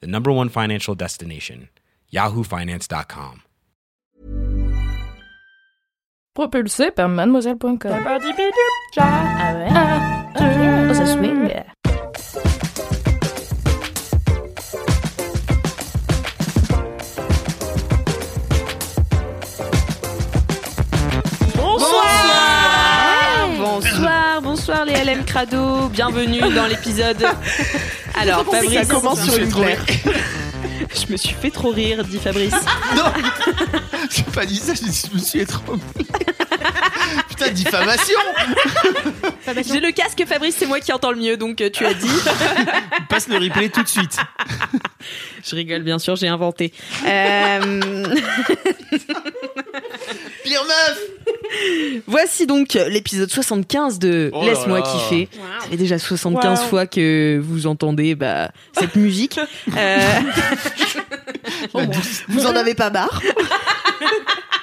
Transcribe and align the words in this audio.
the 0.00 0.06
number 0.06 0.32
one 0.32 0.48
financial 0.48 0.94
destination, 0.94 1.68
yahoofinance.com. 2.12 3.42
Propulsé 6.34 6.90
par 6.90 7.08
mademoiselle.com. 7.08 7.78
Crado, 25.34 25.88
bienvenue 25.88 26.38
dans 26.54 26.68
l'épisode. 26.68 27.26
Alors 28.14 28.44
Fabrice, 28.44 28.72
Ça 28.72 28.84
commence 28.84 29.20
sur 29.20 29.36
une 29.36 29.50
je 29.50 31.10
me 31.12 31.16
suis 31.16 31.34
fait 31.34 31.50
trop 31.50 31.70
rire, 31.70 32.04
dit 32.04 32.18
Fabrice. 32.18 32.54
Non 32.96 33.02
J'ai 34.10 34.22
pas 34.22 34.46
dit 34.46 34.54
ça, 34.54 34.74
j'ai 34.74 34.84
dit 34.84 35.08
je 35.10 35.16
me 35.16 35.20
suis 35.20 35.44
trop. 35.44 35.74
Putain, 37.28 37.50
diffamation 37.50 38.18
J'ai 39.66 39.80
le 39.80 39.90
casque 39.90 40.22
Fabrice, 40.24 40.54
c'est 40.56 40.66
moi 40.66 40.78
qui 40.78 40.92
entends 40.92 41.10
le 41.10 41.18
mieux, 41.18 41.36
donc 41.36 41.60
euh, 41.60 41.68
tu 41.68 41.84
as 41.84 41.94
dit. 41.94 42.06
Passe 43.08 43.26
le 43.26 43.38
replay 43.38 43.70
tout 43.70 43.82
de 43.82 43.88
suite. 43.88 44.16
Je 45.44 45.56
rigole 45.56 45.82
bien 45.82 45.98
sûr, 45.98 46.14
j'ai 46.14 46.28
inventé. 46.28 46.72
Euh, 47.08 48.04
Pire 50.44 50.62
meuf. 50.64 52.02
Voici 52.06 52.46
donc 52.46 52.74
l'épisode 52.74 53.30
75 53.30 53.98
de 53.98 54.30
Oh 54.32 54.44
Laisse-moi 54.44 54.82
kiffer. 54.82 55.28
Ça 55.62 55.68
fait 55.70 55.76
déjà 55.76 55.98
75 55.98 56.64
fois 56.64 56.86
que 56.86 57.40
vous 57.42 57.66
entendez 57.66 58.14
bah, 58.14 58.50
cette 58.78 58.94
musique. 58.96 59.40
Euh, 59.76 59.98
Vous 62.28 62.46
en 62.46 62.54
avez 62.54 62.74
pas 62.74 62.90
marre 62.90 63.20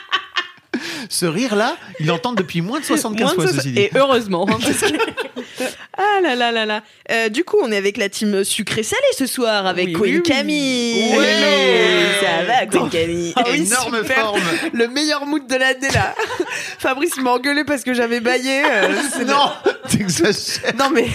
Ce 1.13 1.25
rire-là, 1.25 1.75
il 1.99 2.05
l'entend 2.07 2.31
depuis 2.31 2.61
moins 2.61 2.79
de 2.79 2.85
75 2.85 3.35
Moins 3.35 3.43
de 3.45 3.49
fois, 3.49 3.59
ceci 3.59 3.71
dit. 3.73 3.79
Et 3.81 3.91
heureusement. 3.95 4.47
hein, 4.49 4.57
parce 4.61 4.79
que- 4.79 4.97
ah 5.97 6.21
là 6.23 6.35
là 6.35 6.53
là 6.53 6.65
là. 6.65 6.83
Euh, 7.11 7.27
du 7.27 7.43
coup, 7.43 7.57
on 7.61 7.69
est 7.69 7.75
avec 7.75 7.97
la 7.97 8.07
team 8.07 8.45
sucré-salé 8.45 9.01
ce 9.17 9.25
soir 9.25 9.65
avec 9.65 9.87
Oui, 9.87 9.93
Queen 9.93 10.03
oui, 10.03 10.15
oui. 10.17 10.23
Camille. 10.23 11.17
Ouais. 11.17 11.25
Hello. 11.27 12.07
Ça 12.21 12.45
va, 12.45 12.65
Queen 12.65 12.89
Camille 12.89 13.33
Ah 13.35 13.43
oui, 13.51 13.67
Énorme 13.67 13.97
super. 13.97 14.21
forme 14.21 14.39
Le 14.71 14.87
meilleur 14.87 15.25
mood 15.25 15.45
de 15.47 15.55
l'année 15.55 15.89
là 15.93 16.15
Fabrice 16.79 17.17
m'a 17.17 17.31
engueulé 17.31 17.65
parce 17.65 17.83
que 17.83 17.93
j'avais 17.93 18.21
baillé 18.21 18.63
euh, 18.65 18.95
c'est- 19.11 19.25
Non 19.25 19.51
T'exagères 19.89 20.73
Non 20.79 20.89
mais 20.93 21.07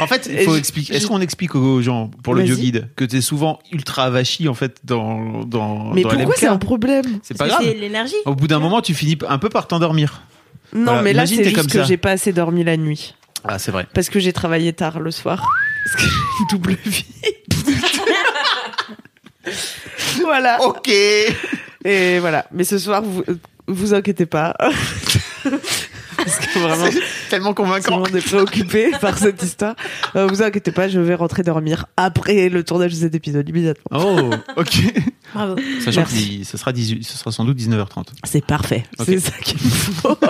En 0.00 0.06
fait, 0.06 0.28
il 0.32 0.38
faut 0.44 0.54
expliquer. 0.56 0.94
Est-ce 0.94 1.06
qu'on 1.08 1.20
explique 1.20 1.54
aux 1.56 1.82
gens, 1.82 2.10
pour 2.22 2.34
le 2.34 2.42
Vas-y. 2.44 2.56
guide, 2.56 2.88
que 2.96 3.04
t'es 3.04 3.20
souvent 3.20 3.58
ultra 3.72 4.08
vachi 4.10 4.48
en 4.48 4.54
fait 4.54 4.76
dans 4.84 5.44
dans 5.44 5.92
Mais 5.92 6.02
dans 6.02 6.10
pourquoi 6.10 6.34
c'est 6.36 6.46
un 6.46 6.58
problème? 6.58 7.04
C'est 7.22 7.36
pas 7.36 7.48
grave. 7.48 7.60
C'est 7.64 7.74
l'énergie. 7.74 8.14
Au 8.24 8.34
bout 8.34 8.46
d'un 8.46 8.58
moment, 8.60 8.80
tu 8.84 8.94
finis 8.94 9.18
un 9.28 9.38
peu 9.38 9.48
par 9.48 9.66
t'endormir. 9.66 10.22
Non 10.72 10.84
Voilà, 10.84 11.02
mais 11.02 11.12
là 11.12 11.26
c'est 11.26 11.42
juste 11.44 11.56
comme 11.56 11.66
que 11.66 11.84
j'ai 11.84 11.96
pas 11.96 12.12
assez 12.12 12.32
dormi 12.32 12.64
la 12.64 12.76
nuit. 12.76 13.14
Ah, 13.44 13.58
c'est 13.58 13.70
vrai. 13.70 13.86
Parce 13.94 14.08
que 14.08 14.20
j'ai 14.20 14.32
travaillé 14.32 14.72
tard 14.72 15.00
le 15.00 15.10
soir. 15.10 15.46
Parce 15.84 15.96
que 15.96 16.08
j'ai 16.10 16.16
une 16.40 16.46
double 16.50 16.76
vie. 16.84 17.04
Voilà. 20.22 20.58
Ok. 20.62 20.88
Et 20.88 22.18
voilà. 22.18 22.46
Mais 22.50 22.64
ce 22.64 22.78
soir 22.78 23.02
vous 23.02 23.22
vous 23.66 23.94
inquiétez 23.94 24.26
pas 24.26 24.56
Parce 26.16 26.38
que 26.38 26.58
vraiment 26.58 26.88
tellement 27.30 27.54
Tout 27.54 27.62
le 27.62 27.66
convaincant. 27.68 27.98
monde 27.98 28.14
est 28.14 28.24
préoccupé 28.24 28.90
par 29.00 29.18
cette 29.18 29.42
histoire. 29.42 29.74
Euh, 30.16 30.26
vous 30.26 30.42
inquiétez 30.42 30.72
pas, 30.72 30.88
je 30.88 31.00
vais 31.00 31.14
rentrer 31.14 31.42
dormir 31.42 31.86
après 31.96 32.48
le 32.48 32.62
tournage 32.64 32.92
de 32.92 32.96
cet 32.96 33.14
épisode 33.14 33.48
immédiatement. 33.48 33.98
Oh, 34.00 34.30
ok. 34.56 34.78
Bravo. 35.34 35.56
Sachant 35.80 36.00
Merci. 36.00 36.40
que 36.40 36.46
ce 36.46 36.56
sera 36.56 36.72
18, 36.72 37.04
ce 37.04 37.18
sera 37.18 37.32
sans 37.32 37.44
doute 37.44 37.58
19h30. 37.58 38.04
C'est 38.24 38.44
parfait. 38.44 38.84
C'est 39.04 39.18
ça 39.20 39.32
qu'il 39.42 39.58
faut. 39.58 40.16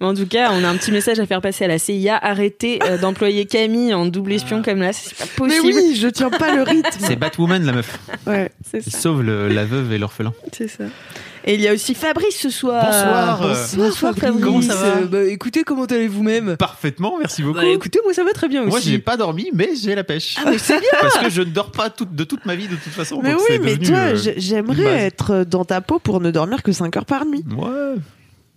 Mais 0.00 0.06
en 0.06 0.14
tout 0.14 0.26
cas, 0.26 0.50
on 0.52 0.64
a 0.64 0.68
un 0.68 0.76
petit 0.76 0.90
message 0.90 1.18
à 1.20 1.26
faire 1.26 1.40
passer 1.40 1.64
à 1.64 1.68
la 1.68 1.78
CIA. 1.78 2.18
Arrêtez 2.20 2.80
euh, 2.82 2.98
d'employer 2.98 3.46
Camille 3.46 3.94
en 3.94 4.06
double 4.06 4.32
espion 4.32 4.60
comme 4.62 4.80
là, 4.80 4.92
c'est 4.92 5.14
pas 5.16 5.24
Mais 5.24 5.48
possible. 5.48 5.66
oui, 5.76 5.96
je 6.00 6.08
tiens 6.08 6.28
pas 6.30 6.54
le 6.54 6.62
rythme. 6.62 6.90
C'est 6.98 7.16
Batwoman, 7.16 7.64
la 7.64 7.72
meuf. 7.72 7.98
Ouais, 8.26 8.50
c'est 8.68 8.80
ça. 8.82 8.98
sauve 8.98 9.22
le- 9.22 9.48
la 9.48 9.64
veuve 9.64 9.92
et 9.92 9.98
l'orphelin. 9.98 10.32
C'est 10.52 10.68
ça. 10.68 10.84
Et 11.44 11.54
il 11.54 11.60
y 11.60 11.68
a 11.68 11.72
aussi 11.72 11.94
Fabrice 11.94 12.36
ce 12.38 12.50
soir. 12.50 12.84
Bonsoir. 12.84 13.40
Bonsoir, 13.76 14.14
Fabrice. 14.16 14.42
Comment 14.44 14.62
ça 14.62 14.74
va 14.74 14.86
Euh, 14.98 15.06
bah, 15.06 15.24
écoutez, 15.24 15.64
comment 15.64 15.84
allez-vous 15.84 16.22
même 16.22 16.56
Parfaitement, 16.56 17.16
merci 17.18 17.42
beaucoup. 17.42 17.58
Bah, 17.58 17.66
écoutez, 17.66 17.98
moi 18.04 18.14
ça 18.14 18.24
va 18.24 18.32
très 18.32 18.48
bien 18.48 18.64
Moi, 18.64 18.78
aussi. 18.78 18.90
j'ai 18.90 18.98
pas 18.98 19.16
dormi, 19.16 19.50
mais 19.52 19.70
j'ai 19.74 19.94
la 19.94 20.04
pêche. 20.04 20.36
Ah 20.38 20.48
mais 20.50 20.58
c'est 20.58 20.78
bien. 20.78 20.88
Parce 21.00 21.18
que 21.18 21.30
je 21.30 21.40
ne 21.42 21.50
dors 21.50 21.72
pas 21.72 21.90
toute- 21.90 22.14
de 22.14 22.24
toute 22.24 22.46
ma 22.46 22.54
vie, 22.54 22.68
de 22.68 22.76
toute 22.76 22.92
façon. 22.92 23.20
Mais 23.22 23.32
donc 23.32 23.40
oui, 23.50 23.58
mais 23.60 23.76
toi, 23.76 23.96
euh, 23.96 24.32
j'aimerais 24.36 25.04
être 25.06 25.44
dans 25.44 25.64
ta 25.64 25.80
peau 25.80 25.98
pour 25.98 26.20
ne 26.20 26.30
dormir 26.30 26.62
que 26.62 26.72
5 26.72 26.96
heures 26.96 27.06
par 27.06 27.24
nuit. 27.26 27.44
Ouais. 27.56 27.94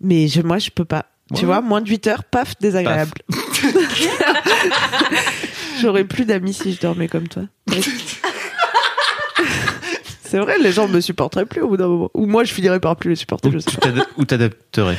Mais 0.01 0.27
je, 0.27 0.41
moi, 0.41 0.59
je 0.59 0.69
peux 0.69 0.85
pas. 0.85 1.05
Ouais. 1.31 1.39
Tu 1.39 1.45
vois, 1.47 1.61
moins 1.61 1.81
de 1.81 1.89
8 1.89 2.05
heures, 2.07 2.23
paf, 2.23 2.53
désagréable. 2.61 3.13
J'aurais 5.81 6.05
plus 6.05 6.25
d'amis 6.25 6.53
si 6.53 6.73
je 6.73 6.79
dormais 6.79 7.07
comme 7.07 7.27
toi. 7.27 7.43
C'est 10.25 10.39
vrai, 10.39 10.57
les 10.59 10.71
gens 10.71 10.87
me 10.87 10.99
supporteraient 11.01 11.45
plus 11.45 11.61
au 11.61 11.69
bout 11.69 11.77
d'un 11.77 11.87
moment. 11.87 12.09
Ou 12.13 12.25
moi, 12.25 12.43
je 12.43 12.53
finirais 12.53 12.79
par 12.79 12.95
plus 12.95 13.11
les 13.11 13.15
supporter, 13.15 13.49
Ou 13.49 13.51
je 13.53 13.59
sais 13.59 13.71
tu 13.71 13.77
pas. 13.77 13.91
t'ad- 13.91 14.05
ou 14.17 14.25
t'adapterais 14.25 14.97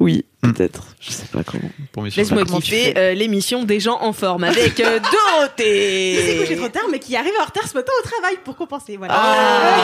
Oui. 0.00 0.24
Peut-être. 0.52 0.82
Je 1.00 1.10
sais 1.12 1.26
pas 1.32 1.42
comment. 1.44 1.70
Laisse-moi 2.16 2.44
kiffer 2.44 2.94
euh, 2.96 3.14
l'émission 3.14 3.64
des 3.64 3.80
gens 3.80 3.98
en 4.00 4.12
forme 4.12 4.44
avec 4.44 4.78
euh, 4.80 4.98
qui 5.56 6.16
s'est 6.16 6.36
couché 6.38 6.54
Dorothée. 6.54 6.56
trop 6.56 6.68
tard, 6.68 6.84
mais 6.90 6.98
qui 6.98 7.16
arrive 7.16 7.32
en 7.40 7.44
retard 7.44 7.66
ce 7.68 7.74
matin 7.74 7.92
au 8.02 8.06
travail 8.08 8.36
pour 8.44 8.56
compenser. 8.56 8.96
Voilà. 8.96 9.14
Ah. 9.16 9.74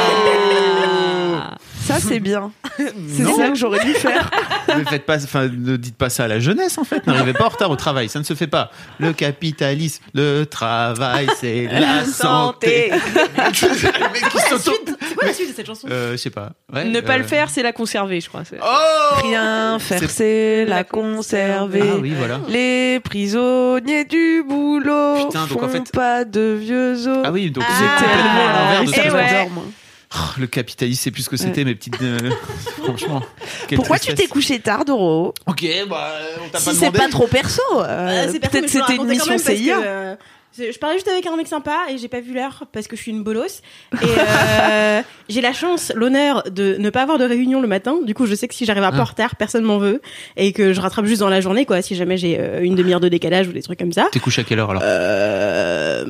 Ça, 1.86 1.98
c'est 1.98 2.20
bien. 2.20 2.52
C'est 2.78 3.24
ça 3.24 3.48
que 3.48 3.54
j'aurais 3.56 3.84
dû 3.84 3.92
faire. 3.94 4.30
Ne 4.70 4.84
faites 4.84 5.04
pas, 5.04 5.16
enfin, 5.16 5.48
ne 5.48 5.76
dites 5.76 5.96
pas 5.96 6.10
ça 6.10 6.24
à 6.24 6.28
la 6.28 6.38
jeunesse 6.38 6.78
en 6.78 6.84
fait. 6.84 7.04
N'arrivez 7.04 7.32
pas 7.32 7.46
en 7.46 7.48
retard 7.48 7.72
au 7.72 7.76
travail, 7.76 8.08
ça 8.08 8.20
ne 8.20 8.24
se 8.24 8.34
fait 8.34 8.46
pas. 8.46 8.70
Le 9.00 9.12
capitalisme, 9.12 10.00
le 10.14 10.44
travail, 10.44 11.26
c'est 11.40 11.66
la 11.66 12.04
santé. 12.04 12.92
Le 12.92 14.12
mec 14.12 14.28
qui 14.30 14.38
s'auto- 14.38 14.70
C'est 14.86 15.14
quoi 15.16 15.26
la 15.26 15.32
suite 15.32 15.50
de 15.50 15.54
cette 15.56 15.66
chanson? 15.66 15.88
Euh, 15.90 16.12
je 16.12 16.16
sais 16.18 16.30
pas. 16.30 16.52
Ouais, 16.72 16.84
Ne 16.84 17.00
pas 17.00 17.14
euh, 17.14 17.18
le 17.18 17.24
faire, 17.24 17.50
c'est 17.50 17.64
la 17.64 17.72
conserver, 17.72 18.20
je 18.20 18.28
crois. 18.28 18.42
Oh 18.62 19.14
Rien 19.24 19.80
faire, 19.80 19.98
C'est- 19.98 20.04
c'est 20.50 20.64
la 20.64 20.84
conserver. 20.84 21.82
Ah 21.82 21.96
oui, 22.00 22.12
voilà. 22.16 22.40
Les 22.48 23.00
prisonniers 23.00 24.04
du 24.04 24.42
boulot 24.46 25.26
Putain, 25.26 25.46
donc 25.46 25.60
font 25.60 25.64
en 25.64 25.68
fait- 25.68 25.92
pas 25.92 26.24
de 26.24 26.56
vieux 26.60 27.06
os. 27.06 27.18
Ah 27.24 27.30
oui, 27.32 27.50
donc 27.50 27.64
Ah, 27.68 27.72
c'est 27.78 28.04
complètement 28.04 28.48
à 28.48 28.52
l'envers 28.64 28.84
de 28.84 28.86
ce 28.88 28.92
que 28.92 29.00
je 29.02 29.06
ouais. 29.06 29.10
pensais. 29.22 29.28
j'adore, 29.34 29.50
moi. 29.50 29.64
Oh, 30.12 30.40
le 30.40 30.46
capitalisme, 30.48 31.00
c'est 31.04 31.10
plus 31.12 31.22
ce 31.22 31.30
que 31.30 31.36
c'était, 31.36 31.64
mes 31.64 31.74
petites. 31.76 32.02
euh, 32.02 32.18
franchement. 32.82 33.22
quelle 33.68 33.76
Pourquoi 33.76 33.96
tu 33.98 34.06
tristesse. 34.06 34.26
t'es 34.26 34.32
couché 34.32 34.58
tard, 34.58 34.84
Doro 34.84 35.34
Ok, 35.46 35.64
bah, 35.88 36.08
on 36.44 36.48
t'a 36.48 36.58
Si 36.58 36.64
pas 36.64 36.70
c'est 36.72 36.80
demandé. 36.80 36.98
pas 36.98 37.08
trop 37.08 37.26
perso, 37.28 37.62
euh, 37.76 38.26
c'est 38.32 38.40
perso, 38.40 38.40
mais 38.40 38.40
peut-être 38.40 38.50
je 38.50 38.50
peux 38.50 38.60
le 38.60 38.68
c'était 38.68 38.76
une 38.78 38.80
raconter 38.80 38.98
quand 38.98 39.08
mission 39.12 39.26
même 39.34 39.40
parce 39.40 39.56
CIA. 39.58 39.76
que, 39.76 39.82
euh, 39.84 40.14
c'est- 40.14 40.18
je 40.56 40.78
parlais 40.78 40.96
juste 40.96 41.08
avec 41.08 41.26
un 41.26 41.36
mec 41.36 41.46
sympa 41.46 41.76
et 41.90 41.98
j'ai 41.98 42.08
pas 42.08 42.20
vu 42.20 42.34
l'heure 42.34 42.64
parce 42.72 42.86
que 42.88 42.96
je 42.96 43.02
suis 43.02 43.10
une 43.10 43.22
bolos. 43.22 43.62
Et 43.94 43.96
euh, 44.04 45.02
j'ai 45.28 45.40
la 45.40 45.52
chance, 45.52 45.92
l'honneur 45.94 46.42
de 46.50 46.76
ne 46.78 46.90
pas 46.90 47.02
avoir 47.02 47.18
de 47.18 47.24
réunion 47.24 47.60
le 47.60 47.68
matin. 47.68 47.98
Du 48.04 48.14
coup, 48.14 48.26
je 48.26 48.34
sais 48.34 48.48
que 48.48 48.54
si 48.54 48.64
j'arrive 48.64 48.82
un 48.84 48.90
peu 48.90 48.98
Ah. 48.98 49.02
en 49.02 49.04
retard, 49.04 49.36
personne 49.36 49.64
m'en 49.64 49.78
veut 49.78 50.00
et 50.36 50.52
que 50.52 50.72
je 50.72 50.80
rattrape 50.80 51.04
juste 51.06 51.20
dans 51.20 51.28
la 51.28 51.40
journée, 51.40 51.66
quoi. 51.66 51.82
Si 51.82 51.94
jamais 51.94 52.16
j'ai 52.16 52.38
euh, 52.38 52.60
une 52.62 52.74
demi-heure 52.74 53.00
de 53.00 53.08
décalage 53.08 53.48
ou 53.48 53.52
des 53.52 53.62
trucs 53.62 53.78
comme 53.78 53.92
ça. 53.92 54.08
T'es 54.12 54.20
couché 54.20 54.42
à 54.42 54.44
quelle 54.44 54.58
heure 54.58 54.70
alors? 54.70 54.82
Euh, 54.84 56.06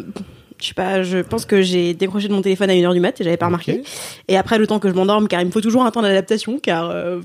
je 0.61 0.67
sais 0.67 0.75
pas, 0.75 1.03
je 1.03 1.19
pense 1.19 1.47
que 1.47 1.63
j'ai 1.63 1.95
décroché 1.95 2.29
de 2.29 2.33
mon 2.35 2.43
téléphone 2.43 2.69
à 2.71 2.75
1h 2.75 2.93
du 2.93 3.01
mat 3.01 3.19
et 3.21 3.25
j'avais 3.25 3.37
pas 3.39 3.47
remarqué. 3.47 3.83
Et 4.29 4.37
après, 4.37 4.59
le 4.59 4.67
temps 4.67 4.79
que 4.79 4.89
je 4.89 4.95
m'endorme, 4.95 5.27
car 5.27 5.41
il 5.41 5.47
me 5.47 5.51
faut 5.51 5.63
toujours 5.63 5.85
un 5.85 5.91
temps 5.91 6.03
d'adaptation, 6.03 6.59
car 6.59 6.91
euh, 6.91 7.21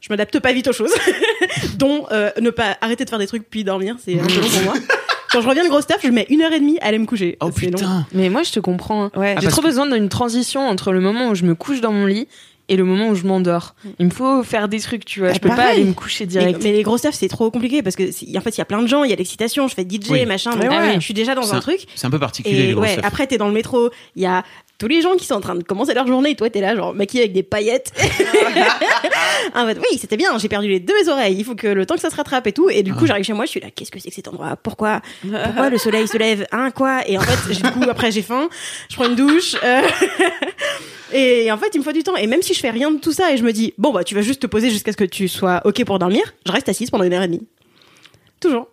je 0.00 0.08
m'adapte 0.08 0.38
pas 0.38 0.52
vite 0.52 0.68
aux 0.68 0.72
choses. 0.72 0.94
dont 1.78 2.06
euh, 2.12 2.30
ne 2.40 2.50
pas 2.50 2.76
arrêter 2.80 3.04
de 3.04 3.10
faire 3.10 3.18
des 3.18 3.26
trucs 3.26 3.48
puis 3.50 3.64
dormir, 3.64 3.96
c'est 3.98 4.18
un 4.20 4.24
peu 4.24 4.40
long 4.40 4.48
pour 4.48 4.62
moi. 4.62 4.74
Quand 5.32 5.40
je 5.40 5.48
reviens 5.48 5.64
de 5.64 5.68
gros 5.68 5.80
stuff, 5.80 5.98
je 6.02 6.08
mets 6.08 6.26
une 6.30 6.42
heure 6.42 6.52
et 6.52 6.60
demie 6.60 6.78
à 6.80 6.86
aller 6.86 6.98
me 6.98 7.06
coucher. 7.06 7.36
Oh 7.40 7.46
long. 7.46 7.52
putain 7.52 8.06
Mais 8.12 8.28
moi, 8.30 8.42
je 8.42 8.52
te 8.52 8.60
comprends. 8.60 9.04
hein. 9.04 9.10
Ouais. 9.16 9.34
Ah, 9.36 9.40
J'ai 9.40 9.48
trop 9.48 9.60
que- 9.62 9.66
besoin 9.66 9.86
d'une 9.86 10.08
transition 10.08 10.66
entre 10.66 10.92
le 10.92 11.00
moment 11.00 11.28
où 11.28 11.34
je 11.34 11.44
me 11.44 11.54
couche 11.54 11.80
dans 11.80 11.92
mon 11.92 12.06
lit 12.06 12.26
et 12.68 12.76
le 12.76 12.84
moment 12.84 13.08
où 13.08 13.14
je 13.14 13.24
m'endors. 13.24 13.74
Il 13.98 14.06
me 14.06 14.10
faut 14.10 14.42
faire 14.44 14.68
des 14.68 14.78
trucs, 14.80 15.04
tu 15.04 15.20
vois. 15.20 15.30
Ah, 15.30 15.32
je 15.34 15.38
peux 15.40 15.48
pas 15.48 15.70
aller 15.70 15.84
me 15.84 15.92
coucher 15.92 16.24
Mais, 16.24 16.28
direct. 16.30 16.60
mais 16.62 16.72
les 16.72 16.82
gros 16.82 16.98
stuff, 16.98 17.14
c'est 17.14 17.28
trop 17.28 17.50
compliqué 17.50 17.82
parce 17.82 17.96
que 17.96 18.04
en 18.04 18.40
fait, 18.40 18.50
il 18.50 18.58
y 18.58 18.60
a 18.60 18.64
plein 18.64 18.82
de 18.82 18.86
gens, 18.88 19.02
il 19.04 19.10
y 19.10 19.12
a 19.12 19.16
l'excitation, 19.16 19.66
je 19.68 19.74
fais 19.74 19.84
DJ, 19.88 20.10
Oui. 20.10 20.24
machin, 20.26 20.52
Ouais, 20.52 20.66
donc 20.68 20.78
ouais. 20.78 20.94
je 20.94 21.00
suis 21.00 21.14
déjà 21.14 21.34
dans 21.34 21.52
un 21.54 21.60
truc. 21.60 21.80
C'est 21.96 22.06
un 22.06 22.10
peu 22.10 22.18
particulier, 22.20 22.56
Et 22.58 22.66
les 22.68 22.72
gros 22.72 22.82
ouais, 22.82 22.92
stuff. 22.92 23.04
après 23.04 23.26
t'es 23.26 23.38
dans 23.38 23.48
le 23.48 23.54
métro, 23.54 23.90
il 24.16 24.22
y 24.22 24.26
a 24.26 24.44
tous 24.80 24.88
les 24.88 25.00
gens 25.02 25.14
qui 25.14 25.26
sont 25.26 25.34
en 25.34 25.40
train 25.40 25.54
de 25.54 25.62
commencer 25.62 25.94
leur 25.94 26.06
journée 26.08 26.30
et 26.30 26.34
toi 26.36 26.50
t'es 26.50 26.60
là 26.60 26.74
genre 26.74 26.92
maquillée 26.94 27.22
avec 27.24 27.32
des 27.32 27.42
paillettes. 27.44 27.92
en 29.54 29.66
fait, 29.66 29.78
oui, 29.78 29.98
c'était 29.98 30.16
bien, 30.16 30.36
j'ai 30.38 30.48
perdu 30.48 30.66
les 30.68 30.80
deux 30.80 30.94
mes 31.04 31.08
oreilles, 31.08 31.36
il 31.38 31.44
faut 31.44 31.54
que 31.54 31.66
le 31.68 31.86
temps 31.86 31.94
que 31.94 32.00
ça 32.00 32.10
se 32.10 32.16
rattrape 32.16 32.46
et 32.48 32.52
tout. 32.52 32.68
Et 32.70 32.82
du 32.82 32.92
coup, 32.92 33.00
Ah. 33.04 33.06
j'arrive 33.08 33.24
chez 33.24 33.32
moi, 33.32 33.44
je 33.44 33.50
suis 33.50 33.60
là, 33.60 33.68
qu'est-ce 33.74 33.90
que 33.90 34.00
c'est 34.00 34.08
que 34.08 34.14
cet 34.14 34.26
endroit? 34.28 34.56
Pourquoi? 34.62 35.00
Pourquoi 35.22 35.68
le 35.70 35.78
soleil 35.78 36.08
se 36.08 36.16
lève? 36.18 36.46
Hein, 36.50 36.70
quoi? 36.70 37.06
Et 37.06 37.16
en 37.18 37.20
fait, 37.20 37.52
j'ai- 37.54 37.62
du 37.62 37.70
coup, 37.70 37.88
après 37.88 38.10
j'ai 38.10 38.22
faim, 38.22 38.48
je 38.88 38.96
prends 38.96 39.06
une 39.06 39.14
douche. 39.16 39.54
euh, 39.62 39.82
Et 41.12 41.50
en 41.50 41.58
fait, 41.58 41.68
il 41.74 41.78
me 41.78 41.82
faut 41.84 41.92
du 41.92 42.02
temps. 42.04 42.14
Et 42.16 42.26
même 42.28 42.40
si 42.40 42.54
je 42.54 42.60
fais 42.60 42.70
rien 42.70 42.90
de 42.90 42.98
tout 42.98 43.12
ça 43.12 43.32
et 43.32 43.36
je 43.36 43.42
me 43.42 43.52
dis, 43.52 43.74
bon, 43.78 43.92
bah, 43.92 44.04
tu 44.04 44.14
vas 44.14 44.22
juste 44.22 44.40
te 44.42 44.46
poser 44.46 44.70
jusqu'à 44.70 44.92
ce 44.92 44.96
que 44.96 45.04
tu 45.04 45.26
sois 45.26 45.60
OK 45.64 45.84
pour 45.84 45.98
dormir, 45.98 46.22
je 46.46 46.52
reste 46.52 46.68
assise 46.68 46.88
pendant 46.90 47.02
une 47.04 47.12
heure 47.12 47.22
et 47.22 47.26
demie. 47.26 47.46
Toujours. 48.40 48.68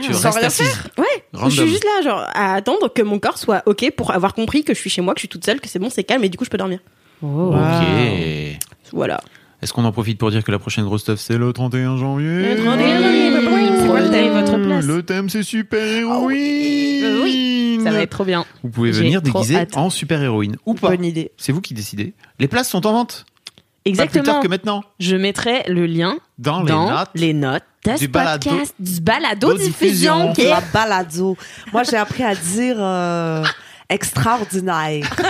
Tu 0.00 0.12
sans 0.14 0.30
restes 0.30 0.38
rien 0.38 0.46
assise. 0.46 0.82
Ouais, 0.98 1.04
Random. 1.32 1.50
je 1.50 1.60
suis 1.62 1.68
juste 1.70 1.84
là, 1.84 2.02
genre, 2.02 2.26
à 2.34 2.54
attendre 2.54 2.92
que 2.92 3.02
mon 3.02 3.18
corps 3.18 3.38
soit 3.38 3.62
OK 3.66 3.90
pour 3.96 4.10
avoir 4.12 4.34
compris 4.34 4.64
que 4.64 4.74
je 4.74 4.78
suis 4.78 4.90
chez 4.90 5.02
moi, 5.02 5.14
que 5.14 5.18
je 5.18 5.22
suis 5.22 5.28
toute 5.28 5.44
seule, 5.44 5.60
que 5.60 5.68
c'est 5.68 5.78
bon, 5.78 5.90
c'est 5.90 6.04
calme 6.04 6.24
et 6.24 6.28
du 6.28 6.38
coup, 6.38 6.44
je 6.44 6.50
peux 6.50 6.58
dormir. 6.58 6.78
Oh. 7.22 7.52
Ok. 7.54 8.58
Voilà. 8.92 9.20
Est-ce 9.62 9.72
qu'on 9.72 9.84
en 9.84 9.92
profite 9.92 10.18
pour 10.18 10.30
dire 10.32 10.42
que 10.42 10.50
la 10.50 10.58
prochaine 10.58 10.84
grosse 10.84 11.02
stuff, 11.02 11.20
c'est 11.20 11.38
le 11.38 11.52
31 11.52 11.96
janvier 11.96 12.56
Le 12.56 12.64
31 12.64 13.00
janvier, 13.02 13.30
bah, 13.30 13.38
C'est 13.80 13.86
quoi 13.86 14.00
le 14.00 14.10
thème 14.10 14.32
votre 14.32 14.58
place 14.58 14.84
Le 14.84 15.02
thème, 15.04 15.28
c'est 15.30 15.42
super-héroïne 15.44 17.04
Euh, 17.04 17.22
oui, 17.22 17.78
Ça 17.84 17.90
va 17.92 18.00
être 18.00 18.10
trop 18.10 18.24
bien. 18.24 18.44
Vous 18.64 18.70
pouvez 18.70 18.92
J'ai 18.92 19.04
venir 19.04 19.22
trop 19.22 19.38
déguisé 19.38 19.56
hâte. 19.56 19.76
en 19.76 19.88
super-héroïne 19.90 20.56
ou 20.66 20.74
pas. 20.74 20.88
Bonne 20.90 21.04
idée. 21.04 21.30
C'est 21.36 21.52
vous 21.52 21.60
qui 21.60 21.74
décidez. 21.74 22.12
Les 22.40 22.48
places 22.48 22.70
sont 22.70 22.86
en 22.88 22.92
vente. 22.92 23.24
Pas 23.84 23.90
plus 23.90 23.90
Exactement. 23.90 24.24
tard 24.24 24.40
que 24.42 24.48
maintenant. 24.48 24.84
Je 25.00 25.16
mettrai 25.16 25.64
le 25.68 25.86
lien 25.86 26.16
Dans, 26.38 26.60
dans 26.62 26.84
les 26.86 26.92
notes. 26.94 27.08
les 27.14 27.32
notes 27.34 27.62
de 27.84 27.92
du 27.92 28.04
ce 28.04 28.08
balado- 28.10 28.48
podcast, 28.48 28.74
du 28.78 29.00
balado 29.00 29.54
diffusion. 29.58 30.28
diffusion. 30.30 30.50
La 30.50 30.60
balado. 30.72 31.36
Moi, 31.72 31.82
j'ai 31.82 31.96
appris 31.96 32.22
à 32.22 32.34
dire 32.34 32.76
euh, 32.78 33.42
extraordinaire. 33.88 35.08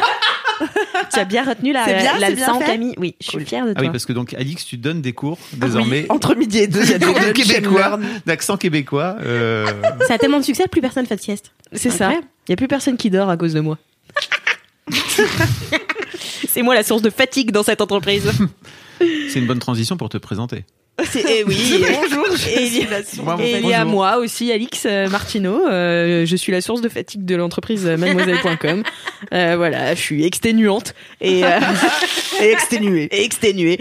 Tu 1.12 1.18
as 1.18 1.24
bien 1.24 1.42
retenu 1.44 1.72
la, 1.72 1.84
bien, 1.84 2.18
la 2.18 2.30
leçon, 2.30 2.58
Camille. 2.60 2.94
Oui, 2.96 3.16
je 3.20 3.26
suis 3.30 3.44
fière 3.44 3.64
de 3.66 3.70
Ah 3.70 3.74
toi. 3.74 3.82
oui, 3.82 3.90
parce 3.90 4.06
que 4.06 4.12
donc, 4.12 4.32
Alix, 4.34 4.64
tu 4.64 4.76
donnes 4.76 5.02
des 5.02 5.12
cours 5.12 5.36
désormais 5.54 6.02
Oui, 6.02 6.06
entre 6.08 6.34
midi 6.36 6.58
et 6.58 6.66
deux, 6.68 6.82
il 6.84 6.90
y 6.90 6.94
a 6.94 6.98
des 6.98 7.06
Cours 7.12 7.32
québécois, 7.34 7.98
d'accent 8.26 8.56
québécois. 8.56 9.16
euh, 9.22 9.66
Ça 10.06 10.14
a 10.14 10.18
tellement 10.18 10.38
de 10.38 10.44
succès, 10.44 10.68
plus 10.68 10.80
personne 10.80 11.04
fait 11.04 11.16
de 11.16 11.20
sieste. 11.20 11.50
C'est 11.72 11.90
ça. 11.90 12.12
Il 12.12 12.20
n'y 12.50 12.52
a 12.52 12.56
plus 12.56 12.68
personne 12.68 12.96
qui 12.96 13.10
dort 13.10 13.28
à 13.28 13.36
cause 13.36 13.54
de 13.54 13.60
moi. 13.60 13.76
C'est 16.48 16.62
moi 16.62 16.74
la 16.74 16.82
source 16.82 17.02
de 17.02 17.10
fatigue 17.10 17.50
dans 17.50 17.62
cette 17.62 17.80
entreprise. 17.80 18.30
c'est 18.98 19.38
une 19.38 19.46
bonne 19.46 19.58
transition 19.58 19.96
pour 19.96 20.08
te 20.08 20.18
présenter. 20.18 20.64
Et 21.14 21.42
oui. 21.44 21.82
Bonjour, 22.10 22.26
Et 22.54 22.66
il 22.66 22.76
y 22.78 22.82
a- 22.82 23.22
Moi, 23.22 23.36
et 23.40 23.58
il 23.58 23.66
y 23.66 23.72
a 23.72 23.78
bonjour. 23.84 23.92
moi 23.96 24.16
aussi, 24.18 24.52
Alix 24.52 24.84
euh, 24.84 25.08
Martineau. 25.08 25.66
Euh, 25.66 26.26
je 26.26 26.36
suis 26.36 26.52
la 26.52 26.60
source 26.60 26.82
de 26.82 26.88
fatigue 26.90 27.24
de 27.24 27.34
l'entreprise 27.34 27.86
euh, 27.86 27.96
mademoiselle.com. 27.96 28.82
Euh, 29.32 29.54
voilà, 29.56 29.94
je 29.94 30.00
suis 30.00 30.22
exténuante 30.24 30.94
et, 31.22 31.44
euh, 31.46 31.58
Et 32.42 32.44
exténué. 32.52 33.04
et 33.10 33.24
exténuée. 33.24 33.80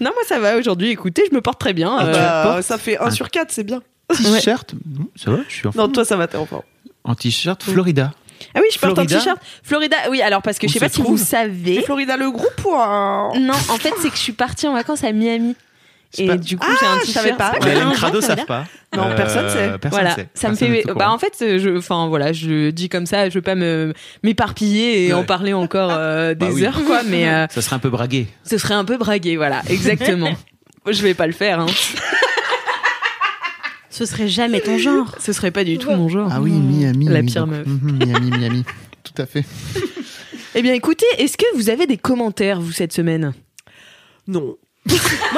non, 0.00 0.10
moi 0.14 0.22
ça 0.26 0.38
va 0.38 0.58
aujourd'hui. 0.58 0.90
Écoutez, 0.90 1.22
je 1.30 1.34
me 1.34 1.40
porte 1.40 1.58
très 1.58 1.72
bien. 1.72 1.98
Euh, 2.06 2.12
Bah, 2.12 2.62
ça 2.62 2.76
fait 2.76 2.98
1 2.98 3.10
sur 3.10 3.30
4, 3.30 3.50
c'est 3.50 3.64
bien. 3.64 3.82
T-shirt, 4.14 4.74
ça 5.16 5.30
va, 5.30 5.38
je 5.48 5.54
suis 5.54 5.66
en, 5.68 5.72
Non, 5.74 5.88
toi, 5.88 6.04
ça 6.04 6.16
va, 6.18 6.26
t'es 6.26 6.36
en 6.36 6.44
forme. 6.44 6.62
en 7.04 7.14
t-shirt 7.14 7.62
Florida. 7.62 8.12
Ah 8.54 8.60
oui, 8.60 8.66
je 8.72 8.78
porte 8.78 8.94
Florida 8.94 9.16
un 9.16 9.18
t-shirt. 9.18 9.38
Florida, 9.62 9.96
oui, 10.10 10.20
alors 10.22 10.42
parce 10.42 10.58
que 10.58 10.66
Où 10.66 10.68
je 10.68 10.74
sais 10.74 10.80
pas 10.80 10.88
si 10.88 11.02
vous 11.02 11.16
savez. 11.16 11.82
Florida, 11.82 12.16
le 12.16 12.30
groupe 12.30 12.64
ou 12.66 12.74
un... 12.74 13.32
Non, 13.38 13.54
en 13.54 13.76
fait, 13.78 13.92
c'est 14.00 14.08
que 14.10 14.16
je 14.16 14.20
suis 14.20 14.32
partie 14.32 14.66
en 14.66 14.74
vacances 14.74 15.04
à 15.04 15.12
Miami. 15.12 15.56
Et 16.18 16.26
pas- 16.26 16.36
du 16.36 16.58
coup, 16.58 16.66
Ah, 16.68 16.74
j'ai 16.78 16.86
un 16.86 16.94
je 16.96 17.06
t-shirt. 17.06 17.24
savais 17.24 17.36
pas. 17.36 17.52
Ouais, 17.58 17.74
les 17.74 17.80
un 17.80 17.90
crado 17.92 18.20
jour, 18.20 18.22
ça 18.28 18.36
savent 18.36 18.44
pas. 18.44 18.64
Non, 18.94 19.04
personne 19.16 19.48
sait. 19.48 19.70
Personne 19.80 19.90
voilà, 19.90 20.14
sait. 20.14 20.28
ça 20.34 20.50
me 20.50 20.54
fait. 20.54 20.84
Bah 20.94 21.10
en 21.10 21.16
fait, 21.18 21.32
je, 21.40 21.78
enfin 21.78 22.06
voilà, 22.08 22.34
je 22.34 22.68
dis 22.68 22.90
comme 22.90 23.06
ça, 23.06 23.30
je 23.30 23.34
veux 23.34 23.40
pas 23.40 23.54
me 23.54 23.94
m'éparpiller 24.22 25.06
et 25.06 25.14
Ouais. 25.14 25.18
en 25.18 25.24
parler 25.24 25.54
encore 25.54 25.88
euh, 25.90 26.34
des 26.34 26.44
Bah 26.46 26.52
oui. 26.52 26.66
heures, 26.66 26.84
quoi. 26.84 27.00
Mais 27.06 27.26
euh, 27.30 27.46
Ça 27.48 27.62
serait 27.62 27.76
un 27.76 27.78
peu 27.78 27.88
bragué. 27.88 28.26
ce 28.44 28.58
serait 28.58 28.74
un 28.74 28.84
peu 28.84 28.98
bragué, 28.98 29.38
voilà, 29.38 29.62
exactement. 29.70 30.32
je 30.86 31.00
vais 31.02 31.14
pas 31.14 31.26
le 31.26 31.32
faire, 31.32 31.60
hein. 31.60 31.66
Ce 34.04 34.06
serait 34.06 34.28
jamais 34.28 34.60
ton 34.60 34.78
genre. 34.78 35.14
Ce 35.20 35.32
serait 35.32 35.52
pas 35.52 35.62
du 35.62 35.78
tout 35.78 35.90
mon 35.92 36.08
genre. 36.08 36.28
Ah 36.32 36.40
oui, 36.40 36.50
Miami. 36.50 37.06
La 37.08 37.22
pire 37.22 37.46
meuf. 37.46 37.64
Mhm, 37.66 37.98
Miami, 38.04 38.30
Miami. 38.36 38.64
Tout 39.04 39.22
à 39.22 39.26
fait. 39.26 39.44
Eh 40.56 40.62
bien, 40.62 40.74
écoutez, 40.74 41.06
est-ce 41.18 41.36
que 41.36 41.44
vous 41.54 41.70
avez 41.70 41.86
des 41.86 41.96
commentaires 41.98 42.60
vous 42.60 42.72
cette 42.72 42.92
semaine? 42.92 43.32
Non. 44.26 44.56
Moi, 44.86 44.96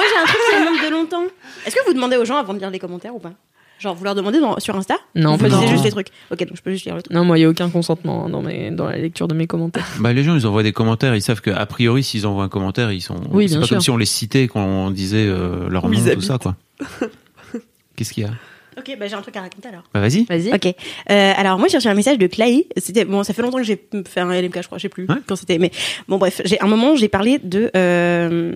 j'ai 0.09 0.19
un 0.23 0.25
truc 0.27 0.41
qui 0.51 0.57
me 0.61 0.65
manque 0.65 0.85
de 0.85 0.91
longtemps. 0.91 1.25
Est-ce 1.67 1.75
que 1.75 1.81
vous 1.87 1.93
demandez 1.93 2.17
aux 2.17 2.25
gens 2.25 2.37
avant 2.39 2.55
de 2.55 2.59
lire 2.59 2.71
les 2.71 2.79
commentaires 2.79 3.15
ou 3.15 3.19
pas? 3.19 3.33
Genre, 3.79 3.95
vous 3.95 4.05
leur 4.05 4.15
demandez 4.15 4.41
dans- 4.41 4.59
sur 4.61 4.75
Insta? 4.77 4.97
Non, 5.15 5.37
Vous 5.37 5.45
lisez 5.45 5.69
juste 5.69 5.85
les 5.85 5.91
trucs. 5.91 6.09
Ok, 6.31 6.39
donc 6.47 6.57
je 6.57 6.63
peux 6.63 6.71
juste 6.71 6.87
lire 6.87 6.95
le 6.97 7.03
truc. 7.03 7.15
Non, 7.15 7.25
moi, 7.25 7.37
il 7.39 7.43
y 7.43 7.45
a 7.45 7.49
aucun 7.51 7.69
consentement 7.69 8.25
hein, 8.25 8.31
dans 8.31 8.41
mes 8.41 8.71
dans 8.71 8.87
la 8.87 8.97
lecture 8.97 9.29
de 9.29 9.35
mes 9.35 9.47
commentaires. 9.47 9.87
Bah, 10.01 10.15
les 10.15 10.25
gens, 10.25 10.35
ils 10.37 10.47
envoient 10.47 10.63
des 10.63 10.73
commentaires. 10.73 11.15
Ils 11.15 11.21
savent 11.23 11.43
que 11.43 11.51
a 11.51 11.67
priori, 11.67 12.03
s'ils 12.03 12.27
envoient 12.27 12.45
un 12.45 12.49
commentaire, 12.49 12.91
ils 12.93 13.03
sont. 13.03 13.21
Oui, 13.31 13.49
c'est 13.49 13.57
pas 13.59 13.67
sûr. 13.67 13.77
comme 13.77 13.83
si 13.83 13.91
on 13.91 13.97
les 13.99 14.07
citait, 14.07 14.49
qu'on 14.49 14.91
disait 14.91 15.27
euh, 15.29 15.69
leur 15.69 15.85
Où 15.85 15.89
nom, 15.91 16.01
tout 16.01 16.09
habitent. 16.09 16.23
ça, 16.23 16.39
quoi. 16.39 16.57
Qu'est-ce 17.97 18.13
qu'il 18.13 18.25
y 18.25 18.27
a? 18.27 18.31
Ok, 18.79 18.97
bah 18.99 19.07
j'ai 19.07 19.15
un 19.15 19.23
truc 19.23 19.37
à 19.37 19.41
raconter 19.43 19.69
alors. 19.69 19.83
Bah, 19.93 20.01
vas-y. 20.01 20.25
Vas-y. 20.25 20.53
Ok. 20.53 20.67
Euh, 20.67 21.33
alors 21.37 21.59
moi 21.59 21.69
j'ai 21.69 21.77
reçu 21.77 21.89
un 21.89 21.95
message 21.95 22.19
de 22.19 22.27
Clay. 22.27 22.67
C'était 22.77 23.05
bon, 23.05 23.23
ça 23.23 23.33
fait 23.33 23.43
longtemps 23.43 23.59
que 23.59 23.65
j'ai 23.65 23.81
fait 24.07 24.21
un 24.21 24.33
LMK, 24.33 24.63
je 24.63 24.67
crois, 24.67 24.79
je 24.79 24.83
sais 24.83 24.89
plus 24.89 25.07
Ouais. 25.09 25.17
quand 25.27 25.37
c'était. 25.37 25.59
Mais 25.59 25.71
bon 26.09 26.19
bref, 26.19 26.41
j'ai 26.45 26.61
un 26.61 26.67
moment 26.67 26.97
j'ai 26.97 27.09
parlé 27.09 27.39
de 27.39 27.71
euh, 27.77 28.53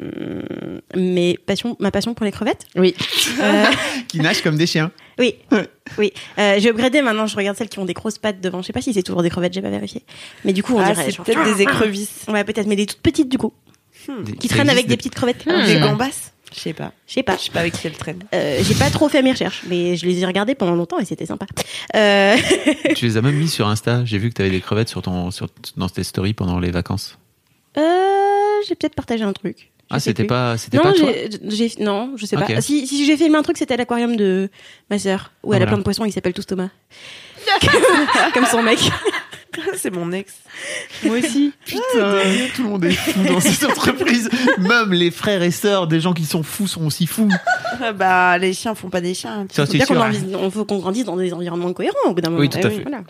mes 0.97 1.37
passions, 1.47 1.77
ma 1.79 1.91
passion 1.91 2.15
pour 2.15 2.25
les 2.25 2.33
crevettes. 2.33 2.67
Oui. 2.77 2.95
Euh, 3.41 3.65
Qui 4.09 4.19
nagent 4.21 4.43
comme 4.43 4.57
des 4.57 4.67
chiens. 4.67 4.91
oui, 5.19 5.35
oui. 5.99 6.13
Euh, 6.39 6.57
j'ai 6.59 6.71
upgradé 6.71 7.03
maintenant. 7.03 7.27
Je 7.27 7.37
regarde 7.37 7.57
celles 7.57 7.69
qui 7.69 7.79
ont 7.79 7.85
des 7.85 7.95
grosses 7.95 8.19
pattes 8.19 8.41
devant. 8.41 8.63
Je 8.63 8.67
sais 8.67 8.73
pas 8.73 8.81
si 8.81 8.93
c'est 8.93 9.03
toujours 9.03 9.23
des 9.23 9.31
crevettes, 9.31 9.53
j'ai 9.55 9.63
pas 9.63 9.71
vérifié. 9.71 10.03
Mais 10.45 10.53
du 10.53 10.63
coup 10.63 10.75
on 10.75 10.81
Ah, 10.81 10.93
dirait 10.93 11.07
peut-être 11.13 11.45
des 11.57 11.63
écrevisses. 11.63 12.25
Ouais, 12.29 12.45
peut-être, 12.45 12.67
mais 12.67 12.77
des 12.77 12.87
toutes 12.87 13.01
petites 13.03 13.29
du 13.29 13.39
coup, 13.39 13.53
Des- 14.25 14.33
qui 14.33 14.49
traînent 14.49 14.71
avec 14.71 14.87
des 14.87 14.97
petites 14.97 15.15
crevettes. 15.15 15.45
Hmm. 15.47 15.65
Des 15.67 15.79
Hmm. 15.79 15.83
Je 16.55 16.61
sais 16.61 16.73
pas. 16.73 16.93
Je 17.07 17.15
sais 17.15 17.23
pas. 17.23 17.37
Je 17.37 17.43
sais 17.45 17.51
pas 17.51 17.61
avec 17.61 17.75
qui 17.75 17.87
elles 17.87 17.93
traînent. 17.97 18.25
Euh, 18.35 18.61
j'ai 18.63 18.75
pas 18.75 18.91
trop 18.91 19.09
fait 19.09 19.23
mes 19.23 19.33
recherches, 19.33 19.63
mais 19.69 19.97
je 19.97 20.07
les 20.07 20.21
ai 20.21 20.27
regardées 20.27 20.55
pendant 20.55 20.75
longtemps 20.75 20.99
et 20.99 21.05
c'était 21.05 21.27
sympa. 21.27 21.47
Euh, 21.95 22.37
Tu 22.97 23.05
les 23.07 23.17
as 23.17 23.23
même 23.23 23.37
mis 23.37 23.49
sur 23.49 23.69
Insta. 23.69 24.05
J'ai 24.05 24.19
vu 24.19 24.31
que 24.31 24.35
tu 24.35 24.43
avais 24.43 24.51
des 24.51 24.61
crevettes 24.61 24.89
sur 24.89 25.03
ton, 25.03 25.31
sur, 25.31 25.49
dans 25.77 25.89
tes 25.89 26.05
stories 26.05 26.35
pendant 26.35 26.59
les 26.59 26.71
vacances. 26.71 27.19
euh, 27.77 27.83
j'ai 28.67 28.75
peut-être 28.75 28.95
partagé 28.95 29.23
un 29.25 29.33
truc. 29.33 29.57
Je 29.91 29.97
Ah, 29.97 30.01
c'était 30.01 30.25
pas, 30.25 30.59
c'était 30.59 30.77
Non, 30.79 30.83
pas 30.83 30.93
toi 30.93 31.11
j'ai, 31.49 31.71
non, 31.81 32.13
je 32.17 32.27
sais 32.27 32.37
pas. 32.37 32.61
Si, 32.61 32.87
si 32.87 33.07
j'ai 33.07 33.17
filmé 33.17 33.39
un 33.39 33.43
truc, 33.43 33.57
c'était 33.57 33.75
à 33.75 33.77
l'aquarium 33.79 34.17
de 34.17 34.51
ma 34.91 34.99
sœur, 34.99 35.33
où 35.43 35.53
elle 35.55 35.59
Voilà. 35.61 35.65
a 35.65 35.67
plein 35.69 35.79
de 35.79 35.83
poissons, 35.83 36.05
ils 36.05 36.13
s'appellent 36.13 36.35
tous 36.35 36.47
Thomas. 36.47 36.69
Comme 38.35 38.45
son 38.47 38.63
mec. 38.63 38.79
c'est 39.77 39.91
mon 39.93 40.13
ex. 40.13 40.35
Moi 41.05 41.19
aussi. 41.19 41.53
Putain, 41.65 41.81
tout 42.55 42.63
le 42.65 42.69
monde 42.69 42.85
est 42.85 42.91
fou 42.93 43.21
dans 43.27 43.41
cette 43.41 43.65
entreprise. 43.71 44.29
Même 44.59 44.93
les 44.93 45.11
frères 45.11 45.43
et 45.43 45.51
sœurs 45.51 45.87
des 45.87 46.01
gens 46.01 46.13
qui 46.13 46.25
sont 46.25 46.43
fous 46.43 46.67
sont 46.67 46.85
aussi 46.87 47.07
fous. 47.07 47.29
Ah 47.83 47.93
bah, 47.93 48.39
les 48.39 48.53
chiens 48.53 48.75
font 48.75 48.91
pas 48.91 49.01
des 49.01 49.15
chiens. 49.15 49.47
Ça, 49.51 49.67
c'est 49.67 49.73
bien 49.79 49.87
qu'on 49.87 49.95
sûr. 49.95 50.03
envie- 50.03 50.35
on 50.35 50.51
faut 50.51 50.65
qu'on 50.65 50.79
grandisse 50.79 51.05
dans 51.05 51.17
des 51.17 51.33
environnements 51.33 51.73
cohérents 51.73 51.97
au 52.07 52.15
bout 52.15 52.21
d'un 52.21 52.31
moment. 52.31 52.41
Oui, 52.41 52.49
tout 52.49 52.59
à 52.59 52.63
Eh 52.67 52.71
fait. 52.71 52.83
voilà. 52.83 53.03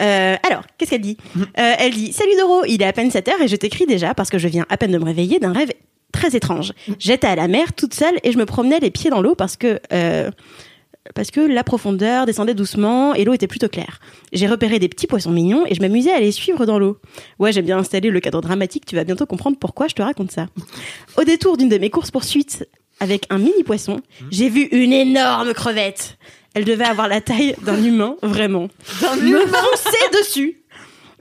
Euh, 0.00 0.36
alors, 0.48 0.62
qu'est-ce 0.78 0.90
qu'elle 0.90 1.00
dit 1.02 1.16
Euh, 1.36 1.72
Elle 1.78 1.92
dit 1.92 2.12
Salut 2.12 2.32
Doro, 2.38 2.64
il 2.66 2.80
est 2.82 2.86
à 2.86 2.92
peine 2.92 3.10
7 3.10 3.28
heures 3.28 3.42
et 3.42 3.48
je 3.48 3.56
t'écris 3.56 3.86
déjà 3.86 4.14
parce 4.14 4.30
que 4.30 4.38
je 4.38 4.48
viens 4.48 4.64
à 4.68 4.76
peine 4.76 4.90
de 4.92 4.98
me 4.98 5.04
réveiller 5.04 5.38
d'un 5.38 5.52
rêve 5.52 5.70
très 6.12 6.34
étrange. 6.36 6.72
J'étais 6.98 7.26
à 7.26 7.36
la 7.36 7.48
mer 7.48 7.72
toute 7.74 7.94
seule 7.94 8.14
et 8.22 8.32
je 8.32 8.38
me 8.38 8.46
promenais 8.46 8.80
les 8.80 8.90
pieds 8.90 9.10
dans 9.10 9.20
l'eau 9.22 9.34
parce 9.34 9.56
que 9.56 9.80
euh, 9.92 10.30
parce 11.14 11.30
que 11.30 11.40
la 11.40 11.64
profondeur 11.64 12.26
descendait 12.26 12.54
doucement 12.54 13.14
et 13.14 13.24
l'eau 13.24 13.32
était 13.34 13.46
plutôt 13.48 13.68
claire. 13.68 13.98
J'ai 14.32 14.46
repéré 14.46 14.78
des 14.78 14.88
petits 14.88 15.06
poissons 15.06 15.30
mignons 15.32 15.64
et 15.66 15.74
je 15.74 15.80
m'amusais 15.80 16.12
à 16.12 16.20
les 16.20 16.32
suivre 16.32 16.64
dans 16.66 16.78
l'eau. 16.78 16.98
Ouais, 17.38 17.52
j'aime 17.52 17.64
bien 17.66 17.78
installer 17.78 18.10
le 18.10 18.20
cadre 18.20 18.40
dramatique, 18.40 18.86
tu 18.86 18.94
vas 18.96 19.04
bientôt 19.04 19.26
comprendre 19.26 19.56
pourquoi 19.58 19.88
je 19.88 19.94
te 19.94 20.02
raconte 20.02 20.30
ça. 20.30 20.46
Au 21.16 21.24
détour 21.24 21.56
d'une 21.56 21.68
de 21.68 21.78
mes 21.78 21.90
courses-poursuites 21.90 22.68
avec 23.00 23.26
un 23.30 23.38
mini 23.38 23.64
poisson, 23.64 24.00
j'ai 24.30 24.48
vu 24.48 24.62
une 24.70 24.92
énorme 24.92 25.52
crevette. 25.54 26.16
Elle 26.54 26.64
devait 26.64 26.84
avoir 26.84 27.08
la 27.08 27.20
taille 27.20 27.56
d'un 27.62 27.82
humain, 27.82 28.16
vraiment. 28.22 28.68
D'un 29.00 29.16
Me 29.16 29.40
foncer 29.40 30.18
dessus. 30.20 30.58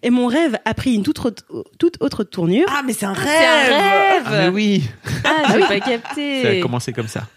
Et 0.03 0.09
mon 0.09 0.25
rêve 0.27 0.57
a 0.65 0.73
pris 0.73 0.95
une 0.95 1.03
toute 1.03 1.23
autre, 1.23 1.43
toute 1.77 1.97
autre 2.01 2.23
tournure. 2.23 2.65
Ah, 2.69 2.81
mais 2.85 2.91
c'est 2.93 3.05
un 3.05 3.13
rêve 3.13 3.27
C'est 3.27 3.45
un 3.45 3.61
rêve. 3.77 4.23
Ah, 4.25 4.31
mais 4.41 4.47
oui, 4.49 4.83
Ah, 5.23 5.53
j'ai 5.53 5.59
pas 5.59 5.67
ça 5.67 5.73
a 5.75 5.79
capté. 5.79 6.59
commencé 6.59 6.91
comme 6.91 7.07
ça. 7.07 7.27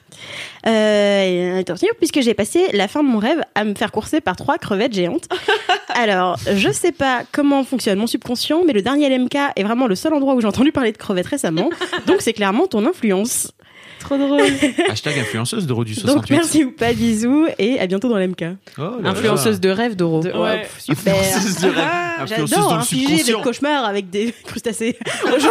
Euh, 0.66 1.60
attention, 1.60 1.88
puisque 1.98 2.20
j'ai 2.22 2.34
passé 2.34 2.68
la 2.72 2.88
fin 2.88 3.02
de 3.02 3.08
mon 3.08 3.18
rêve 3.18 3.42
à 3.54 3.64
me 3.64 3.74
faire 3.74 3.92
courser 3.92 4.20
par 4.20 4.36
trois 4.36 4.56
crevettes 4.58 4.94
géantes. 4.94 5.28
Alors, 5.94 6.38
je 6.54 6.70
sais 6.70 6.92
pas 6.92 7.22
comment 7.32 7.64
fonctionne 7.64 7.98
mon 7.98 8.06
subconscient, 8.06 8.62
mais 8.64 8.72
le 8.72 8.82
dernier 8.82 9.08
LMK 9.10 9.36
est 9.56 9.62
vraiment 9.62 9.86
le 9.86 9.94
seul 9.94 10.14
endroit 10.14 10.34
où 10.34 10.40
j'ai 10.40 10.46
entendu 10.46 10.72
parler 10.72 10.92
de 10.92 10.96
crevettes 10.96 11.26
récemment. 11.26 11.70
Donc, 12.06 12.22
c'est 12.22 12.32
clairement 12.32 12.66
ton 12.66 12.86
influence. 12.86 13.52
Trop 14.04 14.18
drôle. 14.18 14.42
Hashtag 14.90 15.18
influenceuse 15.18 15.66
d'Euro 15.66 15.84
du 15.84 15.94
Donc 15.94 16.02
68. 16.26 16.34
merci 16.36 16.64
ou 16.64 16.70
pas 16.72 16.92
bisous 16.92 17.46
et 17.58 17.80
à 17.80 17.86
bientôt 17.86 18.08
dans 18.08 18.18
l'MK. 18.18 18.44
Oh 18.78 18.82
Influenceuse 19.02 19.60
de 19.60 19.70
rêve, 19.70 19.96
Doro. 19.96 20.20
De- 20.22 20.30
Ouais. 20.30 20.38
ouais, 20.40 20.68
super. 20.78 21.14
Influenceuse 21.14 21.60
de 21.60 21.66
rêve. 21.68 21.76
Ah, 21.90 22.22
Influenceuse 22.22 22.50
J'adore 22.50 22.68
dans 22.70 22.76
infliger 22.76 23.22
des 23.24 23.32
cauchemars 23.32 23.84
avec 23.84 24.10
des 24.10 24.32
crustacés 24.46 24.96
aux 25.24 25.38
gens. 25.40 25.48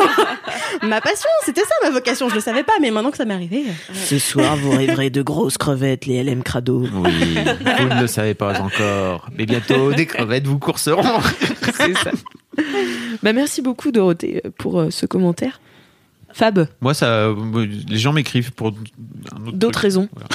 ma 0.84 1.02
passion, 1.02 1.30
c'était 1.46 1.62
ça 1.62 1.74
ma 1.84 1.90
vocation. 1.90 2.30
Je 2.30 2.36
le 2.36 2.42
savais 2.42 2.64
pas, 2.64 2.74
mais 2.82 2.92
maintenant 2.92 3.12
que 3.12 3.18
ça 3.18 3.26
m'est 3.26 3.34
arrivé. 3.34 3.64
Ce 3.94 4.20
soir, 4.20 4.56
vous 4.56 4.72
rêverez 4.72 5.10
de 5.10 5.22
grosses 5.22 5.58
crevettes, 5.58 6.06
les 6.06 6.24
LM 6.24 6.44
Crado. 6.44 6.82
Oui, 6.94 7.36
vous 7.80 7.88
ne 7.96 8.02
le 8.02 8.08
savez 8.08 8.34
pas 8.34 8.60
encore. 8.62 9.30
Mais 9.38 9.46
bientôt, 9.46 9.92
des 9.94 10.06
crevettes 10.06 10.46
vous 10.48 10.60
courseront. 10.60 11.04
C'est 11.78 11.94
ça. 11.98 12.12
bah, 13.24 13.34
merci 13.34 13.62
beaucoup, 13.62 13.92
Dorothée, 13.92 14.42
pour 14.58 14.80
euh, 14.80 14.90
ce 14.92 15.06
commentaire. 15.06 15.60
Fab, 16.34 16.68
Moi, 16.82 16.94
ça, 16.94 17.30
les 17.90 17.98
gens 17.98 18.12
m'écrivent 18.14 18.52
pour 18.52 18.74
d'autres 19.54 19.80
raisons. 19.80 20.10
Voilà. 20.14 20.28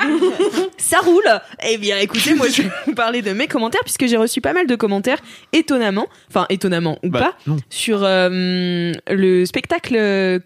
Ça 0.78 0.98
roule 1.04 1.22
Eh 1.68 1.76
bien, 1.78 1.98
écoutez, 1.98 2.34
moi, 2.34 2.48
je 2.48 2.62
vais 2.62 2.70
vous 2.86 2.94
parler 2.94 3.22
de 3.22 3.32
mes 3.32 3.46
commentaires, 3.46 3.82
puisque 3.84 4.06
j'ai 4.06 4.16
reçu 4.16 4.40
pas 4.40 4.52
mal 4.52 4.66
de 4.66 4.74
commentaires, 4.74 5.18
étonnamment, 5.52 6.08
enfin, 6.28 6.46
étonnamment 6.48 6.98
ou 7.04 7.10
Bah, 7.10 7.18
pas, 7.20 7.34
non. 7.46 7.58
sur 7.68 8.00
euh, 8.02 8.92
le 9.08 9.44
spectacle 9.44 9.94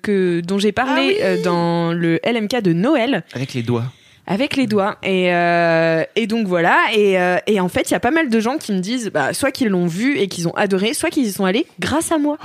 que, 0.02 0.40
dont 0.44 0.58
j'ai 0.58 0.72
parlé 0.72 1.18
Ah 1.20 1.24
euh, 1.24 1.42
dans 1.42 1.92
le 1.92 2.18
LMK 2.24 2.62
de 2.62 2.72
Noël. 2.72 3.24
Avec 3.32 3.54
les 3.54 3.62
doigts. 3.62 3.84
Avec 4.26 4.56
les 4.56 4.66
doigts. 4.66 4.96
Et, 5.02 5.32
euh, 5.34 6.02
et 6.16 6.26
donc 6.26 6.46
voilà. 6.46 6.78
Et, 6.94 7.18
euh, 7.20 7.36
et 7.46 7.60
en 7.60 7.68
fait, 7.68 7.90
il 7.90 7.92
y 7.92 7.96
a 7.96 8.00
pas 8.00 8.10
mal 8.10 8.30
de 8.30 8.40
gens 8.40 8.56
qui 8.56 8.72
me 8.72 8.78
disent 8.80 9.10
bah, 9.12 9.34
soit 9.34 9.50
qu'ils 9.50 9.68
l'ont 9.68 9.86
vu 9.86 10.18
et 10.18 10.28
qu'ils 10.28 10.48
ont 10.48 10.54
adoré, 10.54 10.94
soit 10.94 11.10
qu'ils 11.10 11.26
y 11.26 11.32
sont 11.32 11.44
allés 11.44 11.66
grâce 11.78 12.10
à 12.10 12.18
moi. 12.18 12.38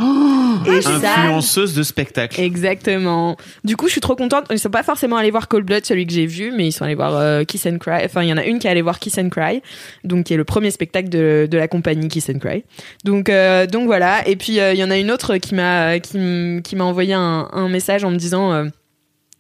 et 0.67 0.81
ça. 0.81 0.91
Influenceuse 1.19 1.73
de 1.73 1.83
spectacle. 1.83 2.39
Exactement. 2.41 3.37
Du 3.63 3.77
coup, 3.77 3.87
je 3.87 3.93
suis 3.93 4.01
trop 4.01 4.15
contente. 4.15 4.45
Ils 4.51 4.59
sont 4.59 4.69
pas 4.69 4.83
forcément 4.83 5.15
allés 5.15 5.31
voir 5.31 5.47
Cold 5.47 5.65
Blood, 5.65 5.85
celui 5.85 6.05
que 6.05 6.13
j'ai 6.13 6.25
vu, 6.25 6.51
mais 6.55 6.67
ils 6.67 6.71
sont 6.71 6.83
allés 6.83 6.95
voir 6.95 7.15
euh, 7.15 7.43
Kiss 7.43 7.65
and 7.65 7.77
Cry. 7.77 8.03
Enfin, 8.03 8.23
il 8.23 8.29
y 8.29 8.33
en 8.33 8.37
a 8.37 8.43
une 8.43 8.59
qui 8.59 8.67
est 8.67 8.71
allée 8.71 8.81
voir 8.81 8.99
Kiss 8.99 9.17
and 9.17 9.29
Cry, 9.29 9.61
donc 10.03 10.25
qui 10.25 10.33
est 10.33 10.37
le 10.37 10.43
premier 10.43 10.71
spectacle 10.71 11.09
de, 11.09 11.47
de 11.49 11.57
la 11.57 11.67
compagnie 11.69 12.07
Kiss 12.09 12.29
and 12.29 12.39
Cry. 12.39 12.63
Donc, 13.05 13.29
euh, 13.29 13.65
donc 13.67 13.85
voilà. 13.85 14.27
Et 14.27 14.35
puis 14.35 14.59
euh, 14.59 14.73
il 14.73 14.79
y 14.79 14.83
en 14.83 14.91
a 14.91 14.97
une 14.97 15.11
autre 15.11 15.37
qui 15.37 15.55
m'a 15.55 15.99
qui, 15.99 16.17
qui 16.63 16.75
m'a 16.75 16.83
envoyé 16.83 17.13
un, 17.13 17.47
un 17.51 17.69
message 17.69 18.03
en 18.03 18.11
me 18.11 18.17
disant. 18.17 18.65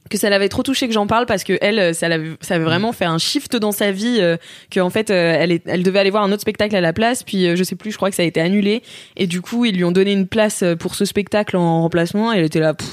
Euh, 0.09 0.15
que 0.15 0.17
ça 0.17 0.29
l'avait 0.29 0.49
trop 0.49 0.63
touché 0.63 0.87
que 0.87 0.93
j'en 0.93 1.07
parle 1.07 1.25
parce 1.25 1.43
que 1.43 1.57
elle 1.61 1.93
ça 1.95 2.07
l'avait 2.09 2.31
ça 2.41 2.55
avait 2.55 2.63
vraiment 2.63 2.91
fait 2.91 3.05
un 3.05 3.17
shift 3.17 3.55
dans 3.55 3.71
sa 3.71 3.91
vie 3.91 4.17
euh, 4.19 4.37
que 4.71 4.79
en 4.79 4.89
fait 4.89 5.11
euh, 5.11 5.35
elle 5.39 5.51
est, 5.51 5.61
elle 5.65 5.83
devait 5.83 5.99
aller 5.99 6.09
voir 6.09 6.23
un 6.23 6.31
autre 6.31 6.41
spectacle 6.41 6.75
à 6.75 6.81
la 6.81 6.93
place 6.93 7.23
puis 7.23 7.47
euh, 7.47 7.55
je 7.55 7.63
sais 7.63 7.75
plus 7.75 7.91
je 7.91 7.97
crois 7.97 8.09
que 8.09 8.15
ça 8.15 8.23
a 8.23 8.25
été 8.25 8.41
annulé 8.41 8.81
et 9.17 9.27
du 9.27 9.41
coup 9.41 9.65
ils 9.65 9.75
lui 9.75 9.83
ont 9.83 9.91
donné 9.91 10.11
une 10.11 10.27
place 10.27 10.63
euh, 10.63 10.75
pour 10.75 10.95
ce 10.95 11.05
spectacle 11.05 11.55
en 11.57 11.81
remplacement 11.81 12.33
et 12.33 12.37
elle 12.39 12.45
était 12.45 12.59
là 12.59 12.73
pff, 12.73 12.87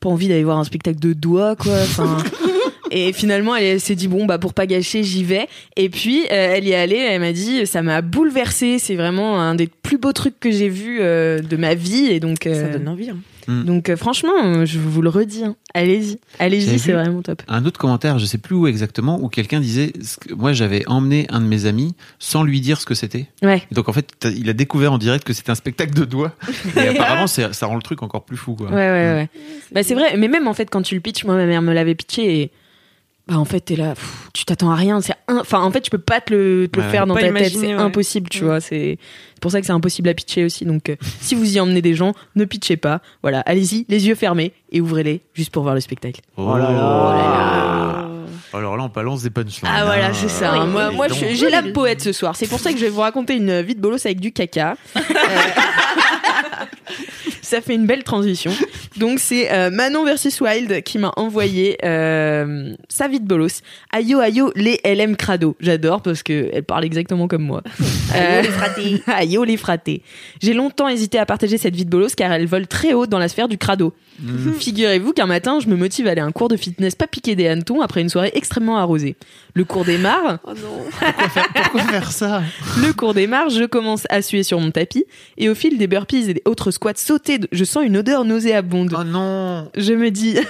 pas 0.00 0.08
envie 0.08 0.28
d'aller 0.28 0.44
voir 0.44 0.58
un 0.58 0.64
spectacle 0.64 0.98
de 1.00 1.12
doigts 1.12 1.56
quoi 1.56 1.74
enfin 1.74 2.18
et 2.90 3.12
finalement 3.12 3.56
elle, 3.56 3.64
elle 3.64 3.80
s'est 3.80 3.94
dit 3.94 4.08
bon 4.08 4.26
bah 4.26 4.38
pour 4.38 4.54
pas 4.54 4.66
gâcher 4.66 5.02
j'y 5.02 5.24
vais 5.24 5.48
et 5.76 5.88
puis 5.88 6.22
euh, 6.30 6.54
elle 6.56 6.64
y 6.64 6.70
est 6.72 6.76
allée 6.76 6.96
elle 6.96 7.20
m'a 7.20 7.32
dit 7.32 7.66
ça 7.66 7.82
m'a 7.82 8.02
bouleversée 8.02 8.78
c'est 8.78 8.96
vraiment 8.96 9.40
un 9.40 9.54
des 9.54 9.66
plus 9.68 9.98
beaux 9.98 10.12
trucs 10.12 10.38
que 10.38 10.50
j'ai 10.50 10.68
vu 10.68 10.98
euh, 11.00 11.40
de 11.40 11.56
ma 11.56 11.74
vie 11.74 12.06
et 12.06 12.20
donc 12.20 12.46
euh, 12.46 12.54
Ça 12.72 12.78
donne 12.78 12.88
envie. 12.88 13.10
hein. 13.10 13.16
Donc 13.48 13.88
euh, 13.88 13.96
franchement 13.96 14.32
euh, 14.44 14.64
je 14.64 14.78
vous 14.78 15.02
le 15.02 15.08
redis 15.08 15.44
hein. 15.44 15.56
allez-y 15.74 16.18
allez-y 16.38 16.78
c'est 16.78 16.92
vraiment 16.92 17.22
top 17.22 17.42
Un 17.48 17.64
autre 17.64 17.78
commentaire, 17.78 18.18
je 18.18 18.26
sais 18.26 18.38
plus 18.38 18.54
où 18.54 18.66
exactement, 18.66 19.20
où 19.20 19.28
quelqu'un 19.28 19.60
disait 19.60 19.92
Moi, 20.36 20.52
j'avais 20.52 20.86
emmené 20.86 21.26
un 21.30 21.40
de 21.40 21.46
mes 21.46 21.66
amis 21.66 21.94
sans 22.18 22.42
lui 22.42 22.60
dire 22.60 22.80
ce 22.80 22.86
que 22.86 22.94
c'était. 22.94 23.26
ouais 23.42 23.62
Donc, 23.72 23.88
en 23.88 23.92
fait, 23.92 24.08
il 24.24 24.48
a 24.48 24.52
découvert 24.52 24.92
en 24.92 24.98
direct 24.98 25.24
que 25.24 25.32
c'était 25.32 25.50
un 25.50 25.56
spectacle 25.56 25.94
de 25.94 26.04
doigts. 26.04 26.32
Et 26.76 26.88
apparemment, 26.88 27.26
ça 27.26 27.66
rend 27.66 27.76
le 27.76 27.82
truc 27.82 28.02
encore 28.02 28.24
plus 28.24 28.36
fou. 28.36 28.54
Quoi. 28.54 28.68
Ouais, 28.68 28.74
ouais, 28.74 29.12
ouais. 29.14 29.28
Bah, 29.72 29.82
c'est 29.82 29.94
vrai, 29.94 30.16
mais 30.16 30.28
même 30.28 30.48
en 30.48 30.54
fait, 30.54 30.66
quand 30.66 30.82
tu 30.82 30.94
le 30.94 31.00
pitches, 31.00 31.24
moi, 31.24 31.36
ma 31.36 31.46
mère 31.46 31.62
me 31.62 31.72
l'avait 31.72 31.94
pitché 31.94 32.42
et. 32.42 32.50
Bah, 33.28 33.38
en 33.38 33.44
fait, 33.44 33.60
t'es 33.60 33.76
là, 33.76 33.94
pff, 33.94 34.28
tu 34.34 34.44
t'attends 34.44 34.72
à 34.72 34.74
rien. 34.74 35.00
C'est 35.00 35.14
un- 35.28 35.38
Enfin, 35.38 35.60
en 35.60 35.70
fait, 35.70 35.80
tu 35.80 35.90
peux 35.90 35.98
pas 35.98 36.20
te 36.20 36.34
le, 36.34 36.68
te 36.68 36.80
le 36.80 36.86
Ouais, 36.86 36.90
faire 36.90 37.06
dans 37.06 37.14
ta 37.14 37.20
tête. 37.20 37.30
imaginer, 37.30 37.68
C'est 37.68 37.74
ouais. 37.76 37.80
impossible, 37.80 38.28
tu 38.28 38.40
Ouais. 38.40 38.46
vois. 38.46 38.60
C'est 38.60 38.98
c'est 39.34 39.40
pour 39.40 39.50
ça 39.52 39.60
que 39.60 39.66
c'est 39.66 39.72
impossible 39.72 40.08
à 40.08 40.14
pitcher 40.14 40.44
aussi. 40.44 40.64
Donc, 40.64 40.88
euh, 40.88 40.96
si 41.20 41.34
vous 41.36 41.56
y 41.56 41.60
emmenez 41.60 41.82
des 41.82 41.94
gens, 41.94 42.14
ne 42.36 42.44
pitchez 42.44 42.76
pas. 42.76 43.00
Voilà, 43.22 43.40
allez-y, 43.40 43.86
les 43.88 44.06
yeux 44.08 44.14
fermés 44.16 44.52
et 44.72 44.80
ouvrez-les 44.80 45.20
juste 45.34 45.50
pour 45.52 45.62
voir 45.62 45.74
le 45.74 45.80
spectacle. 45.80 46.20
Oh 46.36 46.56
là 46.56 46.72
là. 46.72 48.08
Alors 48.54 48.76
là, 48.76 48.84
on 48.84 48.88
balance 48.88 49.22
des 49.22 49.30
punchlines. 49.30 49.70
Ah 49.72 49.84
voilà, 49.86 50.08
hein. 50.08 50.12
c'est 50.12 50.28
ça. 50.28 50.52
hein. 50.52 50.66
Moi, 50.66 51.06
j'ai 51.08 51.48
la 51.48 51.62
poète 51.62 52.02
ce 52.02 52.12
soir. 52.12 52.36
C'est 52.36 52.48
pour 52.48 52.58
ça 52.60 52.70
que 52.72 52.78
je 52.78 52.84
vais 52.84 52.90
vous 52.90 53.00
raconter 53.00 53.34
une 53.36 53.62
vie 53.62 53.74
de 53.74 53.80
bolos 53.80 54.04
avec 54.04 54.20
du 54.20 54.30
caca. 54.32 54.76
Euh, 54.96 55.00
ça 57.52 57.60
fait 57.60 57.74
une 57.74 57.86
belle 57.86 58.02
transition. 58.02 58.50
Donc 58.96 59.18
c'est 59.18 59.52
euh, 59.52 59.70
Manon 59.70 60.04
versus 60.04 60.40
Wild 60.40 60.82
qui 60.84 60.96
m'a 60.96 61.12
envoyé 61.16 61.76
euh, 61.84 62.74
sa 62.88 63.08
vie 63.08 63.20
de 63.20 63.26
bolos. 63.26 63.60
Ayo 63.92 64.20
ayo 64.20 64.52
les 64.56 64.80
LM 64.84 65.16
crado. 65.16 65.54
J'adore 65.60 66.00
parce 66.00 66.22
que 66.22 66.48
elle 66.50 66.62
parle 66.62 66.84
exactement 66.84 67.28
comme 67.28 67.42
moi. 67.42 67.62
Ayo 68.14 68.42
les 68.42 68.48
fratés. 68.48 69.02
ayo 69.06 69.44
les 69.44 69.56
fratés. 69.58 70.02
J'ai 70.40 70.54
longtemps 70.54 70.88
hésité 70.88 71.18
à 71.18 71.26
partager 71.26 71.58
cette 71.58 71.76
vie 71.76 71.84
de 71.84 71.90
bolos 71.90 72.14
car 72.16 72.32
elle 72.32 72.46
vole 72.46 72.66
très 72.66 72.94
haut 72.94 73.06
dans 73.06 73.18
la 73.18 73.28
sphère 73.28 73.48
du 73.48 73.58
crado. 73.58 73.92
Mm. 74.20 74.52
Figurez-vous 74.52 75.12
qu'un 75.12 75.26
matin, 75.26 75.58
je 75.60 75.68
me 75.68 75.76
motive 75.76 76.06
à 76.06 76.12
aller 76.12 76.20
à 76.20 76.24
un 76.24 76.32
cours 76.32 76.48
de 76.48 76.56
fitness 76.56 76.94
pas 76.94 77.06
piqué 77.06 77.34
des 77.34 77.48
hannetons 77.48 77.82
après 77.82 78.00
une 78.00 78.08
soirée 78.08 78.30
extrêmement 78.34 78.78
arrosée. 78.78 79.16
Le 79.54 79.64
cours 79.64 79.84
démarre. 79.84 80.38
Oh 80.44 80.50
non. 80.50 80.84
Pourquoi 81.54 81.82
faire 81.82 82.12
ça? 82.12 82.42
Le 82.80 82.92
cours 82.92 83.12
démarre, 83.12 83.50
je 83.50 83.64
commence 83.64 84.06
à 84.08 84.22
suer 84.22 84.42
sur 84.42 84.58
mon 84.60 84.70
tapis 84.70 85.04
et 85.36 85.50
au 85.50 85.54
fil 85.54 85.76
des 85.76 85.86
burpees 85.86 86.30
et 86.30 86.34
des 86.34 86.42
autres 86.46 86.70
squats 86.70 86.92
sautés, 86.96 87.38
je 87.50 87.64
sens 87.64 87.84
une 87.84 87.96
odeur 87.96 88.24
nauséabonde. 88.24 88.94
Oh 88.98 89.04
non 89.04 89.70
Je 89.76 89.92
me 89.94 90.10
dis 90.10 90.36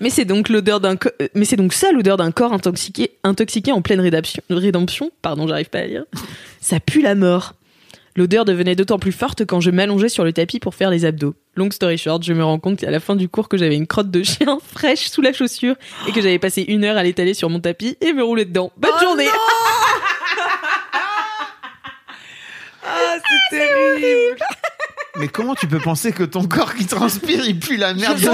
Mais 0.00 0.10
c'est 0.10 0.24
donc 0.24 0.48
l'odeur 0.48 0.80
d'un 0.80 0.96
co- 0.96 1.10
euh, 1.22 1.28
mais 1.34 1.44
c'est 1.44 1.56
donc 1.56 1.72
ça 1.72 1.92
l'odeur 1.92 2.16
d'un 2.16 2.32
corps 2.32 2.52
intoxiqué 2.52 3.12
intoxiqué 3.22 3.70
en 3.72 3.80
pleine 3.80 4.00
rédemption, 4.00 4.42
rédemption, 4.50 5.10
pardon, 5.22 5.46
j'arrive 5.46 5.70
pas 5.70 5.78
à 5.78 5.86
lire. 5.86 6.04
Ça 6.60 6.80
pue 6.80 7.00
la 7.00 7.14
mort. 7.14 7.54
L'odeur 8.16 8.44
devenait 8.44 8.76
d'autant 8.76 8.98
plus 8.98 9.12
forte 9.12 9.44
quand 9.44 9.60
je 9.60 9.70
m'allongeais 9.70 10.08
sur 10.08 10.24
le 10.24 10.32
tapis 10.32 10.60
pour 10.60 10.74
faire 10.74 10.90
les 10.90 11.04
abdos. 11.04 11.34
Long 11.56 11.70
story 11.70 11.96
short, 11.98 12.22
je 12.24 12.32
me 12.32 12.44
rends 12.44 12.58
compte 12.58 12.82
à 12.84 12.90
la 12.90 13.00
fin 13.00 13.16
du 13.16 13.28
cours 13.28 13.48
que 13.48 13.56
j'avais 13.56 13.76
une 13.76 13.86
crotte 13.86 14.10
de 14.10 14.22
chien 14.22 14.58
fraîche 14.74 15.08
sous 15.08 15.22
la 15.22 15.32
chaussure 15.32 15.76
et 16.08 16.12
que 16.12 16.20
j'avais 16.20 16.38
passé 16.40 16.62
une 16.62 16.84
heure 16.84 16.96
à 16.96 17.02
l'étaler 17.02 17.34
sur 17.34 17.48
mon 17.50 17.60
tapis 17.60 17.96
et 18.00 18.12
me 18.12 18.22
rouler 18.22 18.44
dedans. 18.44 18.72
Bonne 18.76 18.98
journée 19.00 19.28
Ah, 22.86 23.16
c'est 23.50 23.56
terrible. 23.56 24.38
Mais 25.16 25.28
comment 25.28 25.54
tu 25.54 25.66
peux 25.68 25.78
penser 25.78 26.12
que 26.12 26.24
ton 26.24 26.44
corps 26.44 26.74
qui 26.74 26.86
transpire, 26.86 27.44
il 27.46 27.58
pue 27.58 27.76
la 27.76 27.94
merde 27.94 28.18
de 28.18 28.28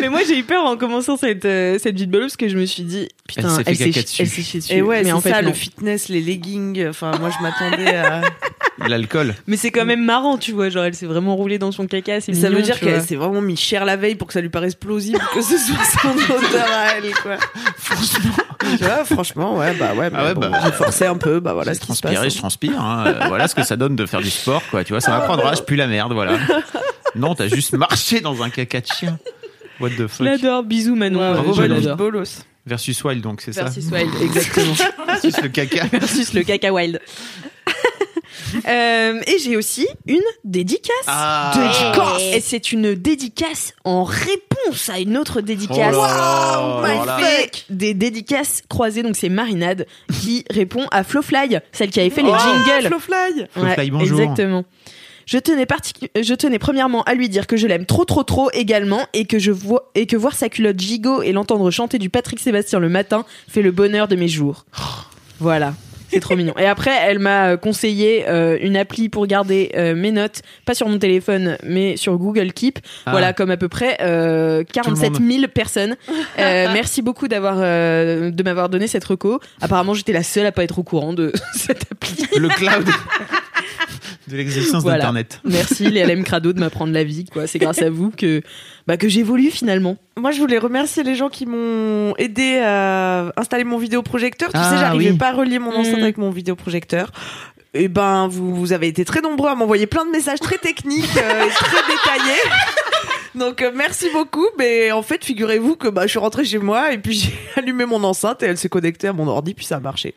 Mais 0.00 0.08
moi 0.08 0.20
j'ai 0.26 0.38
eu 0.38 0.42
peur 0.44 0.64
en 0.64 0.76
commençant 0.76 1.16
cette, 1.16 1.44
euh, 1.44 1.78
cette 1.78 1.96
vie 1.96 2.06
de 2.06 2.12
bolo 2.12 2.24
parce 2.24 2.36
que 2.36 2.48
je 2.48 2.56
me 2.56 2.64
suis 2.64 2.82
dit 2.82 3.08
putain 3.28 3.56
Elle 3.66 3.76
s'est 3.76 3.84
fait 3.84 3.92
chi- 3.92 4.02
dessus. 4.02 4.22
elle 4.22 4.28
s'est 4.28 4.42
chiée 4.42 4.60
dessus. 4.60 4.72
Et 4.72 4.82
ouais, 4.82 5.04
mais 5.04 5.12
en 5.12 5.20
fait 5.20 5.30
ça, 5.30 5.42
non. 5.42 5.48
le 5.48 5.54
fitness, 5.54 6.08
les 6.08 6.20
leggings. 6.20 6.88
Enfin, 6.88 7.12
moi, 7.20 7.30
je 7.30 7.42
m'attendais 7.42 7.94
à. 7.96 8.22
L'alcool. 8.88 9.34
Mais 9.46 9.56
c'est 9.56 9.70
quand 9.70 9.84
même 9.84 10.04
marrant 10.04 10.38
tu 10.38 10.52
vois, 10.52 10.68
genre 10.68 10.84
elle 10.84 10.94
s'est 10.94 11.06
vraiment 11.06 11.36
roulée 11.36 11.58
dans 11.58 11.72
son 11.72 11.86
caca, 11.86 12.20
c'est 12.20 12.32
ça 12.34 12.50
veut 12.50 12.62
dire 12.62 12.78
qu'elle 12.80 13.02
s'est 13.02 13.16
vraiment 13.16 13.40
mis 13.40 13.56
cher 13.56 13.84
la 13.84 13.96
veille 13.96 14.14
pour 14.16 14.26
que 14.26 14.32
ça 14.34 14.40
lui 14.40 14.48
paraisse 14.48 14.74
plausible 14.74 15.18
que 15.34 15.40
ce 15.42 15.56
soit 15.58 15.84
son 16.02 16.08
odeur 16.34 16.66
à 16.72 16.96
elle, 16.96 17.14
quoi. 17.14 17.36
Franchement. 17.76 18.30
Tu 18.78 18.84
vois, 18.84 19.04
franchement, 19.04 19.56
ouais, 19.58 19.74
bah 19.78 19.92
ouais, 19.96 20.08
mais 20.10 20.16
Ah 20.18 20.24
ouais, 20.26 20.34
bon, 20.34 20.48
bah, 20.50 20.60
j'ai 20.64 20.72
forcé 20.72 21.04
un 21.06 21.16
peu, 21.16 21.40
bah 21.40 21.52
voilà 21.52 21.74
ce 21.74 21.80
qui 21.80 21.94
se 21.94 22.00
passe. 22.00 22.12
je 22.32 22.38
transpire. 22.38 22.80
hein. 22.80 23.04
Euh, 23.06 23.24
voilà 23.28 23.48
ce 23.48 23.54
que 23.54 23.62
ça 23.64 23.76
donne 23.76 23.96
de 23.96 24.06
faire 24.06 24.20
du 24.20 24.30
sport, 24.30 24.62
quoi. 24.70 24.84
Tu 24.84 24.92
vois, 24.92 25.00
ça 25.00 25.10
m'apprendra, 25.12 25.54
je 25.54 25.62
pue 25.62 25.76
la 25.76 25.86
merde, 25.88 26.12
voilà. 26.12 26.38
Non, 27.16 27.34
t'as 27.34 27.48
juste 27.48 27.74
marché 27.74 28.20
dans 28.20 28.42
un 28.42 28.50
caca 28.50 28.80
de 28.80 28.86
chien. 28.86 29.18
What 29.80 29.90
the 29.98 30.06
fuck. 30.06 30.24
l'adore, 30.26 30.62
bisous 30.62 30.94
Manon, 30.94 31.18
Ouais, 31.20 31.32
bravo, 31.42 31.54
Manon. 31.56 31.96
bolos. 31.96 32.44
Versus 32.64 33.02
Wild, 33.02 33.20
donc, 33.22 33.40
c'est 33.40 33.52
ça 33.52 33.64
Versus 33.64 33.86
Wild, 33.90 34.10
exactement. 34.22 34.74
Versus 35.08 35.42
le 35.42 35.48
caca. 35.48 35.86
Versus 35.92 36.32
le 36.32 36.42
caca 36.44 36.72
wild. 36.72 37.00
Euh, 38.68 39.20
et 39.26 39.38
j'ai 39.38 39.56
aussi 39.56 39.86
une 40.06 40.20
dédicace. 40.44 40.92
Ah. 41.06 41.52
Dédicace. 41.54 42.22
Et 42.34 42.40
c'est 42.40 42.72
une 42.72 42.94
dédicace 42.94 43.72
en 43.84 44.04
réponse 44.04 44.88
à 44.88 44.98
une 45.00 45.16
autre 45.16 45.40
dédicace. 45.40 45.94
Oh 45.96 46.02
là 46.02 46.08
là, 46.08 46.58
Wow, 46.60 46.84
alors 46.84 47.06
là. 47.06 47.18
magnifique. 47.20 47.66
Des 47.70 47.94
dédicaces 47.94 48.62
croisées, 48.68 49.02
donc 49.02 49.16
c'est 49.16 49.28
Marinade 49.28 49.86
qui 50.20 50.44
répond 50.50 50.86
à 50.90 51.04
Flowfly, 51.04 51.56
celle 51.72 51.90
qui 51.90 52.00
avait 52.00 52.10
fait 52.10 52.22
les 52.22 52.30
Oh, 52.32 52.36
jingles. 52.38 52.86
Flowfly. 52.88 53.46
Flowfly, 53.52 53.90
bonjour. 53.90 54.20
Exactement. 54.20 54.64
Je 55.24 55.38
tenais, 55.38 55.66
je 56.20 56.34
tenais 56.34 56.58
premièrement 56.58 57.04
à 57.04 57.14
lui 57.14 57.28
dire 57.28 57.46
que 57.46 57.56
je 57.56 57.68
l'aime 57.68 57.86
trop 57.86 58.04
trop 58.04 58.24
trop 58.24 58.50
également 58.52 59.06
et 59.12 59.24
que, 59.24 59.38
je 59.38 59.52
vois, 59.52 59.90
et 59.94 60.06
que 60.06 60.16
voir 60.16 60.34
sa 60.34 60.48
culotte 60.48 60.80
gigot 60.80 61.22
et 61.22 61.30
l'entendre 61.30 61.70
chanter 61.70 61.98
du 62.00 62.10
Patrick 62.10 62.40
Sébastien 62.40 62.80
le 62.80 62.88
matin 62.88 63.24
fait 63.48 63.62
le 63.62 63.70
bonheur 63.70 64.08
de 64.08 64.16
mes 64.16 64.26
jours. 64.26 64.66
Voilà. 65.38 65.74
C'est 66.12 66.20
trop 66.20 66.36
mignon. 66.36 66.52
Et 66.58 66.66
après, 66.66 66.92
elle 67.04 67.18
m'a 67.18 67.52
euh, 67.52 67.56
conseillé 67.56 68.24
euh, 68.28 68.58
une 68.60 68.76
appli 68.76 69.08
pour 69.08 69.26
garder 69.26 69.70
euh, 69.76 69.94
mes 69.94 70.12
notes, 70.12 70.42
pas 70.66 70.74
sur 70.74 70.86
mon 70.86 70.98
téléphone, 70.98 71.56
mais 71.64 71.96
sur 71.96 72.18
Google 72.18 72.52
Keep. 72.52 72.80
Ah. 73.06 73.12
Voilà, 73.12 73.32
comme 73.32 73.50
à 73.50 73.56
peu 73.56 73.68
près 73.68 73.96
euh, 74.02 74.62
47 74.70 75.14
000 75.16 75.48
personnes. 75.48 75.96
Euh, 76.38 76.68
merci 76.72 77.00
beaucoup 77.00 77.28
d'avoir 77.28 77.56
euh, 77.58 78.30
de 78.30 78.42
m'avoir 78.42 78.68
donné 78.68 78.86
cette 78.86 79.04
reco. 79.04 79.40
Apparemment, 79.62 79.94
j'étais 79.94 80.12
la 80.12 80.22
seule 80.22 80.44
à 80.44 80.52
pas 80.52 80.64
être 80.64 80.78
au 80.78 80.82
courant 80.82 81.14
de 81.14 81.32
cette 81.54 81.90
appli. 81.90 82.26
Le 82.36 82.48
cloud. 82.48 82.86
De 84.28 84.36
l'existence 84.36 84.82
Voilà. 84.82 84.98
d'Internet. 84.98 85.40
Merci 85.44 85.88
les 85.90 86.04
LM 86.04 86.22
Crado 86.24 86.52
de 86.52 86.60
m'apprendre 86.60 86.92
la 86.92 87.02
vie, 87.04 87.24
quoi. 87.24 87.46
C'est 87.46 87.58
grâce 87.58 87.82
à 87.82 87.90
vous 87.90 88.10
que, 88.10 88.40
bah, 88.86 88.96
que 88.96 89.08
j'évolue 89.08 89.50
finalement. 89.50 89.96
Moi, 90.16 90.30
je 90.30 90.38
voulais 90.38 90.58
remercier 90.58 91.02
les 91.02 91.14
gens 91.16 91.28
qui 91.28 91.44
m'ont 91.46 92.14
aidé 92.18 92.58
à 92.62 93.32
installer 93.36 93.64
mon 93.64 93.78
vidéoprojecteur. 93.78 94.50
Tu 94.50 94.56
Ah, 94.60 94.70
sais, 94.70 94.78
j'arrivais 94.78 95.10
oui. 95.10 95.16
pas 95.16 95.28
à 95.28 95.32
relier 95.32 95.58
mon 95.58 95.74
enceinte 95.74 95.98
Mm. 95.98 96.02
avec 96.02 96.18
mon 96.18 96.30
vidéoprojecteur. 96.30 97.10
Et 97.74 97.88
ben, 97.88 98.28
vous, 98.28 98.54
vous 98.54 98.72
avez 98.72 98.86
été 98.88 99.04
très 99.04 99.22
nombreux 99.22 99.48
à 99.50 99.54
m'envoyer 99.54 99.86
plein 99.86 100.04
de 100.04 100.10
messages 100.10 100.40
très 100.40 100.58
techniques, 100.58 101.16
euh, 101.16 101.46
et 101.46 101.48
très 101.50 101.82
détaillés. 101.88 102.40
Donc, 103.34 103.62
euh, 103.62 103.72
merci 103.74 104.08
beaucoup. 104.12 104.46
Mais 104.58 104.92
en 104.92 105.02
fait, 105.02 105.24
figurez-vous 105.24 105.76
que 105.76 105.88
bah, 105.88 106.02
je 106.02 106.08
suis 106.08 106.18
rentrée 106.18 106.44
chez 106.44 106.58
moi 106.58 106.92
et 106.92 106.98
puis 106.98 107.14
j'ai 107.14 107.32
allumé 107.56 107.86
mon 107.86 108.04
enceinte 108.04 108.42
et 108.42 108.46
elle 108.46 108.58
s'est 108.58 108.68
connectée 108.68 109.08
à 109.08 109.12
mon 109.14 109.26
ordi 109.26 109.54
puis 109.54 109.64
ça 109.64 109.76
a 109.76 109.80
marché. 109.80 110.14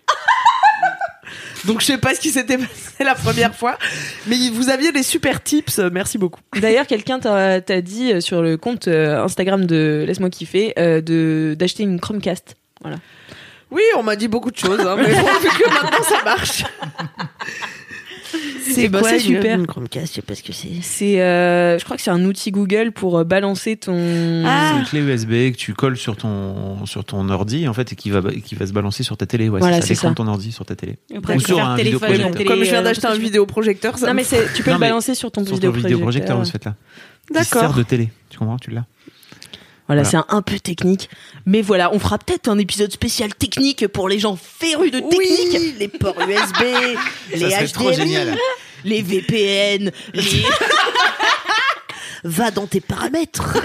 Donc, 1.65 1.81
je 1.81 1.85
sais 1.85 1.97
pas 1.97 2.13
ce 2.13 2.19
qui 2.19 2.29
s'était 2.29 2.57
passé 2.57 3.03
la 3.03 3.15
première 3.15 3.55
fois, 3.55 3.77
mais 4.27 4.35
vous 4.51 4.69
aviez 4.69 4.91
des 4.91 5.03
super 5.03 5.41
tips. 5.41 5.79
Merci 5.91 6.17
beaucoup. 6.17 6.41
D'ailleurs, 6.59 6.87
quelqu'un 6.87 7.19
t'a 7.19 7.81
dit 7.81 8.13
euh, 8.13 8.21
sur 8.21 8.41
le 8.41 8.57
compte 8.57 8.87
euh, 8.87 9.23
Instagram 9.23 9.65
de 9.65 10.03
Laisse-moi 10.07 10.29
kiffer 10.29 10.73
euh, 10.77 11.01
de 11.01 11.55
d'acheter 11.57 11.83
une 11.83 11.99
Chromecast. 11.99 12.55
Oui, 13.71 13.81
on 13.97 14.03
m'a 14.03 14.15
dit 14.15 14.27
beaucoup 14.27 14.51
de 14.51 14.57
choses, 14.57 14.79
hein, 14.79 14.95
mais 14.97 15.13
bon, 15.13 15.39
vu 15.41 15.49
que 15.49 15.69
maintenant 15.69 16.03
ça 16.03 16.23
marche. 16.23 16.63
C'est 18.69 18.89
bah, 18.89 19.01
c'est 19.03 19.19
super. 19.19 19.65
Chromecast, 19.67 20.07
je 20.07 20.11
sais 20.13 20.21
pas 20.21 20.35
ce 20.35 20.43
que 20.43 20.51
c'est. 20.53 20.69
C'est, 20.81 21.21
euh, 21.21 21.77
je 21.79 21.83
crois 21.85 21.95
que 21.97 22.01
c'est 22.03 22.11
un 22.11 22.23
outil 22.25 22.51
Google 22.51 22.91
pour 22.91 23.17
euh, 23.19 23.23
balancer 23.23 23.77
ton. 23.77 24.43
Ah. 24.45 24.71
C'est 24.73 24.79
une 24.79 24.85
clé 24.85 24.99
USB 25.13 25.29
que 25.51 25.57
tu 25.57 25.73
colles 25.73 25.97
sur 25.97 26.17
ton, 26.17 26.85
sur 26.85 27.05
ton 27.05 27.29
ordi, 27.29 27.67
en 27.67 27.73
fait, 27.73 27.93
et 27.93 27.95
qui 27.95 28.09
va, 28.09 28.21
qui 28.43 28.55
va 28.55 28.65
se 28.67 28.73
balancer 28.73 29.03
sur 29.03 29.17
ta 29.17 29.25
télé. 29.25 29.49
Ouais, 29.49 29.59
Voilà, 29.59 29.81
c'est 29.81 29.95
ça, 29.95 30.11
ton 30.11 30.27
ordi 30.27 30.51
sur 30.51 30.65
ta 30.65 30.75
télé. 30.75 30.97
Après, 31.15 31.35
Ou 31.35 31.39
sur 31.39 31.59
un 31.63 31.75
téléphone, 31.75 32.11
vidéoprojecteur. 32.11 32.31
télé, 32.37 32.45
Comme 32.49 32.59
je 32.63 32.69
viens 32.69 32.79
euh, 32.79 32.83
d'acheter 32.83 33.07
un 33.07 33.15
vidéoprojecteur, 33.17 33.97
ça 33.97 34.07
Non 34.07 34.13
mais 34.13 34.23
tu 34.23 34.63
peux 34.63 34.71
Non, 34.71 34.77
le 34.77 34.81
balancer 34.81 35.15
sur 35.15 35.31
ton 35.31 35.41
Sur 35.41 35.51
ton 35.51 35.55
vidéoprojecteur. 35.55 35.89
vidéoprojecteur 35.89 36.39
de 36.39 36.43
ce 36.45 36.51
fait-là. 36.51 36.75
Qui 37.27 37.33
D'accord. 37.33 37.61
sert 37.61 37.73
de 37.73 37.83
télé. 37.83 38.09
Tu 38.29 38.37
comprends 38.37 38.57
Tu 38.57 38.71
l'as 38.71 38.85
Voilà, 39.87 40.01
Voilà. 40.01 40.03
c'est 40.09 40.17
un, 40.17 40.25
un 40.37 40.41
peu 40.41 40.59
technique, 40.59 41.09
mais 41.45 41.61
voilà, 41.61 41.93
on 41.93 41.99
fera 41.99 42.17
peut-être 42.17 42.47
un 42.47 42.57
épisode 42.57 42.91
spécial 42.91 43.35
technique 43.35 43.87
pour 43.87 44.09
les 44.09 44.17
gens 44.19 44.35
férus 44.35 44.91
de 44.91 44.99
technique, 44.99 45.49
Oui, 45.53 45.75
les 45.77 45.87
ports 45.87 46.15
USB, 46.27 46.63
les 47.35 47.51
Ça 47.51 47.63
HDMI. 47.65 48.17
les 48.83 49.01
VPN, 49.03 49.91
les 50.13 50.43
Va 52.23 52.49
dans 52.49 52.65
tes 52.65 52.81
paramètres. 52.81 53.57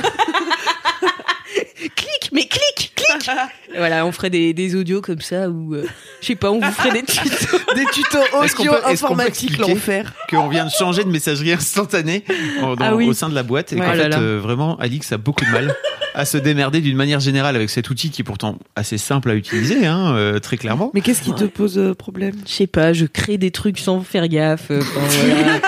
clic, 1.97 2.31
mais 2.33 2.47
clic, 2.47 2.93
clic. 2.95 3.31
voilà, 3.77 4.07
on 4.07 4.13
ferait 4.13 4.31
des, 4.31 4.53
des 4.55 4.75
audios 4.77 5.01
comme 5.01 5.21
ça 5.21 5.49
ou 5.49 5.75
euh, 5.75 5.85
je 6.21 6.27
sais 6.29 6.35
pas, 6.37 6.51
on 6.51 6.61
vous 6.61 6.71
ferait 6.73 6.93
des 6.93 7.03
tutos. 7.07 7.59
Des 7.75 7.85
tutos 7.87 8.19
audio 8.19 8.73
peut- 8.73 8.91
est-ce 8.91 9.05
qu'on 9.05 9.15
l'enfer. 9.59 10.13
Vient 10.51 10.65
de 10.67 10.71
changer 10.71 11.05
de 11.05 11.09
messagerie 11.11 11.53
instantanée 11.53 12.25
en- 12.63 12.77
dans- 12.77 12.85
Ah 12.85 12.95
oui. 12.95 13.09
au 13.09 13.13
sein 13.13 13.29
de 13.29 13.35
la 13.35 13.43
boîte. 13.43 13.73
Et 13.73 13.77
Ouais. 13.77 13.87
qu'en 13.87 13.93
Oh 13.95 13.97
fait, 13.97 14.15
euh, 14.19 14.39
vraiment, 14.41 14.77
Alix 14.79 15.11
a 15.13 15.17
beaucoup 15.19 15.45
de 15.45 15.51
mal 15.51 15.75
à 16.15 16.25
se 16.25 16.37
démerder 16.39 16.81
d'une 16.81 16.97
manière 16.97 17.21
générale 17.21 17.55
avec 17.57 17.71
cet 17.71 17.89
outil 17.91 18.11
qui 18.11 18.23
est 18.23 18.25
pourtant 18.25 18.59
assez 18.77 18.99
simple 18.99 19.31
à 19.31 19.35
utiliser, 19.35 19.87
hein, 19.87 20.15
euh, 20.17 20.39
très 20.41 20.57
clairement. 20.57 20.91
Mais 20.95 21.01
qu'est-ce 21.01 21.23
qui 21.23 21.33
te 21.35 21.45
pose 21.45 21.79
euh, 21.79 21.95
problème? 21.95 22.35
Je 22.47 22.53
sais 22.53 22.67
pas, 22.67 22.93
je 22.93 23.07
crée 23.07 23.39
des 23.39 23.51
trucs 23.53 23.79
sans 23.79 24.01
faire 24.03 24.27
gaffe. 24.29 24.71
euh, 24.71 24.83
voilà. 24.95 25.61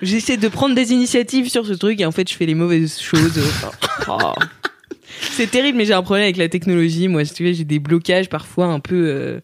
J'essaie 0.00 0.36
de 0.36 0.46
prendre 0.48 0.74
des 0.76 0.92
initiatives 0.92 1.48
sur 1.50 1.66
ce 1.66 1.72
truc 1.72 2.00
et 2.00 2.06
en 2.06 2.12
fait 2.12 2.28
je 2.30 2.34
fais 2.36 2.46
les 2.46 2.54
mauvaises 2.54 3.00
choses. 3.00 3.38
Enfin, 3.38 3.70
oh. 4.08 4.40
C'est 5.20 5.50
terrible, 5.50 5.78
mais 5.78 5.84
j'ai 5.84 5.92
un 5.94 6.02
problème 6.02 6.24
avec 6.24 6.36
la 6.36 6.48
technologie. 6.48 7.08
Moi, 7.08 7.24
si 7.24 7.34
tu 7.34 7.44
veux, 7.44 7.52
j'ai 7.52 7.64
des 7.64 7.78
blocages 7.78 8.28
parfois 8.28 8.66
un 8.66 8.80
peu. 8.80 8.94
euh, 9.08 9.40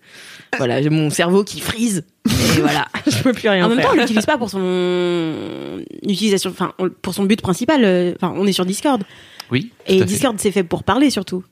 Voilà, 0.58 0.82
j'ai 0.82 0.90
mon 0.90 1.10
cerveau 1.10 1.44
qui 1.44 1.60
frise. 1.60 2.04
Et 2.26 2.60
voilà, 2.60 2.86
je 3.06 3.22
peux 3.22 3.32
plus 3.32 3.48
rien 3.48 3.66
En 3.66 3.68
même 3.68 3.78
faire. 3.78 3.88
temps, 3.88 3.94
on 3.96 4.00
l'utilise 4.00 4.26
pas 4.26 4.38
pour 4.38 4.50
son 4.50 5.80
utilisation, 6.02 6.50
enfin, 6.50 6.72
pour 7.02 7.14
son 7.14 7.24
but 7.24 7.40
principal. 7.40 7.82
euh, 7.84 8.12
Enfin, 8.20 8.34
on 8.36 8.46
est 8.46 8.52
sur 8.52 8.64
Discord. 8.64 9.02
Oui. 9.50 9.70
Et. 9.86 10.02
Discord, 10.04 10.36
c'est 10.38 10.52
fait 10.52 10.64
pour 10.64 10.84
parler 10.84 11.10
surtout. 11.10 11.44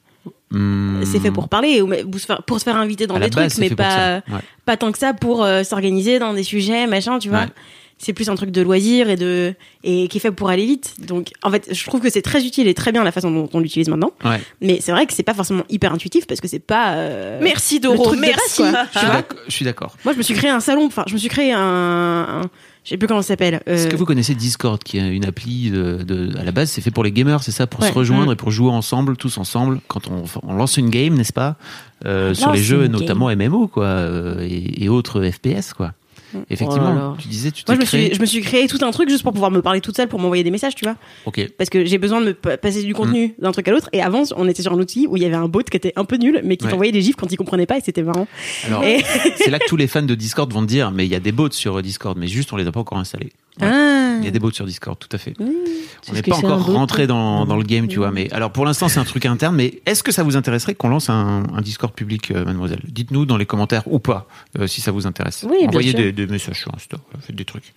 Hmm. 0.51 1.03
C'est 1.05 1.19
fait 1.19 1.31
pour 1.31 1.49
parler, 1.49 1.83
pour 2.11 2.21
se 2.21 2.27
faire, 2.27 2.43
faire 2.63 2.77
inviter 2.77 3.07
dans 3.07 3.15
À 3.17 3.21
des 3.21 3.31
trucs, 3.31 3.57
mais 3.59 3.71
pas. 3.71 4.17
Ouais. 4.29 4.39
pas 4.67 4.77
tant 4.77 4.93
que 4.93 4.99
ça 4.99 5.15
pour 5.15 5.43
euh, 5.43 5.65
s'organiser 5.65 6.19
dans 6.19 6.35
des 6.35 6.43
sujets, 6.43 6.87
machin, 6.87 7.19
tu 7.19 7.29
vois. 7.31 7.41
Ouais. 7.41 7.47
C'est 8.05 8.13
plus 8.13 8.29
un 8.29 8.35
truc 8.35 8.51
de 8.51 8.63
loisir 8.63 9.09
et 9.09 9.15
de 9.17 9.55
et 9.85 10.09
qui 10.09 10.17
est 10.19 10.21
fait 10.21 10.33
pour 10.33 10.49
aller 10.51 10.67
vite. 10.67 10.95
Donc, 11.07 11.31
en 11.43 11.51
fait, 11.53 11.69
je 11.73 11.87
trouve 11.87 12.01
que 12.01 12.11
c'est 12.11 12.21
très 12.23 12.45
utile 12.45 12.67
et 12.67 12.75
très 12.75 12.91
bien 12.91 13.05
la 13.05 13.13
façon 13.13 13.31
dont 13.31 13.49
on 13.53 13.61
l'utilise 13.61 13.89
maintenant. 13.89 14.11
Ouais. 14.25 14.41
Mais 14.61 14.79
c'est 14.81 14.91
vrai 14.91 15.07
que 15.07 15.13
c'est 15.13 15.23
pas 15.23 15.35
forcément 15.35 15.63
hyper 15.71 15.93
intuitif 15.93 16.27
parce 16.27 16.41
que 16.41 16.49
c'est 16.49 16.59
pas. 16.59 16.95
euh, 16.95 17.39
Merci 17.41 17.79
Doro, 17.79 18.03
truc 18.03 18.17
de 18.21 18.23
base, 18.27 18.31
merci. 18.37 18.63
quoi. 18.63 18.85
Je 18.93 18.99
suis 18.99 19.07
d'accord- 19.09 19.39
je 19.47 19.53
suis 19.53 19.65
d'accord. 19.65 19.97
Moi, 20.05 20.15
je 20.15 20.19
me 20.19 20.23
suis 20.25 20.35
créé 20.35 20.51
un 20.51 20.59
salon. 20.61 20.87
Enfin, 20.87 21.05
je 21.07 21.13
me 21.15 21.19
suis 21.19 21.29
créé 21.29 21.53
un. 21.53 21.61
un- 21.61 22.51
je 22.85 22.91
sais 22.91 22.97
plus 22.97 23.07
comment 23.07 23.23
ça 23.23 23.29
s'appelle. 23.29 23.63
euh, 23.69 23.75
Est-ce 23.77 23.87
que 23.87 23.95
vous 23.95 24.05
connaissez 24.05 24.35
Discord, 24.35 24.83
qui 24.83 24.99
est 24.99 25.09
une 25.09 25.25
appli 25.25 25.71
de, 25.71 26.03
de- 26.03 26.37
à 26.37 26.43
la 26.43 26.51
base, 26.51 26.69
c'est 26.71 26.81
fait 26.81 26.91
pour 26.91 27.05
les 27.05 27.13
gamers, 27.13 27.41
c'est 27.45 27.53
ça, 27.53 27.69
pour 27.69 27.81
Ouais. 27.83 27.89
se 27.89 27.93
rejoindre 27.95 28.31
Mm. 28.31 28.33
et 28.33 28.37
pour 28.37 28.51
jouer 28.51 28.71
ensemble, 28.73 29.17
tous 29.17 29.39
ensemble, 29.39 29.79
quand 29.87 30.09
on, 30.09 30.25
on 30.43 30.55
lance 30.55 30.77
une 30.77 30.91
game, 30.91 31.15
n'est-ce 31.15 31.33
pas, 31.33 31.55
euh, 32.05 32.35
sur 32.35 32.51
les 32.51 32.61
jeux, 32.61 32.89
notamment 32.89 33.29
MMO, 33.31 33.69
quoi, 33.69 33.85
euh, 33.85 34.41
et, 34.51 34.83
et 34.83 34.89
autres 34.89 35.23
FPS, 35.23 35.73
quoi. 35.75 35.93
Effectivement, 36.51 36.91
Oh 36.93 36.95
là 36.95 36.95
là. 36.95 37.15
tu 37.19 37.29
disais, 37.29 37.51
tu 37.51 37.65
t'es 37.65 37.73
Moi, 37.73 37.77
je 37.77 37.81
me, 37.81 37.87
créé. 37.87 38.07
suis, 38.07 38.15
je 38.17 38.21
me 38.21 38.27
suis 38.27 38.41
créé 38.41 38.67
tout 38.67 38.79
un 38.83 38.91
truc 38.91 39.09
juste 39.09 39.23
pour 39.23 39.33
pouvoir 39.33 39.51
me 39.51 39.63
parler 39.63 39.81
toute 39.81 39.97
seule, 39.97 40.09
pour 40.09 40.19
m'envoyer 40.21 40.45
des 40.45 40.51
messages, 40.51 40.75
tu 40.75 40.85
vois. 40.85 40.97
Ok. 41.27 41.41
Parce 41.59 41.71
que 41.71 41.85
j'ai 41.85 41.99
besoin 41.99 42.21
de 42.21 42.27
me 42.27 42.35
pa- 42.35 42.57
passer 42.57 42.83
du 42.83 42.95
contenu 42.95 43.35
d'un 43.39 43.53
truc 43.53 43.67
à 43.69 43.71
l'autre. 43.73 43.89
Et 43.93 44.03
avant, 44.03 44.23
on 44.37 44.49
était 44.49 44.63
sur 44.63 44.73
un 44.73 44.79
outil 44.79 45.07
où 45.09 45.17
il 45.17 45.23
y 45.23 45.27
avait 45.27 45.35
un 45.37 45.49
bot 45.49 45.63
qui 45.63 45.77
était 45.77 45.93
un 45.97 46.05
peu 46.05 46.17
nul, 46.17 46.41
mais 46.45 46.57
qui 46.57 46.65
Ouais. 46.65 46.71
t'envoyait 46.71 46.93
des 46.93 47.03
gifs 47.03 47.17
quand 47.17 47.31
il 47.31 47.37
comprenait 47.37 47.67
pas 47.67 47.79
et 47.79 47.81
c'était 47.81 48.03
marrant. 48.03 48.27
Alors, 48.67 48.83
Et- 48.85 49.03
c'est 49.37 49.51
là 49.51 49.59
que 49.59 49.67
tous 49.67 49.77
les 49.77 49.87
fans 49.87 50.03
de 50.03 50.15
Discord 50.15 50.53
vont 50.53 50.63
te 50.63 50.67
dire, 50.67 50.91
mais 50.91 51.05
il 51.07 51.11
y 51.13 51.15
a 51.15 51.21
des 51.21 51.33
bots 51.33 51.51
sur 51.51 51.81
Discord, 51.83 52.17
mais 52.19 52.27
juste 52.29 52.53
on 52.53 52.57
les 52.57 52.67
a 52.67 52.73
pas 52.73 52.81
encore 52.81 52.99
installés. 52.99 53.31
Ouais. 53.61 53.69
Ah. 53.71 53.82
Il 54.23 54.27
y 54.27 54.29
a 54.29 54.31
des 54.31 54.39
bots 54.39 54.51
sur 54.51 54.65
Discord, 54.65 54.99
tout 54.99 55.09
à 55.13 55.19
fait. 55.19 55.39
Mmh. 55.39 55.45
On 56.09 56.13
n'est 56.15 56.23
pas 56.23 56.37
encore 56.37 56.65
rentré 56.67 57.07
dans, 57.07 57.45
dans 57.47 57.57
le 57.57 57.63
game, 57.65 57.89
tu 57.89 57.99
vois. 57.99 58.11
Mais 58.11 58.33
alors 58.33 58.51
pour 58.53 58.65
l'instant, 58.65 58.89
c'est 58.89 59.01
un 59.01 59.05
truc 59.05 59.27
interne. 59.27 59.55
Mais 59.57 59.81
est-ce 59.87 60.03
que 60.03 60.13
ça 60.13 60.23
vous 60.23 60.37
intéresserait 60.37 60.75
qu'on 60.75 60.89
lance 60.89 61.11
un, 61.11 61.43
un 61.55 61.61
Discord 61.61 61.93
public, 61.93 62.31
euh, 62.31 62.45
mademoiselle? 62.45 62.81
Dites-nous 62.89 63.27
dans 63.27 63.37
les 63.37 63.47
commentaires 63.47 63.83
ou 63.87 63.99
pas, 63.99 64.27
euh, 64.59 64.67
si 64.67 64.81
ça 64.81 64.91
vous 64.93 65.07
intéresse. 65.07 65.45
Oui, 65.49 65.59
bien 65.61 65.69
Envoyez 65.69 65.91
sûr. 65.91 65.99
des, 66.01 66.13
des 66.13 66.27
messages 66.27 66.59
sur 66.61 66.75
Insta, 66.75 66.97
faites 67.21 67.37
des 67.37 67.45
trucs. 67.45 67.73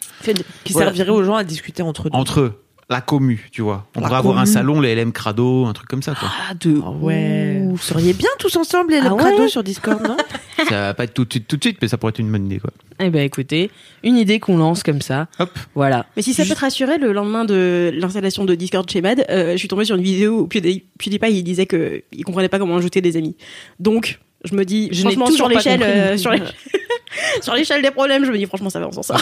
Qui 0.63 0.73
Voilà. 0.73 0.87
servirait 0.91 1.11
aux 1.11 1.23
gens 1.23 1.35
à 1.35 1.43
discuter 1.43 1.83
entre 1.83 2.07
eux. 2.07 2.11
Entre 2.13 2.39
eux, 2.41 2.61
la 2.89 3.01
commu, 3.01 3.49
tu 3.51 3.61
vois. 3.61 3.87
On 3.95 3.99
La 4.01 4.07
pourrait 4.07 4.19
avoir 4.19 4.37
un 4.37 4.45
salon, 4.45 4.79
les 4.81 4.93
LM 4.95 5.11
Crado, 5.11 5.65
un 5.65 5.73
truc 5.73 5.87
comme 5.89 6.03
ça, 6.03 6.13
quoi. 6.15 6.29
Ah, 6.49 6.53
de 6.53 6.79
Ah 6.85 6.91
ouais. 6.91 7.54
Vous 7.75 7.81
seriez 7.83 8.13
bien 8.13 8.29
tous 8.39 8.55
ensemble, 8.55 8.91
les 8.93 8.99
Ah 8.99 9.09
ah 9.09 9.13
ouais 9.15 9.47
sur 9.49 9.61
Discord, 9.63 10.01
non? 10.01 10.15
Ça 10.69 10.81
va 10.81 10.93
pas 10.93 11.03
être 11.03 11.13
tout 11.13 11.25
de 11.25 11.31
suite, 11.33 11.47
tout 11.47 11.57
de 11.57 11.63
suite, 11.63 11.77
mais 11.81 11.87
ça 11.89 11.97
pourrait 11.97 12.11
être 12.11 12.19
une 12.19 12.31
bonne 12.31 12.45
idée, 12.45 12.59
quoi. 12.59 12.71
Eh 12.99 13.09
ben 13.09 13.21
écoutez, 13.21 13.69
une 14.03 14.15
idée 14.15 14.39
qu'on 14.39 14.57
lance 14.57 14.81
comme 14.83 15.01
ça. 15.01 15.27
Hop. 15.39 15.49
Voilà. 15.75 16.05
Mais 16.15 16.21
si 16.21 16.33
ça 16.33 16.43
peut 16.45 16.55
te 16.55 16.59
rassurer, 16.59 16.97
le 16.97 17.11
lendemain 17.11 17.43
de 17.43 17.91
l'installation 17.93 18.45
de 18.45 18.55
Discord 18.55 18.89
chez 18.89 19.01
Mad, 19.01 19.25
euh, 19.29 19.51
je 19.51 19.57
suis 19.57 19.67
tombée 19.67 19.83
sur 19.83 19.97
une 19.97 20.01
vidéo 20.03 20.39
où 20.41 20.47
Pewdie- 20.47 20.85
PewDiePie 20.97 21.33
il 21.33 21.43
disait 21.43 21.65
que 21.65 22.01
il 22.13 22.23
comprenait 22.23 22.47
pas 22.47 22.57
comment 22.57 22.77
ajouter 22.77 23.01
des 23.01 23.17
amis. 23.17 23.35
Donc, 23.79 24.19
je 24.45 24.55
me 24.55 24.63
dis, 24.63 24.87
Je 24.93 25.01
franchement, 25.01 25.29
sur 25.29 25.49
l'échelle, 25.49 25.83
euh, 25.83 26.17
sur 27.41 27.53
l'échelle- 27.53 27.81
des 27.81 27.91
problèmes, 27.91 28.23
je 28.25 28.31
me 28.31 28.37
dis, 28.37 28.45
franchement, 28.45 28.69
ça 28.69 28.79
va, 28.79 28.87
on 28.87 28.91
s'en 28.93 29.03
sort. 29.03 29.21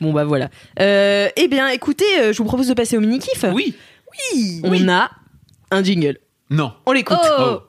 Bon 0.00 0.12
bah 0.12 0.24
voilà. 0.24 0.50
Euh, 0.80 1.28
eh 1.36 1.46
bien 1.46 1.68
écoutez, 1.68 2.04
euh, 2.18 2.32
je 2.32 2.38
vous 2.38 2.44
propose 2.44 2.66
de 2.66 2.74
passer 2.74 2.96
au 2.96 3.00
mini 3.00 3.20
kiff. 3.20 3.44
Oui. 3.54 3.74
Oui. 4.32 4.60
On 4.64 4.88
a 4.88 5.10
un 5.70 5.84
jingle. 5.84 6.18
Non. 6.50 6.72
On 6.86 6.92
l'écoute. 6.92 7.18
Oh. 7.38 7.62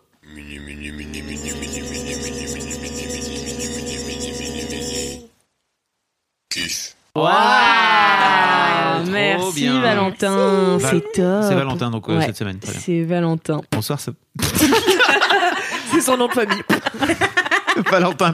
Ah, 7.59 8.99
Trop 9.01 9.11
merci 9.11 9.61
bien. 9.61 9.81
Valentin, 9.81 10.77
Val- 10.77 10.81
c'est 10.91 11.01
top. 11.13 11.43
C'est 11.43 11.55
Valentin, 11.55 11.89
donc 11.91 12.07
euh, 12.09 12.17
Ouais. 12.17 12.25
cette 12.27 12.37
semaine. 12.37 12.59
C'est 12.63 13.03
Valentin. 13.03 13.61
Bonsoir, 13.71 13.99
ça... 13.99 14.11
C'est 15.91 16.01
son 16.01 16.17
nom 16.17 16.27
de 16.27 16.33
famille. 16.33 16.61
Valentin. 17.91 18.33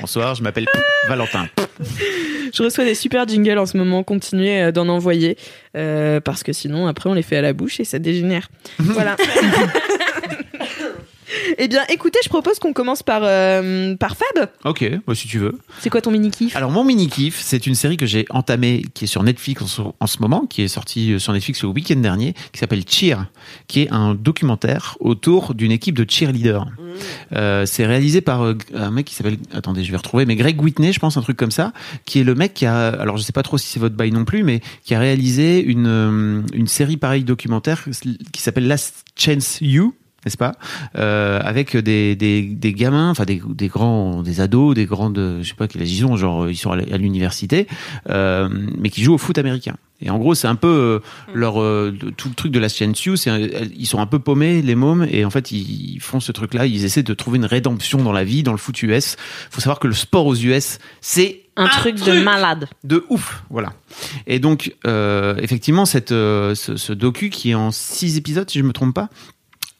Bonsoir, 0.00 0.34
je 0.34 0.42
m'appelle 0.42 0.66
Valentin. 1.08 1.48
Je 2.54 2.62
reçois 2.62 2.84
des 2.84 2.94
super 2.94 3.26
jingles 3.26 3.58
en 3.58 3.66
ce 3.66 3.76
moment. 3.76 4.02
Continuez 4.02 4.62
euh, 4.62 4.72
d'en 4.72 4.88
envoyer 4.88 5.36
euh, 5.76 6.20
parce 6.20 6.42
que 6.42 6.52
sinon 6.52 6.86
après 6.86 7.08
on 7.08 7.14
les 7.14 7.22
fait 7.22 7.36
à 7.36 7.42
la 7.42 7.52
bouche 7.52 7.80
et 7.80 7.84
ça 7.84 7.98
dégénère. 7.98 8.48
voilà. 8.78 9.16
Eh 11.58 11.68
bien, 11.68 11.82
écoutez, 11.88 12.18
je 12.24 12.28
propose 12.28 12.58
qu'on 12.58 12.72
commence 12.72 13.02
par, 13.02 13.22
euh, 13.24 13.94
par 13.96 14.16
Fab. 14.16 14.48
Ok, 14.64 14.84
bah, 15.06 15.14
si 15.14 15.28
tu 15.28 15.38
veux. 15.38 15.58
C'est 15.80 15.90
quoi 15.90 16.00
ton 16.00 16.10
mini 16.10 16.30
kiff 16.30 16.56
Alors 16.56 16.70
mon 16.70 16.84
mini 16.84 17.08
kiff, 17.08 17.40
c'est 17.40 17.66
une 17.66 17.74
série 17.74 17.96
que 17.96 18.06
j'ai 18.06 18.26
entamée, 18.30 18.84
qui 18.94 19.04
est 19.04 19.08
sur 19.08 19.22
Netflix 19.22 19.62
en 19.62 19.66
ce, 19.66 19.82
en 19.98 20.06
ce 20.06 20.18
moment, 20.20 20.46
qui 20.46 20.62
est 20.62 20.68
sortie 20.68 21.12
euh, 21.12 21.18
sur 21.18 21.32
Netflix 21.32 21.62
le 21.62 21.68
week-end 21.68 21.96
dernier, 21.96 22.34
qui 22.52 22.58
s'appelle 22.58 22.84
Cheer, 22.86 23.26
qui 23.66 23.82
est 23.82 23.92
un 23.92 24.14
documentaire 24.14 24.96
autour 25.00 25.54
d'une 25.54 25.72
équipe 25.72 25.96
de 25.96 26.08
cheerleaders. 26.08 26.66
Euh, 27.32 27.66
c'est 27.66 27.86
réalisé 27.86 28.20
par 28.20 28.44
euh, 28.44 28.56
un 28.74 28.90
mec 28.90 29.06
qui 29.06 29.14
s'appelle, 29.14 29.38
attendez, 29.52 29.84
je 29.84 29.90
vais 29.90 29.96
retrouver, 29.96 30.26
mais 30.26 30.36
Greg 30.36 30.60
Whitney, 30.60 30.92
je 30.92 31.00
pense, 31.00 31.16
un 31.16 31.22
truc 31.22 31.36
comme 31.36 31.50
ça, 31.50 31.72
qui 32.04 32.20
est 32.20 32.24
le 32.24 32.34
mec 32.34 32.54
qui 32.54 32.66
a, 32.66 32.88
alors 32.88 33.16
je 33.16 33.22
sais 33.22 33.32
pas 33.32 33.42
trop 33.42 33.58
si 33.58 33.66
c'est 33.68 33.80
votre 33.80 33.94
bail 33.94 34.10
non 34.12 34.24
plus, 34.24 34.42
mais 34.42 34.60
qui 34.84 34.94
a 34.94 34.98
réalisé 34.98 35.62
une 35.62 36.44
une 36.52 36.66
série 36.66 36.96
pareille 36.96 37.24
documentaire 37.24 37.84
qui 38.32 38.42
s'appelle 38.42 38.66
Last 38.66 39.04
Chance 39.16 39.58
You 39.60 39.94
n'est-ce 40.24 40.36
pas? 40.36 40.52
Euh, 40.96 41.40
Avec 41.42 41.76
des, 41.76 42.14
des, 42.16 42.42
des 42.42 42.72
gamins, 42.72 43.10
enfin 43.10 43.24
des, 43.24 43.40
des 43.48 43.68
grands, 43.68 44.22
des 44.22 44.40
ados, 44.40 44.74
des 44.74 44.86
grandes, 44.86 45.38
je 45.42 45.48
sais 45.48 45.54
pas 45.54 45.68
quel 45.68 45.82
âge 45.82 45.92
ils 45.92 46.04
ont, 46.06 46.16
genre 46.16 46.48
ils 46.48 46.56
sont 46.56 46.70
à 46.72 46.76
l'université, 46.98 47.66
euh, 48.08 48.48
mais 48.78 48.90
qui 48.90 49.02
jouent 49.02 49.14
au 49.14 49.18
foot 49.18 49.38
américain. 49.38 49.76
Et 50.04 50.10
en 50.10 50.18
gros, 50.18 50.34
c'est 50.34 50.48
un 50.48 50.56
peu 50.56 50.66
euh, 50.66 50.98
leur 51.32 51.60
euh, 51.62 51.96
tout 52.16 52.28
le 52.28 52.34
truc 52.34 52.50
de 52.50 52.58
la 52.58 52.68
CNCU, 52.68 53.16
c'est 53.16 53.30
ils 53.76 53.86
sont 53.86 54.00
un 54.00 54.06
peu 54.06 54.18
paumés 54.18 54.60
les 54.60 54.74
mômes 54.74 55.06
et 55.08 55.24
en 55.24 55.30
fait 55.30 55.52
ils, 55.52 55.94
ils 55.94 56.00
font 56.00 56.18
ce 56.18 56.32
truc-là, 56.32 56.66
ils 56.66 56.84
essaient 56.84 57.04
de 57.04 57.14
trouver 57.14 57.38
une 57.38 57.44
rédemption 57.44 58.02
dans 58.02 58.10
la 58.12 58.24
vie, 58.24 58.42
dans 58.42 58.50
le 58.52 58.58
foot 58.58 58.82
US. 58.82 59.16
Faut 59.50 59.60
savoir 59.60 59.78
que 59.78 59.86
le 59.86 59.94
sport 59.94 60.26
aux 60.26 60.34
US, 60.34 60.78
c'est 61.00 61.42
Un 61.56 61.68
truc 61.68 62.02
de 62.02 62.20
malade. 62.20 62.66
de 62.82 63.04
ouf, 63.10 63.44
voilà. 63.48 63.74
Et 64.26 64.40
donc, 64.40 64.74
euh, 64.86 65.36
effectivement, 65.36 65.84
cette, 65.84 66.10
euh, 66.10 66.54
ce, 66.56 66.76
ce 66.76 66.92
docu 66.92 67.30
qui 67.30 67.50
est 67.50 67.54
en 67.54 67.70
six 67.70 68.16
épisodes, 68.16 68.50
si 68.50 68.58
je 68.58 68.64
me 68.64 68.72
trompe 68.72 68.94
pas, 68.94 69.08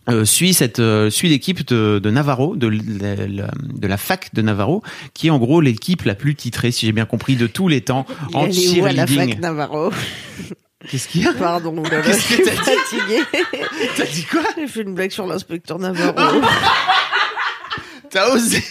euh, 0.09 0.25
suit 0.25 0.53
cette 0.55 0.79
euh, 0.81 1.11
suit 1.11 1.29
l'équipe 1.29 1.67
de, 1.67 2.01
de 2.03 2.11
Navarro, 2.11 2.57
de, 2.57 2.67
la- 2.69 3.27
la- 3.27 3.51
de 3.63 3.87
la 3.87 3.97
fac 3.97 4.35
de 4.35 4.43
Navarro, 4.43 4.83
qui 5.15 5.29
est 5.29 5.31
en 5.31 5.39
gros 5.39 5.61
l'équipe 5.61 6.03
la 6.05 6.15
plus 6.15 6.35
titrée, 6.35 6.71
si 6.73 6.87
j'ai 6.87 6.93
bien 6.93 7.05
compris, 7.05 7.37
de 7.37 7.47
tous 7.47 7.69
les 7.69 7.81
temps 7.83 8.07
en 8.35 8.47
est 8.47 8.81
où 8.81 8.85
à 8.85 8.93
la 8.93 9.07
fac 9.07 9.15
cheerleading. 9.17 9.41
Navarro 9.41 9.91
Qu'est-ce 10.91 11.07
qu'il 11.07 11.23
y 11.23 11.27
a? 11.29 11.33
Pardon, 11.35 11.81
je 11.85 11.91
que 12.01 12.13
suis 12.13 12.43
fatiguée. 12.43 13.23
T'as 13.97 14.05
dit 14.07 14.25
quoi? 14.25 14.43
J'ai 14.57 14.67
fait 14.67 14.83
une 14.83 14.95
blague 14.95 15.13
sur 15.13 15.27
l'inspecteur 15.29 15.79
Navarro. 15.79 16.41
T'as 18.11 18.29
osé 18.35 18.63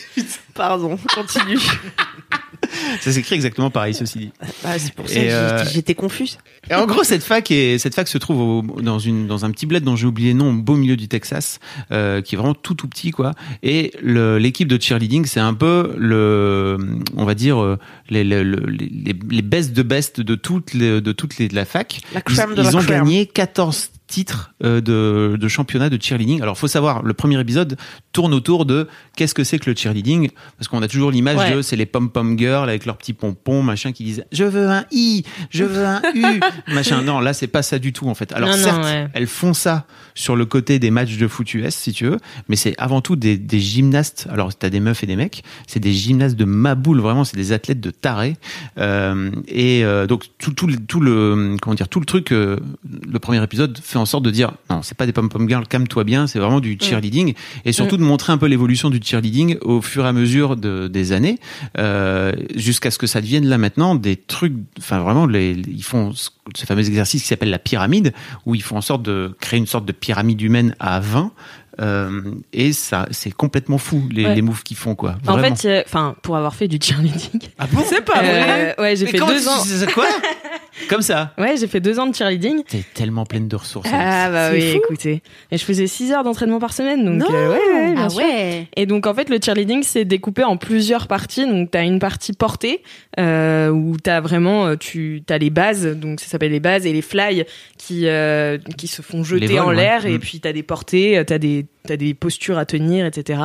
Pardon, 0.54 1.00
continue. 1.16 1.58
Ça 3.02 3.12
s'écrit 3.12 3.36
exactement 3.36 3.70
pareil, 3.70 3.94
ceci 3.94 4.18
dit. 4.20 4.32
Bah, 4.64 4.78
c'est 4.78 4.94
pour 4.94 5.08
ça 5.10 5.20
Et, 5.20 5.28
que 5.28 5.32
euh, 5.32 5.66
j'étais 5.66 5.96
confuse. 5.96 6.38
Et 6.70 6.76
en 6.76 6.86
gros, 6.86 7.04
cette 7.04 7.24
fac, 7.24 7.50
est, 7.52 7.78
cette 7.78 7.96
fac 7.96 8.08
se 8.08 8.18
trouve 8.18 8.40
au- 8.40 8.82
dans, 8.82 9.00
une, 9.00 9.28
dans 9.28 9.46
un 9.46 9.52
petit 9.52 9.66
bled 9.66 9.84
dont 9.84 9.96
j'ai 9.96 10.08
oublié 10.08 10.32
le 10.34 10.38
nom, 10.40 10.50
au 10.52 10.54
beau 10.62 10.76
milieu 10.76 10.96
du 10.96 11.08
Texas, 11.08 11.60
euh, 11.92 12.22
qui 12.22 12.36
est 12.36 12.38
vraiment 12.38 12.54
tout 12.54 12.74
tout 12.76 12.88
petit, 12.88 13.12
quoi. 13.12 13.34
Et 13.64 13.92
l'équipe 14.02 14.68
de 14.68 14.82
cheerleading, 14.82 15.26
c'est 15.26 15.40
un 15.40 15.54
peu 15.54 15.94
le, 15.98 16.78
on 17.16 17.26
va 17.26 17.36
dire, 17.36 17.62
euh, 17.62 17.78
les, 18.10 18.24
les, 18.24 18.44
les, 18.44 19.16
les, 19.30 19.42
best 19.42 19.74
de 19.74 19.84
best 19.84 20.22
de 20.22 20.36
toutes 20.36 20.74
les, 20.74 21.02
de 21.02 21.12
toutes 21.12 21.38
les 21.38 21.48
de 21.48 21.56
la 21.56 21.66
fac. 21.66 22.00
La 22.14 22.22
crème 22.22 22.50
ils, 22.52 22.56
de 22.58 22.62
la 22.64 22.70
ils 22.72 22.78
ont 22.78 22.82
crème. 22.82 23.04
gagné 23.04 23.26
14 23.26 23.91
titres 24.12 24.54
euh, 24.64 24.82
de, 24.82 25.38
de 25.38 25.48
championnat 25.48 25.90
de 25.90 25.98
cheerleading. 26.02 26.42
Alors, 26.42 26.58
faut 26.58 26.68
savoir, 26.68 27.02
le 27.02 27.14
premier 27.14 27.40
épisode 27.40 27.78
tourne 28.12 28.34
autour 28.34 28.66
de 28.66 28.88
qu'est-ce 29.16 29.34
que 29.34 29.44
c'est 29.44 29.58
que 29.58 29.70
le 29.70 29.76
cheerleading, 29.76 30.30
parce 30.58 30.68
qu'on 30.68 30.82
a 30.84 30.88
toujours 30.88 31.10
l'image 31.12 31.38
Ouais. 31.38 31.56
de 31.56 31.62
c'est 31.62 31.76
les 31.78 31.86
pom 31.86 32.10
pom 32.12 32.38
girls 32.38 32.68
avec 32.70 32.86
leurs 32.86 32.98
petits 32.98 33.14
pompons, 33.14 33.64
machin, 33.64 33.92
qui 33.94 34.04
disent 34.04 34.26
je 34.32 34.44
veux 34.44 34.68
un 34.70 34.84
i, 34.92 35.24
je 35.50 35.64
veux 35.64 35.86
un 35.86 36.02
u, 36.14 36.40
machin. 36.74 37.02
Non, 37.02 37.20
là 37.22 37.34
c'est 37.34 37.48
pas 37.48 37.62
ça 37.64 37.80
du 37.80 37.94
tout 37.94 38.08
en 38.10 38.14
fait. 38.16 38.34
Alors 38.34 38.50
Non, 38.50 38.58
non, 38.58 38.64
certes, 38.64 38.84
ouais. 38.84 39.08
elles 39.14 39.28
font 39.28 39.54
ça 39.54 39.86
sur 40.14 40.36
le 40.36 40.46
côté 40.46 40.78
des 40.78 40.92
matchs 40.92 41.18
de 41.18 41.28
foot 41.28 41.54
US 41.54 41.74
si 41.74 41.94
tu 41.94 42.06
veux, 42.06 42.18
mais 42.50 42.58
c'est 42.58 42.76
avant 42.78 43.00
tout 43.02 43.16
des, 43.16 43.38
des 43.38 43.60
gymnastes. 43.62 44.28
Alors 44.30 44.54
t'as 44.54 44.70
des 44.70 44.82
meufs 44.82 45.02
et 45.04 45.08
des 45.08 45.16
mecs, 45.16 45.44
c'est 45.68 45.80
des 45.80 45.94
gymnastes 45.94 46.36
de 46.36 46.44
maboule 46.46 47.00
vraiment, 47.00 47.24
c'est 47.24 47.38
des 47.38 47.54
athlètes 47.54 47.80
de 47.80 47.92
tarés. 47.92 48.36
Euh, 48.78 49.32
et 49.48 49.84
euh, 49.86 50.06
donc 50.08 50.26
tout, 50.38 50.52
tout, 50.54 50.68
le- 50.68 50.78
tout 50.78 51.00
le 51.00 51.56
comment 51.62 51.76
dire 51.76 51.88
tout 51.88 52.00
le 52.02 52.06
truc, 52.06 52.32
euh, 52.32 52.58
le 53.10 53.20
premier 53.20 53.42
épisode 53.44 53.80
fait 53.82 53.98
en 54.02 54.06
sorte 54.06 54.24
de 54.24 54.32
dire 54.32 54.52
non 54.70 54.82
c'est 54.82 54.98
pas 54.98 55.06
des 55.06 55.14
pom 55.14 55.30
pom 55.30 55.48
girls, 55.48 55.68
calme-toi 55.68 56.04
bien, 56.04 56.28
c'est 56.28 56.40
vraiment 56.40 56.60
du 56.60 56.78
cheerleading 56.82 57.34
et 57.66 57.72
surtout 57.72 57.98
de 57.98 58.04
montrer 58.04 58.34
un 58.34 58.38
peu 58.38 58.48
l'évolution 58.48 58.90
du 58.90 59.00
cheerleading 59.04 59.58
au 59.62 59.82
fur 59.82 60.06
et 60.06 60.08
à 60.08 60.14
mesure 60.14 60.56
de, 60.58 60.88
des 60.88 61.12
années 61.12 61.40
euh, 61.78 62.32
jusqu'à 62.56 62.92
ce 62.92 62.98
que 62.98 63.08
ça 63.08 63.22
devienne 63.22 63.46
là 63.48 63.58
maintenant 63.58 63.96
des 63.96 64.16
trucs 64.16 64.54
enfin 64.78 65.00
vraiment 65.00 65.26
les, 65.26 65.52
ils 65.68 65.84
font 65.84 66.14
ce, 66.14 66.30
ce 66.56 66.66
fameux 66.66 66.86
exercice 66.88 67.22
qui 67.22 67.28
s'appelle 67.28 67.50
la 67.52 67.60
pyramide 67.60 68.14
où 68.46 68.56
ils 68.56 68.64
font 68.64 68.78
en 68.78 68.82
sorte 68.82 69.04
de 69.04 69.36
créer 69.40 69.60
une 69.60 69.68
sorte 69.68 69.86
de 69.86 69.92
pyramide 69.92 70.42
humaine 70.42 70.76
à 70.80 71.00
20 71.00 71.32
euh, 71.80 72.22
et 72.52 72.74
ça 72.74 73.08
c'est 73.12 73.32
complètement 73.32 73.78
fou 73.78 74.04
les, 74.12 74.26
Ouais. 74.26 74.36
les 74.36 74.42
moves 74.42 74.62
qu'ils 74.62 74.76
font 74.78 74.94
quoi 74.94 75.16
En 75.26 75.38
fait, 75.38 75.66
euh, 75.66 75.82
enfin, 75.86 76.16
pour 76.22 76.36
avoir 76.36 76.54
fait 76.54 76.68
du 76.68 76.78
cheerleading. 76.82 77.40
ah 77.58 77.66
bon 77.72 77.82
C'est 77.88 78.04
pas 78.04 78.22
vrai. 78.22 78.76
Euh, 78.78 78.82
ouais, 78.82 78.96
j'ai 78.98 79.06
fait 79.08 79.18
deux 79.20 79.48
ans. 79.48 79.64
quoi 79.94 80.06
comme 80.90 81.02
ça 81.02 81.34
Ouais, 81.38 81.56
j'ai 81.58 81.68
fait 81.68 81.80
deux 81.80 82.00
ans 82.00 82.08
de 82.08 82.16
cheerleading. 82.16 82.64
t'es 82.64 82.84
tellement 82.94 83.26
pleine 83.26 83.48
de 83.48 83.56
ressources 83.56 83.90
Ah 83.94 84.30
bah 84.32 84.50
oui, 84.54 84.72
fou. 84.72 84.78
écoutez. 84.78 85.22
Et 85.52 85.58
je 85.58 85.64
faisais 85.66 85.88
6 85.88 86.12
heures 86.14 86.24
d'entraînement 86.24 86.60
par 86.60 86.74
semaine, 86.74 87.04
donc 87.06 87.30
Non. 87.30 87.36
euh, 87.36 87.50
ouais, 87.52 87.74
ouais, 87.88 87.94
bien 87.94 88.04
Ah 88.06 88.10
sûr. 88.10 88.20
ouais. 88.20 88.68
Et 88.76 88.86
donc 88.86 89.08
en 89.08 89.14
fait 89.14 89.30
le 89.30 89.38
cheerleading 89.44 89.84
c'est 89.84 90.06
découpé 90.06 90.44
en 90.44 90.58
plusieurs 90.58 91.08
parties. 91.08 91.46
Donc 91.48 91.72
t'as 91.72 91.84
une 91.84 92.00
partie 92.00 92.34
portée 92.34 92.84
euh, 93.20 93.70
où 93.70 93.98
t'as 93.98 94.22
vraiment 94.22 94.68
euh, 94.68 94.76
tu 94.76 95.24
t'as 95.26 95.38
les 95.38 95.50
bases 95.50 95.86
donc 95.86 96.20
ça 96.20 96.28
s'appelle 96.28 96.52
les 96.52 96.60
bases 96.60 96.86
et 96.86 96.94
les 96.94 97.02
fly 97.02 97.44
qui 97.78 98.08
euh, 98.08 98.58
qui 98.78 98.88
se 98.88 99.02
font 99.02 99.24
jeter 99.24 99.48
vols, 99.48 99.60
en 99.60 99.68
ouais. 99.70 99.76
l'air 99.76 100.06
et 100.06 100.12
Mm. 100.18 100.20
puis 100.20 100.40
t'as 100.40 100.54
des 100.54 100.64
portées, 100.64 101.22
t'as 101.26 101.38
des 101.38 101.66
t'as 101.88 101.98
des 101.98 102.14
postures 102.14 102.58
à 102.58 102.66
tenir 102.66 103.06
etc. 103.06 103.42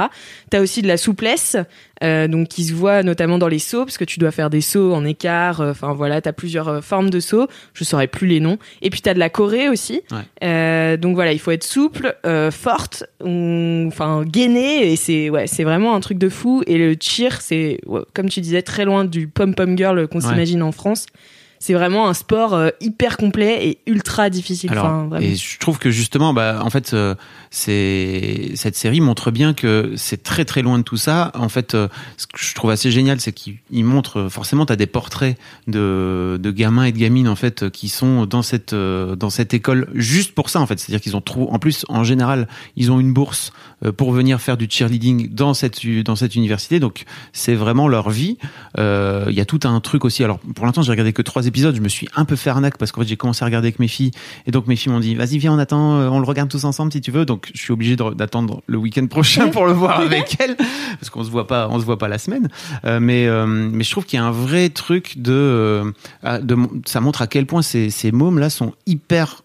T'as 0.50 0.60
aussi 0.60 0.82
de 0.82 0.88
la 0.88 0.96
souplesse 0.96 1.56
euh, 2.02 2.28
donc 2.28 2.48
qui 2.48 2.64
se 2.64 2.74
voit 2.74 3.02
notamment 3.02 3.38
dans 3.38 3.48
les 3.48 3.58
sauts 3.58 3.84
parce 3.86 3.96
que 3.96 4.04
tu 4.04 4.18
dois 4.18 4.30
faire 4.30 4.50
des 4.50 4.60
sauts 4.60 4.92
en 4.92 5.04
écart. 5.04 5.60
euh, 5.60 5.70
Enfin 5.70 5.94
voilà 5.94 6.20
t'as 6.20 6.32
plusieurs 6.32 6.68
euh, 6.68 6.80
formes 6.82 7.08
de 7.10 7.20
sauts. 7.20 7.46
Je 7.72 7.84
saurais 7.84 8.06
plus 8.06 8.26
les 8.26 8.40
noms. 8.40 8.58
Et 8.82 8.90
puis 8.90 9.00
t'as 9.00 9.14
de 9.14 9.18
la 9.18 9.30
choré 9.30 9.68
aussi. 9.68 10.02
Ouais. 10.42 10.96
Donc 10.98 11.14
voilà 11.14 11.32
il 11.32 11.38
faut 11.38 11.50
être 11.50 11.64
souple, 11.64 12.14
forte, 12.50 13.04
enfin 13.22 14.24
gainée 14.24 14.92
et 14.92 14.96
c'est 14.96 15.30
ouais 15.30 15.46
c'est 15.46 15.64
vraiment 15.64 15.94
un 15.94 16.00
truc 16.00 16.18
de 16.18 16.28
fou 16.28 16.62
et 16.66 16.78
le 16.78 16.96
cheer 17.00 17.40
c'est 17.40 17.80
ouais, 17.86 18.02
comme 18.14 18.28
tu 18.28 18.40
disais 18.40 18.62
très 18.62 18.84
loin 18.84 19.04
du 19.04 19.26
pom 19.28 19.54
pom 19.54 19.76
girl 19.76 20.06
qu'on 20.08 20.20
s'imagine 20.20 20.62
en 20.62 20.72
France 20.72 21.06
c'est 21.58 21.72
vraiment 21.72 22.06
un 22.08 22.14
sport 22.14 22.70
hyper 22.80 23.16
complet 23.16 23.66
et 23.68 23.78
ultra 23.86 24.28
difficile 24.30 24.70
Alors, 24.72 24.84
enfin, 24.86 25.18
et 25.20 25.34
je 25.36 25.58
trouve 25.58 25.78
que 25.78 25.90
justement, 25.90 26.34
bah, 26.34 26.60
en 26.62 26.68
fait, 26.68 26.92
euh, 26.92 27.14
c'est 27.56 28.52
cette 28.54 28.76
série 28.76 29.00
montre 29.00 29.30
bien 29.30 29.54
que 29.54 29.94
c'est 29.96 30.22
très 30.22 30.44
très 30.44 30.62
loin 30.62 30.78
de 30.78 30.82
tout 30.84 30.98
ça. 30.98 31.32
En 31.34 31.48
fait, 31.48 31.74
euh, 31.74 31.88
ce 32.18 32.26
que 32.26 32.38
je 32.38 32.54
trouve 32.54 32.70
assez 32.70 32.90
génial, 32.90 33.18
c'est 33.20 33.32
qu'il 33.32 33.56
il 33.70 33.84
montre 33.84 34.20
euh, 34.20 34.28
forcément, 34.28 34.66
t'as 34.66 34.76
des 34.76 34.86
portraits 34.86 35.38
de, 35.66 36.38
de 36.40 36.50
gamins 36.50 36.84
et 36.84 36.92
de 36.92 36.98
gamines 36.98 37.28
en 37.28 37.36
fait 37.36 37.70
qui 37.70 37.88
sont 37.88 38.26
dans 38.26 38.42
cette 38.42 38.74
euh, 38.74 39.16
dans 39.16 39.30
cette 39.30 39.54
école 39.54 39.88
juste 39.94 40.34
pour 40.34 40.50
ça 40.50 40.60
en 40.60 40.66
fait. 40.66 40.78
C'est-à-dire 40.78 41.00
qu'ils 41.00 41.16
ont 41.16 41.22
trouvé, 41.22 41.46
en 41.50 41.58
plus, 41.58 41.86
en 41.88 42.04
général, 42.04 42.46
ils 42.76 42.92
ont 42.92 43.00
une 43.00 43.14
bourse 43.14 43.52
euh, 43.84 43.92
pour 43.92 44.12
venir 44.12 44.40
faire 44.40 44.56
du 44.56 44.66
cheerleading 44.68 45.34
dans 45.34 45.54
cette 45.54 45.86
dans 46.04 46.16
cette 46.16 46.34
université. 46.36 46.78
Donc, 46.80 47.04
c'est 47.32 47.54
vraiment 47.54 47.88
leur 47.88 48.10
vie. 48.10 48.36
Euh, 48.78 49.26
Il 49.28 49.34
y 49.34 49.40
a 49.40 49.44
tout 49.44 49.60
un 49.64 49.80
truc 49.80 50.04
aussi. 50.04 50.24
Alors, 50.24 50.38
pour 50.38 50.66
l'instant, 50.66 50.82
j'ai 50.82 50.90
regardé 50.90 51.12
que 51.12 51.22
trois 51.22 51.46
épisodes. 51.46 51.74
Je 51.74 51.80
me 51.80 51.88
suis 51.88 52.08
un 52.16 52.24
peu 52.24 52.36
fait 52.36 52.50
arnaque 52.50 52.76
parce 52.78 52.92
qu'en 52.92 53.02
fait, 53.02 53.08
j'ai 53.08 53.16
commencé 53.16 53.42
à 53.42 53.46
regarder 53.46 53.68
avec 53.68 53.78
mes 53.78 53.88
filles. 53.88 54.10
Et 54.46 54.50
donc, 54.50 54.66
mes 54.66 54.76
filles 54.76 54.92
m'ont 54.92 55.00
dit, 55.00 55.14
vas-y, 55.14 55.38
viens, 55.38 55.52
on 55.52 55.58
attend, 55.58 55.96
euh, 55.96 56.08
on 56.08 56.18
le 56.18 56.26
regarde 56.26 56.48
tous 56.48 56.64
ensemble 56.64 56.92
si 56.92 57.00
tu 57.00 57.10
veux. 57.10 57.24
Donc, 57.24 57.45
je 57.54 57.60
suis 57.60 57.72
obligé 57.72 57.96
d'attendre 57.96 58.62
le 58.66 58.78
week-end 58.78 59.06
prochain 59.06 59.48
pour 59.48 59.66
le 59.66 59.72
voir 59.72 60.00
avec 60.00 60.36
elles. 60.40 60.56
Parce 61.00 61.10
qu'on 61.10 61.24
se 61.24 61.30
voit 61.30 61.46
pas, 61.46 61.68
on 61.70 61.78
se 61.80 61.84
voit 61.84 61.98
pas 61.98 62.08
la 62.08 62.18
semaine. 62.18 62.48
Euh, 62.84 63.00
mais, 63.00 63.26
euh, 63.26 63.46
mais 63.46 63.84
je 63.84 63.90
trouve 63.90 64.04
qu'il 64.04 64.18
y 64.18 64.22
a 64.22 64.24
un 64.24 64.30
vrai 64.30 64.68
truc 64.68 65.14
de, 65.18 65.32
euh, 65.32 65.92
de, 66.40 66.56
ça 66.86 67.00
montre 67.00 67.22
à 67.22 67.26
quel 67.26 67.46
point 67.46 67.62
ces, 67.62 67.90
ces 67.90 68.12
mômes 68.12 68.38
là 68.38 68.50
sont 68.50 68.72
hyper 68.86 69.42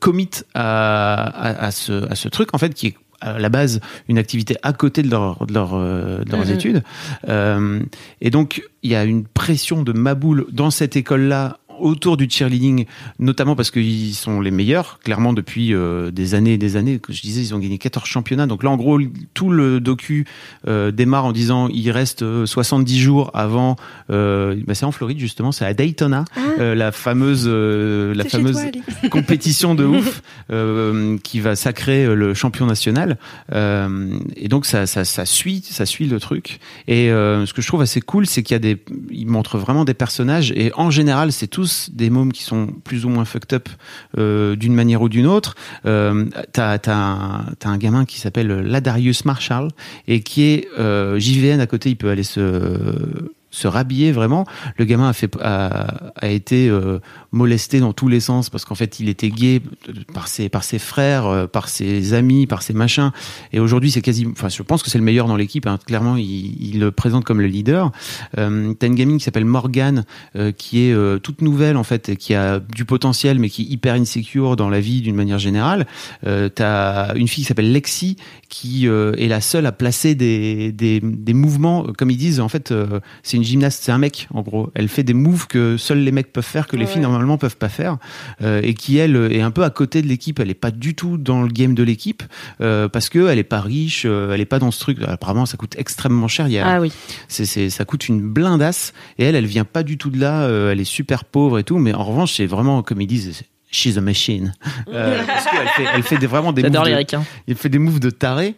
commit 0.00 0.30
à, 0.54 1.24
à, 1.24 1.66
à 1.66 1.70
ce, 1.70 2.10
à 2.10 2.14
ce 2.14 2.28
truc 2.28 2.48
en 2.54 2.58
fait 2.58 2.72
qui 2.72 2.86
est 2.86 2.94
à 3.20 3.38
la 3.38 3.48
base 3.50 3.80
une 4.08 4.16
activité 4.18 4.56
à 4.62 4.72
côté 4.72 5.02
de, 5.02 5.10
leur, 5.10 5.46
de, 5.46 5.52
leur, 5.52 5.70
de 5.78 6.24
leurs 6.30 6.46
Mhm. 6.46 6.50
études. 6.52 6.82
Euh, 7.28 7.80
et 8.20 8.30
donc, 8.30 8.62
il 8.82 8.90
y 8.90 8.94
a 8.94 9.04
une 9.04 9.24
pression 9.26 9.82
de 9.82 9.92
maboule 9.92 10.46
dans 10.52 10.70
cette 10.70 10.96
école-là 10.96 11.58
autour 11.80 12.16
du 12.16 12.28
cheerleading, 12.28 12.86
notamment 13.18 13.56
parce 13.56 13.70
qu'ils 13.70 14.14
sont 14.14 14.40
les 14.40 14.50
meilleurs, 14.50 14.98
clairement 15.02 15.32
depuis 15.32 15.74
euh, 15.74 16.10
des 16.10 16.34
années 16.34 16.54
et 16.54 16.58
des 16.58 16.76
années. 16.76 16.98
Que 16.98 17.12
je 17.12 17.22
disais, 17.22 17.40
ils 17.40 17.54
ont 17.54 17.58
gagné 17.58 17.78
14 17.78 18.06
championnats. 18.06 18.46
Donc 18.46 18.62
là, 18.62 18.70
en 18.70 18.76
gros, 18.76 18.98
tout 19.34 19.50
le 19.50 19.80
docu 19.80 20.26
euh, 20.66 20.90
démarre 20.90 21.26
en 21.26 21.32
disant 21.32 21.68
il 21.68 21.90
reste 21.90 22.22
euh, 22.22 22.46
70 22.46 22.98
jours 22.98 23.30
avant. 23.34 23.76
Euh, 24.10 24.56
bah, 24.66 24.74
c'est 24.74 24.84
en 24.84 24.92
Floride 24.92 25.18
justement, 25.18 25.52
c'est 25.52 25.64
à 25.64 25.74
Daytona, 25.74 26.24
euh, 26.58 26.74
la 26.74 26.92
fameuse, 26.92 27.44
euh, 27.46 28.14
la 28.14 28.24
fameuse 28.24 28.56
toi, 28.56 29.08
compétition 29.10 29.74
de 29.74 29.84
ouf 29.84 30.22
euh, 30.50 31.16
qui 31.22 31.40
va 31.40 31.56
sacrer 31.56 32.14
le 32.14 32.34
champion 32.34 32.66
national. 32.66 33.18
Euh, 33.52 34.18
et 34.36 34.48
donc 34.48 34.66
ça, 34.66 34.86
ça, 34.86 35.04
ça 35.04 35.24
suit, 35.24 35.62
ça 35.68 35.86
suit 35.86 36.06
le 36.06 36.20
truc. 36.20 36.60
Et 36.88 37.10
euh, 37.10 37.46
ce 37.46 37.52
que 37.52 37.62
je 37.62 37.66
trouve 37.66 37.82
assez 37.82 38.00
cool, 38.00 38.26
c'est 38.26 38.42
qu'il 38.42 38.54
y 38.54 38.56
a 38.56 38.60
des, 38.60 38.82
ils 39.10 39.26
montrent 39.26 39.58
vraiment 39.58 39.84
des 39.84 39.94
personnages. 39.94 40.52
Et 40.52 40.72
en 40.74 40.90
général, 40.90 41.32
c'est 41.32 41.46
tous 41.46 41.65
des 41.92 42.10
mômes 42.10 42.32
qui 42.32 42.42
sont 42.42 42.68
plus 42.84 43.04
ou 43.04 43.08
moins 43.08 43.24
fucked 43.24 43.52
up 43.52 43.68
euh, 44.18 44.56
d'une 44.56 44.74
manière 44.74 45.02
ou 45.02 45.08
d'une 45.08 45.26
autre. 45.26 45.54
Euh, 45.84 46.26
t'as, 46.52 46.78
un, 46.86 47.78
gamin 47.78 48.04
qui 48.04 48.20
s'appelle 48.20 48.48
Ladarius 48.48 49.24
Marshall 49.24 49.68
et 50.08 50.20
qui 50.20 50.42
est 50.42 50.68
euh, 50.78 51.18
JVN 51.18 51.60
à 51.60 51.66
côté. 51.66 51.90
Il 51.90 51.96
peut 51.96 52.10
aller 52.10 52.22
se 52.22 53.66
rhabiller 53.66 54.12
vraiment. 54.12 54.46
Le 54.76 54.84
gamin 54.84 55.08
a 55.08 55.12
fait 55.12 55.34
a, 55.40 56.12
a 56.16 56.28
été 56.28 56.70
molesté 57.36 57.80
dans 57.80 57.92
tous 57.92 58.08
les 58.08 58.20
sens 58.20 58.50
parce 58.50 58.64
qu'en 58.64 58.74
fait 58.74 58.98
il 59.00 59.08
était 59.08 59.28
gay 59.30 59.60
par 60.14 60.26
ses 60.28 60.48
par 60.48 60.64
ses 60.64 60.78
frères, 60.78 61.26
euh, 61.26 61.46
par 61.46 61.68
ses 61.68 62.14
amis, 62.14 62.46
par 62.46 62.62
ses 62.62 62.72
machins. 62.72 63.12
Et 63.52 63.60
aujourd'hui 63.60 63.90
c'est 63.90 64.02
quasi, 64.02 64.26
enfin 64.30 64.48
je 64.48 64.62
pense 64.62 64.82
que 64.82 64.90
c'est 64.90 64.98
le 64.98 65.04
meilleur 65.04 65.26
dans 65.28 65.36
l'équipe. 65.36 65.66
hein. 65.66 65.78
Clairement 65.86 66.16
il, 66.16 66.56
il 66.60 66.80
le 66.80 66.90
présente 66.90 67.24
comme 67.24 67.40
le 67.40 67.46
leader. 67.46 67.92
Euh, 68.38 68.72
T'as 68.78 68.86
une 68.86 68.94
gamine 68.94 69.18
qui 69.18 69.24
s'appelle 69.24 69.44
Morgane 69.44 70.04
euh, 70.34 70.50
qui 70.52 70.82
est 70.86 70.92
euh, 70.92 71.18
toute 71.18 71.42
nouvelle 71.42 71.76
en 71.76 71.84
fait, 71.84 72.08
et 72.08 72.16
qui 72.16 72.34
a 72.34 72.58
du 72.60 72.84
potentiel 72.84 73.38
mais 73.38 73.48
qui 73.50 73.62
est 73.62 73.66
hyper 73.66 73.94
insecure 73.94 74.56
dans 74.56 74.68
la 74.70 74.80
vie 74.80 75.00
d'une 75.02 75.16
manière 75.16 75.38
générale. 75.38 75.86
Euh, 76.26 76.48
T'as 76.48 77.14
une 77.14 77.28
fille 77.28 77.44
qui 77.44 77.48
s'appelle 77.48 77.70
Lexi 77.72 78.16
qui 78.48 78.88
euh, 78.88 79.12
est 79.18 79.28
la 79.28 79.40
seule 79.40 79.66
à 79.66 79.72
placer 79.72 80.14
des, 80.14 80.72
des, 80.72 81.00
des 81.02 81.34
mouvements, 81.34 81.84
euh, 81.86 81.92
comme 81.92 82.10
ils 82.10 82.16
disent, 82.16 82.38
en 82.40 82.48
fait, 82.48 82.70
euh, 82.70 83.00
c'est 83.24 83.36
une 83.36 83.42
gymnaste, 83.44 83.82
c'est 83.82 83.90
un 83.92 83.98
mec, 83.98 84.28
en 84.32 84.42
gros. 84.42 84.70
Elle 84.74 84.88
fait 84.88 85.02
des 85.02 85.14
moves 85.14 85.48
que 85.48 85.76
seuls 85.76 85.98
les 85.98 86.12
mecs 86.12 86.32
peuvent 86.32 86.44
faire, 86.44 86.66
que 86.68 86.76
les 86.76 86.84
Ouais. 86.86 86.92
filles 86.92 87.02
normalement 87.02 87.25
peuvent 87.36 87.56
pas 87.56 87.68
faire, 87.68 87.98
euh, 88.42 88.60
et 88.62 88.74
qui 88.74 88.96
elle 88.98 89.16
est 89.32 89.40
un 89.40 89.50
peu 89.50 89.64
à 89.64 89.70
côté 89.70 90.02
de 90.02 90.06
l'équipe. 90.06 90.38
Elle 90.38 90.50
est 90.50 90.54
pas 90.54 90.70
du 90.70 90.94
tout 90.94 91.18
dans 91.18 91.42
le 91.42 91.48
game 91.48 91.74
de 91.74 91.82
l'équipe 91.82 92.22
euh, 92.60 92.88
parce 92.88 93.08
que 93.08 93.26
elle 93.28 93.38
est 93.40 93.42
pas 93.44 93.60
riche, 93.60 94.04
euh, 94.06 94.32
elle 94.32 94.40
est 94.40 94.44
pas 94.46 94.60
dans 94.60 94.70
ce 94.70 94.78
truc. 94.78 94.98
Apparemment, 95.06 95.44
ça 95.46 95.56
coûte 95.56 95.74
extrêmement 95.76 96.28
cher. 96.28 96.46
Il 96.46 96.52
y 96.52 96.58
a, 96.58 96.66
Ah 96.76 96.80
oui. 96.80 96.92
c'est, 97.26 97.44
c'est, 97.44 97.68
ça 97.70 97.84
coûte 97.84 98.08
une 98.08 98.20
blindasse. 98.20 98.92
Et 99.18 99.24
elle, 99.24 99.34
elle 99.34 99.46
vient 99.46 99.64
pas 99.64 99.82
du 99.82 99.98
tout 99.98 100.10
de 100.10 100.20
là. 100.20 100.42
euh, 100.42 100.70
elle 100.70 100.78
est 100.80 100.84
super 100.84 101.24
pauvre 101.24 101.58
et 101.58 101.64
tout. 101.64 101.78
Mais 101.78 101.92
en 101.92 102.04
revanche, 102.04 102.34
c'est 102.34 102.46
vraiment, 102.46 102.82
comme 102.82 103.00
ils 103.00 103.06
disent, 103.08 103.42
she's 103.72 103.96
a 103.98 104.00
machine. 104.00 104.54
Euh, 104.94 105.20
parce 105.26 105.44
qu'elle 105.46 105.68
fait, 105.68 105.84
elle 105.94 106.02
fait 106.04 106.16
des, 106.18 106.26
vraiment 106.28 106.52
des 106.52 106.62
moves 106.62 106.70
de- 106.84 107.18
il 107.48 107.56
fait 107.56 107.68
des 107.68 107.78
moves 107.80 107.98
de 108.00 108.10
taré. 108.10 108.54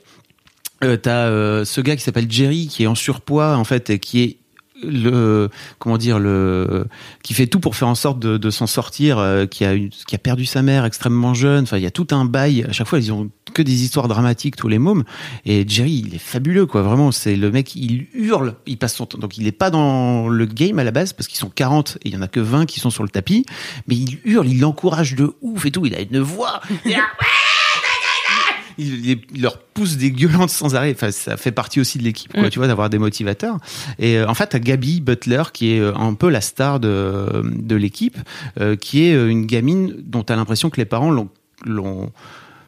Euh, 0.85 0.96
T'as 0.96 1.26
euh, 1.26 1.64
ce 1.64 1.81
gars 1.81 1.96
qui 1.96 2.02
s'appelle 2.02 2.31
Jerry 2.31 2.68
qui 2.68 2.85
est 2.85 2.87
en 2.87 2.94
surpoids 2.94 3.57
en 3.57 3.64
fait 3.64 3.90
et 3.90 3.98
qui 3.98 4.22
est 4.22 4.37
le 4.83 5.49
comment 5.79 5.99
dire 5.99 6.19
le 6.19 6.87
qui 7.23 7.35
fait 7.35 7.47
tout 7.47 7.61
pour 7.61 7.77
faire 7.77 7.88
en 7.88 7.95
sorte 7.95 8.19
de, 8.19 8.37
de 8.37 8.51
s'en 8.51 8.67
sortir 8.67 9.19
euh, 9.19 9.47
qui 9.47 9.64
a 9.64 9.77
qui 9.77 10.14
a 10.14 10.19
perdu 10.19 10.47
sa 10.47 10.62
mère 10.62 10.85
extrêmement 10.85 11.35
jeune. 11.35 11.64
Enfin 11.64 11.77
il 11.79 11.83
y 11.83 11.87
a 11.87 11.91
tout 11.91 12.09
un 12.11 12.25
bail. 12.25 12.64
À 12.69 12.73
chaque 12.73 12.87
fois 12.87 12.99
ils 12.99 13.12
ont 13.12 13.31
que 13.55 13.62
des 13.62 13.83
histoires 13.83 14.09
dramatiques 14.09 14.57
tous 14.57 14.69
les 14.69 14.79
mômes. 14.79 15.05
Et 15.45 15.64
Jerry 15.67 16.05
il 16.07 16.14
est 16.14 16.19
fabuleux 16.19 16.67
quoi. 16.67 16.83
Vraiment 16.83 17.12
c'est 17.12 17.37
le 17.37 17.51
mec 17.51 17.75
il 17.75 18.07
hurle 18.14 18.55
il 18.67 18.79
passe 18.79 18.95
son 18.95 19.07
temps. 19.07 19.19
Donc 19.19 19.38
il 19.38 19.47
est 19.47 19.53
pas 19.53 19.71
dans 19.71 20.29
le 20.29 20.47
game 20.47 20.79
à 20.79 20.85
la 20.85 20.91
base 20.91 21.12
parce 21.12 21.29
qu'ils 21.29 21.38
sont 21.38 21.51
40 21.51 21.99
et 22.03 22.09
il 22.09 22.14
y 22.14 22.17
en 22.17 22.23
a 22.23 22.29
que 22.29 22.41
20 22.41 22.67
qui 22.67 22.81
sont 22.81 22.91
sur 22.91 23.03
le 23.03 23.09
tapis. 23.09 23.45
Mais 23.87 23.97
il 23.97 24.19
hurle 24.25 24.49
il 24.49 24.61
l'encourage 24.61 25.14
de 25.14 25.35
ouf 25.41 25.67
et 25.67 25.71
tout. 25.71 25.87
Il 25.87 25.95
a 25.95 26.01
une 26.01 26.21
voix 26.21 26.61
Il 28.79 29.19
il 29.35 29.43
leur 29.43 29.59
pousse 29.59 29.97
des 29.97 30.11
gueulantes 30.11 30.51
sans 30.51 30.75
arrêt. 30.75 30.93
Enfin, 30.95 31.11
ça 31.11 31.37
fait 31.37 31.53
partie 31.53 31.81
aussi 31.81 31.99
de 31.99 32.05
l'équipe, 32.05 32.33
quoi, 32.33 32.45
Mm. 32.45 32.51
tu 32.51 32.59
vois, 32.59 32.69
d'avoir 32.69 32.88
des 32.91 32.99
motivateurs. 32.99 33.59
Et 33.99 34.17
euh, 34.19 34.29
en 34.29 34.35
fait, 34.35 34.47
t'as 34.49 34.59
Gabi 34.59 35.01
Butler 35.01 35.43
qui 35.53 35.73
est 35.73 35.81
euh, 35.81 35.95
un 35.97 36.14
peu 36.14 36.29
la 36.31 36.41
star 36.41 36.81
de, 36.81 37.43
de 37.45 37.77
l'équipe, 37.77 38.17
euh, 38.61 38.77
qui 38.77 39.05
est 39.05 39.14
euh, 39.14 39.29
une 39.29 39.47
gamine 39.47 39.95
dont 39.99 40.23
t'as 40.23 40.37
l'impression 40.37 40.71
que 40.71 40.77
les 40.79 40.85
parents 40.87 41.11
l'ont 41.11 41.29
l'ont 41.67 42.12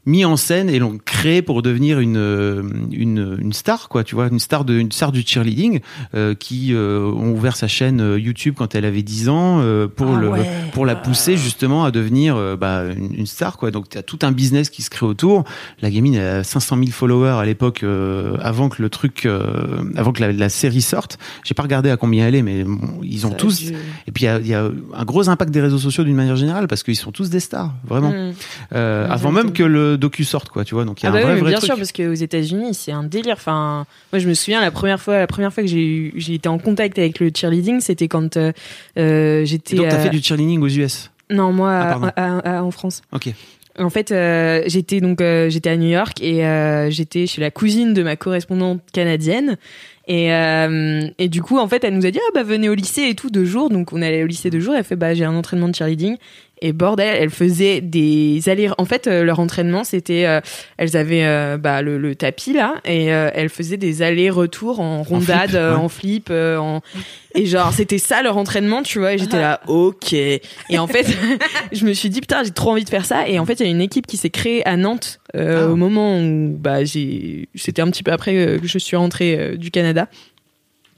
mis 0.07 0.25
en 0.25 0.37
scène 0.37 0.71
et 0.71 0.79
l'ont 0.79 0.99
créé 1.05 1.43
pour 1.43 1.61
devenir 1.63 2.01
une, 2.01 2.17
euh, 2.17 2.63
une 2.91 3.37
une 3.41 3.53
star 3.53 3.89
quoi 3.91 4.03
tu 4.03 4.15
vois 4.15 4.29
une 4.29 4.39
star 4.39 4.65
de 4.65 4.75
une 4.79 4.91
star 4.93 5.13
du 5.13 5.23
cheerleading 5.27 5.81
euh, 6.15 6.35
qui 6.35 6.73
euh, 6.73 7.01
ont 7.05 7.33
ouvert 7.33 7.55
sa 7.55 7.69
chaîne 7.69 8.17
YouTube 8.19 8.55
quand 8.57 8.75
elle 8.75 8.87
avait 8.87 9.03
10 9.03 9.29
ans 9.29 9.59
euh, 9.61 9.89
pour 9.89 10.15
Ah 10.17 10.21
le 10.21 10.29
ouais. 10.31 10.51
pour 10.73 10.87
la 10.87 10.97
pousser 10.97 11.37
justement 11.37 11.85
à 11.85 11.91
devenir 11.91 12.37
bah, 12.57 12.85
une, 12.97 13.15
une 13.15 13.27
star 13.27 13.59
quoi. 13.59 13.71
Donc 13.71 13.89
tu 13.91 13.99
as 13.99 14.03
tout 14.03 14.19
un 14.23 14.33
business 14.33 14.71
qui 14.71 14.83
se 14.83 14.89
crée 14.91 15.05
autour. 15.07 15.45
La 15.83 15.91
gamine 15.91 16.17
a 16.17 16.45
500 16.45 16.77
000 16.79 16.91
followers 16.91 17.39
à 17.41 17.45
l'époque 17.45 17.85
avant 18.41 18.69
que 18.69 18.81
le 18.83 18.89
truc 18.89 19.29
avant 19.97 20.13
que 20.13 20.21
la, 20.23 20.33
la 20.33 20.49
série 20.49 20.83
sorte. 20.83 21.19
J'ai 21.45 21.55
pas 21.55 21.63
regardé 21.63 21.91
à 21.91 21.97
combien 21.97 22.27
elle 22.27 22.35
est 22.35 22.43
mais 22.43 22.65
bon, 22.65 22.79
ils 23.03 23.27
ont 23.27 23.31
Ça 23.31 23.37
tous 23.37 23.59
dû- 23.61 23.75
et 24.07 24.13
puis 24.13 24.25
il 24.25 24.27
y 24.27 24.29
a, 24.29 24.39
il 24.39 24.47
y 24.47 24.55
a 24.55 24.65
un 24.95 25.05
gros 25.05 25.29
impact 25.29 25.51
des 25.53 25.61
réseaux 25.61 25.79
sociaux 25.79 26.05
d'une 26.05 26.17
manière 26.17 26.37
générale 26.37 26.69
parce 26.69 26.83
qu'ils 26.83 26.97
sont 26.97 27.13
tous 27.13 27.29
des 27.31 27.41
stars 27.41 27.75
vraiment. 27.87 28.11
Mm. 28.11 28.33
Euh, 28.75 29.07
avant 29.09 29.33
même 29.33 29.53
que 29.53 29.63
le 29.63 29.90
docu 29.97 30.25
sorte 30.25 30.49
quoi 30.49 30.65
tu 30.65 30.75
vois 30.75 30.85
donc 30.85 31.01
il 31.03 31.05
y 31.05 31.07
a 31.07 31.11
Ah 31.11 31.13
bah 31.13 31.19
un 31.19 31.21
oui, 31.21 31.25
vrai 31.27 31.35
mais 31.35 31.41
vrai 31.41 31.51
bien 31.51 31.59
truc 31.59 31.69
sûr, 31.71 31.77
parce 31.77 31.93
qu'aux 31.93 32.13
États-Unis, 32.15 32.75
c'est 32.75 32.93
un 32.93 33.03
délire. 33.05 33.35
Enfin, 33.37 33.87
moi, 34.13 34.19
je 34.21 34.29
me 34.29 34.35
souviens 34.35 34.61
la 34.61 34.71
première 34.71 35.01
fois, 35.01 35.19
la 35.19 35.27
première 35.27 35.53
fois 35.53 35.63
que 35.63 35.69
j'ai 35.69 36.35
été 36.35 36.49
en 36.49 36.59
contact 36.59 36.99
avec 36.99 37.19
le 37.21 37.31
cheerleading, 37.35 37.81
c'était 37.81 38.09
quand 38.09 38.37
euh, 38.37 38.53
euh, 38.99 39.45
j'étais. 39.45 39.75
Et 39.75 39.79
donc 39.79 39.89
t'as 39.89 39.99
fait 39.99 40.11
du 40.11 40.23
cheerleading 40.23 40.61
aux 40.63 40.69
US 40.69 41.11
Non, 41.31 41.53
moi, 41.53 41.71
Ah, 41.73 41.83
à- 41.83 41.91
pardon. 41.91 42.11
à- 42.17 42.57
à- 42.59 42.63
en 42.63 42.71
France. 42.71 43.03
ok 43.13 43.31
En 43.79 43.89
fait, 43.91 44.11
euh, 44.13 44.63
j'étais 44.67 45.01
donc 45.01 45.21
euh, 45.21 45.49
j'étais 45.49 45.71
à 45.71 45.77
New 45.77 45.89
York 45.89 46.21
et 46.21 46.45
euh, 46.45 46.91
j'étais 46.91 47.27
chez 47.27 47.41
la 47.41 47.51
cousine 47.51 47.95
de 47.95 48.03
ma 48.03 48.17
correspondante 48.17 48.81
canadienne. 48.93 49.57
Et, 50.09 50.29
et 51.19 51.29
du 51.29 51.41
coup, 51.41 51.59
en 51.59 51.69
fait, 51.69 51.85
elle 51.85 51.95
nous 51.95 52.05
a 52.05 52.11
dit 52.11 52.19
ah 52.21 52.31
bah 52.35 52.43
venez 52.43 52.69
au 52.69 52.75
lycée 52.75 53.03
et 53.09 53.15
tout 53.15 53.31
deux 53.31 53.45
jours. 53.45 53.71
Donc 53.71 53.93
on 53.93 54.03
allait 54.03 54.25
au 54.25 54.27
lycée 54.27 54.51
deux 54.51 54.59
jours. 54.59 54.75
Elle 54.75 54.83
fait 54.83 54.97
bah 54.97 55.15
j'ai 55.15 55.25
un 55.25 55.37
entraînement 55.37 55.69
de 55.69 55.75
cheerleading. 55.75 56.17
Et 56.63 56.73
bordel, 56.73 57.17
elle 57.19 57.31
faisait 57.31 57.81
des 57.81 58.43
allers. 58.49 58.73
En 58.79 58.85
fait, 58.85 59.07
euh, 59.07 59.25
leur 59.25 59.41
entraînement 59.41 59.85
c'était 59.85 60.27
euh, 60.27 60.41
elles 60.77 60.97
avaient 60.97 61.25
euh, 61.25 61.57
bah, 61.57 61.83
le, 61.83 61.99
le 61.99 62.15
tapis 62.15 62.53
là 62.53 62.75
et 62.85 63.13
euh, 63.13 63.31
elles 63.35 63.49
faisaient 63.49 63.77
des 63.77 64.03
allers-retours 64.03 64.81
en 64.81 65.03
rondade, 65.03 65.51
flip, 65.51 65.55
euh, 65.57 65.75
ouais. 65.75 65.81
en 65.83 65.89
flip, 65.89 66.29
euh, 66.31 66.57
en 66.59 66.81
et 67.35 67.47
genre 67.47 67.73
c'était 67.73 67.99
ça 67.99 68.23
leur 68.23 68.37
entraînement, 68.37 68.83
tu 68.83 68.99
vois. 68.99 69.15
Et 69.15 69.19
j'étais 69.19 69.39
là 69.41 69.61
ok. 69.69 70.13
Et 70.13 70.41
en 70.79 70.87
fait, 70.87 71.07
je 71.73 71.85
me 71.85 71.93
suis 71.93 72.11
dit 72.11 72.21
putain 72.21 72.43
j'ai 72.45 72.51
trop 72.51 72.71
envie 72.73 72.85
de 72.85 72.89
faire 72.91 73.05
ça 73.05 73.29
et 73.29 73.39
en 73.39 73.47
fait 73.47 73.55
il 73.61 73.67
y 73.67 73.69
a 73.69 73.71
une 73.73 73.81
équipe 73.81 74.07
qui 74.07 74.17
s'est 74.17 74.31
créée 74.31 74.67
à 74.67 74.77
Nantes 74.77 75.21
euh, 75.37 75.67
Ah. 75.67 75.71
au 75.71 75.77
moment 75.77 76.19
où 76.19 76.57
bah 76.59 76.85
j'ai 76.85 77.49
c'était 77.55 77.83
un 77.83 77.91
petit 77.91 78.03
peu 78.03 78.11
après 78.13 78.35
euh, 78.37 78.59
que 78.59 78.67
je 78.67 78.79
suis 78.79 78.97
rentrée 78.97 79.37
euh, 79.39 79.57
du 79.57 79.71
Canada 79.71 80.09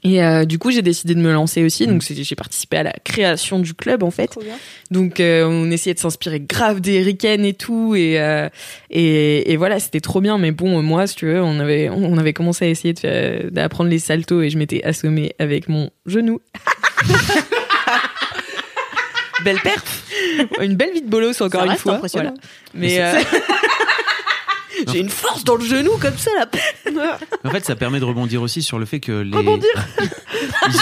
et 0.03 0.23
euh, 0.23 0.45
du 0.45 0.59
coup 0.59 0.69
j'ai 0.71 0.81
décidé 0.81 1.15
de 1.15 1.19
me 1.21 1.31
lancer 1.31 1.63
aussi. 1.63 1.87
Donc 1.87 2.03
c'est- 2.03 2.21
j'ai 2.21 2.35
participé 2.35 2.77
à 2.77 2.83
la 2.83 2.93
création 3.03 3.59
du 3.59 3.73
club 3.73 4.03
en 4.03 4.11
fait. 4.11 4.37
Donc 4.91 5.19
euh, 5.19 5.45
on 5.45 5.71
essayait 5.71 5.93
de 5.93 5.99
s'inspirer 5.99 6.39
grave 6.39 6.81
des 6.81 7.01
Riken 7.01 7.45
et 7.45 7.53
tout. 7.53 7.95
Et, 7.95 8.19
euh, 8.19 8.49
et 8.89 9.51
et 9.51 9.57
voilà 9.57 9.79
c'était 9.79 10.01
trop 10.01 10.19
bien. 10.21 10.37
Mais 10.37 10.51
bon 10.51 10.81
moi 10.81 11.07
si 11.07 11.15
tu 11.15 11.25
veux 11.27 11.41
on 11.41 11.59
avait 11.59 11.89
on 11.89 12.17
avait 12.17 12.33
commencé 12.33 12.65
à 12.65 12.67
essayer 12.69 12.93
d'apprendre 13.51 13.89
les 13.89 13.99
saltos 13.99 14.41
et 14.41 14.49
je 14.49 14.57
m'étais 14.57 14.83
assommée 14.83 15.33
avec 15.39 15.69
mon 15.69 15.89
genou. 16.05 16.39
Belle 19.43 19.59
perf. 19.61 20.03
une 20.61 20.75
belle 20.75 20.93
vie 20.93 21.01
de 21.01 21.09
bolos 21.09 21.41
encore 21.41 21.61
Ça 21.61 21.65
une 21.65 21.71
reste 21.71 21.81
fois. 21.81 21.95
impressionnant. 21.95 22.33
voilà. 22.73 22.87
mais 22.87 22.99
J'ai 24.91 24.99
une 24.99 25.09
force 25.09 25.43
dans 25.43 25.55
le 25.55 25.63
genou 25.65 25.91
comme 25.99 26.17
ça 26.17 26.31
là. 26.37 27.17
En 27.43 27.49
fait, 27.49 27.65
ça 27.65 27.75
permet 27.75 27.99
de 27.99 28.05
rebondir 28.05 28.41
aussi 28.41 28.61
sur 28.61 28.79
le 28.79 28.85
fait 28.85 28.99
que 28.99 29.11
les 29.21 29.31
ils, 30.69 30.79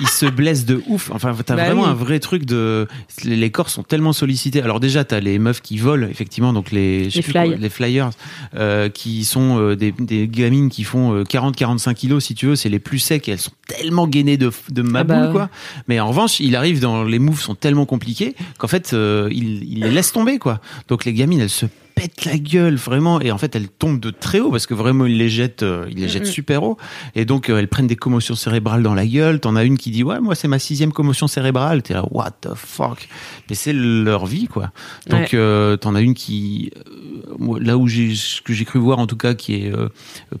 ils 0.00 0.08
se 0.08 0.26
blessent 0.26 0.64
de 0.64 0.82
ouf. 0.86 1.10
Enfin, 1.12 1.34
t'as 1.44 1.56
Bah 1.56 1.64
vraiment 1.66 1.82
oui. 1.84 1.88
un 1.88 1.94
vrai 1.94 2.20
truc 2.20 2.44
de 2.44 2.86
les, 3.24 3.50
corps 3.50 3.68
sont 3.70 3.82
tellement 3.82 4.12
sollicités. 4.12 4.62
Alors 4.62 4.80
déjà, 4.80 5.04
t'as 5.04 5.20
les 5.20 5.38
meufs 5.38 5.60
qui 5.62 5.78
volent 5.78 6.06
effectivement, 6.08 6.52
donc 6.52 6.70
les 6.70 7.04
Les 7.04 7.22
plus 7.22 7.32
fly. 7.32 7.48
quoi, 7.48 7.56
les 7.56 7.68
flyers, 7.68 8.10
euh, 8.56 8.88
qui 8.88 9.24
sont 9.24 9.58
euh, 9.60 9.76
des, 9.76 9.92
des 9.98 10.28
gamines 10.28 10.68
qui 10.70 10.84
font 10.84 11.22
40-45 11.22 11.94
kilos 11.94 12.24
si 12.24 12.34
tu 12.34 12.46
veux. 12.46 12.56
C'est 12.56 12.68
les 12.68 12.78
plus 12.78 12.98
secs. 12.98 13.28
Et 13.28 13.32
elles 13.32 13.38
sont 13.40 13.52
tellement 13.66 14.06
gainées 14.06 14.36
de 14.36 14.50
de 14.70 14.82
ma 14.82 15.04
bah 15.04 15.14
boule 15.16 15.26
ouais. 15.26 15.32
quoi. 15.32 15.48
Mais 15.88 16.00
en 16.00 16.08
revanche, 16.08 16.40
il 16.40 16.56
arrive 16.56 16.80
dans 16.80 17.04
les 17.04 17.18
moves 17.18 17.40
sont 17.40 17.54
tellement 17.54 17.86
compliqués 17.86 18.34
qu'en 18.58 18.68
fait, 18.68 18.92
euh, 18.92 19.28
il, 19.32 19.64
il 19.64 19.80
les 19.80 19.90
laisse 19.90 20.12
tomber 20.12 20.38
quoi. 20.38 20.60
Donc 20.88 21.04
les 21.04 21.12
gamines, 21.12 21.40
elles 21.40 21.50
se 21.50 21.66
pètent 21.94 22.24
la 22.24 22.38
gueule 22.38 22.74
vraiment. 22.76 23.20
Et 23.20 23.30
en 23.30 23.38
fait 23.38 23.54
elles 23.56 23.68
tombent 23.68 24.00
de 24.00 24.10
très 24.10 24.40
haut 24.40 24.50
parce 24.50 24.66
que 24.66 24.74
vraiment 24.74 25.06
ils 25.06 25.16
les 25.16 25.28
jettent 25.28 25.62
euh, 25.62 25.86
ils 25.90 25.98
les 26.00 26.08
jettent 26.08 26.26
super 26.26 26.62
haut. 26.62 26.76
Et 27.14 27.24
donc 27.24 27.48
euh, 27.50 27.58
elles 27.58 27.68
prennent 27.68 27.86
des 27.86 27.96
commotions 27.96 28.34
cérébrales 28.34 28.82
dans 28.82 28.94
la 28.94 29.06
gueule. 29.06 29.40
T'en 29.40 29.56
as 29.56 29.64
une 29.64 29.78
qui 29.78 29.90
dit 29.90 30.02
ouais 30.02 30.20
moi 30.20 30.34
c'est 30.34 30.48
ma 30.48 30.58
sixième 30.58 30.92
commotion 30.92 31.26
cérébrale. 31.28 31.82
T'es 31.82 31.94
là 31.94 32.04
what 32.10 32.32
the 32.42 32.54
fuck? 32.54 33.08
Mais 33.48 33.54
c'est 33.56 33.72
leur 33.72 34.26
vie 34.26 34.46
quoi. 34.48 34.72
Donc 35.08 35.20
Ouais. 35.20 35.28
euh, 35.34 35.76
t'en 35.76 35.94
as 35.94 36.00
une 36.00 36.14
qui 36.14 36.70
euh, 36.76 37.58
là 37.60 37.76
où 37.78 37.86
j'ai 37.88 38.14
ce 38.14 38.40
que 38.42 38.52
j'ai 38.52 38.64
cru 38.64 38.78
voir 38.78 38.98
en 38.98 39.06
tout 39.06 39.16
cas 39.16 39.34
qui 39.34 39.54
est 39.54 39.72
euh, 39.72 39.88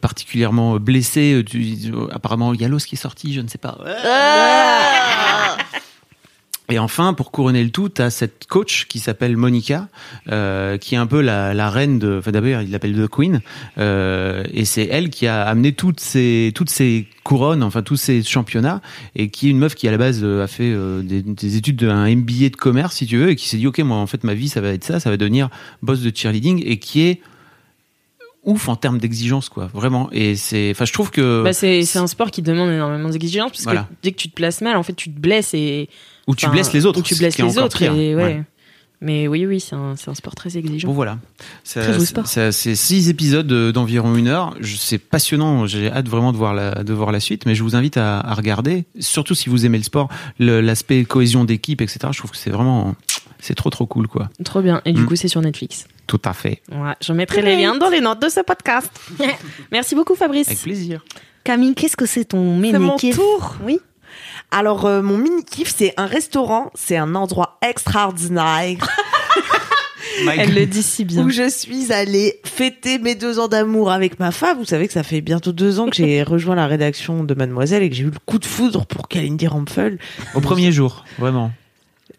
particulièrement 0.00 0.76
blessée 0.78 1.42
tu, 1.46 1.76
apparemment 2.12 2.52
il 2.54 2.60
y 2.60 2.64
a 2.64 2.68
l'os 2.68 2.84
qui 2.86 2.94
est 2.94 2.98
sorti 2.98 3.32
je 3.32 3.40
ne 3.40 3.48
sais 3.48 3.58
pas 3.58 3.78
et 6.70 6.78
enfin, 6.78 7.12
pour 7.12 7.30
couronner 7.30 7.62
le 7.62 7.68
tout, 7.70 7.90
t'as 7.90 8.08
cette 8.08 8.46
coach 8.46 8.86
qui 8.88 8.98
s'appelle 8.98 9.36
Monica, 9.36 9.88
euh, 10.30 10.78
qui 10.78 10.94
est 10.94 10.98
un 10.98 11.06
peu 11.06 11.20
la, 11.20 11.52
la 11.52 11.68
reine 11.68 11.98
de. 11.98 12.16
Enfin, 12.18 12.32
d'abord, 12.32 12.62
il 12.62 12.70
l'appelle 12.70 12.94
The 12.94 13.06
Queen, 13.06 13.42
euh, 13.76 14.44
et 14.52 14.64
c'est 14.64 14.86
elle 14.86 15.10
qui 15.10 15.26
a 15.26 15.42
amené 15.42 15.72
toutes 15.72 16.00
ces 16.00 16.52
toutes 16.54 16.70
ces 16.70 17.06
couronnes, 17.22 17.62
enfin 17.62 17.82
tous 17.82 17.96
ces 17.96 18.22
championnats, 18.22 18.80
et 19.14 19.28
qui 19.28 19.48
est 19.48 19.50
une 19.50 19.58
meuf 19.58 19.74
qui 19.74 19.86
à 19.88 19.90
la 19.90 19.98
base 19.98 20.20
euh, 20.22 20.42
a 20.42 20.46
fait 20.46 20.70
euh, 20.72 21.02
des, 21.02 21.20
des 21.22 21.56
études 21.56 21.76
d'un 21.76 22.08
MBA 22.14 22.48
de 22.50 22.56
commerce, 22.56 22.96
si 22.96 23.06
tu 23.06 23.18
veux, 23.18 23.30
et 23.30 23.36
qui 23.36 23.48
s'est 23.48 23.58
dit 23.58 23.66
ok, 23.66 23.80
moi 23.80 23.98
en 23.98 24.06
fait 24.06 24.24
ma 24.24 24.32
vie 24.34 24.48
ça 24.48 24.60
va 24.62 24.68
être 24.70 24.84
ça, 24.84 25.00
ça 25.00 25.10
va 25.10 25.16
devenir 25.18 25.50
boss 25.82 26.00
de 26.00 26.10
cheerleading, 26.16 26.62
et 26.64 26.78
qui 26.78 27.02
est 27.02 27.20
ouf 28.42 28.68
en 28.68 28.76
termes 28.76 28.98
d'exigence 28.98 29.48
quoi 29.48 29.70
vraiment 29.72 30.10
et 30.12 30.36
c'est 30.36 30.70
enfin 30.72 30.84
je 30.84 30.92
trouve 30.92 31.10
que 31.10 31.42
Bah, 31.42 31.54
c'est 31.54 31.96
un 31.96 32.06
sport 32.06 32.30
qui 32.30 32.42
demande 32.42 32.70
énormément 32.70 33.08
d'exigences 33.08 33.52
parce 33.52 33.64
Voilà. 33.64 33.82
que 33.84 33.94
dès 34.02 34.12
que 34.12 34.16
tu 34.18 34.28
te 34.28 34.34
places 34.34 34.60
mal, 34.60 34.76
en 34.76 34.82
fait, 34.82 34.92
tu 34.92 35.10
te 35.10 35.18
blesses 35.18 35.54
et 35.54 35.88
où 36.26 36.34
tu 36.34 36.46
enfin, 36.46 36.52
blesses 36.54 36.72
les 36.72 36.86
autres 36.86 37.00
Ou 37.00 37.02
tu 37.02 37.14
blesses 37.16 37.38
les 37.38 37.58
autres. 37.58 37.82
et 37.82 38.14
ouais. 38.14 38.22
Ouais. 38.22 38.42
Mais 39.00 39.28
oui, 39.28 39.44
oui, 39.44 39.60
c'est 39.60 39.74
un, 39.74 39.96
c'est 39.96 40.08
un 40.08 40.14
sport 40.14 40.34
très 40.34 40.56
exigeant. 40.56 40.88
Bon 40.88 40.94
voilà, 40.94 41.18
Ça- 41.62 41.82
Très 41.82 41.98
beau 41.98 42.04
sport. 42.06 42.26
ça- 42.26 42.52
c'est 42.52 42.74
six 42.74 43.10
épisodes 43.10 43.46
d'environ 43.72 44.14
une 44.14 44.28
heure. 44.28 44.54
C'est 44.62 44.96
passionnant. 44.98 45.66
J'ai 45.66 45.90
hâte 45.90 46.08
vraiment 46.08 46.32
de 46.32 46.38
voir 46.38 46.54
la 46.54 46.82
de 46.84 46.92
voir 46.94 47.12
la 47.12 47.20
suite. 47.20 47.44
Mais 47.44 47.54
je 47.54 47.62
vous 47.62 47.76
invite 47.76 47.98
à, 47.98 48.20
à 48.20 48.32
regarder, 48.34 48.84
surtout 49.00 49.34
si 49.34 49.50
vous 49.50 49.66
aimez 49.66 49.76
le 49.78 49.84
sport, 49.84 50.08
le- 50.38 50.62
l'aspect 50.62 51.04
cohésion 51.04 51.44
d'équipe, 51.44 51.82
etc. 51.82 51.98
Je 52.12 52.18
trouve 52.18 52.30
que 52.30 52.36
c'est 52.38 52.50
vraiment 52.50 52.94
c'est 53.40 53.54
trop 53.54 53.68
trop 53.68 53.84
cool 53.84 54.08
quoi. 54.08 54.30
Trop 54.42 54.62
bien. 54.62 54.80
Et 54.86 54.92
du 54.92 55.02
Mm. 55.02 55.06
coup, 55.06 55.16
c'est 55.16 55.28
sur 55.28 55.42
Netflix. 55.42 55.86
Tout 56.06 56.22
à 56.24 56.32
fait. 56.32 56.62
Ouais, 56.72 56.94
je 57.02 57.12
mettrai 57.12 57.42
les 57.42 57.56
liens 57.56 57.76
dans 57.76 57.90
les 57.90 58.00
notes 58.00 58.22
de 58.22 58.28
ce 58.30 58.40
podcast. 58.40 58.90
Merci 59.72 59.94
beaucoup, 59.94 60.14
Fabrice. 60.14 60.48
Avec 60.48 60.60
plaisir. 60.62 61.04
Camille, 61.42 61.74
qu'est-ce 61.74 61.96
que 61.96 62.06
c'est 62.06 62.24
ton 62.26 62.58
C'est 62.62 62.78
mon 62.78 62.96
tour. 62.96 63.56
Oui. 63.62 63.80
Alors, 64.56 64.86
euh, 64.86 65.02
mon 65.02 65.18
mini 65.18 65.44
kiff, 65.44 65.74
c'est 65.76 65.94
un 65.96 66.06
restaurant. 66.06 66.70
C'est 66.74 66.96
un 66.96 67.16
endroit 67.16 67.58
extraordinaire 67.60 68.76
Elle 70.38 70.54
le 70.54 70.64
dit 70.64 70.84
si 70.84 71.04
bien. 71.04 71.24
où 71.24 71.30
je 71.30 71.48
suis 71.50 71.92
allée 71.92 72.40
fêter 72.44 73.00
mes 73.00 73.16
deux 73.16 73.40
ans 73.40 73.48
d'amour 73.48 73.90
avec 73.90 74.20
ma 74.20 74.30
femme. 74.30 74.58
Vous 74.58 74.64
savez 74.64 74.86
que 74.86 74.92
ça 74.92 75.02
fait 75.02 75.20
bientôt 75.20 75.50
deux 75.50 75.80
ans 75.80 75.88
que 75.88 75.96
j'ai 75.96 76.22
rejoint 76.22 76.54
la 76.54 76.68
rédaction 76.68 77.24
de 77.24 77.34
Mademoiselle 77.34 77.82
et 77.82 77.90
que 77.90 77.96
j'ai 77.96 78.04
eu 78.04 78.10
le 78.10 78.18
coup 78.24 78.38
de 78.38 78.44
foudre 78.44 78.86
pour 78.86 79.08
Kalindi 79.08 79.48
Rampfel. 79.48 79.98
Au 80.36 80.40
premier 80.40 80.70
jour, 80.70 81.04
vraiment. 81.18 81.50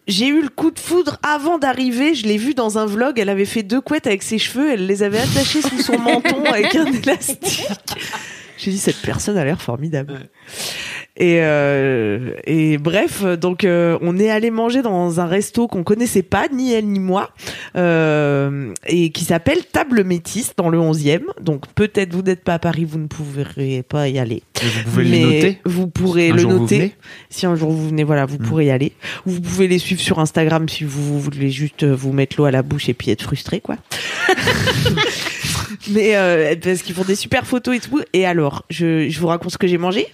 J'ai 0.10 0.28
eu 0.28 0.42
le 0.42 0.50
coup 0.50 0.72
de 0.72 0.80
foudre 0.80 1.18
avant 1.24 1.58
d'arriver. 1.58 2.16
Je 2.16 2.26
l'ai 2.26 2.38
vue 2.38 2.54
dans 2.54 2.78
un 2.78 2.86
vlog. 2.86 3.18
Elle 3.18 3.30
avait 3.30 3.46
fait 3.46 3.64
deux 3.64 3.80
couettes 3.80 4.08
avec 4.08 4.24
ses 4.24 4.40
cheveux. 4.40 4.74
Elle 4.74 4.88
les 4.88 5.04
avait 5.04 5.20
attachées 5.20 5.62
sous 5.62 5.80
son 5.82 5.98
menton 6.00 6.44
avec 6.44 6.76
un 6.76 6.86
élastique. 6.86 7.66
J'ai 8.58 8.72
dit 8.72 8.78
cette 8.78 9.02
personne 9.02 9.38
a 9.38 9.46
l'air 9.46 9.62
formidable. 9.62 10.30
Et, 11.18 11.38
euh, 11.40 12.32
et 12.46 12.78
bref, 12.78 13.24
donc 13.24 13.64
euh, 13.64 13.98
on 14.02 14.18
est 14.20 14.30
allé 14.30 14.52
manger 14.52 14.82
dans 14.82 15.22
un 15.22 15.26
resto 15.28 15.68
qu'on 15.70 15.84
connaissait 15.84 16.24
pas, 16.24 16.48
ni 16.52 16.74
elle 16.74 16.88
ni 16.88 17.00
moi, 17.00 17.30
euh, 17.78 18.74
et 18.86 19.12
qui 19.12 19.24
s'appelle 19.24 19.64
Table 19.66 20.04
Métis 20.04 20.52
dans 20.58 20.68
le 20.70 20.78
11e. 20.78 21.22
Donc 21.42 21.68
peut-être 21.74 22.14
vous 22.14 22.22
n'êtes 22.22 22.44
pas 22.44 22.56
à 22.56 22.60
Paris, 22.60 22.84
vous 22.84 23.00
ne 23.00 23.08
pourrez 23.08 23.82
pas 23.84 24.10
y 24.10 24.20
aller. 24.20 24.44
Et 24.62 24.66
vous 24.66 24.84
pouvez 24.92 25.04
mais 25.06 25.12
les 25.12 25.24
noter. 25.24 25.60
Vous 25.64 25.88
pourrez 25.88 26.32
Un 26.32 26.36
le 26.36 26.44
noter. 26.44 26.96
Si 27.30 27.46
un 27.46 27.56
jour 27.56 27.72
vous 27.72 27.88
venez, 27.88 28.04
voilà, 28.04 28.26
vous 28.26 28.36
Mm. 28.36 28.46
pourrez 28.48 28.66
y 28.66 28.72
aller. 28.72 28.92
Vous 29.26 29.40
pouvez 29.40 29.70
les 29.70 29.80
suivre 29.80 30.02
sur 30.02 30.20
Instagram 30.20 30.68
si 30.68 30.84
vous 30.84 31.18
voulez 31.22 31.50
juste 31.50 31.86
vous 31.86 32.12
mettre 32.12 32.36
l'eau 32.38 32.44
à 32.46 32.52
la 32.52 32.62
bouche 32.62 32.90
et 32.90 32.94
puis 32.94 33.12
être 33.12 33.22
frustré, 33.24 33.62
quoi. 33.62 33.78
Mais 35.92 36.16
euh, 36.16 36.56
parce 36.62 36.82
qu'ils 36.82 36.96
font 36.96 37.04
des 37.04 37.16
super 37.16 37.46
photos 37.46 37.76
et 37.78 37.80
tout. 37.80 38.02
Et 38.14 38.26
alors, 38.26 38.64
je, 38.70 39.08
je 39.10 39.20
vous 39.20 39.28
raconte 39.28 39.52
ce 39.52 39.58
que 39.58 39.68
j'ai 39.68 39.78
mangé? 39.78 40.08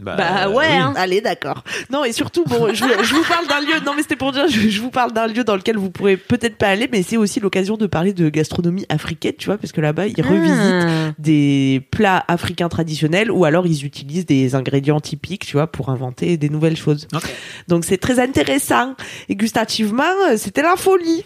Bah 0.00 0.48
ouais, 0.48 0.54
oui. 0.56 0.64
hein. 0.76 0.92
Allez, 0.96 1.20
d'accord. 1.20 1.64
Non, 1.90 2.04
et 2.04 2.12
surtout, 2.12 2.44
bon, 2.44 2.72
je, 2.72 2.84
vous- 2.84 3.02
je 3.04 3.14
vous 3.14 3.24
parle 3.24 3.46
d'un 3.48 3.60
lieu. 3.60 3.80
Non, 3.84 3.92
mais 3.96 4.02
c'était 4.02 4.16
pour 4.16 4.30
dire, 4.32 4.46
je, 4.48 4.68
je 4.68 4.80
vous 4.80 4.90
parle 4.90 5.12
d'un 5.12 5.26
lieu 5.26 5.42
dans 5.44 5.56
lequel 5.56 5.76
vous 5.76 5.90
pourrez 5.90 6.16
peut-être 6.16 6.56
pas 6.56 6.68
aller, 6.68 6.88
mais 6.90 7.02
c'est 7.02 7.16
aussi 7.16 7.40
l'occasion 7.40 7.76
de 7.76 7.86
parler 7.86 8.12
de 8.12 8.28
gastronomie 8.28 8.86
africaine, 8.88 9.32
tu 9.38 9.46
vois, 9.46 9.58
parce 9.58 9.72
que 9.72 9.80
là-bas, 9.80 10.06
ils 10.06 10.22
revisitent 10.22 10.54
Ah. 10.88 11.12
des 11.18 11.82
plats 11.90 12.24
africains 12.28 12.68
traditionnels 12.68 13.30
ou 13.30 13.44
alors 13.44 13.66
ils 13.66 13.84
utilisent 13.84 14.26
des 14.26 14.54
ingrédients 14.54 15.00
typiques, 15.00 15.44
tu 15.46 15.52
vois, 15.52 15.66
pour 15.66 15.88
inventer 15.88 16.36
des 16.36 16.48
nouvelles 16.48 16.76
choses. 16.76 17.08
Donc 17.66 17.84
c'est 17.84 17.98
très 17.98 18.20
intéressant 18.20 18.94
et 19.28 19.34
gustativement, 19.36 20.04
euh, 20.30 20.36
c'était 20.36 20.62
la 20.62 20.76
folie. 20.76 21.24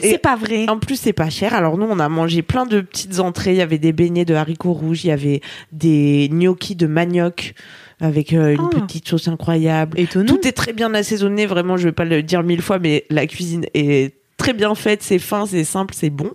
C'est 0.00 0.18
pas 0.18 0.36
vrai. 0.36 0.66
en 0.68 0.78
plus, 0.78 0.96
c'est 0.96 1.12
pas 1.12 1.30
cher. 1.30 1.54
Alors 1.54 1.78
nous, 1.78 1.86
on 1.88 1.98
a 1.98 2.08
mangé 2.08 2.42
plein 2.42 2.66
de 2.66 2.80
petites 2.80 3.18
entrées. 3.20 3.52
Il 3.52 3.56
y 3.58 3.62
avait 3.62 3.78
des 3.78 3.92
beignets 3.92 4.24
de 4.24 4.34
haricots 4.34 4.72
rouges, 4.72 5.04
il 5.04 5.08
y 5.08 5.12
avait 5.12 5.40
des 5.72 6.28
gnocchis 6.30 6.76
de 6.76 6.86
manioc 6.86 7.54
avec 8.00 8.32
euh, 8.32 8.54
une 8.54 8.60
Ah. 8.76 8.80
petite 8.80 9.08
sauce 9.08 9.28
incroyable. 9.28 9.98
Étonnant. 9.98 10.26
Tout 10.34 10.46
est 10.46 10.52
très 10.52 10.72
bien 10.72 10.92
assaisonné, 10.94 11.46
vraiment, 11.46 11.76
je 11.76 11.84
vais 11.84 11.92
pas 11.92 12.04
le 12.04 12.22
dire 12.22 12.42
mille 12.42 12.62
fois, 12.62 12.78
mais 12.78 13.04
la 13.10 13.26
cuisine 13.26 13.66
est 13.74 14.14
très 14.36 14.52
bien 14.52 14.74
faite, 14.74 15.02
c'est 15.02 15.18
fin, 15.20 15.46
c'est 15.46 15.64
simple, 15.64 15.94
c'est 15.96 16.10
bon. 16.10 16.30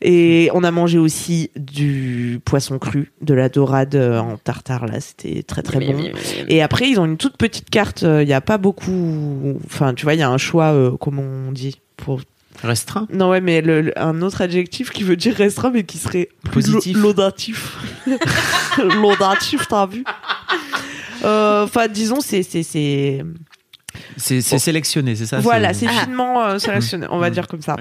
Et 0.00 0.48
on 0.54 0.64
a 0.64 0.70
mangé 0.70 0.98
aussi 0.98 1.50
du 1.56 2.40
poisson 2.44 2.78
cru, 2.78 3.12
de 3.20 3.34
la 3.34 3.48
dorade 3.48 3.94
euh, 3.94 4.18
en 4.20 4.36
tartare, 4.36 4.86
là, 4.86 5.00
c'était 5.00 5.42
très 5.42 5.62
très 5.62 5.80
bon. 5.80 6.10
Et 6.48 6.62
après, 6.62 6.88
ils 6.88 6.98
ont 6.98 7.04
une 7.04 7.16
toute 7.18 7.36
petite 7.36 7.68
carte, 7.70 8.02
il 8.02 8.26
n'y 8.26 8.32
a 8.32 8.40
pas 8.40 8.58
beaucoup... 8.58 9.58
Enfin, 9.66 9.92
tu 9.94 10.04
vois, 10.04 10.14
il 10.14 10.20
y 10.20 10.22
a 10.22 10.30
un 10.30 10.38
choix, 10.38 10.72
euh, 10.72 10.92
comment 10.98 11.22
on 11.22 11.52
dit 11.52 11.80
pour... 11.96 12.20
Restreint? 12.62 13.08
Non, 13.12 13.30
ouais, 13.30 13.40
mais 13.40 13.60
le- 13.60 13.80
le- 13.80 13.98
un 13.98 14.22
autre 14.22 14.40
adjectif 14.42 14.90
qui 14.90 15.02
veut 15.04 15.16
dire 15.16 15.34
restreint, 15.34 15.70
mais 15.70 15.82
qui 15.84 15.98
serait 15.98 16.28
Positif. 16.52 16.96
laudatif. 16.96 17.78
laudatif, 18.78 19.66
t'as 19.68 19.86
vu? 19.86 20.04
Euh, 20.06 20.78
Enfin, 21.24 21.88
disons, 21.88 22.20
c'est... 22.20 22.42
c'est- 22.42 22.62
c'est... 22.62 23.22
C'est 24.16 24.40
c'est 24.40 24.58
sélectionné, 24.58 25.14
c'est 25.16 25.26
ça 25.26 25.38
Voilà, 25.40 25.74
c'est 25.74 25.86
Ah. 25.86 26.04
finement 26.04 26.42
euh, 26.44 26.58
sélectionné, 26.58 27.06
on 27.10 27.18
va 27.18 27.28
Mm. 27.28 27.32
dire 27.34 27.46
comme 27.46 27.60
ça. 27.60 27.76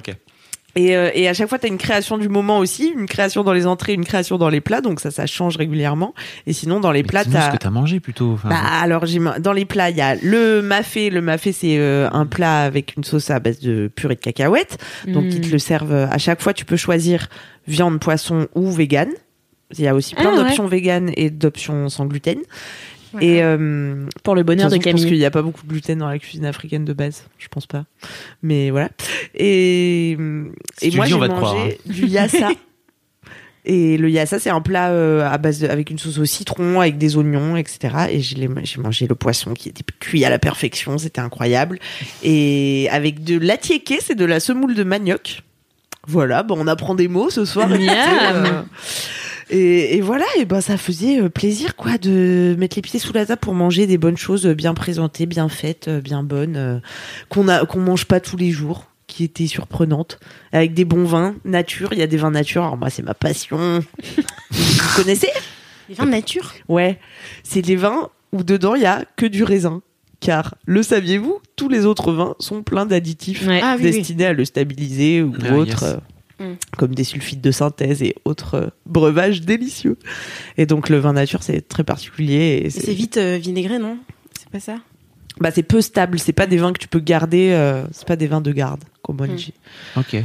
Et, 0.76 0.96
euh, 0.96 1.10
et 1.14 1.28
à 1.30 1.34
chaque 1.34 1.48
fois, 1.50 1.58
tu 1.60 1.66
as 1.66 1.70
une 1.70 1.78
création 1.78 2.18
du 2.18 2.28
moment 2.30 2.60
aussi, 2.60 2.94
une 2.98 3.06
création 3.06 3.44
dans 3.44 3.52
les 3.54 3.66
entrées, 3.66 3.94
une 3.94 4.04
création 4.06 4.38
dans 4.38 4.50
les 4.50 4.60
plats, 4.62 4.82
donc 4.82 5.00
ça, 5.02 5.10
ça 5.12 5.26
change 5.26 5.56
régulièrement. 5.58 6.14
Et 6.48 6.54
sinon, 6.54 6.80
dans 6.82 6.92
les 6.92 7.02
Mais 7.04 7.08
plats, 7.08 7.24
dis-nous 7.24 7.36
ce 7.38 7.42
t'as... 7.46 7.52
que 7.52 7.58
t'as 7.58 7.70
mangé 7.70 8.00
plutôt. 8.02 8.32
Enfin, 8.34 8.50
Bah 8.50 8.60
alors 8.82 9.06
j'ai 9.06 9.20
dans 9.40 9.52
les 9.54 9.66
plats 9.66 9.90
il 9.90 9.98
y 9.98 10.02
a 10.02 10.16
le 10.16 10.62
mafé 10.62 11.10
le 11.10 11.22
mafé 11.22 11.52
c'est 11.54 11.78
euh, 11.78 12.10
un 12.12 12.26
plat 12.26 12.64
avec 12.64 12.96
une 12.98 13.04
sauce 13.06 13.30
à 13.30 13.40
base 13.40 13.60
de 13.60 13.90
purée 13.94 14.16
de 14.16 14.20
cacahuètes 14.22 14.78
donc 15.08 15.26
ils 15.28 15.42
te 15.42 15.48
le 15.50 15.60
servent 15.60 15.92
euh, 15.94 16.08
à 16.10 16.18
chaque 16.18 16.42
fois 16.42 16.54
tu 16.54 16.64
peux 16.66 16.78
choisir 16.78 17.28
viande 17.68 18.00
poisson 18.00 18.48
ou 18.56 18.72
vegan 18.72 19.10
il 19.78 19.82
y 19.82 19.88
a 19.88 19.96
aussi 19.96 20.16
plein 20.16 20.32
Ah, 20.34 20.38
ouais. 20.38 20.44
d'options 20.44 20.68
vegan 20.68 21.12
et 21.18 21.30
d'options 21.30 21.90
sans 21.90 22.06
gluten 22.06 22.40
et 23.20 23.44
euh, 23.44 24.06
pour 24.24 24.36
le 24.36 24.44
bonheur 24.44 24.70
de 24.70 24.76
façon, 24.76 24.82
Je 24.82 24.90
pense 24.90 25.00
Camille. 25.02 25.06
qu'il 25.12 25.18
n'y 25.20 25.26
a 25.26 25.32
pas 25.32 25.42
beaucoup 25.42 25.64
de 25.64 25.68
gluten 25.70 25.98
dans 26.00 26.08
la 26.10 26.20
cuisine 26.20 26.46
africaine 26.46 26.86
de 26.86 26.94
base, 26.94 27.26
je 27.38 27.48
pense 27.50 27.66
pas. 27.66 27.86
Mais 28.42 28.70
voilà. 28.70 28.90
Et, 29.36 30.18
Si 30.78 30.88
et 30.88 30.96
moi, 30.96 31.06
j'ai 31.06 31.16
mangé 31.16 31.28
croire, 31.30 31.56
hein. 31.58 31.70
du 31.86 32.08
yassa. 32.08 32.50
et 33.66 33.98
le 33.98 34.10
yassa, 34.10 34.40
c'est 34.40 34.50
un 34.50 34.62
plat 34.62 34.90
euh, 34.92 35.28
à 35.30 35.38
base 35.38 35.60
de, 35.60 35.68
avec 35.68 35.90
une 35.90 36.00
sauce 36.00 36.18
au 36.20 36.26
citron, 36.26 36.80
avec 36.80 36.98
des 36.98 37.18
oignons, 37.18 37.58
etc. 37.58 38.08
Et 38.12 38.22
j'ai 38.22 38.48
mangé 38.78 39.08
le 39.08 39.16
poisson 39.16 39.54
qui 39.54 39.70
était 39.70 39.84
cuit 40.00 40.24
à 40.26 40.30
la 40.30 40.40
perfection, 40.40 40.98
c'était 40.98 41.22
incroyable. 41.22 41.80
Et 42.24 42.88
avec 42.92 43.24
de 43.24 43.38
l'attiéké, 43.38 44.00
c'est 44.00 44.16
de 44.16 44.26
la 44.26 44.40
semoule 44.40 44.74
de 44.76 44.84
manioc. 44.84 45.44
Voilà, 46.08 46.42
bon, 46.42 46.56
on 46.58 46.68
apprend 46.68 46.96
des 46.96 47.08
mots 47.08 47.30
ce 47.30 47.46
soir. 47.46 47.70
euh, 47.72 48.62
et, 49.52 49.98
et 49.98 50.02
voilà, 50.02 50.26
et 50.40 50.46
ben 50.46 50.62
ça 50.62 50.78
faisait 50.78 51.22
euh, 51.22 51.30
plaisir 51.30 51.76
quoi 51.76 51.98
de 51.98 52.56
mettre 52.58 52.76
les 52.78 52.82
pieds 52.82 53.00
sous 53.00 53.14
la 53.14 53.26
table 53.26 53.40
pour 53.42 53.54
manger 53.54 53.86
des 53.88 53.98
bonnes 53.98 54.18
choses 54.18 54.46
euh, 54.48 54.54
bien 54.56 54.74
présentées, 54.74 55.26
bien 55.26 55.50
faites, 55.50 55.88
euh, 55.88 56.02
bien 56.02 56.24
bonnes, 56.24 56.56
euh, 56.58 56.80
qu'on 57.30 57.48
a 57.48 57.66
qu'on 57.66 57.80
mange 57.80 58.06
pas 58.06 58.20
tous 58.20 58.38
les 58.38 58.52
jours, 58.52 58.86
qui 59.08 59.24
étaient 59.26 59.48
surprenantes, 59.48 60.20
avec 60.52 60.74
des 60.74 60.86
bons 60.86 61.04
vins 61.04 61.36
nature. 61.46 61.90
Il 61.94 62.00
y 62.00 62.02
a 62.02 62.08
des 62.08 62.18
vins 62.18 62.32
nature. 62.32 62.64
Alors 62.64 62.78
moi 62.78 62.90
c'est 62.90 63.04
ma 63.04 63.14
passion. 63.14 63.84
Vous 64.52 64.96
connaissez? 64.96 65.30
Les 65.90 65.96
vins 65.96 66.06
nature? 66.06 66.54
Ouais, 66.70 67.00
c'est 67.44 67.62
des 67.62 67.76
vins 67.76 68.10
où 68.32 68.44
dedans 68.44 68.76
il 68.76 68.82
y 68.84 68.86
a 68.86 69.04
que 69.18 69.26
du 69.26 69.44
raisin. 69.44 69.82
Car 70.22 70.54
le 70.66 70.84
saviez-vous, 70.84 71.40
tous 71.56 71.68
les 71.68 71.86
autres 71.88 72.12
vins 72.14 72.36
sont 72.40 72.62
pleins 72.62 72.86
d'additifs 72.86 73.46
Ouais. 73.48 73.60
Ah 73.64 73.76
oui, 73.78 73.86
oui. 73.86 73.92
destinés 73.92 74.28
à 74.28 74.34
le 74.34 74.46
stabiliser 74.46 75.24
ou 75.24 75.34
Ah, 75.44 75.56
autres, 75.56 75.84
yes. 75.84 75.98
Mm. 76.42 76.56
comme 76.78 76.96
des 76.96 77.04
sulfites 77.04 77.42
de 77.42 77.52
synthèse 77.52 78.02
et 78.02 78.16
autres 78.26 78.56
euh, 78.56 78.68
breuvages 78.86 79.42
délicieux. 79.42 79.98
Et 80.58 80.66
donc 80.66 80.90
le 80.90 80.98
vin 80.98 81.14
nature, 81.14 81.44
c'est 81.44 81.62
très 81.68 81.84
particulier. 81.84 82.68
C'est 82.70 82.94
vite 82.94 83.18
euh, 83.18 83.38
vinaigré, 83.42 83.78
non? 83.80 83.98
C'est 84.40 84.50
pas 84.50 84.60
ça? 84.60 84.78
Bah, 85.40 85.50
c'est 85.54 85.64
peu 85.64 85.82
stable. 85.82 86.20
C'est 86.20 86.34
pas 86.34 86.46
des 86.48 86.58
vins 86.58 86.74
que 86.74 86.80
tu 86.80 86.88
peux 86.88 87.00
garder. 87.00 87.52
euh, 87.52 87.84
c'est 87.92 88.08
pas 88.08 88.16
des 88.16 88.28
vins 88.28 88.42
de 88.42 88.52
garde, 88.52 88.84
comme 89.02 89.18
on 89.22 89.26
Mm. 89.28 89.36
dit. 89.36 89.54
Ok. 89.98 90.18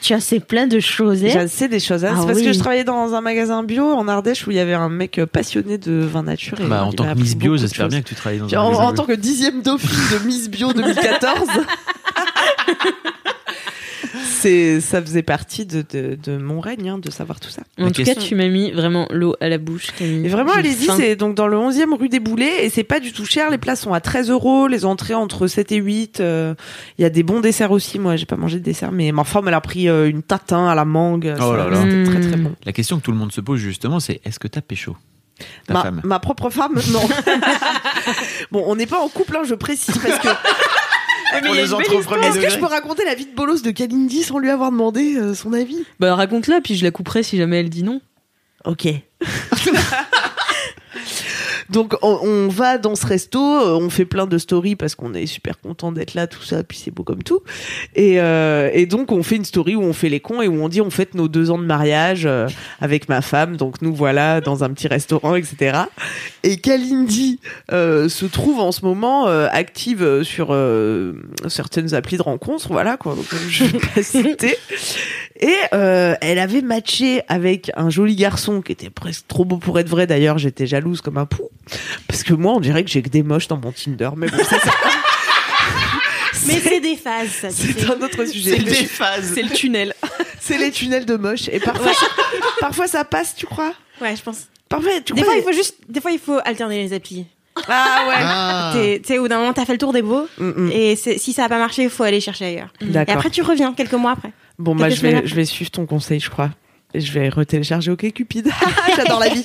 Tu 0.00 0.14
as 0.14 0.20
c'est 0.20 0.40
plein 0.40 0.66
de 0.66 0.80
choses. 0.80 1.22
hein? 1.24 1.28
J'ai 1.32 1.38
assez 1.38 1.68
des 1.68 1.78
choses. 1.80 2.04
hein. 2.04 2.12
Ah 2.14 2.18
c'est 2.20 2.26
parce 2.26 2.38
oui. 2.38 2.44
que 2.46 2.52
je 2.52 2.58
travaillais 2.58 2.84
dans 2.84 3.14
un 3.14 3.20
magasin 3.20 3.62
bio 3.62 3.84
en 3.92 4.06
Ardèche 4.08 4.46
où 4.46 4.50
il 4.50 4.56
y 4.56 4.60
avait 4.60 4.74
un 4.74 4.88
mec 4.88 5.18
euh, 5.18 5.26
passionné 5.26 5.78
de 5.78 5.92
vin 5.92 6.22
nature. 6.24 6.60
Et 6.60 6.66
Bah, 6.66 6.84
en 6.84 6.92
tant 6.92 7.12
que 7.12 7.18
Miss 7.18 7.36
Bio, 7.36 7.56
j'espère 7.56 7.88
bien 7.88 8.02
que 8.02 8.08
tu 8.08 8.14
travailles 8.14 8.38
dans 8.40 8.46
un 8.52 8.58
en, 8.60 8.70
magasin 8.72 8.84
en 8.88 8.94
tant 8.94 9.04
que 9.04 9.12
dixième 9.12 9.62
dauphine 9.62 10.18
de 10.18 10.26
Miss 10.26 10.48
Bio 10.48 10.72
2014. 10.74 11.48
C'est, 14.24 14.80
ça 14.80 15.00
faisait 15.02 15.22
partie 15.22 15.66
de, 15.66 15.84
de, 15.92 16.16
de 16.22 16.36
mon 16.36 16.60
règne, 16.60 16.88
hein, 16.90 16.98
de 16.98 17.10
savoir 17.10 17.40
tout 17.40 17.48
ça. 17.50 17.62
En 17.78 17.84
La 17.84 17.90
tout 17.90 18.02
cas, 18.02 18.14
question- 18.14 18.28
tu 18.28 18.34
m'as 18.34 18.48
mis 18.48 18.70
vraiment 18.70 19.06
l'eau 19.10 19.34
à 19.40 19.48
la 19.48 19.58
bouche, 19.58 19.88
Camille. 19.98 20.24
Et 20.26 20.28
vraiment, 20.28 20.52
allez-y, 20.52 20.88
c'est 20.96 21.16
donc 21.16 21.34
dans 21.34 21.46
le 21.48 21.56
11e 21.56 21.94
rue 21.98 22.08
des 22.08 22.20
Boulets 22.20 22.64
et 22.64 22.70
c'est 22.70 22.84
pas 22.84 23.00
du 23.00 23.12
tout 23.12 23.24
cher. 23.24 23.50
Les 23.50 23.58
plats 23.58 23.76
sont 23.76 23.92
à 23.92 24.00
13 24.00 24.30
euros, 24.30 24.66
les 24.68 24.84
entrées 24.84 25.14
entre 25.14 25.46
7 25.46 25.72
et 25.72 25.76
8. 25.76 26.20
euh, 26.20 26.54
Il 26.98 27.02
y 27.02 27.04
a 27.04 27.10
des 27.10 27.22
bons 27.22 27.40
desserts 27.40 27.70
aussi. 27.72 27.98
Moi, 27.98 28.16
j'ai 28.16 28.26
pas 28.26 28.36
mangé 28.36 28.58
de 28.58 28.64
dessert, 28.64 28.92
mais 28.92 29.12
ma 29.12 29.24
femme, 29.24 29.48
elle 29.48 29.54
a 29.54 29.60
pris 29.60 29.88
euh, 29.88 30.08
une 30.08 30.22
tatin 30.22 30.66
à 30.68 30.74
la 30.74 30.84
mangue. 30.84 31.32
Oh 31.36 31.40
Ça, 31.40 31.56
là 31.56 31.68
là. 31.68 31.82
C'était 31.82 32.04
très 32.04 32.20
très 32.20 32.36
Mm. 32.36 32.44
bon. 32.44 32.54
La 32.64 32.72
question 32.72 32.98
que 32.98 33.02
tout 33.04 33.12
le 33.12 33.18
monde 33.18 33.32
se 33.32 33.40
pose 33.40 33.58
justement, 33.60 34.00
c'est 34.00 34.20
est-ce 34.24 34.38
que 34.38 34.48
t'as 34.48 34.60
pécho 34.62 34.96
ta 35.66 35.74
Ma, 35.74 35.82
femme? 35.82 36.00
ma 36.04 36.18
propre 36.20 36.50
femme, 36.50 36.78
non. 36.92 37.00
bon, 38.52 38.62
on 38.66 38.76
n'est 38.76 38.86
pas 38.86 39.00
en 39.00 39.08
couple, 39.08 39.36
hein, 39.36 39.42
je 39.48 39.54
précise, 39.54 39.98
parce 39.98 40.18
que 40.18 40.28
Pour 41.44 41.54
les 41.54 41.72
autres 41.72 41.92
est-ce 42.22 42.38
que 42.38 42.50
je 42.50 42.58
peux 42.58 42.66
raconter 42.66 43.04
la 43.04 43.14
vie 43.14 43.26
de 43.26 43.34
bolos 43.34 43.62
de 43.62 43.70
Kalindi 43.70 44.22
sans 44.22 44.38
lui 44.38 44.50
avoir 44.50 44.70
demandé 44.70 45.16
euh, 45.16 45.34
son 45.34 45.52
avis? 45.52 45.84
Bah, 46.00 46.14
raconte-la, 46.14 46.60
puis 46.60 46.76
je 46.76 46.84
la 46.84 46.90
couperai 46.90 47.22
si 47.22 47.36
jamais 47.36 47.60
elle 47.60 47.70
dit 47.70 47.82
non. 47.82 48.00
Ok. 48.64 48.86
Donc 51.70 51.94
on, 52.02 52.18
on 52.22 52.48
va 52.48 52.78
dans 52.78 52.94
ce 52.94 53.06
resto, 53.06 53.40
euh, 53.40 53.78
on 53.80 53.90
fait 53.90 54.04
plein 54.04 54.26
de 54.26 54.38
stories 54.38 54.76
parce 54.76 54.94
qu'on 54.94 55.14
est 55.14 55.26
super 55.26 55.60
content 55.60 55.92
d'être 55.92 56.14
là, 56.14 56.26
tout 56.26 56.42
ça, 56.42 56.62
puis 56.62 56.78
c'est 56.78 56.90
beau 56.90 57.02
comme 57.02 57.22
tout. 57.22 57.40
Et, 57.94 58.20
euh, 58.20 58.70
et 58.72 58.86
donc 58.86 59.12
on 59.12 59.22
fait 59.22 59.36
une 59.36 59.44
story 59.44 59.76
où 59.76 59.82
on 59.82 59.92
fait 59.92 60.08
les 60.08 60.20
cons 60.20 60.42
et 60.42 60.48
où 60.48 60.62
on 60.62 60.68
dit 60.68 60.80
on 60.80 60.90
fête 60.90 61.14
nos 61.14 61.28
deux 61.28 61.50
ans 61.50 61.58
de 61.58 61.64
mariage 61.64 62.26
euh, 62.26 62.48
avec 62.80 63.08
ma 63.08 63.22
femme. 63.22 63.56
Donc 63.56 63.82
nous 63.82 63.94
voilà 63.94 64.40
dans 64.40 64.64
un 64.64 64.70
petit 64.70 64.88
restaurant, 64.88 65.34
etc. 65.34 65.78
Et 66.42 66.56
Kalindi 66.56 67.40
euh, 67.72 68.08
se 68.08 68.26
trouve 68.26 68.60
en 68.60 68.72
ce 68.72 68.84
moment 68.84 69.28
euh, 69.28 69.48
active 69.50 70.02
euh, 70.02 70.24
sur 70.24 70.48
euh, 70.50 71.14
certaines 71.48 71.94
applis 71.94 72.16
de 72.16 72.22
rencontres, 72.22 72.68
voilà 72.68 72.96
quoi. 72.96 73.14
Donc, 73.14 73.26
je 73.48 73.64
vais 73.64 73.78
pas 73.78 74.02
citer. 74.02 74.56
Et 75.40 75.54
euh, 75.74 76.14
elle 76.20 76.38
avait 76.38 76.62
matché 76.62 77.22
avec 77.28 77.72
un 77.76 77.90
joli 77.90 78.14
garçon 78.14 78.62
qui 78.62 78.72
était 78.72 78.90
presque 78.90 79.26
trop 79.26 79.44
beau 79.44 79.56
pour 79.56 79.78
être 79.78 79.88
vrai. 79.88 80.06
D'ailleurs, 80.06 80.38
j'étais 80.38 80.66
jalouse 80.66 81.00
comme 81.00 81.18
un 81.18 81.26
pou. 81.26 81.48
Parce 82.08 82.22
que 82.22 82.34
moi, 82.34 82.54
on 82.54 82.60
dirait 82.60 82.84
que 82.84 82.90
j'ai 82.90 83.02
que 83.02 83.08
des 83.08 83.22
moches 83.22 83.48
dans 83.48 83.56
mon 83.56 83.72
Tinder. 83.72 84.10
Mais 84.16 84.28
bon, 84.28 84.38
ça, 84.44 84.56
Mais 86.46 86.58
c'est 86.60 86.80
des 86.80 86.96
phases, 86.96 87.28
ça. 87.30 87.48
tu 87.48 87.72
c'est 87.72 87.84
un 87.88 88.00
autre 88.02 88.24
sujet. 88.24 88.56
C'est 88.56 88.64
des 88.64 88.74
phases. 88.86 89.32
C'est 89.34 89.42
le 89.42 89.50
tunnel. 89.50 89.94
C'est 90.40 90.58
les 90.58 90.72
tunnels 90.72 91.06
de 91.06 91.14
moches. 91.16 91.48
Et 91.52 91.60
parfois, 91.60 91.92
parfois 92.58 92.88
ça 92.88 93.04
passe, 93.04 93.36
tu 93.36 93.46
crois? 93.46 93.72
Ouais, 94.00 94.16
je 94.16 94.22
pense. 94.22 94.48
Parfois, 94.68 94.90
tu 95.04 95.12
Des 95.12 95.22
crois 95.22 95.34
fois, 95.34 95.40
il 95.40 95.44
faut 95.44 95.52
juste, 95.56 95.76
des 95.88 96.00
fois, 96.00 96.10
il 96.10 96.18
faut 96.18 96.40
alterner 96.44 96.82
les 96.82 96.92
applis. 96.92 97.26
Ah 97.68 98.04
ouais. 98.08 98.14
Ah. 98.18 98.70
T'es- 98.74 99.00
Tu 99.00 99.06
sais, 99.06 99.18
au 99.18 99.22
bout 99.22 99.28
d'un 99.28 99.38
moment, 99.38 99.52
t'as 99.52 99.64
fait 99.64 99.72
le 99.72 99.78
tour 99.78 99.92
des 99.92 100.02
beaux. 100.02 100.26
Mm, 100.38 100.48
mm. 100.48 100.70
Et 100.72 100.96
c'est- 100.96 101.16
si 101.18 101.32
ça 101.32 101.44
a 101.44 101.48
pas 101.48 101.58
marché, 101.60 101.84
il 101.84 101.90
faut 101.90 102.02
aller 102.02 102.20
chercher 102.20 102.46
ailleurs. 102.46 102.72
Et 102.80 102.86
D'accord. 102.86 103.14
après, 103.14 103.30
tu 103.30 103.42
reviens 103.42 103.72
quelques 103.72 103.92
mois 103.94 104.12
après. 104.12 104.32
Bon, 104.58 104.74
bah, 104.74 104.88
quelques 104.88 104.96
je 104.96 105.02
vais, 105.02 105.14
après. 105.14 105.28
je 105.28 105.34
vais 105.36 105.44
suivre 105.44 105.70
ton 105.70 105.86
conseil, 105.86 106.18
je 106.18 106.28
crois. 106.28 106.50
Et 106.92 107.00
je 107.00 107.12
vais 107.12 107.28
retélécharger 107.28 107.92
OK 107.92 108.12
Cupid. 108.12 108.50
J'adore 108.96 109.20
la 109.20 109.28
vie. 109.28 109.44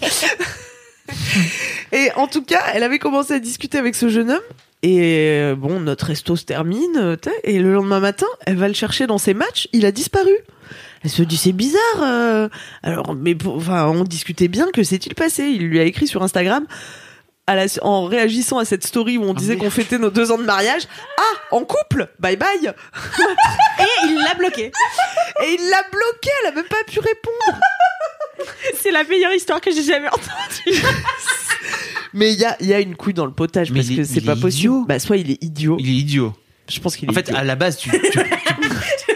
et 1.92 2.12
en 2.16 2.28
tout 2.28 2.44
cas, 2.44 2.62
elle 2.74 2.84
avait 2.84 3.00
commencé 3.00 3.34
à 3.34 3.40
discuter 3.40 3.78
avec 3.78 3.96
ce 3.96 4.10
jeune 4.10 4.32
homme. 4.32 4.42
Et 4.84 5.40
euh, 5.42 5.56
bon, 5.56 5.80
notre 5.80 6.06
resto 6.06 6.36
se 6.36 6.46
termine. 6.46 6.98
euh, 6.98 7.16
Et 7.44 7.60
le 7.60 7.74
lendemain 7.74 8.00
matin, 8.00 8.28
elle 8.46 8.58
va 8.58 8.68
le 8.68 8.74
chercher 8.74 9.08
dans 9.08 9.18
ses 9.18 9.34
matchs. 9.34 9.68
Il 9.74 9.86
a 9.86 9.92
disparu. 9.92 10.34
Elle 11.04 11.10
se 11.10 11.24
dit 11.24 11.38
c'est 11.38 11.52
bizarre. 11.52 12.02
euh. 12.04 12.50
Alors, 12.84 13.16
mais 13.16 13.34
pour- 13.36 13.56
enfin, 13.56 13.88
on 13.88 14.04
discutait 14.04 14.48
bien. 14.48 14.68
Que 14.74 14.84
s'est-il 14.84 15.16
passé 15.16 15.46
Il 15.46 15.64
lui 15.68 15.80
a 15.80 15.84
écrit 15.84 16.08
sur 16.08 16.22
Instagram. 16.24 16.66
À 17.50 17.56
la- 17.56 17.66
en 17.82 18.04
réagissant 18.06 18.58
à 18.60 18.66
cette 18.66 18.86
story 18.86 19.18
où 19.18 19.24
on 19.24 19.34
disait 19.34 19.54
merde. 19.54 19.64
qu'on 19.66 19.72
fêtait 19.72 19.98
nos 19.98 20.10
deux 20.10 20.32
ans 20.32 20.38
de 20.38 20.44
mariage. 20.44 20.84
Ah, 21.18 21.56
en 21.56 21.62
couple 21.64 22.10
Bye 22.20 22.36
bye 22.36 22.50
Et 23.80 23.84
il 24.06 24.16
l'a 24.16 24.34
bloqué. 24.38 24.66
Et 24.66 25.54
il 25.58 25.70
l'a 25.70 25.82
bloqué, 25.92 26.30
elle 26.44 26.50
a 26.50 26.56
même 26.56 26.66
pas 26.66 26.84
pu 26.86 27.00
répondre. 27.00 27.60
C'est 28.82 28.92
la 28.92 29.04
meilleure 29.04 29.34
histoire 29.34 29.60
que 29.62 29.72
j'ai 29.72 29.84
jamais 29.84 30.08
entendue. 30.08 30.82
Mais 32.14 32.34
il 32.34 32.40
y 32.40 32.46
a, 32.46 32.56
il 32.60 32.68
y 32.68 32.74
a 32.74 32.80
une 32.80 32.96
couille 32.96 33.14
dans 33.14 33.26
le 33.26 33.32
potage 33.34 33.72
Mais 33.72 33.80
parce 33.80 33.90
il 33.90 33.94
est- 34.00 34.04
que 34.04 34.08
c'est 34.08 34.16
il 34.20 34.26
pas 34.26 34.36
possible. 34.36 34.52
idiot. 34.60 34.86
Bah, 34.88 35.00
soit 35.00 35.18
il 35.18 35.32
est 35.32 35.44
idiot. 35.44 35.78
Il 35.80 35.90
est 35.90 35.94
idiot. 35.94 36.34
Je 36.70 36.80
pense 36.80 36.96
qu'il 36.96 37.08
est 37.08 37.12
En 37.12 37.14
fait, 37.16 37.22
idiot. 37.30 37.36
à 37.38 37.44
la 37.44 37.56
base, 37.56 37.78
tu. 37.78 37.90
tu- 37.90 38.00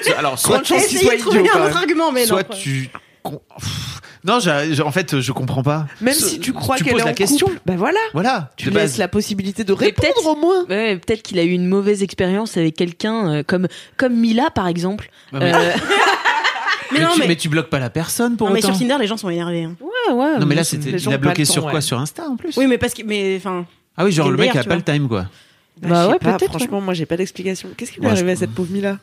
tu- 0.03 0.13
alors, 0.13 0.37
soit 0.39 0.55
Grande 0.57 0.65
chance 0.65 0.85
qu'il 0.87 0.97
Essayez 0.97 1.03
soit 1.09 1.15
de 1.17 1.21
trouver 1.21 1.39
idiot. 1.39 1.51
un 1.53 1.57
quand 1.57 1.65
autre 1.65 1.73
même. 1.73 1.77
argument, 1.83 2.11
mais 2.11 2.25
soit 2.25 2.49
non. 2.49 2.55
tu. 2.55 2.89
con- 3.23 3.41
Pff, 3.59 4.01
Non, 4.23 4.39
j'ai- 4.39 4.75
j'ai- 4.75 4.83
en 4.83 4.91
fait, 4.91 5.19
je 5.19 5.31
comprends 5.31 5.63
pas. 5.63 5.87
Même 5.99 6.13
Ce- 6.13 6.27
si 6.27 6.39
tu 6.39 6.53
crois 6.53 6.77
tu 6.77 6.83
qu'elle 6.83 6.93
poses 6.93 7.01
est 7.01 7.05
la 7.05 7.11
en 7.11 7.15
question. 7.15 7.47
couple, 7.47 7.59
bah 7.65 7.73
voilà. 7.75 7.99
Voilà. 8.13 8.51
Tu 8.55 8.69
de 8.69 8.75
laisses 8.75 8.91
base. 8.91 8.97
la 8.99 9.07
possibilité 9.07 9.63
de 9.63 9.73
Mais 9.73 9.79
répondre 9.87 10.07
peut-être- 10.13 10.27
au 10.27 10.35
moins. 10.35 10.65
Ouais, 10.69 10.97
peut-être 10.97 11.23
qu'il 11.23 11.39
a 11.39 11.43
eu 11.43 11.49
une 11.51 11.65
mauvaise 11.67 12.03
expérience 12.03 12.55
avec 12.55 12.75
quelqu'un 12.75 13.31
euh, 13.31 13.43
comme 13.45 13.67
comme 13.97 14.13
Mila 14.15 14.51
par 14.51 14.67
exemple. 14.67 15.09
Ouais, 15.33 15.39
mais, 15.39 15.53
Euh, 15.55 15.71
Mais 16.93 16.99
mais 16.99 17.05
non, 17.05 17.11
tu, 17.13 17.19
mais, 17.21 17.27
mais 17.29 17.35
tu 17.35 17.49
bloques 17.49 17.69
pas 17.69 17.79
la 17.79 17.89
personne 17.89 18.37
pour 18.37 18.47
non, 18.47 18.53
mais 18.53 18.61
sur 18.61 18.77
Tinder, 18.77 18.97
les 18.99 19.07
gens 19.07 19.17
sont 19.17 19.29
énervés. 19.29 19.63
hein. 19.63 19.75
ouais, 19.79 20.13
ouais. 20.13 20.39
non, 20.39 20.45
mais 20.45 20.55
là, 20.55 20.63
c'était. 20.63 20.91
Il 20.91 21.13
a 21.13 21.17
bloqué 21.17 21.45
sur 21.45 21.63
quoi 21.63 21.73
ouais. 21.75 21.81
Sur 21.81 21.99
Insta 21.99 22.23
en 22.27 22.35
plus 22.35 22.55
Oui, 22.57 22.67
mais 22.67 22.77
parce 22.77 22.93
que, 22.93 23.03
mais 23.03 23.35
enfin, 23.37 23.65
Ah 23.97 24.05
oui, 24.05 24.11
genre 24.11 24.29
le 24.29 24.37
mec 24.37 24.53
le 24.53 24.59
a 24.59 24.63
pas 24.63 24.75
le 24.75 24.81
time 24.83 25.07
quoi. 25.07 25.25
Bah, 25.81 25.87
Bah 25.89 26.07
ouais, 26.09 26.19
pas, 26.19 26.33
peut-être, 26.37 26.49
Franchement, 26.51 26.79
moi, 26.81 26.93
j'ai 26.93 27.07
pas 27.07 27.17
d'explication. 27.17 27.69
Qu'est-ce 27.75 27.91
qui 27.93 27.99
lui 28.01 28.05
Ouais, 28.05 28.11
arrivé 28.11 28.27
je- 28.27 28.33
à 28.33 28.35
cette 28.35 28.51
pauvre 28.51 28.71
Mila 28.71 28.99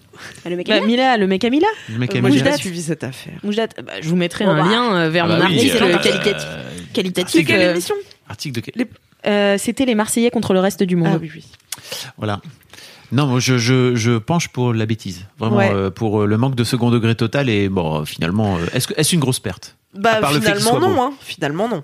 le 0.48 0.54
mec 0.54 0.68
Bah. 0.68 0.80
Mila, 0.80 1.16
le 1.16 1.26
mec 1.26 1.42
à 1.44 1.50
Mila. 1.50 1.66
Le 1.88 1.98
mec 1.98 2.14
Euh, 2.14 2.18
a 2.18 2.20
Moi, 2.20 2.30
mis 2.30 2.38
j'ai 2.38 2.44
la- 2.44 2.50
pas 2.52 2.56
suivi 2.56 2.82
cette 2.82 3.02
affaire. 3.02 3.32
Moujdat, 3.42 3.66
bah, 3.84 3.94
je 4.00 4.08
vous 4.08 4.14
mettrai 4.16 4.44
Bon, 4.44 4.52
un 4.52 4.62
bah. 4.62 4.68
lien 4.70 4.94
euh, 4.94 5.08
vers 5.10 5.24
Ah 5.24 5.28
mon 5.28 5.38
bah 5.38 5.46
oui, 5.48 5.56
article 5.56 5.82
euh, 5.82 5.98
qualitatif. 5.98 6.46
euh, 6.46 6.70
C'est 6.86 6.92
qualitatif 6.92 7.46
quelle 7.46 7.60
euh, 7.62 7.72
émission 7.72 7.94
Article 8.28 8.54
de 8.54 8.60
quel 8.60 8.86
euh, 9.26 9.56
C'était 9.58 9.86
les 9.86 9.96
Marseillais 9.96 10.30
contre 10.30 10.52
le 10.52 10.60
reste 10.60 10.82
du 10.84 10.94
monde. 10.94 11.08
Ah 11.14 11.18
oui, 11.20 11.30
oui. 11.34 11.44
Voilà. 12.16 12.40
Non, 13.10 13.26
moi, 13.26 13.40
je, 13.40 13.56
je, 13.58 13.94
je 13.96 14.18
penche 14.18 14.48
pour 14.48 14.74
la 14.74 14.84
bêtise. 14.86 15.26
Vraiment, 15.38 15.56
Ouais. 15.56 15.70
euh, 15.72 15.90
pour 15.90 16.22
euh, 16.22 16.26
le 16.26 16.36
manque 16.36 16.54
de 16.54 16.64
second 16.64 16.90
degré 16.90 17.14
total. 17.14 17.48
Et 17.48 17.68
bon, 17.68 18.00
euh, 18.00 18.04
finalement, 18.04 18.58
est-ce 18.74 18.88
est-ce 18.96 19.14
une 19.14 19.20
grosse 19.20 19.40
perte? 19.40 19.76
Bah, 19.94 20.20
finalement, 20.30 20.78
non. 20.78 21.02
Hein. 21.02 21.12
Finalement, 21.20 21.68
non. 21.68 21.82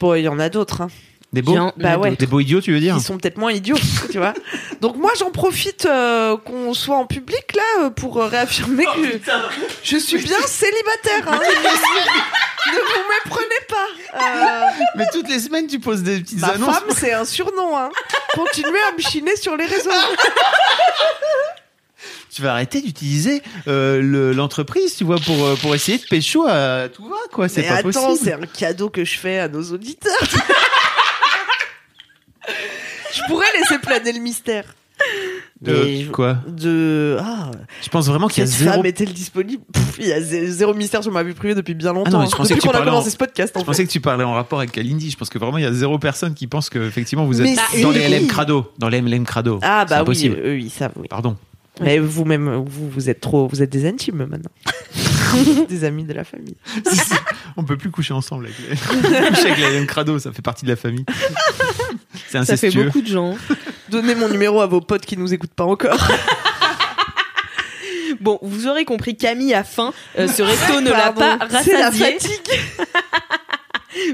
Bon, 0.00 0.14
il 0.14 0.22
y 0.22 0.28
en 0.28 0.38
a 0.38 0.48
d'autres. 0.50 0.82
Hein. 0.82 0.88
Des 1.32 1.42
beaux 1.42 1.52
Bien, 1.52 1.72
Bah 1.76 1.98
ouais. 1.98 2.14
Des 2.16 2.26
beaux 2.26 2.40
idiots, 2.40 2.60
tu 2.60 2.72
veux 2.72 2.80
dire 2.80 2.96
Qui 2.96 3.02
sont 3.02 3.18
peut-être 3.18 3.36
moins 3.36 3.52
idiots, 3.52 3.76
tu 4.10 4.18
vois. 4.18 4.32
Donc 4.80 4.96
moi, 4.96 5.10
j'en 5.18 5.30
profite 5.30 5.84
euh, 5.86 6.36
qu'on 6.36 6.72
soit 6.72 6.96
en 6.96 7.06
public 7.06 7.44
là 7.54 7.84
euh, 7.84 7.90
pour 7.90 8.18
euh, 8.22 8.26
réaffirmer 8.28 8.84
Oh, 8.88 9.00
que 9.00 9.18
je 9.82 9.96
suis 9.98 10.18
bien 10.18 10.38
célibataire. 10.46 11.28
Hein. 11.32 11.40
ne 12.72 12.78
vous 12.78 13.02
méprenez 13.24 13.60
pas. 13.68 13.86
Euh, 14.18 14.82
Mais 14.96 15.06
toutes 15.12 15.28
les 15.28 15.40
semaines, 15.40 15.66
tu 15.66 15.78
poses 15.80 16.02
des 16.02 16.20
petites 16.20 16.40
ma 16.40 16.48
annonces. 16.48 16.74
femme, 16.74 16.88
c'est 16.96 17.12
un 17.12 17.24
surnom. 17.24 17.76
Hein. 17.76 17.90
Continuez 18.34 18.78
à 18.88 18.92
me 18.96 19.00
chiner 19.02 19.36
sur 19.36 19.56
les 19.56 19.66
réseaux. 19.66 19.90
Tu 22.34 22.42
vas 22.42 22.52
arrêter 22.52 22.82
d'utiliser 22.82 23.42
euh, 23.66 24.02
le- 24.02 24.32
l'entreprise, 24.34 24.94
tu 24.94 25.04
vois, 25.04 25.16
pour, 25.16 25.54
pour 25.60 25.74
essayer 25.74 25.96
de 25.96 26.04
pécho 26.04 26.44
à 26.46 26.88
tout 26.92 27.08
va, 27.08 27.16
quoi. 27.32 27.48
C'est 27.48 27.62
Mais 27.62 27.68
pas 27.68 27.74
attends, 27.76 27.92
possible. 28.08 28.18
c'est 28.22 28.32
un 28.34 28.40
cadeau 28.46 28.90
que 28.90 29.06
je 29.06 29.16
fais 29.18 29.38
à 29.38 29.48
nos 29.48 29.62
auditeurs. 29.72 30.12
Je 33.16 33.22
pourrais 33.28 33.46
laisser 33.58 33.78
planer 33.78 34.12
le 34.12 34.20
mystère. 34.20 34.64
De 35.60 35.72
Mais 35.72 36.02
je- 36.04 36.10
quoi 36.10 36.38
De 36.48 37.18
ah, 37.20 37.50
Je 37.82 37.88
pense 37.90 38.06
vraiment 38.08 38.28
qu'il 38.28 38.42
y 38.42 38.44
a 38.44 38.46
cette 38.46 38.60
zéro. 38.60 38.76
femme 38.76 38.86
est-elle 38.86 39.12
disponible? 39.12 39.62
Pff, 39.72 39.96
Il 39.98 40.06
y 40.06 40.12
a 40.12 40.20
zé- 40.20 40.46
zéro 40.46 40.72
mystère 40.74 41.02
sur 41.02 41.12
ma 41.12 41.22
vie 41.22 41.34
privée 41.34 41.54
depuis 41.54 41.74
bien 41.74 41.92
longtemps. 41.92 42.08
Ah 42.08 42.12
non, 42.12 42.20
mais 42.20 42.26
je 42.26 42.36
pensais 42.36 42.54
depuis 42.54 42.56
que 42.56 42.60
tu 42.62 42.66
qu'on 42.68 42.70
a 42.70 42.78
parlais 42.78 42.90
commencé 42.90 43.08
en- 43.08 43.12
ce 43.12 43.16
podcast. 43.16 43.56
En 43.56 43.60
Je 43.60 43.64
fait. 43.64 43.70
pensais 43.72 43.86
que 43.86 43.90
tu 43.90 44.00
parlais 44.00 44.24
en 44.24 44.32
rapport 44.32 44.58
avec 44.58 44.72
Kalindi. 44.72 45.10
Je 45.10 45.16
pense 45.16 45.28
que 45.28 45.38
vraiment 45.38 45.58
il 45.58 45.64
y 45.64 45.66
a 45.66 45.72
zéro 45.72 45.98
personne 45.98 46.34
qui 46.34 46.46
pense 46.46 46.70
que 46.70 46.78
effectivement 46.78 47.26
vous 47.26 47.40
êtes 47.42 47.58
Mais 47.74 47.82
dans 47.82 47.90
les 47.90 48.08
LM 48.08 48.26
crado, 48.26 48.72
dans 48.78 48.88
les 48.88 49.00
LM 49.02 49.24
crado. 49.24 49.58
Ah 49.62 49.84
C'est 49.86 49.90
bah 49.90 49.96
oui, 49.96 50.00
impossible. 50.02 50.38
ils 50.60 50.70
savent. 50.70 50.92
Oui. 50.96 51.08
Pardon. 51.08 51.36
Mais 51.80 51.98
vous-même, 51.98 52.64
vous, 52.66 52.88
vous 52.88 53.10
êtes 53.10 53.20
trop, 53.20 53.46
vous 53.48 53.62
êtes 53.62 53.70
des 53.70 53.86
intimes 53.86 54.24
maintenant, 54.24 54.50
des 55.68 55.84
amis 55.84 56.04
de 56.04 56.14
la 56.14 56.24
famille. 56.24 56.56
Si, 56.86 56.96
si. 56.96 57.12
On 57.56 57.64
peut 57.64 57.76
plus 57.76 57.90
coucher 57.90 58.14
ensemble 58.14 58.46
avec 58.46 58.56
les, 58.58 58.76
coucher 59.28 59.50
avec 59.50 59.58
LM 59.58 59.86
crado, 59.86 60.18
ça 60.18 60.32
fait 60.32 60.42
partie 60.42 60.64
de 60.64 60.70
la 60.70 60.76
famille. 60.76 61.04
C'est 62.28 62.44
Ça 62.44 62.56
fait 62.56 62.70
beaucoup 62.70 63.02
de 63.02 63.06
gens. 63.06 63.36
Donnez 63.90 64.14
mon 64.14 64.28
numéro 64.28 64.60
à 64.60 64.66
vos 64.66 64.80
potes 64.80 65.04
qui 65.04 65.16
nous 65.16 65.32
écoutent 65.32 65.54
pas 65.54 65.64
encore. 65.64 66.08
Bon, 68.20 68.38
vous 68.40 68.66
aurez 68.66 68.84
compris, 68.84 69.16
Camille 69.16 69.52
a 69.52 69.62
faim. 69.62 69.92
Euh, 70.18 70.26
ce 70.26 70.42
resto 70.42 70.80
ne 70.80 70.90
l'a 70.90 71.12
pas 71.12 71.38
c'est 71.62 71.72
la 71.74 71.90
rassasié. 71.90 72.12
fatigue. 72.12 72.40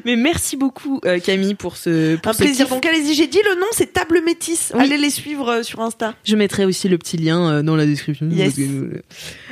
Mais 0.05 0.17
merci 0.17 0.57
beaucoup, 0.57 1.01
euh, 1.05 1.19
Camille, 1.21 1.55
pour 1.55 1.77
ce, 1.77 2.17
pour 2.17 2.31
Un 2.31 2.33
ce 2.33 2.39
plaisir. 2.43 2.67
kiff. 2.67 2.75
Donc 2.75 2.87
allez-y, 2.87 3.15
j'ai 3.15 3.27
dit 3.27 3.41
le 3.49 3.61
nom, 3.61 3.67
c'est 3.73 3.93
Table 3.93 4.21
Métis. 4.25 4.73
Oui. 4.75 4.81
Allez 4.83 4.97
les 4.99 5.11
suivre 5.11 5.49
euh, 5.51 5.63
sur 5.63 5.81
Insta. 5.81 6.15
Je 6.25 6.37
mettrai 6.37 6.65
aussi 6.65 6.89
le 6.89 6.99
petit 6.99 7.17
lien 7.17 7.51
euh, 7.51 7.63
dans 7.63 7.77
la 7.77 7.87
description. 7.87 8.27
Yes. 8.31 8.55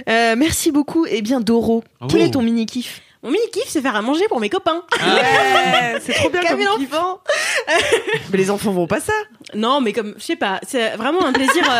Euh, 0.08 0.34
merci 0.36 0.70
beaucoup. 0.72 1.06
Eh 1.08 1.22
bien, 1.22 1.40
Doro, 1.40 1.84
Oh. 2.00 2.06
quel 2.08 2.22
est 2.22 2.30
ton 2.30 2.42
mini 2.42 2.64
kiff 2.66 3.00
Mon 3.22 3.30
mini 3.30 3.44
kiff, 3.52 3.64
c'est 3.68 3.82
faire 3.82 3.94
à 3.96 4.02
manger 4.02 4.24
pour 4.28 4.40
mes 4.40 4.48
copains. 4.48 4.82
Ouais, 5.00 5.98
c'est 6.00 6.14
trop 6.14 6.30
bien 6.30 6.40
comme 6.40 6.50
Camille 6.50 6.66
kiff. 6.78 6.90
l'enfant. 6.92 7.20
Mais 8.32 8.38
les 8.38 8.50
enfants 8.50 8.72
vont 8.72 8.86
pas 8.86 9.00
ça. 9.00 9.12
Non, 9.54 9.80
mais 9.80 9.92
comme, 9.92 10.14
je 10.18 10.22
sais 10.24 10.36
pas, 10.36 10.60
c'est 10.66 10.96
vraiment 10.96 11.24
un 11.26 11.32
plaisir. 11.32 11.62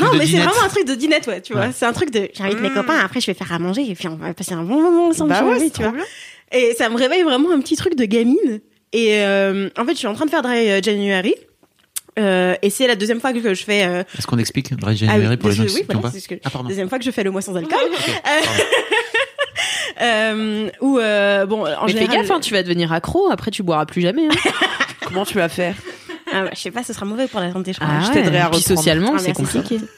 non, 0.00 0.06
mais 0.18 0.26
c'est 0.26 0.38
vraiment 0.38 0.62
un 0.64 0.68
truc 0.68 0.86
de 0.86 0.94
dinette, 0.94 1.26
ouais, 1.26 1.40
tu 1.40 1.52
vois. 1.52 1.66
Ouais. 1.66 1.70
C'est 1.74 1.86
un 1.86 1.92
truc 1.92 2.10
de, 2.10 2.28
j'invite 2.34 2.60
mes 2.60 2.70
Mm. 2.70 2.74
copains, 2.74 2.98
après 2.98 3.20
je 3.20 3.26
vais 3.26 3.34
faire 3.34 3.52
à 3.52 3.58
manger 3.58 3.88
et 3.88 3.94
puis 3.94 4.08
on 4.08 4.16
va 4.16 4.34
passer 4.34 4.52
un 4.54 4.62
bon 4.62 4.82
moment 4.82 5.08
ensemble. 5.08 5.30
bah 5.30 5.44
ouais, 5.44 5.70
tu 5.70 5.82
vois. 5.82 5.92
bien. 5.92 6.04
Et 6.52 6.74
ça 6.76 6.88
me 6.88 6.96
réveille 6.96 7.22
vraiment 7.22 7.50
un 7.52 7.60
petit 7.60 7.76
truc 7.76 7.96
de 7.96 8.04
gamine. 8.04 8.60
Et 8.92 9.20
euh, 9.24 9.68
en 9.76 9.84
fait, 9.84 9.92
je 9.92 9.98
suis 9.98 10.06
en 10.06 10.14
train 10.14 10.26
de 10.26 10.30
faire 10.30 10.42
Dry 10.42 10.70
euh, 10.70 10.80
January. 10.82 11.34
Euh, 12.18 12.54
et 12.62 12.70
c'est 12.70 12.86
la 12.86 12.94
deuxième 12.96 13.20
fois 13.20 13.32
que 13.34 13.52
je 13.52 13.62
fais. 13.64 13.84
euh, 13.84 14.02
Est-ce 14.16 14.26
qu'on 14.26 14.38
explique 14.38 14.72
Dry 14.74 14.92
ah 14.92 14.94
January 14.94 15.28
oui, 15.30 15.36
pour 15.36 15.50
les 15.50 15.54
gens 15.56 15.64
oui, 15.64 15.68
qui 15.68 15.82
voilà, 15.92 16.10
ce 16.18 16.26
que- 16.28 16.34
Ah 16.44 16.50
pardon. 16.50 16.68
deuxième 16.68 16.88
fois 16.88 16.98
que 16.98 17.04
je 17.04 17.10
fais 17.10 17.24
le 17.24 17.30
mois 17.30 17.42
sans 17.42 17.54
alcool. 17.56 17.78
euh, 20.00 21.46
bon, 21.46 21.66
en 21.66 21.86
Mais 21.86 21.92
général, 21.92 22.10
fais 22.10 22.16
gaffe, 22.16 22.30
hein, 22.30 22.40
tu 22.40 22.52
vas 22.54 22.62
devenir 22.62 22.92
accro. 22.92 23.30
Après, 23.30 23.50
tu 23.50 23.62
boiras 23.62 23.86
plus 23.86 24.02
jamais. 24.02 24.26
hein. 24.26 24.50
Comment 25.04 25.24
tu 25.24 25.34
vas 25.34 25.48
faire? 25.48 25.74
Ah 26.38 26.44
ouais, 26.44 26.50
je 26.54 26.60
sais 26.60 26.70
pas, 26.70 26.82
ce 26.82 26.92
sera 26.92 27.06
mauvais 27.06 27.26
pour 27.28 27.40
la 27.40 27.52
santé, 27.52 27.72
je 27.72 27.78
crois. 27.80 27.88
Ah 27.90 28.00
je 28.02 28.08
ouais, 28.08 28.14
t'aiderai 28.14 28.38
à 28.38 28.48
Puis 28.50 28.58
reprendre. 28.58 28.78
socialement, 28.78 29.12
Ah, 29.16 29.18
c'est 29.18 29.32
compliqué. 29.32 29.78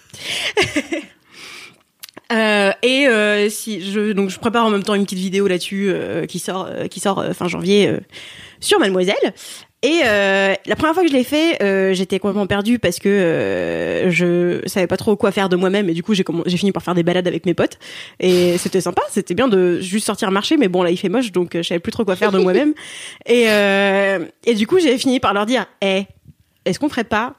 Euh, 2.31 2.73
et 2.83 3.07
euh, 3.09 3.49
si 3.49 3.81
je 3.91 4.13
donc 4.13 4.29
je 4.29 4.39
prépare 4.39 4.67
en 4.67 4.69
même 4.69 4.83
temps 4.83 4.95
une 4.95 5.05
petite 5.05 5.19
vidéo 5.19 5.49
là-dessus 5.49 5.89
euh, 5.89 6.27
qui 6.27 6.39
sort 6.39 6.69
qui 6.91 7.01
sort 7.01 7.25
fin 7.33 7.49
janvier 7.49 7.91
sur 8.61 8.79
Mademoiselle 8.79 9.15
Et 9.83 10.01
euh, 10.05 10.55
la 10.67 10.75
première 10.75 10.93
fois 10.93 11.05
que 11.05 11.09
je 11.09 11.15
l'ai 11.15 11.23
fait, 11.23 11.63
euh, 11.63 11.95
j'étais 11.95 12.19
complètement 12.19 12.49
perdue 12.49 12.81
parce 12.81 12.99
que 12.99 13.09
euh, 13.09 14.11
je 14.11 14.67
savais 14.69 14.89
pas 14.89 14.97
trop 14.97 15.15
quoi 15.15 15.31
faire 15.31 15.49
de 15.49 15.55
moi-même 15.55 15.89
et 15.89 15.93
du 15.95 16.03
coup 16.03 16.15
j'ai 16.15 16.25
fini 16.57 16.73
par 16.73 16.83
faire 16.83 16.97
des 16.97 17.05
balades 17.05 17.29
avec 17.29 17.47
mes 17.47 17.55
potes. 17.55 17.79
Et 18.19 18.59
c'était 18.59 18.81
sympa, 18.81 19.03
c'était 19.09 19.35
bien 19.35 19.47
de 19.47 19.79
juste 19.81 20.07
sortir 20.07 20.33
marcher 20.33 20.57
mais 20.57 20.67
bon 20.67 20.83
là 20.83 20.91
il 20.91 20.97
fait 20.97 21.09
moche 21.09 21.31
donc 21.31 21.55
euh, 21.55 21.63
je 21.63 21.69
savais 21.69 21.79
plus 21.79 21.93
trop 21.93 22.05
quoi 22.05 22.17
faire 22.17 22.33
de 22.33 22.39
moi-même. 22.39 22.75
Et 23.27 23.45
euh, 23.51 24.27
et 24.45 24.55
du 24.55 24.67
coup 24.67 24.81
j'ai 24.81 24.99
fini 24.99 25.21
par 25.21 25.33
leur 25.33 25.47
dire 25.47 25.67
"Eh, 25.81 26.03
est-ce 26.65 26.81
qu'on 26.81 26.89
ferait 26.89 27.05
pas 27.05 27.35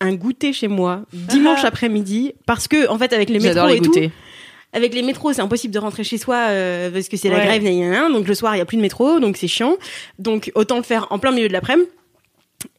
un 0.00 0.14
goûter 0.14 0.54
chez 0.54 0.68
moi 0.68 1.02
dimanche 1.12 1.64
après-midi 1.64 2.32
parce 2.46 2.68
que 2.68 2.88
en 2.88 2.96
fait 2.96 3.12
avec 3.12 3.28
les 3.28 3.38
métros 3.38 3.68
les 3.68 3.76
et 3.76 3.80
tout 3.80 3.90
goûter. 3.90 4.10
Avec 4.72 4.94
les 4.94 5.02
métros, 5.02 5.32
c'est 5.32 5.42
impossible 5.42 5.74
de 5.74 5.78
rentrer 5.78 6.04
chez 6.04 6.18
soi 6.18 6.36
euh, 6.48 6.90
parce 6.90 7.08
que 7.08 7.16
c'est 7.16 7.28
la 7.28 7.44
grève, 7.44 7.62
donc 8.10 8.26
le 8.26 8.34
soir 8.34 8.56
il 8.56 8.58
y 8.58 8.62
a 8.62 8.64
plus 8.64 8.76
de 8.76 8.82
métro, 8.82 9.20
donc 9.20 9.36
c'est 9.36 9.48
chiant. 9.48 9.76
Donc 10.18 10.50
autant 10.54 10.76
le 10.76 10.82
faire 10.82 11.06
en 11.10 11.18
plein 11.18 11.30
milieu 11.30 11.48
de 11.48 11.52
l'après-midi. 11.52 11.88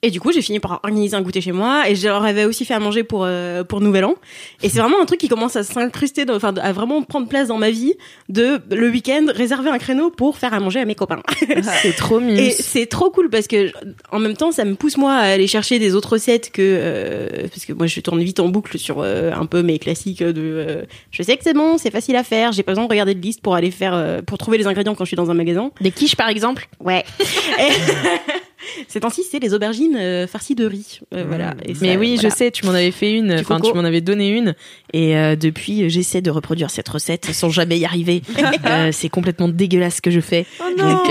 Et 0.01 0.11
du 0.11 0.19
coup, 0.19 0.31
j'ai 0.31 0.41
fini 0.41 0.59
par 0.59 0.79
organiser 0.83 1.15
un 1.15 1.21
goûter 1.21 1.41
chez 1.41 1.51
moi 1.51 1.89
et 1.89 1.95
je 1.95 2.07
leur 2.07 2.23
avais 2.23 2.45
aussi 2.45 2.65
fait 2.65 2.73
à 2.73 2.79
manger 2.79 3.03
pour 3.03 3.23
euh, 3.25 3.63
pour 3.63 3.79
Nouvel 3.81 4.05
An. 4.05 4.15
Et 4.61 4.69
c'est 4.69 4.79
vraiment 4.79 5.01
un 5.01 5.05
truc 5.05 5.19
qui 5.19 5.27
commence 5.29 5.55
à 5.55 5.63
s'incruster, 5.63 6.25
enfin 6.29 6.53
à 6.55 6.71
vraiment 6.73 7.01
prendre 7.03 7.27
place 7.27 7.47
dans 7.47 7.57
ma 7.57 7.71
vie 7.71 7.93
de 8.29 8.59
le 8.71 8.89
week-end 8.89 9.25
réserver 9.33 9.69
un 9.69 9.77
créneau 9.77 10.09
pour 10.09 10.37
faire 10.37 10.53
à 10.53 10.59
manger 10.59 10.79
à 10.81 10.85
mes 10.85 10.95
copains. 10.95 11.21
C'est 11.81 11.95
trop 11.95 12.19
mignon. 12.19 12.41
Et 12.43 12.51
c'est 12.51 12.85
trop 12.85 13.09
cool 13.11 13.29
parce 13.29 13.47
que 13.47 13.71
en 14.11 14.19
même 14.19 14.35
temps, 14.35 14.51
ça 14.51 14.65
me 14.65 14.75
pousse 14.75 14.97
moi 14.97 15.13
à 15.13 15.21
aller 15.33 15.47
chercher 15.47 15.79
des 15.79 15.95
autres 15.95 16.13
recettes 16.13 16.51
que 16.51 16.61
euh, 16.61 17.47
parce 17.49 17.65
que 17.65 17.73
moi 17.73 17.87
je 17.87 17.99
tourne 18.01 18.21
vite 18.21 18.39
en 18.39 18.49
boucle 18.49 18.77
sur 18.77 18.97
euh, 19.01 19.31
un 19.31 19.45
peu 19.45 19.61
mes 19.63 19.79
classiques 19.79 20.21
de 20.23 20.33
euh, 20.37 20.81
je 21.11 21.23
sais 21.23 21.37
que 21.37 21.43
c'est 21.43 21.53
bon, 21.53 21.77
c'est 21.77 21.91
facile 21.91 22.15
à 22.15 22.23
faire, 22.23 22.51
j'ai 22.51 22.63
pas 22.63 22.71
besoin 22.73 22.85
de 22.85 22.89
regarder 22.89 23.15
de 23.15 23.21
liste 23.21 23.41
pour 23.41 23.55
aller 23.55 23.71
faire 23.71 23.93
euh, 23.93 24.21
pour 24.21 24.37
trouver 24.37 24.57
les 24.57 24.67
ingrédients 24.67 24.95
quand 24.95 25.05
je 25.05 25.09
suis 25.09 25.17
dans 25.17 25.31
un 25.31 25.33
magasin. 25.33 25.71
Des 25.81 25.91
quiches 25.91 26.15
par 26.15 26.29
exemple? 26.29 26.67
Ouais. 26.79 27.03
Et- 27.19 27.73
Ces 28.87 28.99
temps-ci, 28.99 29.23
c'est 29.29 29.39
les 29.39 29.53
aubergines 29.53 29.95
euh, 29.95 30.27
farcies 30.27 30.55
de 30.55 30.65
riz. 30.65 30.99
Euh, 31.13 31.23
voilà. 31.27 31.55
Et 31.65 31.73
Mais 31.81 31.93
ça, 31.93 31.99
oui, 31.99 32.15
voilà. 32.15 32.29
je 32.29 32.35
sais, 32.35 32.51
tu 32.51 32.65
m'en 32.65 32.71
avais 32.71 32.91
fait 32.91 33.11
une, 33.11 33.33
enfin 33.33 33.59
tu 33.59 33.73
m'en 33.73 33.83
avais 33.83 34.01
donné 34.01 34.29
une, 34.29 34.55
et 34.93 35.17
euh, 35.17 35.35
depuis 35.35 35.89
j'essaie 35.89 36.21
de 36.21 36.31
reproduire 36.31 36.69
cette 36.69 36.89
recette 36.89 37.25
sans 37.31 37.49
jamais 37.49 37.77
y 37.77 37.85
arriver. 37.85 38.21
C'est 38.91 39.09
complètement 39.09 39.47
dégueulasse 39.47 39.97
ce 39.97 40.01
que 40.01 40.11
je 40.11 40.19
fais. 40.19 40.45
Oh 40.59 40.63
non. 40.77 41.01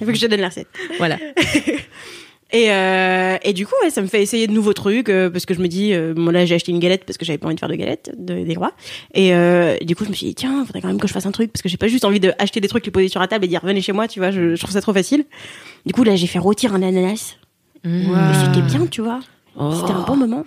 Il 0.00 0.06
faut 0.06 0.12
que 0.12 0.18
je 0.18 0.26
donne 0.26 0.40
la 0.40 0.48
recette. 0.48 0.68
Voilà. 0.98 1.18
Et, 2.52 2.72
euh, 2.72 3.36
et 3.42 3.52
du 3.52 3.66
coup, 3.66 3.74
ouais, 3.82 3.90
ça 3.90 4.02
me 4.02 4.06
fait 4.06 4.22
essayer 4.22 4.46
de 4.46 4.52
nouveaux 4.52 4.72
trucs 4.72 5.08
euh, 5.08 5.30
parce 5.30 5.46
que 5.46 5.54
je 5.54 5.60
me 5.60 5.68
dis, 5.68 5.92
euh, 5.92 6.14
bon 6.14 6.30
là 6.30 6.44
j'ai 6.44 6.56
acheté 6.56 6.72
une 6.72 6.80
galette 6.80 7.04
parce 7.04 7.16
que 7.16 7.24
j'avais 7.24 7.38
pas 7.38 7.46
envie 7.46 7.54
de 7.54 7.60
faire 7.60 7.68
de 7.68 7.74
galette, 7.76 8.12
de, 8.16 8.42
des 8.42 8.54
rois. 8.54 8.72
Et 9.14 9.34
euh, 9.34 9.76
du 9.78 9.94
coup, 9.94 10.04
je 10.04 10.10
me 10.10 10.14
suis 10.14 10.26
dit, 10.26 10.34
tiens, 10.34 10.64
faudrait 10.64 10.80
quand 10.80 10.88
même 10.88 11.00
que 11.00 11.08
je 11.08 11.12
fasse 11.12 11.26
un 11.26 11.32
truc 11.32 11.52
parce 11.52 11.62
que 11.62 11.68
j'ai 11.68 11.76
pas 11.76 11.88
juste 11.88 12.04
envie 12.04 12.20
d'acheter 12.20 12.60
des 12.60 12.68
trucs, 12.68 12.84
les 12.84 12.92
poser 12.92 13.08
sur 13.08 13.20
la 13.20 13.28
table 13.28 13.44
et 13.44 13.48
dire 13.48 13.60
venez 13.64 13.80
chez 13.80 13.92
moi, 13.92 14.08
tu 14.08 14.18
vois, 14.18 14.30
je, 14.30 14.54
je 14.54 14.60
trouve 14.60 14.72
ça 14.72 14.80
trop 14.80 14.92
facile. 14.92 15.24
Du 15.86 15.92
coup, 15.92 16.02
là 16.04 16.16
j'ai 16.16 16.26
fait 16.26 16.38
rôtir 16.40 16.74
un 16.74 16.82
ananas. 16.82 17.36
Mmh. 17.84 18.14
C'était 18.44 18.62
bien, 18.62 18.86
tu 18.86 19.00
vois. 19.00 19.20
Oh. 19.56 19.72
C'était 19.72 19.92
un 19.92 20.02
bon 20.02 20.16
moment. 20.16 20.44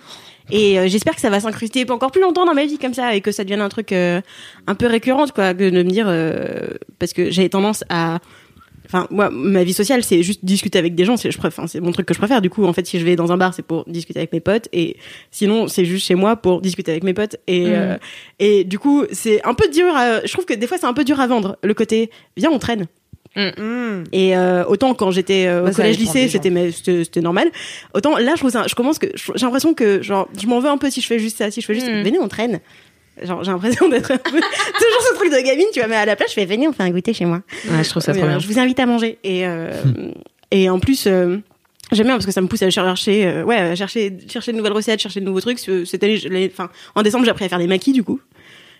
Et 0.50 0.78
euh, 0.78 0.88
j'espère 0.88 1.14
que 1.14 1.20
ça 1.20 1.30
va 1.30 1.40
s'incruster 1.40 1.86
encore 1.90 2.10
plus 2.10 2.20
longtemps 2.20 2.44
dans 2.44 2.54
ma 2.54 2.66
vie 2.66 2.78
comme 2.78 2.94
ça 2.94 3.14
et 3.14 3.20
que 3.20 3.32
ça 3.32 3.44
devienne 3.44 3.62
un 3.62 3.68
truc 3.68 3.92
euh, 3.92 4.20
un 4.66 4.74
peu 4.74 4.86
récurrent, 4.86 5.26
quoi, 5.28 5.54
que 5.54 5.70
de 5.70 5.82
me 5.82 5.90
dire 5.90 6.06
euh, 6.08 6.68
parce 6.98 7.12
que 7.12 7.30
j'ai 7.30 7.48
tendance 7.48 7.84
à 7.88 8.18
Enfin, 8.86 9.06
moi, 9.10 9.30
ma 9.30 9.64
vie 9.64 9.72
sociale, 9.72 10.04
c'est 10.04 10.22
juste 10.22 10.44
discuter 10.44 10.78
avec 10.78 10.94
des 10.94 11.04
gens. 11.04 11.16
C'est, 11.16 11.30
je 11.30 11.38
préfère, 11.38 11.68
c'est 11.68 11.80
mon 11.80 11.90
truc 11.92 12.06
que 12.06 12.14
je 12.14 12.18
préfère. 12.18 12.42
Du 12.42 12.50
coup, 12.50 12.64
en 12.66 12.72
fait, 12.72 12.86
si 12.86 13.00
je 13.00 13.04
vais 13.04 13.16
dans 13.16 13.32
un 13.32 13.36
bar, 13.36 13.54
c'est 13.54 13.62
pour 13.64 13.84
discuter 13.86 14.18
avec 14.20 14.32
mes 14.32 14.40
potes. 14.40 14.68
Et 14.72 14.96
sinon, 15.30 15.68
c'est 15.68 15.84
juste 15.84 16.06
chez 16.06 16.14
moi 16.14 16.36
pour 16.36 16.60
discuter 16.60 16.90
avec 16.92 17.02
mes 17.04 17.14
potes. 17.14 17.36
Et, 17.46 17.64
Mm. 17.66 17.72
euh, 17.72 17.96
et 18.38 18.64
du 18.64 18.78
coup, 18.78 19.04
c'est 19.12 19.42
un 19.44 19.54
peu 19.54 19.68
dur. 19.68 19.86
à- 19.96 20.24
je 20.26 20.32
trouve 20.32 20.44
que 20.44 20.54
des 20.54 20.66
fois, 20.66 20.76
c'est 20.78 20.86
un 20.86 20.92
peu 20.92 21.04
dur 21.04 21.18
à 21.20 21.26
vendre. 21.26 21.56
Le 21.62 21.72
côté, 21.74 22.10
viens, 22.36 22.50
on 22.50 22.58
traîne. 22.58 22.86
Mmh. 23.36 24.04
Et 24.12 24.36
euh, 24.36 24.64
autant 24.66 24.94
quand 24.94 25.10
j'étais 25.10 25.46
euh, 25.48 25.62
Bah, 25.62 25.70
au 25.70 25.72
ça 25.72 25.82
collège 25.82 25.98
lycée, 25.98 26.28
c'était 26.28 26.52
c'était 26.70 27.20
normal. 27.20 27.48
Autant 27.92 28.16
là, 28.16 28.32
je 28.34 28.38
trouve 28.38 28.50
ça, 28.50 28.64
je 28.68 28.76
commence 28.76 29.00
que 29.00 29.08
j'ai 29.16 29.44
l'impression 29.44 29.74
que 29.74 30.00
genre 30.02 30.28
je 30.40 30.46
m'en 30.46 30.60
veux 30.60 30.68
un 30.68 30.78
peu 30.78 30.88
si 30.88 31.00
je 31.00 31.06
fais 31.08 31.18
juste 31.18 31.38
ça, 31.38 31.50
si 31.50 31.60
je 31.60 31.66
fais 31.66 31.74
juste 31.74 31.88
Mm. 31.88 32.02
venez 32.04 32.18
on 32.20 32.28
traîne. 32.28 32.60
Genre 33.22 33.44
j'ai 33.44 33.50
l'impression 33.52 33.88
d'être 33.88 34.10
un 34.10 34.16
peu 34.18 34.30
toujours 34.30 35.02
ce 35.10 35.14
truc 35.14 35.30
de 35.32 35.44
gamine, 35.44 35.66
tu 35.72 35.78
vois, 35.80 35.88
mais 35.88 35.96
à 35.96 36.04
la 36.04 36.16
place 36.16 36.30
je 36.30 36.34
fais 36.34 36.44
venez 36.46 36.66
on 36.68 36.72
fait 36.72 36.82
un 36.82 36.90
goûter 36.90 37.12
chez 37.14 37.24
moi. 37.24 37.42
Ouais, 37.70 37.84
je 37.84 37.90
trouve 37.90 38.02
ça 38.02 38.12
Mais, 38.12 38.18
trop 38.18 38.26
euh, 38.26 38.30
bien. 38.32 38.38
Je 38.40 38.46
vous 38.46 38.58
invite 38.58 38.80
à 38.80 38.86
manger 38.86 39.18
et 39.24 39.46
euh, 39.46 39.70
et 40.50 40.68
en 40.70 40.78
plus 40.80 41.06
euh, 41.06 41.38
J'aime 41.92 42.06
bien 42.06 42.14
parce 42.14 42.24
que 42.26 42.32
ça 42.32 42.40
me 42.40 42.46
pousse 42.48 42.62
à 42.62 42.70
chercher, 42.70 43.26
euh, 43.26 43.44
ouais, 43.44 43.56
à 43.56 43.74
chercher, 43.76 44.16
chercher 44.26 44.52
de 44.52 44.56
nouvelles 44.56 44.72
recettes, 44.72 45.00
chercher 45.00 45.20
de 45.20 45.26
nouveaux 45.26 45.42
trucs. 45.42 45.64
L'ai- 45.66 46.50
enfin, 46.50 46.70
en 46.94 47.02
décembre, 47.02 47.24
j'ai 47.26 47.30
appris 47.30 47.44
à 47.44 47.48
faire 47.50 47.58
des 47.58 47.66
maquis 47.66 47.92
du 47.92 48.02
coup, 48.02 48.20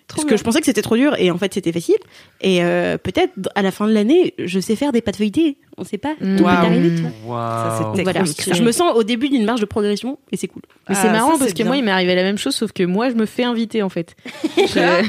parce 0.09 0.25
que 0.25 0.37
je 0.37 0.43
pensais 0.45 0.61
que 0.61 0.67
c'était 0.67 0.83
trop 0.83 0.97
dur 0.97 1.15
et 1.19 1.31
en 1.31 1.39
fait 1.39 1.55
c'était 1.55 1.73
facile. 1.73 1.97
Et 2.41 2.63
euh, 2.63 2.99
peut-être 2.99 3.33
à 3.55 3.63
la 3.63 3.71
fin 3.71 3.87
de 3.87 3.93
l'année, 3.93 4.35
je 4.39 4.61
sais 4.61 4.77
faire 4.77 4.93
des 4.93 5.01
pâtes 5.01 5.17
feuilletées. 5.17 5.57
On 5.77 5.85
sait 5.85 5.99
pas, 5.99 6.15
tout 6.21 6.43
peut 6.43 6.45
arriver. 6.45 6.95
Tu 6.97 7.03
vois. 7.25 7.77
Ça, 7.79 7.85
Donc 7.85 8.01
voilà, 8.03 8.23
je 8.25 8.63
me 8.63 8.71
sens 8.71 8.93
au 8.95 9.03
début 9.03 9.29
d'une 9.29 9.45
marge 9.45 9.61
de 9.61 9.67
progression 9.67 10.19
et 10.31 10.37
c'est 10.37 10.47
cool. 10.47 10.63
Mais 10.89 10.95
Ah, 10.97 11.03
c'est 11.03 11.11
marrant 11.11 11.39
parce 11.39 11.51
que 11.53 11.57
bien. 11.57 11.67
moi, 11.67 11.77
il 11.79 11.85
m'est 11.85 11.91
arrivé 11.91 12.15
la 12.15 12.23
même 12.23 12.39
chose, 12.39 12.55
sauf 12.55 12.71
que 12.73 12.85
moi, 12.85 13.09
je 13.11 13.15
me 13.15 13.27
fais 13.27 13.45
inviter 13.45 13.83
en 13.83 13.89
fait. 13.89 14.15
je... 14.57 15.05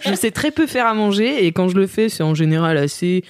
je 0.10 0.14
sais 0.14 0.30
très 0.30 0.50
peu 0.50 0.66
faire 0.66 0.86
à 0.86 0.94
manger 0.94 1.44
et 1.44 1.52
quand 1.52 1.68
je 1.68 1.76
le 1.76 1.86
fais, 1.86 2.08
c'est 2.08 2.22
en 2.22 2.34
général 2.34 2.76
assez 2.76 3.24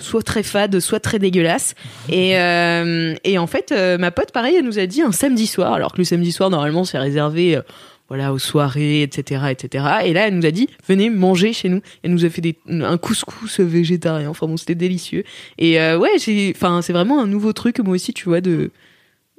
soit 0.00 0.22
très 0.22 0.44
fade, 0.44 0.78
soit 0.78 1.00
très 1.00 1.18
dégueulasse. 1.18 1.74
Et, 2.08 2.38
euh, 2.38 3.14
et 3.24 3.36
en 3.36 3.48
fait, 3.48 3.72
euh, 3.72 3.98
ma 3.98 4.12
pote, 4.12 4.30
pareil, 4.30 4.54
elle 4.56 4.64
nous 4.64 4.78
a 4.78 4.86
dit 4.86 5.02
un 5.02 5.10
samedi 5.10 5.48
soir, 5.48 5.72
alors 5.72 5.92
que 5.92 5.98
le 5.98 6.04
samedi 6.04 6.30
soir, 6.30 6.50
normalement, 6.50 6.84
c'est 6.84 6.98
réservé. 6.98 7.58
Voilà, 8.08 8.32
aux 8.32 8.38
soirées, 8.38 9.02
etc., 9.02 9.42
etc. 9.50 9.84
Et 10.04 10.12
là, 10.12 10.26
elle 10.26 10.34
nous 10.34 10.46
a 10.46 10.50
dit, 10.50 10.68
venez 10.86 11.10
manger 11.10 11.52
chez 11.52 11.68
nous. 11.68 11.80
Elle 12.02 12.12
nous 12.12 12.24
a 12.24 12.30
fait 12.30 12.40
des, 12.40 12.56
un 12.68 12.96
couscous 12.96 13.60
végétarien. 13.60 14.30
Enfin 14.30 14.46
bon, 14.46 14.56
c'était 14.56 14.74
délicieux. 14.74 15.24
Et 15.58 15.80
euh, 15.80 15.98
ouais, 15.98 16.12
j'ai, 16.18 16.52
enfin, 16.56 16.80
c'est 16.82 16.94
vraiment 16.94 17.20
un 17.20 17.26
nouveau 17.26 17.52
truc, 17.52 17.78
moi 17.80 17.94
aussi, 17.94 18.14
tu 18.14 18.24
vois, 18.24 18.40
de 18.40 18.70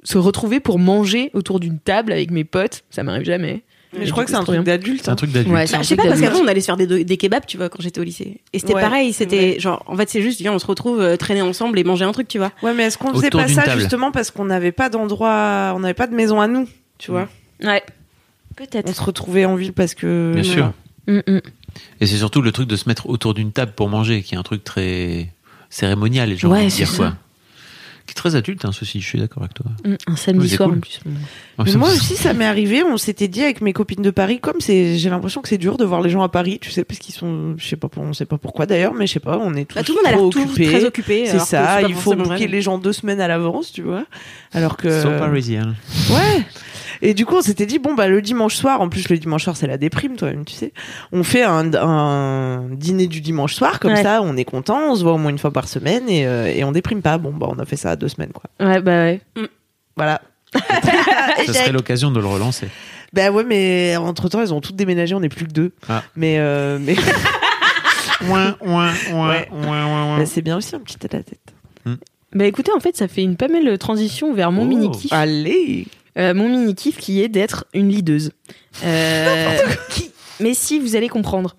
se 0.04 0.18
retrouver 0.18 0.60
pour 0.60 0.78
manger 0.78 1.30
autour 1.34 1.60
d'une 1.60 1.78
table 1.78 2.12
avec 2.12 2.30
mes 2.30 2.44
potes. 2.44 2.84
Ça 2.90 3.02
m'arrive 3.02 3.24
jamais. 3.24 3.62
Mais 3.92 4.06
je 4.06 4.12
crois 4.12 4.24
que 4.24 4.30
c'est 4.30 4.36
un 4.36 4.44
trop 4.44 4.52
truc 4.52 4.64
d'adulte. 4.64 5.02
C'est 5.02 5.08
un 5.08 5.14
hein. 5.14 5.16
truc 5.16 5.32
d'adulte. 5.32 5.52
Ouais, 5.52 5.66
Bah, 5.66 5.78
je 5.82 5.86
sais 5.86 5.96
pas 5.96 6.04
parce 6.04 6.20
qu'avant 6.20 6.38
on 6.38 6.46
allait 6.46 6.60
se 6.60 6.66
faire 6.66 6.76
des, 6.76 7.04
des 7.04 7.16
kebabs, 7.16 7.44
tu 7.46 7.56
vois, 7.56 7.68
quand 7.68 7.82
j'étais 7.82 8.00
au 8.00 8.04
lycée. 8.04 8.40
Et 8.52 8.60
c'était 8.60 8.74
Ouais, 8.74 8.80
pareil, 8.80 9.12
c'était 9.12 9.58
genre, 9.58 9.82
en 9.86 9.96
fait, 9.96 10.08
c'est 10.08 10.22
juste, 10.22 10.40
viens, 10.40 10.52
on 10.52 10.60
se 10.60 10.66
retrouve, 10.66 11.00
euh, 11.00 11.16
traîner 11.16 11.42
ensemble 11.42 11.76
et 11.76 11.82
manger 11.82 12.04
un 12.04 12.12
truc, 12.12 12.28
tu 12.28 12.38
vois. 12.38 12.52
Ouais, 12.62 12.72
mais 12.72 12.84
est-ce 12.84 12.98
qu'on 12.98 13.12
faisait 13.12 13.30
pas 13.30 13.48
ça 13.48 13.62
table. 13.62 13.80
justement 13.80 14.12
parce 14.12 14.30
qu'on 14.30 14.44
n'avait 14.44 14.70
pas 14.70 14.90
d'endroit, 14.90 15.72
on 15.74 15.80
n'avait 15.80 15.94
pas 15.94 16.06
de 16.06 16.14
maison 16.14 16.40
à 16.40 16.46
nous, 16.46 16.68
tu 16.98 17.10
vois? 17.10 17.28
Ouais. 17.64 17.82
On 18.60 18.64
Peut-être. 18.66 18.94
se 18.94 19.02
retrouvait 19.02 19.44
en 19.44 19.56
ville 19.56 19.72
parce 19.72 19.94
que. 19.94 20.32
Bien 20.34 20.42
sûr. 20.42 20.72
Mm, 21.06 21.18
mm. 21.26 21.40
Et 22.00 22.06
c'est 22.06 22.16
surtout 22.18 22.42
le 22.42 22.52
truc 22.52 22.68
de 22.68 22.76
se 22.76 22.88
mettre 22.88 23.08
autour 23.08 23.32
d'une 23.34 23.52
table 23.52 23.72
pour 23.74 23.88
manger, 23.88 24.22
qui 24.22 24.34
est 24.34 24.38
un 24.38 24.42
truc 24.42 24.64
très 24.64 25.32
cérémonial, 25.70 26.28
Ouais, 26.30 26.44
envie 26.44 26.64
de 26.64 26.68
c'est 26.70 26.76
dire 26.78 26.88
ça. 26.88 26.96
quoi. 26.96 27.14
Qui 28.06 28.12
est 28.12 28.14
très 28.14 28.34
adulte, 28.34 28.64
hein, 28.64 28.72
ceci, 28.72 29.00
je 29.00 29.06
suis 29.06 29.18
d'accord 29.20 29.42
avec 29.44 29.54
toi. 29.54 29.66
Mm, 29.84 29.94
Un 30.08 30.16
samedi 30.16 30.42
Oui, 30.46 30.48
soir 30.48 30.68
cool. 30.68 30.78
en 30.78 30.80
plus. 30.80 31.00
Mais 31.64 31.70
ça 31.70 31.78
moi 31.78 31.88
me- 31.88 31.94
aussi, 31.94 32.16
ça 32.16 32.32
m'est 32.32 32.44
arrivé. 32.46 32.82
On 32.82 32.96
s'était 32.96 33.28
dit 33.28 33.42
avec 33.42 33.60
mes 33.60 33.72
copines 33.72 34.02
de 34.02 34.10
Paris, 34.10 34.40
comme 34.40 34.60
c'est, 34.60 34.98
j'ai 34.98 35.10
l'impression 35.10 35.42
que 35.42 35.48
c'est 35.48 35.58
dur 35.58 35.76
de 35.76 35.84
voir 35.84 36.00
les 36.00 36.10
gens 36.10 36.22
à 36.22 36.28
Paris, 36.28 36.58
tu 36.60 36.70
sais, 36.70 36.82
parce 36.84 36.98
qu'ils 36.98 37.14
sont, 37.14 37.54
je 37.56 37.66
sais 37.66 37.76
pas, 37.76 37.88
on 37.96 38.12
sait 38.12 38.24
pas 38.26 38.36
pourquoi 38.38 38.66
d'ailleurs, 38.66 38.94
mais 38.94 39.06
je 39.06 39.12
sais 39.12 39.20
pas, 39.20 39.38
on 39.38 39.54
est 39.54 39.64
tous 39.64 39.76
Bah, 39.76 39.84
tout 39.84 39.92
le 39.92 39.98
monde 39.98 40.06
a 40.06 40.40
l'air 40.56 40.68
très 40.70 40.84
occupé. 40.84 41.26
C'est 41.26 41.38
ça, 41.38 41.82
il 41.82 41.94
faut 41.94 42.16
vrai. 42.16 42.46
les 42.46 42.62
gens 42.62 42.78
deux 42.78 42.92
semaines 42.92 43.20
à 43.20 43.28
l'avance, 43.28 43.70
tu 43.72 43.82
vois. 43.82 44.04
Alors 44.52 44.76
que. 44.76 45.02
So 45.02 45.08
parisien. 45.10 45.74
Ouais. 46.10 46.44
Et 47.02 47.14
du 47.14 47.24
coup, 47.26 47.36
on 47.36 47.40
s'était 47.42 47.66
dit, 47.66 47.78
bon, 47.78 47.94
bah, 47.94 48.08
le 48.08 48.20
dimanche 48.20 48.54
soir, 48.56 48.80
en 48.80 48.88
plus, 48.88 49.08
le 49.08 49.16
dimanche 49.18 49.44
soir, 49.44 49.56
c'est 49.56 49.66
la 49.66 49.78
déprime, 49.78 50.16
toi-même, 50.16 50.44
tu 50.44 50.52
sais. 50.54 50.72
On 51.12 51.22
fait 51.22 51.42
un, 51.42 51.72
un 51.74 52.68
dîner 52.70 53.06
du 53.06 53.20
dimanche 53.20 53.54
soir, 53.54 53.80
comme 53.80 53.92
Ouais. 53.92 54.02
ça, 54.02 54.20
on 54.22 54.36
est 54.36 54.44
content, 54.44 54.90
on 54.92 54.94
se 54.96 55.02
voit 55.02 55.12
au 55.14 55.18
moins 55.18 55.30
une 55.30 55.38
fois 55.38 55.50
par 55.52 55.66
semaine 55.68 56.08
et, 56.08 56.26
euh, 56.26 56.46
et 56.46 56.62
on 56.64 56.72
déprime 56.72 57.00
pas. 57.02 57.16
Bon, 57.18 57.32
bah, 57.32 57.46
on 57.50 57.58
a 57.58 57.64
fait 57.64 57.76
ça 57.76 57.90
à 57.92 57.96
deux 57.96 58.08
semaines, 58.08 58.32
quoi. 58.32 58.44
Ouais, 58.60 58.80
bah 58.82 58.90
ouais. 59.04 59.20
Voilà. 59.96 60.20
Ce 61.46 61.52
serait 61.52 61.72
l'occasion 61.72 62.10
de 62.10 62.20
le 62.20 62.26
relancer. 62.26 62.68
Bah 63.12 63.30
ouais, 63.30 63.44
mais 63.44 63.96
entre 63.96 64.28
temps, 64.28 64.40
elles 64.40 64.52
ont 64.54 64.60
toutes 64.60 64.76
déménagé, 64.76 65.14
on 65.14 65.20
n'est 65.20 65.28
plus 65.28 65.46
que 65.46 65.52
deux. 65.52 65.72
Ah. 65.88 66.02
Mais, 66.16 66.36
euh, 66.38 66.78
mais 66.80 66.94
Ouin, 68.28 68.56
ouin, 68.60 68.92
ouin, 69.12 69.28
Ouais. 69.30 69.48
ouin, 69.52 69.86
ouin, 69.86 70.04
ouin. 70.12 70.18
bah, 70.18 70.26
c'est 70.26 70.42
bien 70.42 70.56
aussi 70.58 70.76
un 70.76 70.80
petit 70.80 70.96
tête 70.98 71.14
à 71.14 71.22
tête. 71.22 71.40
Bah 72.32 72.44
écoutez, 72.44 72.70
en 72.72 72.78
fait, 72.78 72.96
ça 72.96 73.08
fait 73.08 73.22
une 73.24 73.34
pas 73.36 73.48
mal 73.48 73.76
transition 73.78 74.32
vers 74.34 74.52
mon 74.52 74.62
Oh. 74.62 74.66
mini 74.66 74.90
kiff. 74.92 75.12
Allez 75.12 75.86
Euh, 76.18 76.34
mon 76.34 76.48
mini 76.48 76.74
kiff 76.74 76.96
qui 76.96 77.22
est 77.22 77.28
d'être 77.28 77.66
une 77.72 77.88
leaduse. 77.88 78.32
Euh, 78.84 79.58
mais 80.40 80.54
si 80.54 80.78
vous 80.78 80.96
allez 80.96 81.08
comprendre. 81.08 81.56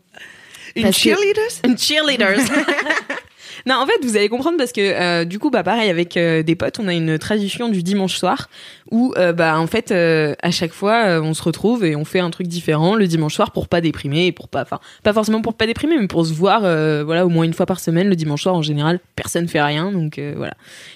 Une 0.75 0.83
Parce 0.83 0.95
que- 0.97 1.01
cheerleader 1.03 1.43
Une 1.65 1.77
cheerleaders. 1.77 2.39
non, 3.65 3.75
en 3.75 3.85
fait, 3.85 4.03
vous 4.03 4.17
allez 4.17 4.29
comprendre 4.29 4.57
parce 4.57 4.71
que 4.71 4.81
euh, 4.81 5.25
du 5.25 5.39
coup, 5.39 5.49
bah 5.49 5.63
pareil 5.63 5.89
avec 5.89 6.17
euh, 6.17 6.43
des 6.43 6.55
potes, 6.55 6.79
on 6.79 6.87
a 6.87 6.93
une 6.93 7.17
tradition 7.19 7.69
du 7.69 7.83
dimanche 7.83 8.17
soir 8.17 8.49
où 8.89 9.13
euh, 9.17 9.33
bah 9.33 9.57
en 9.59 9.67
fait 9.67 9.91
à 9.91 10.51
chaque 10.51 10.73
fois 10.73 11.21
on 11.21 11.33
se 11.33 11.43
retrouve 11.43 11.85
et 11.85 11.95
on 11.95 12.03
fait 12.03 12.19
un 12.19 12.29
truc 12.29 12.47
différent 12.47 12.95
le 12.95 13.07
dimanche 13.07 13.35
soir 13.35 13.51
pour 13.51 13.67
pas 13.67 13.79
déprimer 13.79 14.25
et 14.25 14.31
pour 14.31 14.49
pas, 14.49 14.63
enfin 14.63 14.79
pas 15.03 15.13
forcément 15.13 15.41
pour 15.41 15.53
pas 15.53 15.65
déprimer, 15.65 15.97
mais 15.97 16.07
pour 16.07 16.25
se 16.25 16.33
voir 16.33 16.61
voilà 16.61 17.25
au 17.25 17.29
moins 17.29 17.45
une 17.45 17.53
fois 17.53 17.65
par 17.65 17.79
semaine 17.79 18.09
le 18.09 18.15
dimanche 18.15 18.43
soir 18.43 18.55
en 18.55 18.61
général 18.61 18.99
personne 19.15 19.47
fait 19.47 19.61
rien 19.61 19.91
donc 19.91 20.19
voilà. 20.35 20.53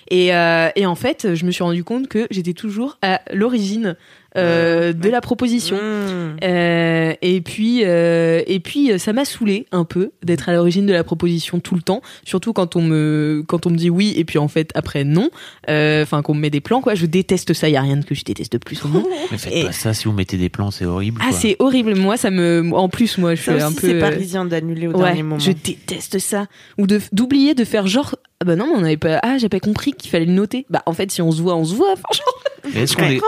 Et 0.10 0.28
et 0.28 0.86
en 0.86 0.96
fait, 0.96 1.36
je 1.36 1.46
me 1.46 1.52
suis 1.52 1.64
rendu 1.64 1.84
compte 1.84 2.08
que 2.08 2.28
j'étais 2.32 2.54
toujours 2.54 2.98
à 3.02 3.22
l'origine 3.32 3.96
euh, 4.38 4.94
de 4.94 5.10
la 5.10 5.22
proposition. 5.22 5.76
Mmh. 5.78 6.38
Euh, 6.44 7.14
et 7.22 7.42
puis, 7.42 7.82
euh, 7.84 8.42
et 8.48 8.60
puis, 8.60 8.98
ça 9.00 9.14
m'a 9.14 9.26
saoulé 9.26 9.66
un 9.72 9.86
peu 9.86 10.12
d'être 10.24 10.50
à 10.50 10.54
l'origine 10.54 10.86
de 10.86 10.94
la 10.94 11.04
proposition 11.04 11.60
tout 11.60 11.76
le 11.76 11.82
temps, 11.82 12.02
surtout 12.26 12.54
quand 12.54 12.76
on 12.76 12.82
me 12.82 13.44
quand 13.48 13.66
on 13.66 13.70
me 13.70 13.78
dit 13.78 13.90
oui 13.90 14.14
et 14.18 14.26
puis 14.26 14.38
en 14.40 14.48
fait 14.48 14.72
après 14.76 15.04
non, 15.04 15.30
euh, 15.70 16.04
enfin 16.04 16.22
qu'on 16.22 16.34
me 16.34 16.42
met 16.42 16.50
des 16.50 16.62
plans 16.62 16.82
quoi. 16.82 16.96
Je 16.96 17.06
déteste 17.06 17.54
ça. 17.54 17.70
Il 17.70 17.74
y 17.74 17.78
a 17.78 17.82
rien 17.82 18.02
que 18.02 18.16
je 18.16 18.24
déteste 18.24 18.58
plus 18.60 18.84
au 18.86 18.88
monde. 18.88 19.06
Mais 19.32 19.38
faites 19.38 19.54
Et- 19.54 19.64
pas 19.66 19.72
ça 19.72 19.94
si 19.94 20.06
vous 20.06 20.14
mettez 20.14 20.38
des 20.38 20.50
plans, 20.50 20.72
c'est 20.72 20.86
horrible. 20.86 21.22
Ah 21.24 21.32
c'est 21.32 21.56
horrible. 21.60 21.96
Moi 21.96 22.18
ça 22.18 22.32
me 22.32 22.70
en 22.74 22.90
plus 22.90 23.18
moi 23.18 23.36
je 23.36 23.42
Ça 23.44 23.54
suis 23.54 23.62
un 23.62 23.72
peu 23.72 23.88
c'est 23.88 24.00
parisien 24.00 24.46
d'annuler 24.46 24.88
au 24.88 24.92
Ouais, 24.92 25.04
dernier 25.06 25.24
moment. 25.24 25.40
je 25.40 25.52
déteste 25.52 26.20
ça. 26.20 26.48
Ou 26.78 26.88
de 26.88 27.00
d'oublier 27.12 27.54
de 27.56 27.64
faire 27.64 27.88
genre 27.88 28.16
ah 28.42 28.46
bah 28.46 28.56
non, 28.58 28.68
mais 28.68 28.74
on 28.82 28.84
avait 28.84 28.98
pas 28.98 29.20
ah, 29.24 29.38
j'ai 29.38 29.48
pas 29.50 29.60
compris 29.62 29.94
qu'il 29.94 30.10
fallait 30.12 30.26
le 30.26 30.34
noter. 30.34 30.66
Bah 30.70 30.82
en 30.86 30.94
fait 30.94 31.12
si 31.12 31.22
on 31.22 31.32
se 31.32 31.42
voit, 31.42 31.56
on 31.56 31.66
se 31.66 31.74
voit 31.76 31.96
franchement. 31.96 32.32
Mais 32.74 32.82
est-ce 32.82 32.96
qu'on 32.96 33.04
est... 33.04 33.20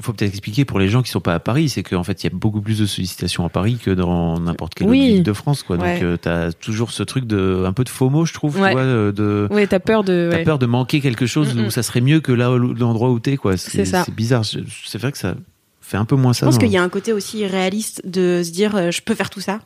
faut 0.00 0.12
peut-être 0.12 0.30
expliquer 0.30 0.64
pour 0.64 0.78
les 0.78 0.88
gens 0.88 1.02
qui 1.02 1.10
sont 1.10 1.20
pas 1.20 1.34
à 1.34 1.38
Paris, 1.38 1.68
c'est 1.68 1.82
qu'en 1.82 2.02
fait 2.04 2.22
il 2.24 2.26
y 2.30 2.32
a 2.32 2.36
beaucoup 2.36 2.60
plus 2.60 2.78
de 2.78 2.86
sollicitations 2.86 3.44
à 3.44 3.48
Paris 3.48 3.78
que 3.82 3.90
dans 3.90 4.38
n'importe 4.40 4.74
quelle 4.74 4.88
Oui. 4.88 4.98
autre 5.00 5.06
ville 5.14 5.22
de 5.22 5.32
France, 5.32 5.62
quoi. 5.62 5.76
Ouais. 5.76 5.94
Donc 5.94 6.02
euh, 6.02 6.16
t'as 6.16 6.52
toujours 6.52 6.90
ce 6.92 7.02
truc 7.02 7.26
de 7.26 7.64
un 7.66 7.72
peu 7.72 7.84
de 7.84 7.88
FOMO, 7.88 8.24
je 8.24 8.32
trouve, 8.34 8.58
Ouais. 8.60 8.68
tu 8.70 8.74
vois, 8.74 8.82
euh, 8.82 9.12
de 9.12 9.48
Ouais, 9.50 9.66
t'as 9.66 9.78
peur 9.80 10.04
de 10.04 10.28
t'as 10.30 10.38
ouais. 10.38 10.44
peur 10.44 10.58
de 10.58 10.66
manquer 10.66 11.00
quelque 11.00 11.26
chose 11.26 11.54
Mm, 11.54 11.62
mm. 11.62 11.66
où 11.66 11.70
ça 11.70 11.82
serait 11.82 12.00
mieux 12.00 12.20
que 12.20 12.32
là 12.32 12.50
où- 12.52 12.58
l'endroit 12.74 13.10
où 13.10 13.18
t'es, 13.20 13.36
quoi. 13.36 13.56
C'est 13.56 13.84
ça. 13.84 14.04
C'est 14.04 14.14
bizarre. 14.14 14.44
C'est 14.44 14.98
vrai 14.98 15.12
que 15.12 15.18
ça 15.18 15.34
fait 15.80 15.96
un 15.96 16.04
peu 16.04 16.16
moins 16.16 16.32
ça. 16.32 16.46
Je 16.46 16.50
pense 16.50 16.58
qu'il 16.58 16.70
y 16.72 16.76
a 16.76 16.82
un 16.82 16.88
côté 16.88 17.12
aussi 17.12 17.46
réaliste 17.46 18.02
de 18.04 18.42
se 18.44 18.50
dire 18.50 18.74
euh, 18.76 18.90
je 18.90 19.00
peux 19.02 19.14
faire 19.14 19.30
tout 19.30 19.40
ça 19.40 19.60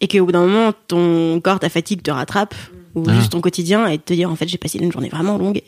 et 0.00 0.06
qu'au 0.08 0.26
bout 0.26 0.32
d'un 0.32 0.46
moment 0.46 0.72
ton 0.88 1.40
corps 1.40 1.58
ta 1.58 1.68
fatigue 1.68 2.02
te 2.02 2.10
rattrape 2.10 2.54
ou 2.98 3.04
Ah. 3.08 3.14
juste 3.14 3.32
ton 3.32 3.40
quotidien 3.40 3.86
et 3.88 3.98
te 3.98 4.12
dire 4.12 4.30
en 4.30 4.36
fait 4.36 4.48
j'ai 4.48 4.58
passé 4.58 4.78
une 4.78 4.92
journée 4.92 5.08
vraiment 5.08 5.38
longue 5.38 5.62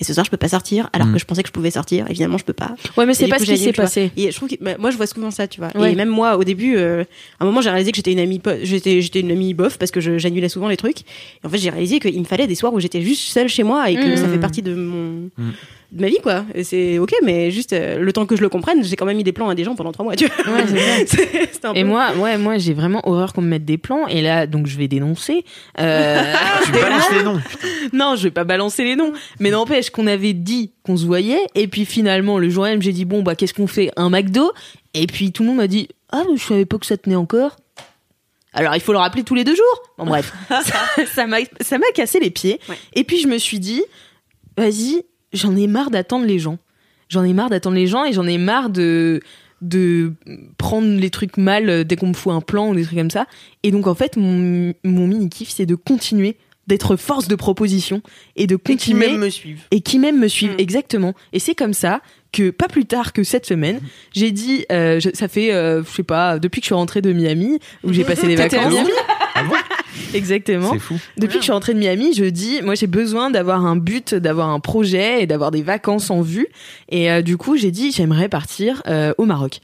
et 0.00 0.04
ce 0.04 0.12
soir 0.14 0.24
je 0.24 0.30
peux 0.30 0.36
pas 0.36 0.48
sortir 0.48 0.88
alors 0.92 1.08
Mm. 1.08 1.12
que 1.14 1.18
je 1.18 1.24
pensais 1.24 1.42
que 1.42 1.48
je 1.48 1.52
pouvais 1.52 1.70
sortir 1.70 2.06
évidemment 2.10 2.38
je 2.38 2.44
peux 2.44 2.52
pas 2.52 2.74
Ouais, 2.96 3.06
mais 3.06 3.14
c'est 3.14 3.28
pas 3.28 3.36
coup, 3.38 3.44
ce 3.44 3.50
qui 3.52 3.58
s'est 3.58 3.72
passé. 3.72 4.10
et 4.16 4.30
je 4.30 4.36
trouve 4.36 4.48
que 4.48 4.56
bah, 4.60 4.76
moi 4.78 4.90
je 4.90 4.96
vois 4.96 5.06
souvent 5.06 5.30
ça 5.30 5.46
tu 5.48 5.60
vois 5.60 5.70
Ouais. 5.76 5.92
et 5.92 5.94
même 5.94 6.08
moi 6.08 6.36
au 6.36 6.44
début 6.44 6.76
euh, 6.76 7.04
à 7.40 7.44
un 7.44 7.46
moment 7.46 7.60
j'ai 7.60 7.70
réalisé 7.70 7.92
que 7.92 7.96
j'étais 7.96 8.12
une 8.12 8.18
amie 8.20 8.40
j'étais 8.62 9.00
j'étais 9.02 9.20
une 9.20 9.30
amie 9.30 9.54
bof 9.54 9.78
parce 9.78 9.90
que 9.90 10.00
je- 10.00 10.18
j'annulais 10.18 10.48
souvent 10.48 10.68
les 10.68 10.76
trucs 10.76 11.00
et 11.00 11.46
en 11.46 11.48
fait 11.48 11.58
j'ai 11.58 11.70
réalisé 11.70 11.98
qu'il 12.00 12.18
me 12.18 12.24
fallait 12.24 12.46
des 12.46 12.54
soirs 12.54 12.72
où 12.72 12.80
j'étais 12.80 13.02
juste 13.02 13.22
seule 13.28 13.48
chez 13.48 13.62
moi 13.62 13.90
et 13.90 13.96
que 13.96 14.12
Mm. 14.12 14.16
ça 14.16 14.28
fait 14.28 14.38
partie 14.38 14.62
de 14.62 14.74
mon 14.74 15.30
Mm. 15.38 15.50
De 15.92 16.00
ma 16.02 16.08
vie 16.08 16.18
quoi 16.22 16.44
c'est 16.64 16.98
ok 16.98 17.12
mais 17.22 17.50
juste 17.52 17.72
euh, 17.72 17.98
le 18.00 18.12
temps 18.12 18.26
que 18.26 18.34
je 18.36 18.40
le 18.42 18.48
comprenne 18.48 18.82
j'ai 18.82 18.96
quand 18.96 19.06
même 19.06 19.16
mis 19.16 19.22
des 19.24 19.32
plans 19.32 19.48
à 19.48 19.54
des 19.54 19.62
gens 19.64 19.74
pendant 19.76 19.92
trois 19.92 20.04
mois 20.04 20.16
tu 20.16 20.26
vois 20.26 20.54
Ouais, 20.54 20.64
c'est 20.66 20.76
ça. 20.78 21.06
C'est- 21.06 21.52
c'était 21.52 21.66
un 21.66 21.74
Et 21.74 21.82
peu- 21.82 21.88
moi, 21.88 22.12
ouais, 22.18 22.38
moi, 22.38 22.58
j'ai 22.58 22.74
vraiment 22.74 23.00
horreur 23.08 23.32
qu'on 23.32 23.40
me 23.42 23.48
mette 23.48 23.64
des 23.64 23.78
plans. 23.78 24.06
Et 24.08 24.20
là, 24.22 24.46
donc, 24.46 24.66
je 24.66 24.76
vais 24.76 24.88
dénoncer. 24.88 25.44
Euh, 25.80 26.34
Tu 26.64 26.72
balances 26.72 27.10
les 27.12 27.22
noms. 27.22 27.40
non, 27.92 28.14
je 28.16 28.24
vais 28.24 28.30
pas 28.30 28.44
balancer 28.44 28.84
les 28.84 28.94
noms. 28.96 29.12
Mais 29.40 29.50
n'empêche 29.50 29.90
qu'on 29.90 30.06
avait 30.06 30.32
dit 30.34 30.72
qu'on 30.84 30.96
se 30.96 31.04
voyait. 31.06 31.40
Et 31.54 31.66
puis 31.68 31.84
finalement, 31.84 32.38
le 32.38 32.50
jour 32.50 32.64
même, 32.64 32.82
j'ai 32.82 32.92
dit 32.92 33.04
bon, 33.04 33.22
bah, 33.22 33.34
qu'est-ce 33.34 33.54
qu'on 33.54 33.66
fait? 33.66 33.90
Un 33.96 34.10
McDo? 34.10 34.52
Et 34.94 35.06
puis 35.06 35.32
tout 35.32 35.42
le 35.42 35.48
monde 35.48 35.58
m'a 35.58 35.66
dit 35.66 35.88
ah, 36.10 36.22
mais 36.30 36.36
je 36.36 36.44
savais 36.44 36.66
pas 36.66 36.78
que 36.78 36.86
ça 36.86 36.96
tenait 36.96 37.16
encore. 37.16 37.56
Alors, 38.52 38.74
il 38.74 38.80
faut 38.80 38.92
le 38.92 38.98
rappeler 38.98 39.22
tous 39.24 39.34
les 39.34 39.44
deux 39.44 39.54
jours. 39.56 39.82
Bon, 39.98 40.06
bref, 40.06 40.32
ça- 40.48 41.04
ça 41.06 41.26
m'a 41.26 41.38
ça 41.60 41.78
m'a 41.78 41.86
cassé 41.94 42.20
les 42.20 42.30
pieds. 42.30 42.60
Ouais. 42.68 42.76
Et 42.94 43.04
puis 43.04 43.18
je 43.20 43.28
me 43.28 43.38
suis 43.38 43.58
dit 43.58 43.82
vas-y, 44.56 45.02
j'en 45.36 45.54
ai 45.56 45.66
marre 45.66 45.90
d'attendre 45.90 46.26
les 46.26 46.38
gens. 46.38 46.58
J'en 47.08 47.22
ai 47.24 47.32
marre 47.32 47.50
d'attendre 47.50 47.76
les 47.76 47.86
gens 47.86 48.04
et 48.04 48.12
j'en 48.12 48.26
ai 48.26 48.38
marre 48.38 48.70
de 48.70 49.20
de 49.62 50.12
prendre 50.58 50.98
les 51.00 51.08
trucs 51.08 51.38
mal 51.38 51.70
euh, 51.70 51.82
dès 51.82 51.96
qu'on 51.96 52.08
me 52.08 52.12
fout 52.14 52.30
un 52.32 52.42
plan 52.42 52.68
ou 52.68 52.74
des 52.74 52.84
trucs 52.84 52.98
comme 52.98 53.10
ça. 53.10 53.26
Et 53.62 53.70
donc 53.70 53.86
en 53.86 53.94
fait, 53.94 54.16
mon, 54.18 54.74
mon 54.84 55.06
mini 55.06 55.30
kiff, 55.30 55.48
c'est 55.48 55.64
de 55.64 55.74
continuer 55.74 56.36
d'être 56.66 56.96
force 56.96 57.26
de 57.26 57.36
proposition 57.36 58.02
et 58.34 58.46
de 58.46 58.56
Et 58.56 58.58
qui 58.58 58.72
continuer 58.72 59.08
même 59.12 59.20
me 59.20 59.30
suivent. 59.30 59.62
et 59.70 59.80
qui 59.80 59.98
même 59.98 60.18
me 60.18 60.28
suivent 60.28 60.52
Mm. 60.52 60.60
exactement. 60.60 61.14
Et 61.32 61.38
c'est 61.38 61.54
comme 61.54 61.72
ça 61.72 62.02
que 62.36 62.50
pas 62.50 62.68
plus 62.68 62.84
tard 62.86 63.12
que 63.12 63.22
cette 63.24 63.46
semaine, 63.46 63.80
j'ai 64.12 64.30
dit, 64.30 64.64
euh, 64.70 65.00
je- 65.00 65.10
ça 65.14 65.28
fait, 65.28 65.52
euh, 65.54 65.82
je 65.84 65.90
sais 65.90 66.02
pas, 66.02 66.38
depuis 66.38 66.60
que 66.60 66.64
je 66.64 66.68
suis 66.68 66.74
rentrée 66.74 67.00
de 67.02 67.12
Miami 67.12 67.58
où 67.84 67.92
j'ai 67.92 68.04
passé 68.04 68.32
à 68.32 68.36
vacances. 68.48 68.72
Miami 68.72 68.90
Ah 69.34 69.44
bon? 69.44 69.54
Exactement. 70.14 70.72
C'est 70.72 70.78
fou. 70.78 70.98
Depuis 71.16 71.34
que 71.34 71.40
je 71.40 71.44
suis 71.44 71.52
rentrée 71.52 71.74
de 71.74 71.78
Miami, 71.78 72.12
je 72.14 72.24
dis, 72.24 72.60
moi 72.62 72.74
j'ai 72.74 72.86
besoin 72.86 73.30
d'avoir 73.30 73.64
un 73.64 73.76
but, 73.76 74.14
d'avoir 74.14 74.50
un 74.50 74.60
projet 74.60 75.22
et 75.22 75.26
d'avoir 75.26 75.50
des 75.50 75.62
vacances 75.62 76.10
en 76.10 76.20
vue. 76.22 76.46
Et 76.90 77.10
euh, 77.10 77.22
du 77.22 77.36
coup, 77.36 77.56
j'ai 77.56 77.70
dit, 77.70 77.92
j'aimerais 77.92 78.28
partir 78.28 78.82
euh, 78.86 79.12
au 79.18 79.24
Maroc. 79.24 79.60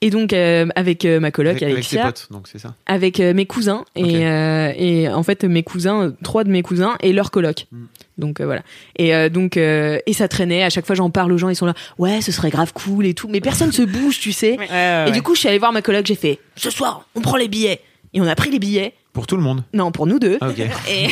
Et 0.00 0.10
donc 0.10 0.34
euh, 0.34 0.66
avec 0.76 1.06
euh, 1.06 1.18
ma 1.18 1.30
coloc 1.30 1.52
Avec, 1.52 1.62
avec 1.62 1.74
tes 1.76 1.96
Alexia, 1.98 2.04
potes, 2.06 2.28
donc 2.30 2.46
c'est 2.46 2.58
ça? 2.58 2.74
avec 2.84 3.20
euh, 3.20 3.32
mes 3.32 3.46
cousins 3.46 3.86
et, 3.96 4.26
euh, 4.26 4.70
et 4.76 5.08
en 5.08 5.22
fait 5.22 5.44
mes 5.44 5.62
cousins, 5.62 6.12
trois 6.22 6.44
de 6.44 6.50
mes 6.50 6.60
cousins 6.60 6.96
et 7.00 7.14
leur 7.14 7.30
coloc. 7.30 7.66
Mm. 7.72 7.84
Donc 8.18 8.40
euh, 8.40 8.44
voilà. 8.44 8.62
Et 8.96 9.14
euh, 9.14 9.28
donc 9.28 9.56
euh, 9.56 9.98
et 10.06 10.12
ça 10.12 10.28
traînait. 10.28 10.62
À 10.62 10.70
chaque 10.70 10.86
fois 10.86 10.94
j'en 10.94 11.10
parle 11.10 11.32
aux 11.32 11.38
gens, 11.38 11.48
ils 11.48 11.56
sont 11.56 11.66
là. 11.66 11.74
Ouais, 11.98 12.20
ce 12.20 12.32
serait 12.32 12.50
grave 12.50 12.72
cool 12.72 13.06
et 13.06 13.14
tout. 13.14 13.28
Mais 13.28 13.40
personne 13.40 13.72
se 13.72 13.82
bouge, 13.82 14.20
tu 14.20 14.32
sais. 14.32 14.56
Et 15.06 15.10
du 15.10 15.22
coup, 15.22 15.34
je 15.34 15.40
suis 15.40 15.48
allée 15.48 15.58
voir 15.58 15.72
ma 15.72 15.82
coloc. 15.82 16.06
J'ai 16.06 16.14
fait 16.14 16.38
ce 16.56 16.70
soir, 16.70 17.06
on 17.14 17.20
prend 17.20 17.36
les 17.36 17.48
billets. 17.48 17.80
Et 18.12 18.20
on 18.20 18.26
a 18.26 18.34
pris 18.34 18.50
les 18.50 18.58
billets. 18.58 18.94
Pour 19.12 19.26
tout 19.26 19.36
le 19.36 19.42
monde. 19.42 19.64
Non, 19.72 19.90
pour 19.92 20.06
nous 20.06 20.18
deux. 20.18 20.38
Ah. 20.40 20.48
Et 20.88 21.08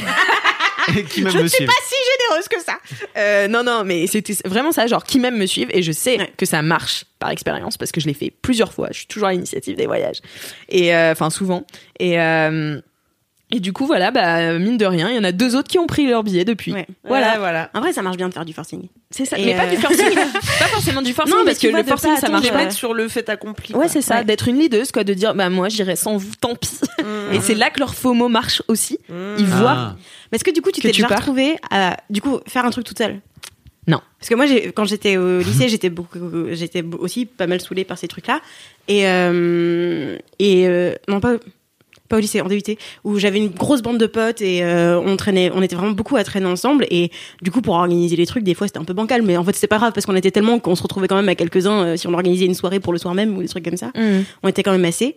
Et 0.96 1.04
qui 1.04 1.22
même 1.22 1.32
je 1.32 1.38
ne 1.38 1.46
suis 1.46 1.64
pas 1.64 1.72
si 1.86 1.94
généreuse 2.26 2.48
que 2.48 2.60
ça. 2.60 2.78
Euh, 3.16 3.48
non, 3.48 3.62
non, 3.62 3.84
mais 3.84 4.06
c'était 4.06 4.34
vraiment 4.44 4.72
ça, 4.72 4.86
genre 4.86 5.04
qui 5.04 5.18
même 5.20 5.36
me 5.36 5.46
suivent 5.46 5.70
et 5.72 5.82
je 5.82 5.92
sais 5.92 6.18
Ouais. 6.18 6.32
que 6.36 6.44
ça 6.46 6.60
marche 6.62 7.04
par 7.18 7.30
expérience 7.30 7.76
parce 7.76 7.92
que 7.92 8.00
je 8.00 8.06
l'ai 8.06 8.14
fait 8.14 8.32
plusieurs 8.42 8.72
fois. 8.72 8.88
Je 8.90 8.98
suis 8.98 9.06
toujours 9.06 9.28
à 9.28 9.32
l'initiative 9.32 9.76
des 9.76 9.86
voyages 9.86 10.20
et 10.68 10.94
euh, 10.94 11.12
enfin 11.12 11.30
souvent. 11.30 11.64
Et 12.00 12.20
euh, 12.20 12.80
et 13.52 13.60
du 13.60 13.72
coup 13.72 13.86
voilà, 13.86 14.10
bah 14.10 14.58
mine 14.58 14.76
de 14.78 14.84
rien, 14.86 15.08
il 15.10 15.16
y 15.16 15.18
en 15.18 15.24
a 15.24 15.30
deux 15.32 15.54
autres 15.54 15.68
qui 15.68 15.78
ont 15.78 15.86
pris 15.86 16.06
leur 16.06 16.22
billet 16.24 16.44
depuis. 16.44 16.72
Ouais. 16.72 16.86
Voilà, 17.04 17.36
Voilà, 17.36 17.38
voilà. 17.38 17.70
En 17.74 17.80
vrai, 17.80 17.92
ça 17.92 18.02
marche 18.02 18.16
bien 18.16 18.28
de 18.28 18.34
faire 18.34 18.44
du 18.44 18.52
forcing. 18.52 18.88
c'est 19.10 19.24
ça. 19.26 19.38
Et 19.38 19.44
mais 19.46 19.54
pas 19.54 19.66
euh, 19.66 19.70
du 19.70 19.76
forcing, 19.76 20.14
pas 20.58 20.64
forcément 20.66 21.02
du 21.02 21.12
forcing 21.12 21.36
Non, 21.36 21.44
parce 21.44 21.58
que 21.58 21.68
vois, 21.68 21.82
le 21.82 21.86
forcing 21.86 22.14
pas 22.14 22.20
ça 22.20 22.28
marche. 22.28 22.50
Mettre 22.52 22.72
sur 22.72 22.94
le 22.94 23.06
fait 23.08 23.28
accompli. 23.28 23.74
Ouais, 23.74 23.88
c'est 23.88 24.02
ça, 24.02 24.16
Ouais. 24.18 24.24
d'être 24.24 24.48
une 24.48 24.58
leaduse, 24.58 24.90
quoi, 24.90 25.04
de 25.04 25.14
dire, 25.14 25.34
bah 25.34 25.48
moi 25.50 25.68
j'irai 25.68 25.94
sans 25.96 26.16
vous, 26.16 26.32
tant 26.40 26.54
pis. 26.56 26.70
Mm. 27.00 27.34
Et 27.34 27.40
c'est 27.40 27.54
là 27.54 27.70
que 27.70 27.78
leur 27.78 27.94
FOMO 27.94 28.28
marche 28.28 28.62
aussi. 28.68 28.98
Mm. 29.08 29.14
Ils 29.38 29.46
voient. 29.46 29.74
Ah. 29.76 29.96
Mais 30.30 30.36
est-ce 30.36 30.44
que 30.44 30.50
du 30.50 30.62
coup, 30.62 30.70
tu 30.72 30.80
t'es 30.80 30.88
déjà 30.88 31.06
retrouvé 31.06 31.56
à 31.70 31.98
du 32.10 32.20
coup 32.22 32.40
faire 32.46 32.64
un 32.64 32.70
truc 32.70 32.84
toute 32.86 32.98
seule? 32.98 33.20
Non. 33.86 34.00
Parce 34.18 34.28
que 34.28 34.34
moi, 34.36 34.46
quand 34.74 34.84
j'étais 34.84 35.16
au 35.16 35.38
lycée, 35.40 35.68
j'étais 35.68 35.90
beaucoup, 35.90 36.18
j'étais 36.52 36.82
aussi 36.98 37.26
pas 37.26 37.46
mal 37.46 37.60
saoulée 37.60 37.84
par 37.84 37.98
ces 37.98 38.08
trucs-là. 38.08 38.40
Et 38.88 39.06
euh, 39.08 40.16
et 40.38 40.66
euh, 40.68 40.94
non 41.08 41.20
pas 41.20 41.34
pas 42.12 42.18
au 42.18 42.20
lycée, 42.20 42.42
en 42.42 42.46
DUT, 42.46 42.62
où 43.04 43.18
j'avais 43.18 43.38
une 43.38 43.48
grosse 43.48 43.80
bande 43.80 43.96
de 43.96 44.06
potes 44.06 44.42
et 44.42 44.62
euh, 44.62 45.00
on 45.00 45.16
traînait, 45.16 45.50
on 45.54 45.62
était 45.62 45.76
vraiment 45.76 45.92
beaucoup 45.92 46.16
à 46.16 46.24
traîner 46.24 46.44
ensemble. 46.46 46.86
Et 46.90 47.10
du 47.40 47.50
coup, 47.50 47.62
pour 47.62 47.74
organiser 47.74 48.16
les 48.16 48.26
trucs, 48.26 48.44
des 48.44 48.52
fois 48.52 48.66
c'était 48.66 48.78
un 48.78 48.84
peu 48.84 48.92
bancal, 48.92 49.22
mais 49.22 49.38
en 49.38 49.44
fait 49.44 49.54
c'était 49.54 49.66
pas 49.66 49.78
grave 49.78 49.92
parce 49.94 50.04
qu'on 50.04 50.14
était 50.14 50.30
tellement 50.30 50.58
qu'on 50.58 50.74
se 50.74 50.82
retrouvait 50.82 51.08
quand 51.08 51.16
même 51.16 51.30
à 51.30 51.34
quelques-uns 51.34 51.84
euh, 51.84 51.96
si 51.96 52.06
on 52.06 52.12
organisait 52.12 52.44
une 52.44 52.54
soirée 52.54 52.80
pour 52.80 52.92
le 52.92 52.98
soir 52.98 53.14
même 53.14 53.34
ou 53.36 53.40
des 53.40 53.48
trucs 53.48 53.64
comme 53.64 53.78
ça. 53.78 53.92
On 54.42 54.48
était 54.48 54.62
quand 54.62 54.72
même 54.72 54.84
assez. 54.84 55.16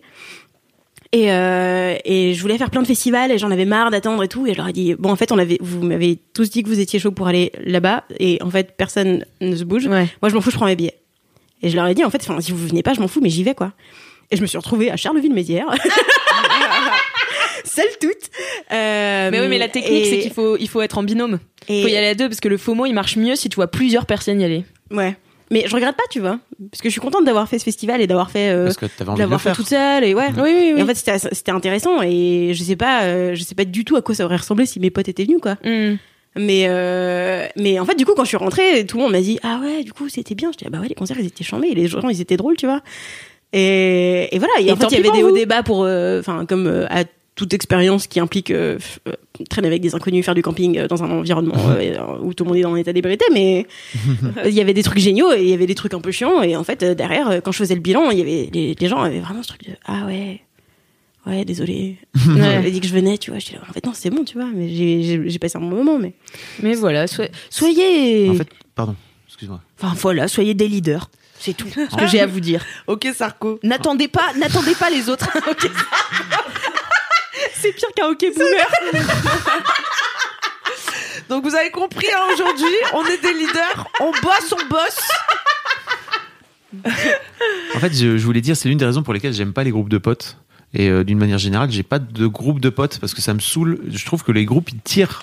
Et, 1.12 1.30
euh, 1.30 1.96
et 2.04 2.34
je 2.34 2.42
voulais 2.42 2.58
faire 2.58 2.70
plein 2.70 2.82
de 2.82 2.86
festivals 2.86 3.30
et 3.30 3.38
j'en 3.38 3.50
avais 3.50 3.64
marre 3.64 3.90
d'attendre 3.90 4.22
et 4.22 4.28
tout. 4.28 4.46
Et 4.46 4.52
je 4.52 4.58
leur 4.58 4.68
ai 4.68 4.72
dit, 4.72 4.94
bon, 4.94 5.10
en 5.10 5.16
fait, 5.16 5.32
on 5.32 5.38
avait, 5.38 5.58
vous 5.60 5.82
m'avez 5.82 6.18
tous 6.34 6.50
dit 6.50 6.62
que 6.62 6.68
vous 6.68 6.80
étiez 6.80 6.98
chaud 6.98 7.12
pour 7.12 7.28
aller 7.28 7.52
là-bas. 7.64 8.04
Et 8.18 8.38
en 8.42 8.50
fait, 8.50 8.74
personne 8.76 9.24
ne 9.40 9.54
se 9.54 9.64
bouge. 9.64 9.86
Ouais. 9.86 10.08
Moi, 10.20 10.28
je 10.28 10.34
m'en 10.34 10.40
fous, 10.40 10.50
je 10.50 10.56
prends 10.56 10.66
mes 10.66 10.76
billets. 10.76 10.98
Et 11.62 11.70
je 11.70 11.76
leur 11.76 11.86
ai 11.86 11.94
dit, 11.94 12.04
en 12.04 12.10
fait, 12.10 12.26
si 12.40 12.52
vous 12.52 12.66
venez 12.66 12.82
pas, 12.82 12.92
je 12.92 13.00
m'en 13.00 13.08
fous, 13.08 13.20
mais 13.22 13.30
j'y 13.30 13.44
vais, 13.44 13.54
quoi. 13.54 13.72
Et 14.30 14.36
je 14.36 14.42
me 14.42 14.46
suis 14.46 14.58
retrouvée 14.58 14.90
à 14.90 14.96
Charleville-Mézières. 14.96 15.66
Seule 17.64 17.84
toute. 18.00 18.30
Euh, 18.72 19.30
Mais 19.30 19.40
oui, 19.40 19.48
mais 19.48 19.58
la 19.58 19.68
technique, 19.68 20.04
et- 20.04 20.10
c'est 20.10 20.18
qu'il 20.20 20.32
faut, 20.32 20.56
il 20.56 20.68
faut 20.68 20.82
être 20.82 20.98
en 20.98 21.02
binôme. 21.02 21.38
et- 21.68 21.78
Il 21.80 21.82
faut 21.82 21.88
y 21.88 21.96
aller 21.96 22.08
à 22.08 22.14
deux 22.14 22.28
parce 22.28 22.40
que 22.40 22.48
le 22.48 22.56
FOMO, 22.56 22.86
il 22.86 22.92
marche 22.94 23.16
mieux 23.16 23.36
si 23.36 23.48
tu 23.48 23.56
vois 23.56 23.66
plusieurs 23.68 24.06
personnes 24.06 24.40
y 24.40 24.44
aller. 24.44 24.64
Ouais. 24.90 25.16
Mais 25.50 25.64
je 25.66 25.74
regrette 25.74 25.96
pas, 25.96 26.02
tu 26.10 26.18
vois. 26.20 26.38
Parce 26.70 26.82
que 26.82 26.88
je 26.88 26.92
suis 26.92 27.00
contente 27.00 27.24
d'avoir 27.24 27.48
fait 27.48 27.58
ce 27.58 27.64
festival 27.64 28.00
et 28.00 28.06
d'avoir 28.08 28.30
fait, 28.30 28.50
euh, 28.50 28.64
Parce 28.64 28.76
que 28.76 28.86
t'avais 28.86 29.10
envie 29.10 29.18
de 29.18 29.22
le 29.22 29.24
d'avoir 29.24 29.40
fait 29.40 29.52
toute 29.52 29.68
seule 29.68 30.02
et 30.04 30.12
ouais. 30.14 30.28
Oui, 30.36 30.42
oui, 30.42 30.74
Et 30.76 30.82
en 30.82 30.86
fait, 30.86 30.94
c'était 30.96 31.18
c'était 31.18 31.52
intéressant 31.52 32.02
et 32.02 32.50
je 32.52 32.62
sais 32.64 32.74
pas, 32.76 33.02
euh, 33.04 33.34
je 33.34 33.42
sais 33.44 33.54
pas 33.54 33.64
du 33.64 33.84
tout 33.84 33.94
à 33.96 34.02
quoi 34.02 34.14
ça 34.14 34.24
aurait 34.24 34.36
ressemblé 34.36 34.66
si 34.66 34.80
mes 34.80 34.90
potes 34.90 35.08
étaient 35.08 35.24
venus, 35.24 35.38
quoi. 35.40 35.54
Mm. 35.64 35.96
Mais 36.38 36.66
euh, 36.68 37.46
mais 37.56 37.78
en 37.78 37.84
fait, 37.86 37.94
du 37.94 38.04
coup, 38.04 38.12
quand 38.16 38.24
je 38.24 38.28
suis 38.28 38.36
rentrée, 38.36 38.84
tout 38.86 38.96
le 38.98 39.04
monde 39.04 39.12
m'a 39.12 39.20
dit 39.20 39.38
ah 39.44 39.60
ouais, 39.62 39.84
du 39.84 39.92
coup, 39.92 40.08
c'était 40.08 40.34
bien. 40.34 40.50
Je 40.52 40.58
dis 40.58 40.64
ah 40.66 40.70
bah 40.70 40.80
ouais, 40.80 40.88
les 40.88 40.94
concerts 40.96 41.16
ils 41.20 41.26
étaient 41.26 41.44
chambés, 41.44 41.74
les 41.74 41.86
gens 41.86 42.06
ils 42.08 42.20
étaient 42.20 42.36
drôles, 42.36 42.56
tu 42.56 42.66
vois. 42.66 42.80
Et, 43.58 44.28
et 44.34 44.38
voilà. 44.38 44.52
Et, 44.60 44.66
Et 44.66 44.72
en 44.72 44.76
fait, 44.76 44.86
il 44.90 44.98
y 45.04 45.08
avait 45.08 45.16
des 45.16 45.22
hauts 45.24 45.34
débats 45.34 45.62
pour, 45.62 45.84
euh, 45.84 46.20
enfin, 46.20 46.44
comme 46.46 46.66
euh, 46.66 46.86
à 46.90 47.04
toute 47.34 47.52
expérience 47.52 48.06
qui 48.06 48.18
implique 48.18 48.50
euh, 48.50 48.78
euh, 49.08 49.12
traîner 49.50 49.68
avec 49.68 49.82
des 49.82 49.94
inconnus, 49.94 50.24
faire 50.24 50.34
du 50.34 50.42
camping 50.42 50.78
euh, 50.78 50.88
dans 50.88 51.02
un 51.04 51.10
environnement 51.10 51.54
euh, 51.78 51.96
où 52.22 52.32
tout 52.34 52.44
le 52.44 52.48
monde 52.48 52.58
est 52.58 52.62
dans 52.62 52.72
un 52.72 52.76
état 52.76 52.92
d'ébriété, 52.92 53.24
mais 53.32 53.66
euh, 54.38 54.48
il 54.48 54.54
y 54.54 54.60
avait 54.60 54.72
des 54.74 54.82
trucs 54.82 54.98
géniaux 54.98 55.32
et 55.32 55.42
il 55.42 55.48
y 55.48 55.52
avait 55.54 55.66
des 55.66 55.74
trucs 55.74 55.92
un 55.94 56.00
peu 56.00 56.10
chiants. 56.12 56.42
Et 56.42 56.56
en 56.56 56.64
fait, 56.64 56.82
euh, 56.82 56.94
derrière, 56.94 57.42
quand 57.42 57.52
je 57.52 57.58
faisais 57.58 57.74
le 57.74 57.80
bilan, 57.80 58.10
il 58.10 58.18
y 58.18 58.22
avait 58.22 58.48
les, 58.52 58.74
les 58.78 58.88
gens 58.88 58.98
avaient 59.02 59.20
vraiment 59.20 59.42
ce 59.42 59.48
truc 59.48 59.64
de 59.66 59.72
ah 59.86 60.06
ouais. 60.06 60.40
Ouais, 61.26 61.44
désolé. 61.44 61.96
J'avais 62.36 62.70
dit 62.70 62.80
que 62.80 62.86
je 62.86 62.92
venais, 62.94 63.18
tu 63.18 63.32
vois. 63.32 63.40
Je 63.40 63.46
dis, 63.46 63.54
en 63.68 63.72
fait, 63.72 63.84
non, 63.84 63.90
c'est 63.94 64.10
bon, 64.10 64.22
tu 64.22 64.34
vois. 64.38 64.46
Mais 64.54 64.68
j'ai- 64.68 65.38
passé 65.40 65.58
un 65.58 65.60
bon 65.60 65.70
moment, 65.70 65.98
mais. 65.98 66.12
Mais 66.62 66.74
voilà, 66.74 67.08
so- 67.08 67.24
soyez. 67.50 68.30
En 68.30 68.34
fait, 68.34 68.46
pardon, 68.76 68.94
excuse-moi. 69.26 69.60
Enfin 69.82 69.92
voilà, 70.00 70.28
soyez 70.28 70.54
des 70.54 70.68
leaders. 70.68 71.10
C'est 71.46 71.54
tout 71.54 71.68
ce 71.90 71.96
que 71.96 72.08
j'ai 72.08 72.20
à 72.20 72.26
vous 72.26 72.40
dire. 72.40 72.64
Ok, 72.88 73.06
Sarko. 73.14 73.60
N'attendez 73.62 74.08
pas, 74.08 74.32
n'attendez 74.36 74.74
pas 74.74 74.90
les 74.90 75.08
autres. 75.08 75.28
Ok. 75.48 75.70
C'est 77.54 77.70
pire 77.72 77.88
qu'un 77.94 78.06
hockey 78.06 78.32
boomer. 78.32 78.66
Donc 81.28 81.44
vous 81.44 81.54
avez 81.54 81.70
compris, 81.70 82.06
hein, 82.12 82.32
aujourd'hui, 82.32 82.74
on 82.94 83.04
est 83.04 83.22
des 83.22 83.32
leaders, 83.32 83.86
on 84.00 84.10
bosse, 84.10 84.52
on 84.52 84.66
bosse. 84.68 85.00
En 87.74 87.78
fait, 87.78 87.92
je, 87.94 88.18
je 88.18 88.24
voulais 88.24 88.40
dire, 88.40 88.56
c'est 88.56 88.68
l'une 88.68 88.78
des 88.78 88.84
raisons 88.84 89.02
pour 89.02 89.14
lesquelles 89.14 89.34
j'aime 89.34 89.52
pas 89.52 89.62
les 89.62 89.70
groupes 89.70 89.88
de 89.88 89.98
potes. 89.98 90.38
Et 90.74 90.88
euh, 90.88 91.04
d'une 91.04 91.18
manière 91.18 91.38
générale, 91.38 91.70
j'ai 91.70 91.84
pas 91.84 91.98
de 92.00 92.26
groupe 92.26 92.60
de 92.60 92.70
potes 92.70 92.98
parce 92.98 93.14
que 93.14 93.22
ça 93.22 93.34
me 93.34 93.40
saoule. 93.40 93.80
Je 93.88 94.04
trouve 94.04 94.24
que 94.24 94.32
les 94.32 94.44
groupes 94.44 94.70
ils 94.72 94.80
tirent 94.80 95.22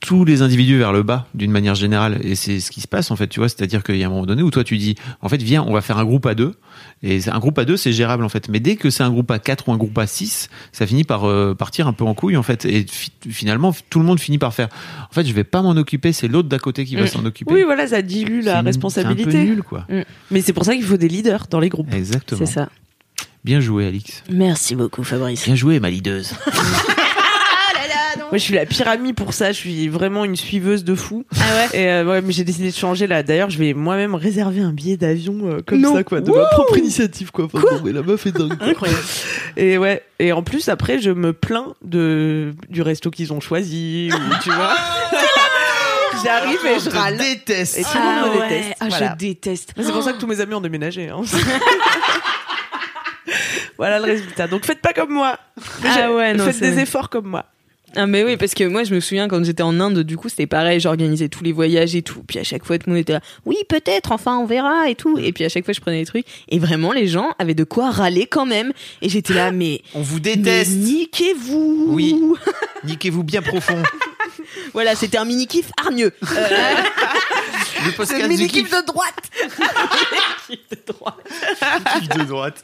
tous 0.00 0.24
les 0.24 0.42
individus 0.42 0.78
vers 0.78 0.92
le 0.92 1.02
bas 1.02 1.26
d'une 1.34 1.50
manière 1.50 1.74
générale 1.74 2.18
et 2.22 2.36
c'est 2.36 2.60
ce 2.60 2.70
qui 2.70 2.80
se 2.80 2.86
passe 2.86 3.10
en 3.10 3.16
fait 3.16 3.26
tu 3.26 3.40
vois 3.40 3.48
c'est-à-dire 3.48 3.82
qu'il 3.82 3.96
y 3.96 4.04
a 4.04 4.06
un 4.06 4.10
moment 4.10 4.26
donné 4.26 4.42
où 4.42 4.50
toi 4.50 4.62
tu 4.62 4.76
dis 4.78 4.94
en 5.22 5.28
fait 5.28 5.42
viens 5.42 5.64
on 5.64 5.72
va 5.72 5.80
faire 5.80 5.98
un 5.98 6.04
groupe 6.04 6.24
à 6.26 6.36
deux 6.36 6.54
et 7.02 7.20
c'est- 7.20 7.30
un 7.30 7.38
groupe 7.40 7.58
à 7.58 7.64
deux 7.64 7.76
c'est 7.76 7.92
gérable 7.92 8.22
en 8.24 8.28
fait 8.28 8.48
mais 8.48 8.60
dès 8.60 8.76
que 8.76 8.90
c'est 8.90 9.02
un 9.02 9.10
groupe 9.10 9.28
à 9.32 9.40
quatre 9.40 9.68
ou 9.68 9.72
un 9.72 9.76
groupe 9.76 9.98
à 9.98 10.06
six 10.06 10.50
ça 10.70 10.86
finit 10.86 11.02
par 11.02 11.24
euh, 11.28 11.54
partir 11.54 11.88
un 11.88 11.92
peu 11.92 12.04
en 12.04 12.14
couille 12.14 12.36
en 12.36 12.44
fait 12.44 12.64
et 12.64 12.86
fi- 12.88 13.10
finalement 13.28 13.74
tout 13.90 13.98
le 13.98 14.04
monde 14.04 14.20
finit 14.20 14.38
par 14.38 14.54
faire 14.54 14.68
en 15.10 15.12
fait 15.12 15.26
je 15.26 15.32
vais 15.32 15.42
pas 15.44 15.62
m'en 15.62 15.72
occuper 15.72 16.12
c'est 16.12 16.28
l'autre 16.28 16.48
d'à 16.48 16.58
côté 16.60 16.84
qui 16.84 16.94
va 16.94 17.02
Mm. 17.02 17.06
s'en 17.08 17.24
occuper 17.24 17.52
Oui, 17.52 17.62
voilà, 17.64 17.88
ça 17.88 18.00
dilue 18.00 18.42
la 18.42 18.62
responsabilité. 18.62 19.30
c'est 19.32 19.38
un 19.38 19.42
peu 19.42 19.48
nul 19.48 19.62
quoi 19.64 19.84
Mais 20.30 20.42
c'est 20.42 20.52
pour 20.52 20.64
ça 20.64 20.74
qu'il 20.76 20.84
faut 20.84 20.96
des 20.96 21.08
leaders 21.08 21.46
dans 21.50 21.58
les 21.60 21.68
groupes. 21.70 21.92
exactement 21.92 22.38
C'est 22.46 22.52
ça. 22.52 22.68
bien 23.44 23.58
joué 23.60 23.86
Alix 23.88 24.22
Merci 24.30 24.76
beaucoup, 24.76 25.02
Fabrice. 25.02 25.44
bien 25.44 25.56
joué 25.56 25.80
ma 25.80 25.90
leaduse 25.90 26.34
Moi, 28.30 28.36
je 28.36 28.42
suis 28.42 28.54
la 28.54 28.66
pire 28.66 28.86
amie 28.88 29.14
pour 29.14 29.32
ça. 29.32 29.52
Je 29.52 29.56
suis 29.56 29.88
vraiment 29.88 30.24
une 30.24 30.36
suiveuse 30.36 30.84
de 30.84 30.94
fou. 30.94 31.24
Ah 31.34 31.38
ouais 31.72 31.78
Et 31.80 31.88
euh, 31.88 32.04
ouais, 32.04 32.20
mais 32.20 32.32
j'ai 32.32 32.44
décidé 32.44 32.70
de 32.70 32.74
changer 32.76 33.06
là. 33.06 33.22
D'ailleurs, 33.22 33.48
je 33.48 33.58
vais 33.58 33.72
moi-même 33.72 34.14
réserver 34.14 34.60
un 34.60 34.72
billet 34.72 34.96
d'avion 34.98 35.38
euh, 35.44 35.60
comme 35.66 35.80
Non. 35.80 35.94
ça, 35.94 36.04
quoi, 36.04 36.20
de 36.20 36.30
ma 36.30 36.44
propre 36.46 36.76
initiative, 36.76 37.30
quoi. 37.30 37.46
Enfin, 37.46 37.60
bon, 37.60 37.80
mais 37.84 37.92
la 37.92 38.02
meuf 38.02 38.26
est 38.26 38.32
dingue. 38.32 38.56
quoi. 38.58 38.66
Incroyable. 38.68 39.02
Et 39.56 39.78
ouais. 39.78 40.02
Et 40.18 40.32
en 40.32 40.42
plus, 40.42 40.68
après, 40.68 40.98
je 41.00 41.10
me 41.10 41.32
plains 41.32 41.74
de 41.82 42.52
du 42.68 42.82
resto 42.82 43.10
qu'ils 43.10 43.32
ont 43.32 43.40
choisi, 43.40 44.10
ou, 44.12 44.34
tu 44.42 44.50
vois. 44.50 44.74
J'arrive 46.24 46.58
et 46.66 46.80
je 46.80 46.90
râle. 46.90 47.16
déteste 47.16 47.78
Et 47.78 47.82
tout 47.82 47.88
le 47.94 48.02
monde 48.04 48.34
me 48.34 48.40
déteste. 48.48 48.74
Ah, 48.80 48.86
Voilà. 48.88 49.12
je 49.12 49.18
déteste. 49.24 49.72
Mais 49.76 49.84
C'est 49.84 49.92
pour 49.92 50.02
ça 50.02 50.12
que 50.12 50.18
tous 50.18 50.26
mes 50.26 50.40
amis 50.40 50.52
ont 50.54 50.60
déménagé. 50.60 51.08
hein. 51.08 51.20
voilà 53.78 53.98
le 54.00 54.04
résultat. 54.04 54.48
Donc 54.48 54.64
faites 54.66 54.80
pas 54.80 54.92
comme 54.92 55.12
moi. 55.12 55.38
Ah 55.84 56.12
ouais, 56.12 56.34
non, 56.34 56.44
Faites 56.44 56.60
des 56.60 56.78
efforts 56.80 57.08
comme 57.08 57.26
moi. 57.28 57.44
Ah 57.96 58.06
mais 58.06 58.22
oui 58.22 58.36
parce 58.36 58.52
que 58.54 58.64
moi 58.64 58.84
je 58.84 58.94
me 58.94 59.00
souviens 59.00 59.28
quand 59.28 59.42
j'étais 59.42 59.62
en 59.62 59.80
Inde 59.80 60.00
du 60.00 60.16
coup 60.18 60.28
c'était 60.28 60.46
pareil 60.46 60.78
j'organisais 60.78 61.28
tous 61.28 61.42
les 61.42 61.52
voyages 61.52 61.94
et 61.96 62.02
tout. 62.02 62.22
Puis 62.26 62.38
à 62.38 62.44
chaque 62.44 62.64
fois 62.64 62.78
tout 62.78 62.84
le 62.86 62.92
monde 62.92 63.00
était 63.00 63.14
là 63.14 63.20
oui 63.46 63.56
peut-être 63.68 64.12
enfin 64.12 64.36
on 64.36 64.44
verra 64.44 64.88
et 64.90 64.94
tout 64.94 65.18
et 65.18 65.32
puis 65.32 65.44
à 65.44 65.48
chaque 65.48 65.64
fois 65.64 65.72
je 65.72 65.80
prenais 65.80 65.98
les 66.00 66.06
trucs. 66.06 66.26
Et 66.50 66.58
vraiment 66.58 66.92
les 66.92 67.06
gens 67.06 67.30
avaient 67.38 67.54
de 67.54 67.64
quoi 67.64 67.90
râler 67.90 68.26
quand 68.26 68.44
même. 68.46 68.72
Et 69.00 69.08
j'étais 69.08 69.32
là 69.34 69.50
mais 69.52 69.80
on 69.94 70.02
vous 70.02 70.16
mais 70.16 70.36
déteste. 70.36 70.72
niquez-vous. 70.76 71.86
Oui. 71.88 72.14
niquez-vous 72.84 73.24
bien 73.24 73.40
profond. 73.42 73.82
Voilà 74.74 74.94
c'était 74.94 75.16
un 75.18 75.24
mini 75.24 75.46
kiff 75.46 75.70
hargneux. 75.82 76.12
Euh, 76.22 76.26
le 77.86 77.92
podcast 77.96 78.28
du 78.28 78.46
kiff. 78.48 78.70
de 78.70 78.86
droite. 78.86 79.30
kiff 80.46 80.58
de 80.70 82.24
droite. 82.24 82.62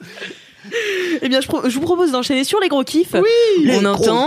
Eh 1.22 1.28
bien 1.28 1.40
je, 1.40 1.46
pro- 1.46 1.68
je 1.68 1.74
vous 1.74 1.80
propose 1.84 2.12
d'enchaîner 2.12 2.44
sur 2.44 2.60
les 2.60 2.68
gros 2.68 2.84
kiffs. 2.84 3.14
Oui. 3.14 3.68
On 3.72 3.84
entend 3.84 4.26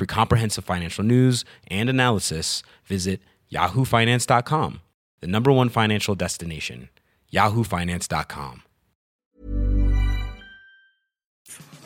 For 0.00 0.06
comprehensive 0.06 0.64
financial 0.64 1.04
news 1.04 1.44
and 1.70 1.90
analysis, 1.90 2.62
visit 2.86 3.20
yahoofinance.com, 3.52 4.80
the 5.20 5.26
number 5.26 5.52
one 5.52 5.68
financial 5.68 6.14
destination, 6.14 6.88
yahoofinance.com. 7.30 8.62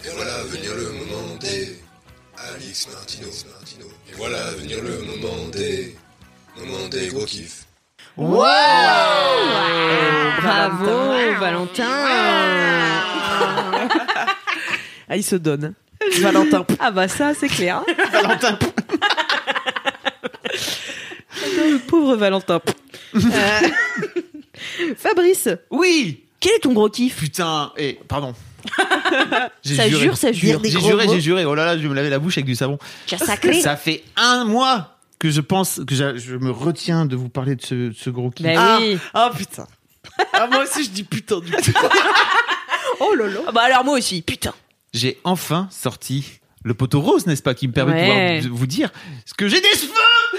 Et 0.05 0.11
voilà 0.15 0.45
venir 0.45 0.77
le 0.77 0.93
moment 0.93 1.35
des 1.41 1.81
Alix 2.37 2.87
Martino. 2.95 3.27
Et 4.09 4.13
voilà 4.17 4.53
venir 4.53 4.81
le 4.81 5.03
moment 5.03 5.49
des 5.51 5.97
moment 6.57 6.87
des 6.89 7.09
gros 7.09 7.25
kiffs. 7.25 7.67
bravo 8.17 8.45
Valentin 11.41 11.85
Ah, 15.09 15.17
il 15.17 15.25
se 15.25 15.37
donne. 15.37 15.75
Valentin. 16.21 16.67
ah 16.81 16.91
bah 16.91 17.09
ça 17.09 17.33
c'est 17.35 17.49
clair 17.49 17.83
Valentin 18.13 18.59
le 21.57 21.79
pauvre 21.79 22.17
Valentin 22.17 22.61
Euh, 23.15 23.21
Fabrice 24.97 25.49
oui 25.71 26.21
quel 26.41 26.53
est 26.57 26.59
ton 26.61 26.73
gros 26.75 26.91
kiff? 26.91 27.17
Putain 27.17 27.73
et 27.79 27.99
pardon 28.07 28.35
J'ai 29.65 29.77
ça 29.77 29.89
juré. 29.89 30.03
jure 30.03 30.17
ça 30.17 30.31
jure 30.31 30.61
J'ai 30.63 30.71
juré, 30.79 31.07
j'ai 31.09 31.21
juré. 31.21 31.45
Oh 31.47 31.55
là 31.55 31.65
là, 31.65 31.77
je 31.79 31.83
vais 31.83 31.89
me 31.89 31.95
laver 31.95 32.11
la 32.11 32.19
bouche 32.19 32.37
avec 32.37 32.45
du 32.45 32.55
savon. 32.55 32.79
sacré 33.07 33.61
Ça 33.63 33.77
fait 33.77 34.05
un 34.17 34.45
mois 34.45 34.99
que 35.19 35.31
je 35.31 35.41
pense 35.41 35.81
que 35.87 35.95
j'a- 35.95 36.17
je 36.17 36.37
me 36.37 36.51
retiens 36.51 37.07
de 37.07 37.17
vous 37.17 37.31
parler 37.31 37.57
de 37.57 37.63
ce, 37.65 37.75
de 37.75 37.95
ce 37.99 38.11
gros 38.11 38.29
kiff. 38.31 38.45
bah 38.45 38.53
Ah, 38.59 38.79
oui 38.81 38.99
ah 39.15 39.31
putain. 39.35 39.67
Ah, 40.35 40.47
moi 40.49 40.65
aussi, 40.65 40.85
je 40.85 40.91
dis 40.91 41.03
putain 41.05 41.41
du 41.41 41.51
coup. 41.51 41.63
oh 43.01 43.15
là 43.15 43.27
là 43.27 43.51
bah 43.53 43.63
alors 43.65 43.83
moi 43.85 43.97
aussi 43.97 44.21
putain 44.21 44.53
J'ai 44.95 45.19
enfin 45.25 45.69
sorti 45.71 46.41
le 46.65 46.73
poteau 46.73 47.01
rose, 47.03 47.27
n'est-ce 47.27 47.43
pas, 47.43 47.53
qui 47.55 47.69
me 47.69 47.73
permet 47.75 47.93
Ouais. 47.93 48.37
de 48.39 48.43
pouvoir 48.45 48.59
vous 48.59 48.67
dire 48.67 48.91
ce 49.27 49.35
que 49.35 49.49
j'ai 49.49 49.61
des 49.61 49.69
cheveux. 49.77 49.93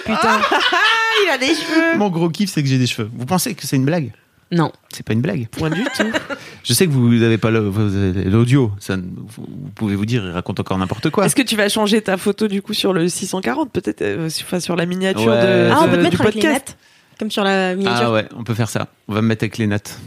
putain 0.06 0.40
il 1.26 1.30
a 1.30 1.38
des 1.38 1.48
cheveux. 1.54 1.98
Mon 1.98 2.10
gros 2.10 2.30
kiff, 2.30 2.50
c'est 2.50 2.64
que 2.64 2.70
j'ai 2.70 2.78
des 2.80 2.88
cheveux. 2.88 3.10
Vous 3.14 3.26
pensez 3.28 3.54
que 3.54 3.68
c'est 3.68 3.76
une 3.76 3.86
blague? 3.86 4.12
Non 4.52 4.72
C'est 4.94 5.04
pas 5.06 5.14
une 5.14 5.22
blague. 5.22 5.48
Point 5.50 5.70
du 5.72 5.84
tout. 5.84 6.04
Je 6.64 6.74
sais 6.74 6.86
que 6.88 6.92
vous 6.92 7.14
n'avez 7.16 7.38
pas 7.38 7.52
l'audio. 7.52 8.72
Ça, 8.80 8.96
vous 8.96 9.46
pouvez 9.76 9.96
vous 9.96 10.06
dire, 10.06 10.24
il 10.26 10.32
raconte 10.32 10.60
encore 10.60 10.78
n'importe 10.78 11.10
quoi. 11.10 11.26
Est-ce 11.26 11.36
que 11.36 11.42
tu 11.42 11.56
vas 11.56 11.68
changer 11.70 12.02
ta 12.02 12.16
photo 12.18 12.48
du 12.48 12.62
coup 12.62 12.74
sur 12.74 12.94
le 12.94 13.08
640 13.10 13.72
peut-être 13.72 14.02
euh, 14.04 14.30
sur- 14.30 14.46
enfin, 14.46 14.60
sur 14.60 14.76
la 14.76 14.86
miniature 14.86 15.28
Ouais. 15.32 15.42
de, 15.42 15.70
Ah, 15.72 15.80
on 15.82 15.86
de- 15.86 15.90
peut 15.92 15.98
du 15.98 16.04
mettre 16.04 16.24
les 16.24 16.32
podcast? 16.32 16.78
Comme 17.18 17.32
sur 17.32 17.44
la 17.44 17.76
miniature. 17.76 18.08
Ah 18.08 18.12
ouais, 18.12 18.28
on 18.36 18.44
peut 18.44 18.54
faire 18.54 18.70
ça. 18.70 18.88
On 19.08 19.14
va 19.14 19.22
me 19.22 19.28
mettre 19.28 19.44
avec 19.44 19.58
les 19.58 19.68
notes. 19.68 19.98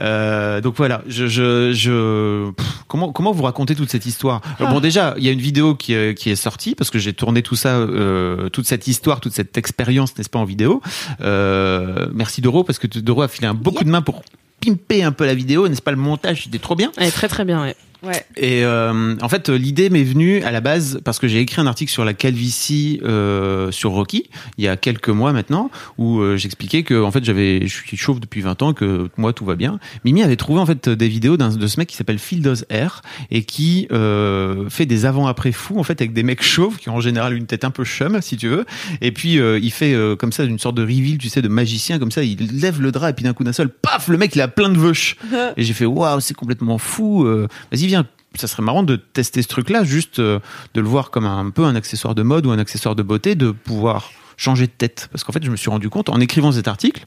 Euh, 0.00 0.60
donc 0.60 0.76
voilà, 0.76 1.02
je, 1.06 1.26
je, 1.26 1.72
je 1.72 2.50
pff, 2.50 2.66
comment 2.88 3.12
comment 3.12 3.32
vous 3.32 3.44
racontez 3.44 3.74
toute 3.74 3.90
cette 3.90 4.06
histoire? 4.06 4.42
Alors 4.58 4.72
Bon 4.72 4.80
déjà, 4.80 5.14
il 5.16 5.24
y 5.24 5.28
a 5.28 5.32
une 5.32 5.40
vidéo 5.40 5.74
qui 5.74 5.94
est, 5.94 6.18
qui 6.18 6.30
est 6.30 6.36
sortie 6.36 6.74
parce 6.74 6.90
que 6.90 6.98
j'ai 6.98 7.12
tourné 7.12 7.42
tout 7.42 7.56
ça, 7.56 7.76
euh, 7.76 8.48
toute 8.48 8.66
cette 8.66 8.86
histoire, 8.86 9.20
toute 9.20 9.32
cette 9.32 9.56
expérience, 9.56 10.16
n'est-ce 10.18 10.28
pas, 10.30 10.40
en 10.40 10.44
vidéo. 10.44 10.82
Euh, 11.20 12.08
merci 12.12 12.40
Doro 12.40 12.64
parce 12.64 12.78
que 12.78 12.86
Doro 12.86 13.22
a 13.22 13.28
filé 13.28 13.46
un 13.46 13.54
beaucoup 13.54 13.84
de 13.84 13.90
main 13.90 14.02
pour 14.02 14.22
pimper 14.60 15.04
un 15.04 15.12
peu 15.12 15.24
la 15.26 15.34
vidéo, 15.34 15.68
n'est-ce 15.68 15.82
pas? 15.82 15.92
Le 15.92 15.96
montage, 15.96 16.44
c'était 16.44 16.58
trop 16.58 16.76
bien. 16.76 16.92
Elle 16.96 17.08
est 17.08 17.12
très 17.12 17.28
très 17.28 17.44
bien 17.44 17.62
ouais 17.62 17.76
Ouais. 18.02 18.24
Et 18.36 18.64
euh, 18.64 19.16
en 19.20 19.28
fait, 19.28 19.48
l'idée 19.48 19.88
m'est 19.90 20.02
venue 20.02 20.42
à 20.42 20.50
la 20.50 20.60
base 20.60 21.00
parce 21.04 21.18
que 21.18 21.28
j'ai 21.28 21.40
écrit 21.40 21.60
un 21.60 21.66
article 21.66 21.90
sur 21.92 22.04
la 22.04 22.14
calvitie 22.14 23.00
euh, 23.04 23.70
sur 23.70 23.92
Rocky 23.92 24.28
il 24.58 24.64
y 24.64 24.68
a 24.68 24.76
quelques 24.76 25.08
mois 25.08 25.32
maintenant, 25.32 25.70
où 25.98 26.20
euh, 26.20 26.36
j'expliquais 26.36 26.82
que 26.82 27.00
en 27.00 27.10
fait 27.10 27.24
j'avais, 27.24 27.66
je 27.66 27.74
suis 27.74 27.96
chauve 27.96 28.18
depuis 28.20 28.40
20 28.40 28.62
ans, 28.62 28.72
que 28.72 29.08
moi 29.16 29.32
tout 29.32 29.44
va 29.44 29.54
bien. 29.54 29.78
Mimi 30.04 30.22
avait 30.22 30.36
trouvé 30.36 30.60
en 30.60 30.66
fait 30.66 30.88
des 30.88 31.08
vidéos 31.08 31.36
d'un 31.36 31.50
de 31.50 31.66
ce 31.66 31.78
mec 31.78 31.88
qui 31.88 31.96
s'appelle 31.96 32.18
Phil 32.18 32.42
Does 32.42 32.64
Air 32.70 33.02
et 33.30 33.44
qui 33.44 33.86
euh, 33.92 34.68
fait 34.68 34.86
des 34.86 35.06
avant-après 35.06 35.52
fous 35.52 35.78
en 35.78 35.82
fait 35.84 36.00
avec 36.00 36.12
des 36.12 36.22
mecs 36.22 36.42
chauves 36.42 36.78
qui 36.78 36.88
ont 36.88 36.96
en 36.96 37.00
général 37.00 37.34
une 37.36 37.46
tête 37.46 37.64
un 37.64 37.70
peu 37.70 37.84
chum 37.84 38.20
si 38.20 38.36
tu 38.36 38.48
veux. 38.48 38.64
Et 39.00 39.12
puis 39.12 39.38
euh, 39.38 39.58
il 39.62 39.70
fait 39.70 39.94
euh, 39.94 40.16
comme 40.16 40.32
ça 40.32 40.44
une 40.44 40.58
sorte 40.58 40.76
de 40.76 40.82
reveal, 40.82 41.18
tu 41.18 41.28
sais, 41.28 41.42
de 41.42 41.48
magicien 41.48 41.98
comme 41.98 42.10
ça. 42.10 42.22
Il 42.24 42.60
lève 42.60 42.80
le 42.80 42.90
drap 42.90 43.10
et 43.10 43.12
puis 43.12 43.24
d'un 43.24 43.32
coup 43.32 43.44
d'un 43.44 43.52
seul, 43.52 43.68
paf, 43.68 44.08
le 44.08 44.18
mec 44.18 44.34
il 44.34 44.40
a 44.40 44.48
plein 44.48 44.68
de 44.70 44.78
veuches. 44.78 45.16
Et 45.56 45.62
j'ai 45.62 45.74
fait 45.74 45.84
waouh, 45.86 46.20
c'est 46.20 46.34
complètement 46.34 46.78
fou. 46.78 47.24
euh, 47.26 47.46
Vas-y, 47.70 47.91
Ça 48.34 48.46
serait 48.46 48.62
marrant 48.62 48.82
de 48.82 48.96
tester 48.96 49.42
ce 49.42 49.48
truc-là, 49.48 49.84
juste 49.84 50.18
euh, 50.18 50.38
de 50.74 50.80
le 50.80 50.88
voir 50.88 51.10
comme 51.10 51.26
un, 51.26 51.50
peu 51.50 51.64
un 51.64 51.74
accessoire 51.76 52.14
de 52.14 52.22
mode 52.22 52.46
ou 52.46 52.50
un 52.50 52.58
accessoire 52.58 52.94
de 52.96 53.02
beauté, 53.02 53.34
de 53.34 53.50
pouvoir 53.50 54.10
changer 54.38 54.66
de 54.66 54.72
tête. 54.72 55.08
Parce 55.12 55.22
qu'en 55.22 55.32
fait, 55.32 55.44
je 55.44 55.50
me 55.50 55.56
suis 55.56 55.68
rendu 55.68 55.90
compte 55.90 56.08
en 56.08 56.18
écrivant 56.18 56.50
cet 56.52 56.66
article 56.66 57.04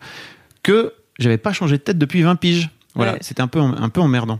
que 0.61 0.93
j'avais 1.17 1.37
pas 1.39 1.51
changé 1.53 1.77
de 1.77 1.81
tête 1.81 1.97
depuis 1.97 2.21
20 2.21 2.35
piges. 2.35 2.69
Voilà, 2.97 3.13
Ouais. 3.13 3.17
c'était 3.21 3.41
un 3.41 3.47
peu 3.47 3.59
un 3.59 3.89
peu 3.89 3.99
emmerdant. 3.99 4.39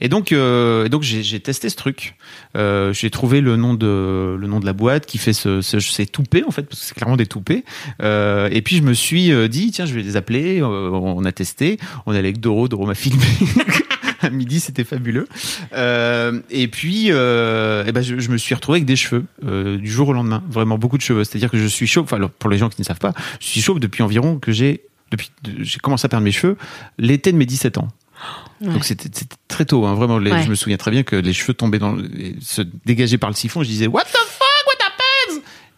Et 0.00 0.08
donc 0.08 0.32
euh, 0.32 0.86
et 0.86 0.88
donc 0.88 1.02
j'ai 1.02 1.38
testé 1.40 1.68
ce 1.68 1.76
truc. 1.76 2.14
Euh, 2.56 2.94
j'ai 2.94 3.10
trouvé 3.10 3.42
le 3.42 3.56
nom 3.56 3.74
de 3.74 4.36
le 4.40 4.46
nom 4.46 4.58
de 4.58 4.64
la 4.64 4.72
boîte 4.72 5.04
qui 5.04 5.18
fait 5.18 5.34
ce, 5.34 5.60
ce 5.60 5.80
ces 5.80 6.06
toupets 6.06 6.42
en 6.44 6.50
fait 6.50 6.62
parce 6.62 6.80
que 6.80 6.86
c'est 6.86 6.94
clairement 6.94 7.18
des 7.18 7.26
toupets. 7.26 7.62
Euh, 8.00 8.48
et 8.52 8.62
puis 8.62 8.76
je 8.76 8.82
me 8.82 8.94
suis 8.94 9.30
dit 9.50 9.70
tiens 9.70 9.84
je 9.84 9.92
vais 9.92 10.00
les 10.00 10.16
appeler. 10.16 10.62
On 10.62 11.22
a 11.26 11.32
testé. 11.32 11.78
On 12.06 12.14
est 12.14 12.18
allé 12.18 12.28
avec 12.28 12.40
Doro. 12.40 12.68
Doro 12.68 12.86
m'a 12.86 12.94
filmé. 12.94 13.22
à 14.30 14.36
midi, 14.36 14.60
c'était 14.60 14.84
fabuleux. 14.84 15.26
Euh, 15.72 16.40
et 16.50 16.68
puis, 16.68 17.06
euh, 17.10 17.84
eh 17.86 17.92
ben, 17.92 18.02
je, 18.02 18.18
je 18.18 18.30
me 18.30 18.36
suis 18.38 18.54
retrouvé 18.54 18.76
avec 18.76 18.86
des 18.86 18.96
cheveux 18.96 19.24
euh, 19.46 19.76
du 19.76 19.90
jour 19.90 20.08
au 20.08 20.12
lendemain, 20.12 20.42
vraiment 20.48 20.78
beaucoup 20.78 20.96
de 20.96 21.02
cheveux. 21.02 21.24
C'est-à-dire 21.24 21.50
que 21.50 21.58
je 21.58 21.66
suis 21.66 21.86
chauve. 21.86 22.04
Enfin, 22.04 22.18
pour 22.38 22.50
les 22.50 22.58
gens 22.58 22.68
qui 22.68 22.80
ne 22.80 22.84
savent 22.86 22.98
pas, 22.98 23.12
je 23.40 23.46
suis 23.46 23.60
chauve 23.60 23.80
depuis 23.80 24.02
environ 24.02 24.38
que 24.38 24.52
j'ai 24.52 24.82
depuis 25.10 25.30
j'ai 25.58 25.78
commencé 25.80 26.06
à 26.06 26.08
perdre 26.08 26.24
mes 26.24 26.30
cheveux 26.32 26.56
l'été 26.98 27.32
de 27.32 27.36
mes 27.36 27.46
17 27.46 27.78
ans. 27.78 27.88
Ouais. 28.60 28.72
Donc 28.72 28.84
c'était 28.84 29.08
très 29.48 29.64
tôt, 29.64 29.86
hein, 29.86 29.94
vraiment. 29.94 30.18
les- 30.18 30.30
Ouais. 30.30 30.42
Je 30.44 30.50
me 30.50 30.54
souviens 30.54 30.76
très 30.76 30.90
bien 30.90 31.02
que 31.02 31.16
les 31.16 31.32
cheveux 31.32 31.54
tombaient 31.54 31.78
dans, 31.78 31.96
se 32.40 32.62
dégageaient 32.84 33.18
par 33.18 33.30
le 33.30 33.34
siphon. 33.34 33.62
Je 33.62 33.68
disais 33.68 33.86
What 33.86 34.04
the 34.04 34.16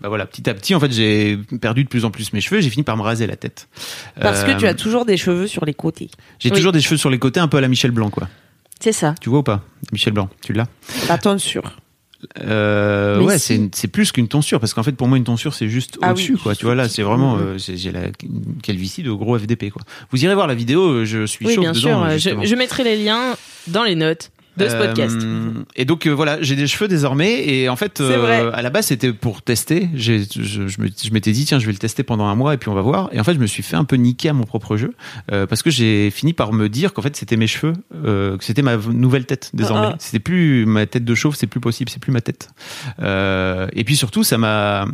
bah 0.02 0.08
voilà, 0.08 0.26
petit 0.26 0.48
à 0.50 0.54
petit, 0.54 0.74
en 0.74 0.80
fait, 0.80 0.92
j'ai 0.92 1.38
perdu 1.60 1.84
de 1.84 1.88
plus 1.88 2.04
en 2.04 2.10
plus 2.10 2.32
mes 2.32 2.40
cheveux. 2.40 2.60
J'ai 2.60 2.70
fini 2.70 2.82
par 2.82 2.96
me 2.96 3.02
raser 3.02 3.26
la 3.26 3.36
tête. 3.36 3.68
Parce 4.20 4.42
que 4.44 4.50
Euh, 4.50 4.56
tu 4.56 4.66
as 4.66 4.74
toujours 4.74 5.04
des 5.06 5.16
cheveux 5.16 5.46
sur 5.46 5.64
les 5.64 5.74
côtés. 5.74 6.10
J'ai 6.40 6.50
Oui. 6.50 6.56
toujours 6.56 6.72
des 6.72 6.80
cheveux 6.80 6.96
sur 6.96 7.08
les 7.10 7.18
côtés, 7.18 7.40
un 7.40 7.48
peu 7.48 7.56
à 7.58 7.60
la 7.60 7.68
Michel 7.68 7.92
Blanc, 7.92 8.10
quoi. 8.10 8.28
C'est 8.80 8.92
ça. 8.92 9.14
Tu 9.20 9.28
vois 9.30 9.38
ou 9.38 9.42
pas 9.44 9.62
Michel 9.92 10.12
Blanc, 10.12 10.28
tu 10.44 10.52
l'as? 10.52 10.66
La 11.08 11.16
tonsure. 11.18 11.76
Euh, 12.40 13.20
ouais, 13.20 13.38
si. 13.38 13.68
c'est 13.74 13.88
plus 13.88 14.12
qu'une 14.12 14.28
tonsure 14.28 14.60
parce 14.60 14.74
qu'en 14.74 14.84
fait 14.84 14.92
pour 14.92 15.08
moi 15.08 15.18
une 15.18 15.24
tonsure 15.24 15.54
c'est 15.54 15.68
juste 15.68 15.98
Ah 16.02 16.12
au-dessus 16.12 16.34
oui. 16.34 16.40
quoi. 16.40 16.54
Tu 16.54 16.64
vois 16.64 16.76
là, 16.76 16.88
c'est 16.88 17.02
vraiment 17.02 17.34
Mhm. 17.36 17.42
euh, 17.42 17.58
j'ai 17.58 17.90
la 17.90 18.02
calvitie 18.62 19.02
de 19.02 19.10
gros 19.10 19.36
FDP 19.36 19.70
quoi. 19.70 19.82
Vous 20.12 20.24
irez 20.24 20.34
voir 20.34 20.46
la 20.46 20.54
vidéo, 20.54 20.88
euh, 20.88 21.04
je 21.04 21.26
suis 21.26 21.44
Oui, 21.46 21.54
chaud 21.56 21.62
bien 21.62 21.72
dedans. 21.72 22.18
sûr. 22.18 22.38
euh, 22.38 22.44
je 22.44 22.54
mettrai 22.54 22.84
les 22.84 22.96
liens 23.02 23.34
dans 23.66 23.82
les 23.82 23.96
notes 23.96 24.30
de 24.56 24.68
ce 24.68 24.74
Euh, 24.74 24.86
podcast. 24.86 25.16
Et 25.76 25.84
donc 25.84 26.06
euh, 26.06 26.10
voilà, 26.10 26.38
j'ai 26.42 26.56
des 26.56 26.66
cheveux 26.66 26.88
désormais 26.88 27.46
et 27.46 27.68
en 27.68 27.76
fait 27.76 28.00
vrai. 28.00 28.50
à 28.52 28.60
la 28.62 28.70
base 28.70 28.86
c'était 28.86 29.12
pour 29.12 29.42
tester. 29.42 29.88
Je, 29.94 30.22
je 30.28 31.10
m'étais 31.12 31.32
dit 31.32 31.44
tiens 31.44 31.58
je 31.58 31.66
vais 31.66 31.72
le 31.72 31.78
tester 31.78 32.02
pendant 32.02 32.26
un 32.26 32.34
mois 32.34 32.54
et 32.54 32.58
puis 32.58 32.68
on 32.68 32.74
va 32.74 32.82
voir. 32.82 33.08
Et 33.12 33.20
en 33.20 33.24
fait 33.24 33.34
je 33.34 33.38
me 33.38 33.46
suis 33.46 33.62
fait 33.62 33.76
un 33.76 33.84
peu 33.84 33.96
niquer 33.96 34.28
à 34.28 34.32
mon 34.32 34.44
propre 34.44 34.76
jeu 34.76 34.94
euh, 35.30 35.46
parce 35.46 35.62
que 35.62 35.70
j'ai 35.70 36.10
fini 36.10 36.32
par 36.32 36.52
me 36.52 36.68
dire 36.68 36.92
qu'en 36.92 37.02
fait 37.02 37.16
c'était 37.16 37.36
mes 37.36 37.46
cheveux, 37.46 37.72
euh, 38.04 38.36
que 38.36 38.44
c'était 38.44 38.62
ma 38.62 38.76
nouvelle 38.76 39.24
tête 39.26 39.50
désormais. 39.54 39.86
Ah, 39.86 39.92
ah. 39.94 39.98
C'était 39.98 40.18
plus 40.18 40.66
ma 40.66 40.86
tête 40.86 41.04
de 41.04 41.14
chauve, 41.14 41.34
c'est 41.36 41.46
plus 41.46 41.60
possible, 41.60 41.90
c'est 41.90 42.00
plus 42.00 42.12
ma 42.12 42.20
tête. 42.20 42.48
Euh, 43.00 43.66
et 43.74 43.84
puis 43.84 43.96
surtout 43.96 44.24
ça 44.24 44.38
m'a 44.38 44.86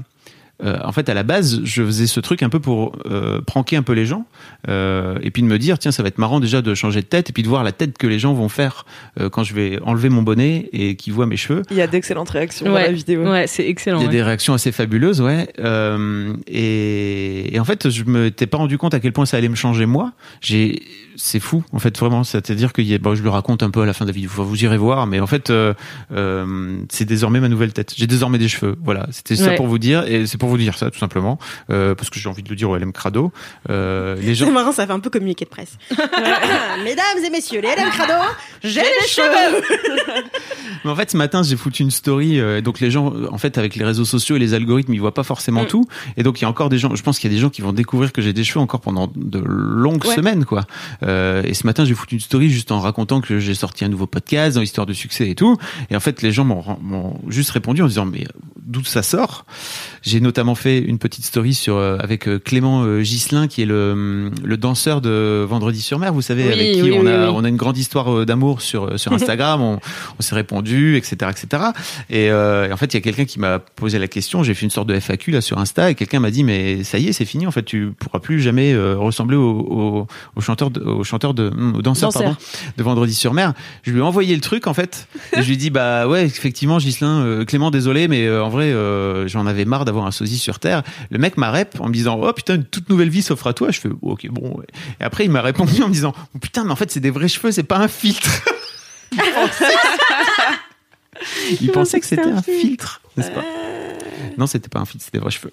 euh, 0.63 0.79
en 0.85 0.93
fait, 0.93 1.09
à 1.09 1.15
la 1.15 1.23
base, 1.23 1.61
je 1.65 1.83
faisais 1.85 2.07
ce 2.07 2.21
truc 2.21 2.43
un 2.43 2.49
peu 2.49 2.59
pour 2.61 2.97
euh, 3.07 3.41
pranker 3.41 3.77
un 3.77 3.83
peu 3.83 3.93
les 3.93 4.07
gens, 4.07 4.25
euh, 4.69 5.19
et 5.23 5.31
puis 5.31 5.43
de 5.43 5.47
me 5.47 5.59
dire, 5.59 5.79
tiens, 5.79 5.93
ça 5.93 6.03
va 6.03 6.09
être 6.09 6.19
marrant 6.19 6.41
déjà 6.41 6.63
de 6.63 6.75
changer 6.75 7.01
de 7.01 7.07
tête, 7.07 7.31
et 7.31 7.33
puis 7.33 7.43
de 7.43 7.49
voir 7.49 7.63
la 7.65 7.73
tête 7.73 7.97
que 7.97 8.07
les 8.07 8.19
gens 8.19 8.35
vont 8.35 8.49
faire 8.49 8.85
euh, 9.21 9.29
quand 9.29 9.45
je 9.45 9.55
vais 9.55 9.79
enlever 9.85 10.09
mon 10.09 10.23
bonnet 10.23 10.69
et 10.73 10.97
qu'ils 10.97 11.13
voient 11.13 11.27
mes 11.27 11.37
cheveux. 11.37 11.63
Il 11.71 11.77
y 11.77 11.81
a 11.81 11.87
d'excellentes 11.87 12.31
réactions 12.31 12.67
dans 12.67 12.73
Ouais. 12.75 12.87
la 12.87 12.93
vidéo. 12.93 13.23
Ouais, 13.31 13.47
c'est 13.47 13.67
excellent. 13.69 13.99
Il 13.99 14.03
y 14.03 14.05
a 14.05 14.09
ouais. 14.09 14.13
des 14.13 14.23
réactions 14.23 14.55
assez 14.55 14.73
fabuleuses, 14.73 15.21
ouais. 15.21 15.49
Euh, 15.61 16.35
et, 16.47 17.55
et 17.55 17.61
en 17.61 17.65
fait, 17.65 17.89
je 17.91 18.05
me 18.05 18.31
t'ai 18.31 18.47
pas 18.47 18.59
rendu 18.59 18.79
compte 18.79 18.95
à 18.95 19.01
quel 19.01 19.13
point 19.13 19.27
ça 19.27 19.37
allait 19.37 19.49
me 19.49 19.55
changer 19.55 19.87
moi. 19.87 20.13
J'ai, 20.41 20.83
c'est 21.21 21.41
fou, 21.41 21.63
en 21.73 21.79
fait, 21.79 21.99
vraiment. 21.99 22.25
C'est-à-dire 22.25 22.73
que 22.73 22.97
bon, 22.99 23.15
je 23.15 23.23
le 23.23 23.29
raconte 23.29 23.63
un 23.63 23.71
peu 23.71 23.83
à 23.83 23.87
la 23.87 23.93
fin 23.93 24.05
de 24.07 24.11
la 24.11 24.15
vidéo. 24.15 24.31
Vous 24.35 24.65
irez 24.65 24.79
voir, 24.79 25.07
mais 25.07 25.21
en 25.21 25.27
fait, 25.27 25.51
euh, 25.51 25.75
euh, 26.13 26.79
c'est 26.91 27.05
désormais 27.05 27.41
ma 27.41 27.49
nouvelle 27.49 27.73
tête. 27.73 27.93
J'ai 27.97 28.07
désormais 28.07 28.39
des 28.39 28.49
cheveux. 28.49 28.77
Voilà, 28.83 29.07
c'était 29.11 29.37
ça 29.37 29.49
Ouais. 29.49 29.57
pour 29.57 29.67
vous 29.67 29.79
dire, 29.79 30.05
et 30.07 30.27
c'est 30.27 30.39
pour 30.39 30.49
vous 30.49 30.57
dire 30.59 30.79
ça, 30.79 30.91
tout 30.91 30.99
simplement, 30.99 31.39
euh, 31.71 31.95
parce 31.95 32.09
que 32.09 32.19
j'ai 32.21 32.29
envie 32.29 32.43
de 32.43 32.49
le 32.49 32.57
dire 32.57 32.71
au 32.71 32.77
LM 32.77 32.93
Crado. 32.93 33.33
Euh, 33.69 34.17
les 34.21 34.35
gens. 34.35 34.47
C'est 34.47 34.53
marrant, 34.53 34.73
ça 34.73 34.87
fait 34.87 34.93
un 34.93 35.01
peu 35.01 35.11
communiqué 35.11 35.45
de 35.45 35.51
presse. 35.51 35.77
Mesdames 36.85 37.25
et 37.27 37.31
messieurs, 37.31 37.61
les 37.61 37.69
LM 37.69 37.91
Crado, 37.91 38.13
j'ai 38.63 38.81
les 38.81 39.09
cheveux 39.09 39.63
Mais 40.85 40.91
en 40.91 40.97
fait, 40.97 41.11
ce 41.11 41.17
matin, 41.17 41.43
j'ai 41.43 41.57
foutu 41.57 41.83
une 41.83 41.91
story. 41.91 42.39
euh, 42.41 42.61
donc 42.61 42.81
les 42.81 42.91
gens, 42.91 43.13
en 43.31 43.39
fait, 43.39 43.59
avec 43.59 43.75
les 43.77 43.85
réseaux 43.85 44.05
sociaux 44.05 44.37
et 44.37 44.39
les 44.39 44.55
algorithmes, 44.55 44.95
ils 44.95 45.01
voient 45.01 45.15
pas 45.15 45.23
forcément 45.25 45.63
Mm. 45.65 45.67
tout. 45.67 45.85
Et 46.17 46.23
donc 46.23 46.41
il 46.41 46.43
y 46.43 46.45
a 46.45 46.49
encore 46.49 46.69
des 46.69 46.79
gens. 46.79 46.95
Je 46.95 47.03
pense 47.03 47.19
qu'il 47.19 47.31
y 47.31 47.35
a 47.35 47.37
des 47.37 47.41
gens 47.41 47.51
qui 47.51 47.63
vont 47.63 47.73
découvrir 47.73 48.13
que 48.13 48.23
j'ai 48.23 48.33
des 48.33 48.45
cheveux 48.45 48.61
encore 48.61 48.81
pendant 48.81 49.11
de 49.15 49.39
longues 49.45 50.05
Ouais. 50.05 50.15
semaines, 50.15 50.45
quoi. 50.45 50.65
Euh, 51.09 51.43
et 51.45 51.55
ce 51.55 51.67
matin, 51.67 51.85
j'ai 51.85 51.95
foutu 51.95 52.15
une 52.15 52.21
story 52.21 52.51
juste 52.51 52.71
en 52.71 52.81
racontant 52.81 53.21
que 53.21 53.39
j'ai 53.39 53.55
sorti 53.55 53.85
un 53.85 53.89
nouveau 53.89 54.07
podcast 54.07 54.55
dans 54.55 54.61
l'histoire 54.61 54.87
de 54.87 54.93
succès 54.93 55.29
et 55.29 55.35
tout. 55.35 55.57
Et 55.91 55.97
en 55.97 56.01
fait, 56.01 56.23
les 56.23 56.33
gens 56.33 56.45
m'ont 56.45 56.65
m'ont 56.81 57.19
juste 57.29 57.51
répondu 57.51 57.83
en 57.83 57.87
disant 57.87 58.05
mais 58.05 58.27
d'où 58.61 58.85
ça 58.85 59.03
sort? 59.03 59.47
J'ai 60.09 60.21
notamment 60.21 60.55
fait 60.55 60.79
une 60.79 60.99
petite 60.99 61.27
story 61.27 61.53
sur 61.53 61.77
euh, 61.77 61.99
avec 62.01 62.29
euh, 62.29 62.39
Clément 62.39 62.83
euh, 62.83 63.03
Gislin, 63.03 63.47
qui 63.47 63.61
est 63.61 63.67
le, 63.67 64.31
le 64.43 64.57
danseur 64.57 65.03
de 65.03 65.45
Vendredi 65.47 65.83
sur 65.83 65.99
Mer. 65.99 66.15
Vous 66.15 66.23
savez, 66.23 66.45
Oui, 66.47 66.53
avec 66.53 66.73
qui 66.73 66.83
oui, 66.83 66.93
on 66.99 67.07
a 67.07 67.27
oui. 67.27 67.33
on 67.37 67.45
a 67.45 67.49
une 67.51 67.59
grande 67.59 67.77
histoire 67.77 68.25
d'amour 68.25 68.63
sur 68.63 68.99
sur 68.99 69.13
Instagram. 69.19 69.61
on 69.61 69.79
on 70.19 70.23
s'est 70.23 70.35
répondu, 70.35 70.97
etc., 70.97 71.31
etc. 71.31 71.63
Et, 72.09 72.31
euh, 72.31 72.69
et 72.69 72.73
en 72.73 72.79
fait, 72.79 72.87
il 72.87 72.95
y 72.95 72.97
a 72.97 73.01
quelqu'un 73.03 73.27
qui 73.27 73.39
m'a 73.39 73.59
posé 73.59 73.99
la 73.99 74.09
question. 74.09 74.43
J'ai 74.43 74.55
fait 74.55 74.65
une 74.65 74.71
sorte 74.71 74.89
de 74.89 74.99
FAQ 74.99 75.31
là 75.31 75.43
sur 75.43 75.59
Insta 75.59 75.91
et 75.91 75.95
quelqu'un 75.95 76.21
m'a 76.21 76.31
dit 76.31 76.43
mais 76.43 76.85
ça 76.85 76.99
y 76.99 77.09
est, 77.09 77.13
c'est 77.13 77.27
fini. 77.27 77.47
En 77.47 77.51
fait, 77.51 77.65
tu 77.65 77.93
pourras 77.99 78.21
plus 78.21 78.41
jamais 78.41 78.75
ressembler 78.95 79.37
au, 79.37 79.51
au, 79.61 80.07
au 80.37 80.41
chanteur, 80.41 80.71
de, 80.71 80.81
au 80.81 81.05
chanteur 81.05 81.35
de, 81.35 81.49
hum, 81.49 81.77
au 81.77 81.83
danseur, 81.83 82.09
Danseur. 82.13 82.23
pardon, 82.23 82.37
de 82.79 82.83
Vendredi 82.83 83.13
sur 83.13 83.35
Mer. 83.35 83.53
Je 83.83 83.91
lui 83.93 83.99
ai 83.99 84.03
envoyé 84.03 84.35
le 84.35 84.41
truc 84.41 84.67
en 84.67 84.73
fait. 84.75 85.07
Et 85.37 85.43
je 85.43 85.47
lui 85.49 85.55
ai 85.55 85.57
dit 85.59 85.69
bah 85.69 86.09
ouais, 86.09 86.25
effectivement, 86.25 86.79
Gislin, 86.79 87.21
euh, 87.21 87.45
Clément, 87.45 87.71
désolé, 87.71 88.09
mais 88.09 88.31
en 88.31 88.49
vrai, 88.49 88.73
j'en 89.27 89.47
avais 89.47 89.67
marre 89.67 89.85
d'avoir 89.85 89.98
un 90.07 90.11
sosie 90.11 90.39
sur 90.39 90.59
Terre. 90.59 90.83
Le 91.11 91.19
mec 91.19 91.37
m'a 91.37 91.51
rep 91.51 91.81
en 91.81 91.89
me 91.89 91.93
disant 91.93 92.19
oh 92.23 92.33
putain, 92.33 92.57
une 92.57 92.65
toute 92.65 92.89
nouvelle 92.89 93.11
vie 93.11 93.23
s'offre 93.23 93.47
à 93.47 93.53
toi. 93.53 93.71
Je 93.71 93.81
fais 93.81 93.89
oh, 94.03 94.13
ok 94.13 94.29
bon. 94.31 94.57
ouais. 94.59 94.67
Et 95.01 95.05
après, 95.05 95.25
il 95.25 95.31
m'a 95.31 95.43
répondu 95.43 95.83
en 95.83 95.89
me 95.89 95.93
disant 95.93 96.15
oh, 96.17 96.39
putain, 96.39 96.65
mais 96.65 96.73
en 96.73 96.77
fait, 96.77 96.91
c'est 96.91 97.01
des 97.01 97.11
vrais 97.11 97.29
cheveux, 97.29 97.53
c'est 97.53 97.63
pas 97.63 97.79
un 97.79 97.89
filtre. 97.89 98.43
Il 101.61 101.73
pensait 101.73 102.01
que 102.01 102.07
c'était 102.07 102.23
un 102.23 102.43
filtre, 102.43 103.01
n'est-ce 103.17 103.31
pas 103.31 103.45
Non, 104.37 104.47
c'était 104.47 104.69
pas 104.69 104.79
un 104.81 104.85
filtre, 104.85 105.05
c'était 105.05 105.19
des 105.19 105.23
vrais 105.23 105.31
cheveux. 105.31 105.53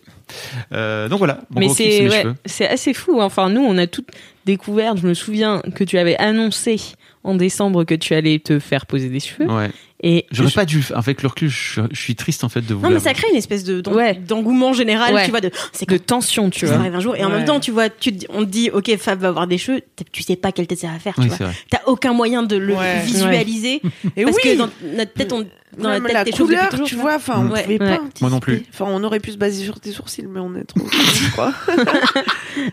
Euh, 0.73 1.07
donc 1.09 1.19
voilà, 1.19 1.39
Mais 1.55 1.69
c'est 1.69 2.07
ouais, 2.07 2.35
assez 2.69 2.93
fou. 2.93 3.21
Enfin, 3.21 3.49
nous, 3.49 3.61
on 3.61 3.77
a 3.77 3.87
toutes 3.87 4.09
découvert. 4.45 4.95
Je 4.97 5.07
me 5.07 5.13
souviens 5.13 5.61
que 5.73 5.83
tu 5.83 5.97
avais 5.97 6.17
annoncé 6.17 6.79
en 7.25 7.35
décembre 7.35 7.83
que 7.83 7.95
tu 7.95 8.13
allais 8.13 8.39
te 8.39 8.59
faire 8.59 8.85
poser 8.85 9.09
des 9.09 9.19
cheveux. 9.19 9.49
Ouais. 9.51 9.69
Et 10.03 10.25
J'aurais 10.29 10.49
je- 10.49 10.55
pas 10.55 10.65
dû. 10.65 10.83
Avec 10.93 11.23
le 11.23 11.29
recul, 11.29 11.49
je, 11.49 11.81
je 11.91 11.99
suis 11.99 12.15
triste 12.15 12.43
en 12.43 12.49
fait 12.49 12.61
de 12.61 12.73
vous. 12.73 12.81
Non, 12.81 12.89
mais 12.91 12.99
ça 12.99 13.13
crée 13.13 13.27
une 13.31 13.37
espèce 13.37 13.63
de 13.63 13.81
Ouais. 13.89 14.13
d'engouement 14.13 14.73
général, 14.73 15.13
Ouais. 15.15 15.23
tu 15.25 15.31
vois, 15.31 15.41
de 15.41 15.49
c'est 15.71 15.89
de 15.89 15.97
tension, 15.97 16.49
tu 16.49 16.61
ça 16.67 16.73
vois. 16.73 16.81
arrive 16.81 16.95
un 16.95 16.99
jour. 16.99 17.15
Et 17.15 17.23
en 17.25 17.29
même 17.29 17.45
temps, 17.45 17.59
tu 17.59 17.71
vois, 17.71 17.89
tu 17.89 18.13
on 18.29 18.41
te 18.41 18.49
dit, 18.49 18.69
ok, 18.71 18.95
Fab 18.97 19.19
va 19.21 19.29
avoir 19.29 19.47
des 19.47 19.57
cheveux, 19.57 19.81
tu 20.11 20.21
sais 20.21 20.35
pas 20.35 20.51
quelle 20.51 20.67
tête 20.67 20.79
ça 20.79 20.87
va 20.87 20.99
faire, 20.99 21.15
tu 21.15 21.21
Oui, 21.21 21.27
vois. 21.29 21.49
T'as 21.69 21.79
aucun 21.87 22.13
moyen 22.13 22.43
de 22.43 22.55
le 22.57 22.75
Ouais. 22.75 23.01
visualiser. 23.01 23.81
Et 24.17 24.23
parce 24.25 24.35
oui, 24.43 24.51
que 24.51 24.57
dans 24.57 24.69
notre 24.95 25.13
tête, 25.13 25.31
on, 25.33 25.47
dans 25.81 25.89
la 25.89 25.99
tête, 26.01 26.13
la 26.13 26.25
couleur, 26.25 26.69
toujours, 26.69 26.87
tu 26.87 26.95
vois, 26.95 27.15
enfin, 27.15 27.45
on 27.47 27.51
Ouais. 27.51 27.63
pouvait 27.63 27.81
Ouais. 27.81 27.97
pas 27.97 28.01
Moi 28.21 28.29
non 28.29 28.39
plus. 28.39 28.63
Enfin, 28.73 28.85
on 28.89 29.03
aurait 29.03 29.19
pu 29.21 29.31
se 29.31 29.37
baser 29.37 29.63
sur 29.63 29.79
tes 29.79 29.91
sourcils, 29.91 30.27
mais 30.29 30.39
on 30.41 30.55
est 30.55 30.65
trop, 30.65 30.81
je 30.91 31.31
crois. 31.31 31.53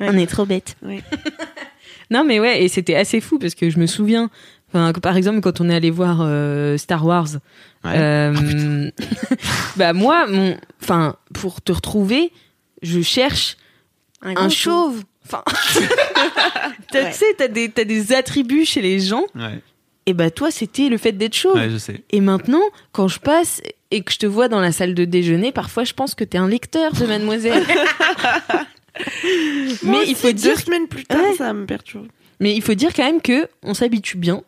On 0.00 0.18
est 0.18 0.26
trop 0.26 0.44
bête. 0.44 0.76
Non, 2.12 2.24
mais 2.24 2.38
ouais, 2.40 2.62
et 2.62 2.68
c'était 2.68 2.94
assez 2.94 3.20
fou 3.20 3.38
parce 3.38 3.54
que 3.54 3.70
je 3.70 3.78
me 3.78 3.86
souviens, 3.86 4.30
enfin, 4.68 4.92
que 4.92 5.00
par 5.00 5.16
exemple, 5.16 5.40
quand 5.40 5.60
on 5.60 5.68
est 5.70 5.74
allé 5.74 5.90
voir 5.90 6.18
euh, 6.20 6.76
Star 6.76 7.04
Wars, 7.06 7.28
Ouais. 7.84 7.94
euh, 7.96 8.90
bah 9.76 9.92
moi, 9.92 10.26
mon, 10.28 10.56
enfin, 10.82 11.16
pour 11.34 11.60
te 11.62 11.72
retrouver, 11.72 12.30
je 12.82 13.00
cherche 13.00 13.56
Un, 14.22 14.36
un 14.36 14.48
chauve. 14.48 15.02
Enfin, 15.24 15.42
Ouais. 16.94 17.10
tu 17.10 17.12
sais, 17.18 17.34
t'as 17.38 17.48
des, 17.48 17.70
t'as 17.70 17.84
des 17.84 18.12
attributs 18.12 18.64
chez 18.66 18.82
les 18.82 19.00
gens. 19.00 19.24
Ouais. 19.34 19.58
Et 20.06 20.14
bah 20.14 20.30
toi, 20.30 20.50
c'était 20.50 20.88
le 20.88 20.96
fait 20.98 21.12
d'être 21.12 21.34
chauve. 21.34 21.54
Ouais, 21.54 21.70
je 21.70 21.78
sais. 21.78 22.02
Et 22.10 22.20
maintenant, 22.20 22.62
quand 22.92 23.08
je 23.08 23.18
passe 23.20 23.62
et 23.90 24.02
que 24.02 24.12
je 24.12 24.18
te 24.18 24.26
vois 24.26 24.48
dans 24.48 24.60
la 24.60 24.72
salle 24.72 24.94
de 24.94 25.04
déjeuner, 25.04 25.52
parfois 25.52 25.84
je 25.84 25.92
pense 25.92 26.14
que 26.14 26.24
t'es 26.24 26.38
un 26.38 26.48
lecteur 26.48 26.92
de 26.92 27.06
Mademoiselle. 27.06 27.64
mais 29.82 30.04
il 30.06 30.14
faut 30.14 30.28
deux 30.28 30.32
dire, 30.34 30.58
semaines 30.58 30.88
plus 30.88 31.04
tard, 31.04 31.20
Ouais. 31.20 31.34
ça 31.36 31.52
me 31.52 31.66
perturbe. 31.66 32.08
mais 32.40 32.54
il 32.54 32.62
faut 32.62 32.74
dire 32.74 32.92
quand 32.94 33.04
même 33.04 33.20
que 33.22 33.48
on 33.62 33.74
s'habitue 33.74 34.16
bien, 34.18 34.42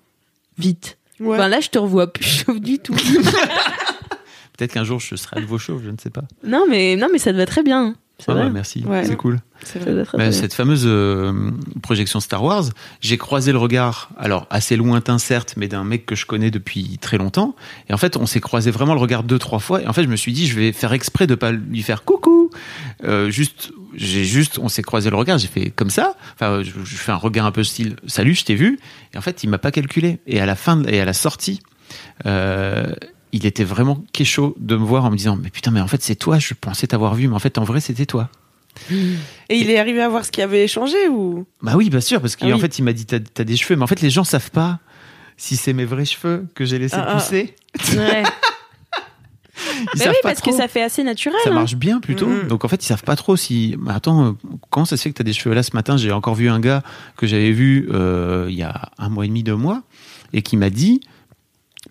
vite. 0.59 0.99
Ouais. 1.21 1.37
Enfin 1.37 1.49
là, 1.49 1.61
je 1.61 1.69
te 1.69 1.79
revois 1.79 2.13
plus 2.13 2.25
chauve 2.25 2.61
du 2.61 2.79
tout. 2.79 2.95
Peut-être 4.57 4.73
qu'un 4.73 4.85
jour 4.85 5.01
je 5.01 5.17
serai 5.17 5.39
à 5.39 5.41
nouveau 5.41 5.59
chauve, 5.59 5.83
je 5.85 5.91
ne 5.91 5.97
sais 6.01 6.11
pas. 6.11 6.23
non 6.45 6.65
mais 6.69 6.97
non 6.97 7.09
mais 7.13 7.19
ça 7.19 7.33
te 7.33 7.37
va 7.37 7.47
très 7.47 7.63
bien. 7.63 7.97
Ah 8.29 8.35
ouais, 8.35 8.49
merci, 8.51 8.85
Ouais. 8.87 9.05
c'est 9.05 9.17
cool. 9.17 9.41
Bah, 10.15 10.31
cette 10.31 10.55
fameuse 10.55 10.85
euh, 10.87 11.51
projection 11.83 12.21
Star 12.21 12.43
Wars, 12.45 12.65
j'ai 13.01 13.19
croisé 13.19 13.51
le 13.51 13.59
regard, 13.59 14.11
alors 14.19 14.47
assez 14.51 14.77
lointain 14.77 15.19
certes, 15.19 15.55
mais 15.57 15.69
d'un 15.69 15.85
mec 15.85 16.07
que 16.07 16.15
je 16.15 16.25
connais 16.25 16.51
depuis 16.51 16.99
très 16.99 17.19
longtemps. 17.19 17.57
Et 17.89 17.93
en 17.95 17.97
fait, 17.97 18.17
on 18.17 18.27
s'est 18.27 18.41
croisé 18.41 18.71
vraiment 18.71 18.95
le 18.95 19.01
regard 19.01 19.25
deux 19.25 19.39
trois 19.39 19.59
fois. 19.59 19.83
Et 19.83 19.87
en 19.89 19.93
fait, 19.93 20.05
je 20.05 20.09
me 20.09 20.17
suis 20.17 20.33
dit, 20.33 20.47
je 20.47 20.55
vais 20.55 20.73
faire 20.73 20.93
exprès 20.93 21.27
de 21.27 21.35
pas 21.35 21.51
lui 21.53 21.83
faire 21.83 22.05
coucou. 22.05 22.51
Euh, 23.03 23.31
juste, 23.31 23.73
j'ai 23.95 24.25
juste, 24.25 24.59
on 24.59 24.69
s'est 24.69 24.83
croisé 24.83 25.11
le 25.11 25.17
regard, 25.17 25.39
j'ai 25.39 25.49
fait 25.49 25.71
comme 25.71 25.91
ça. 25.91 26.15
Enfin, 26.35 26.62
je, 26.62 26.71
je 26.85 26.97
fais 26.97 27.12
un 27.12 27.17
regard 27.17 27.47
un 27.47 27.53
peu 27.53 27.65
style, 27.65 27.97
salut, 28.07 28.35
je 28.35 28.45
t'ai 28.45 28.55
vu. 28.55 28.79
Et 29.12 29.19
en 29.19 29.23
fait, 29.23 29.43
il 29.45 29.49
m'a 29.51 29.59
pas 29.59 29.71
calculé. 29.73 30.21
Et 30.27 30.41
à 30.41 30.47
la 30.47 30.55
fin 30.55 30.83
et 30.85 31.01
à 31.01 31.05
la 31.05 31.15
sortie. 31.15 31.61
Euh, 32.27 32.93
il 33.35 33.47
était 33.47 33.64
vraiment 33.64 34.03
kécho 34.12 34.55
de 34.59 34.76
me 34.76 34.85
voir 34.85 35.05
en 35.05 35.11
me 35.11 35.16
disant 35.16 35.37
mais 35.37 35.51
putain 35.51 35.70
mais 35.72 35.80
en 35.80 35.89
fait 35.89 36.01
c'est 36.03 36.14
toi 36.14 36.39
je 36.39 36.55
pensais 36.55 36.87
t'avoir 36.87 37.14
vu 37.16 37.26
mais 37.28 37.35
en 37.35 37.41
fait 37.41 37.59
en 37.59 37.64
vrai 37.64 37.80
c'était 37.80 38.07
toi 38.07 38.30
Et 39.51 39.57
il 39.57 39.70
est 39.70 39.78
arrivé 39.78 40.01
à 40.03 40.09
voir 40.09 40.24
ce 40.24 40.30
qui 40.30 40.41
avait 40.43 40.66
changé 40.68 41.09
ou? 41.09 41.47
Bah 41.62 41.74
oui, 41.76 41.91
bien 41.91 42.01
sûr, 42.01 42.20
parce 42.20 42.35
qu'en 42.37 42.49
Ah 42.51 42.55
oui. 42.55 42.61
fait, 42.61 42.78
il 42.78 42.82
m'a 42.82 42.93
dit 42.93 43.07
t'as 43.07 43.18
as 43.39 43.45
des 43.45 43.57
cheveux, 43.57 43.76
mais 43.76 43.85
en 43.85 43.87
fait, 43.87 44.01
les 44.01 44.11
gens 44.11 44.24
savent 44.24 44.51
pas 44.51 44.80
si 45.37 45.57
c'est 45.57 45.72
mes 45.72 45.85
vrais 45.85 46.05
cheveux 46.05 46.47
que 46.57 46.64
j'ai 46.64 46.78
laissé 46.80 46.97
Ah, 46.99 47.07
ah. 47.09 47.14
pousser. 47.14 47.55
Ouais. 47.97 48.22
Ils 49.95 49.99
Bah 50.01 50.07
oui, 50.09 50.16
parce 50.24 50.41
que 50.41 50.51
ça 50.53 50.66
fait 50.66 50.82
assez 50.82 51.05
naturel. 51.05 51.39
Ça 51.45 51.51
hein. 51.51 51.55
marche 51.55 51.76
bien 51.76 52.01
plutôt. 52.01 52.26
Mhm. 52.26 52.49
Donc 52.49 52.64
en 52.64 52.68
fait, 52.68 52.82
ils 52.82 52.87
savent 52.87 53.05
pas 53.05 53.14
trop 53.16 53.37
si. 53.37 53.76
Mais 53.78 53.93
attends, 53.93 54.37
comment 54.70 54.85
ça 54.87 54.97
se 54.97 55.03
fait 55.03 55.11
que 55.11 55.18
t'as 55.18 55.24
des 55.24 55.32
cheveux 55.32 55.55
là 55.55 55.62
ce 55.62 55.70
matin? 55.74 55.97
J'ai 55.97 56.11
encore 56.11 56.35
vu 56.35 56.49
un 56.49 56.59
gars 56.59 56.82
que 57.16 57.26
j'avais 57.28 57.53
vu 57.53 57.89
euh, 57.93 58.47
il 58.49 58.57
y 58.57 58.64
a 58.64 58.91
un 58.99 59.09
mois 59.09 59.24
et 59.24 59.28
demi, 59.28 59.45
deux 59.45 59.55
mois, 59.55 59.82
et 60.32 60.43
qui 60.43 60.57
m'a 60.57 60.70
dit 60.70 61.01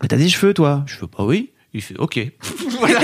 Mais 0.02 0.08
t'as 0.08 0.16
des 0.16 0.28
cheveux, 0.28 0.54
toi 0.54 0.82
Je 0.86 0.96
fais 0.96 1.06
Bah 1.06 1.24
oui. 1.24 1.50
Il 1.72 1.82
fait 1.82 1.96
Ok. 1.98 2.20
Voilà. 2.78 3.00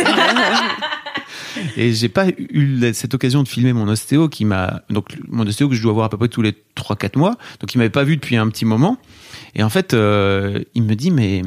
Et 1.76 1.92
j'ai 1.92 2.08
pas 2.08 2.26
eu 2.28 2.92
cette 2.94 3.14
occasion 3.14 3.42
de 3.42 3.48
filmer 3.48 3.72
mon 3.72 3.88
ostéo 3.88 4.28
qui 4.28 4.44
m'a 4.44 4.82
donc 4.90 5.06
mon 5.28 5.46
ostéo 5.46 5.68
que 5.68 5.74
je 5.74 5.82
dois 5.82 5.92
voir 5.92 6.06
à 6.06 6.08
peu 6.08 6.16
près 6.16 6.28
tous 6.28 6.42
les 6.42 6.52
3-4 6.76 7.18
mois 7.18 7.36
donc 7.60 7.74
il 7.74 7.78
m'avait 7.78 7.90
pas 7.90 8.04
vu 8.04 8.16
depuis 8.16 8.36
un 8.36 8.48
petit 8.48 8.64
moment 8.64 8.98
et 9.56 9.62
en 9.62 9.68
fait 9.68 9.92
euh, 9.94 10.60
il 10.74 10.82
me 10.84 10.94
dit 10.94 11.10
mais 11.10 11.42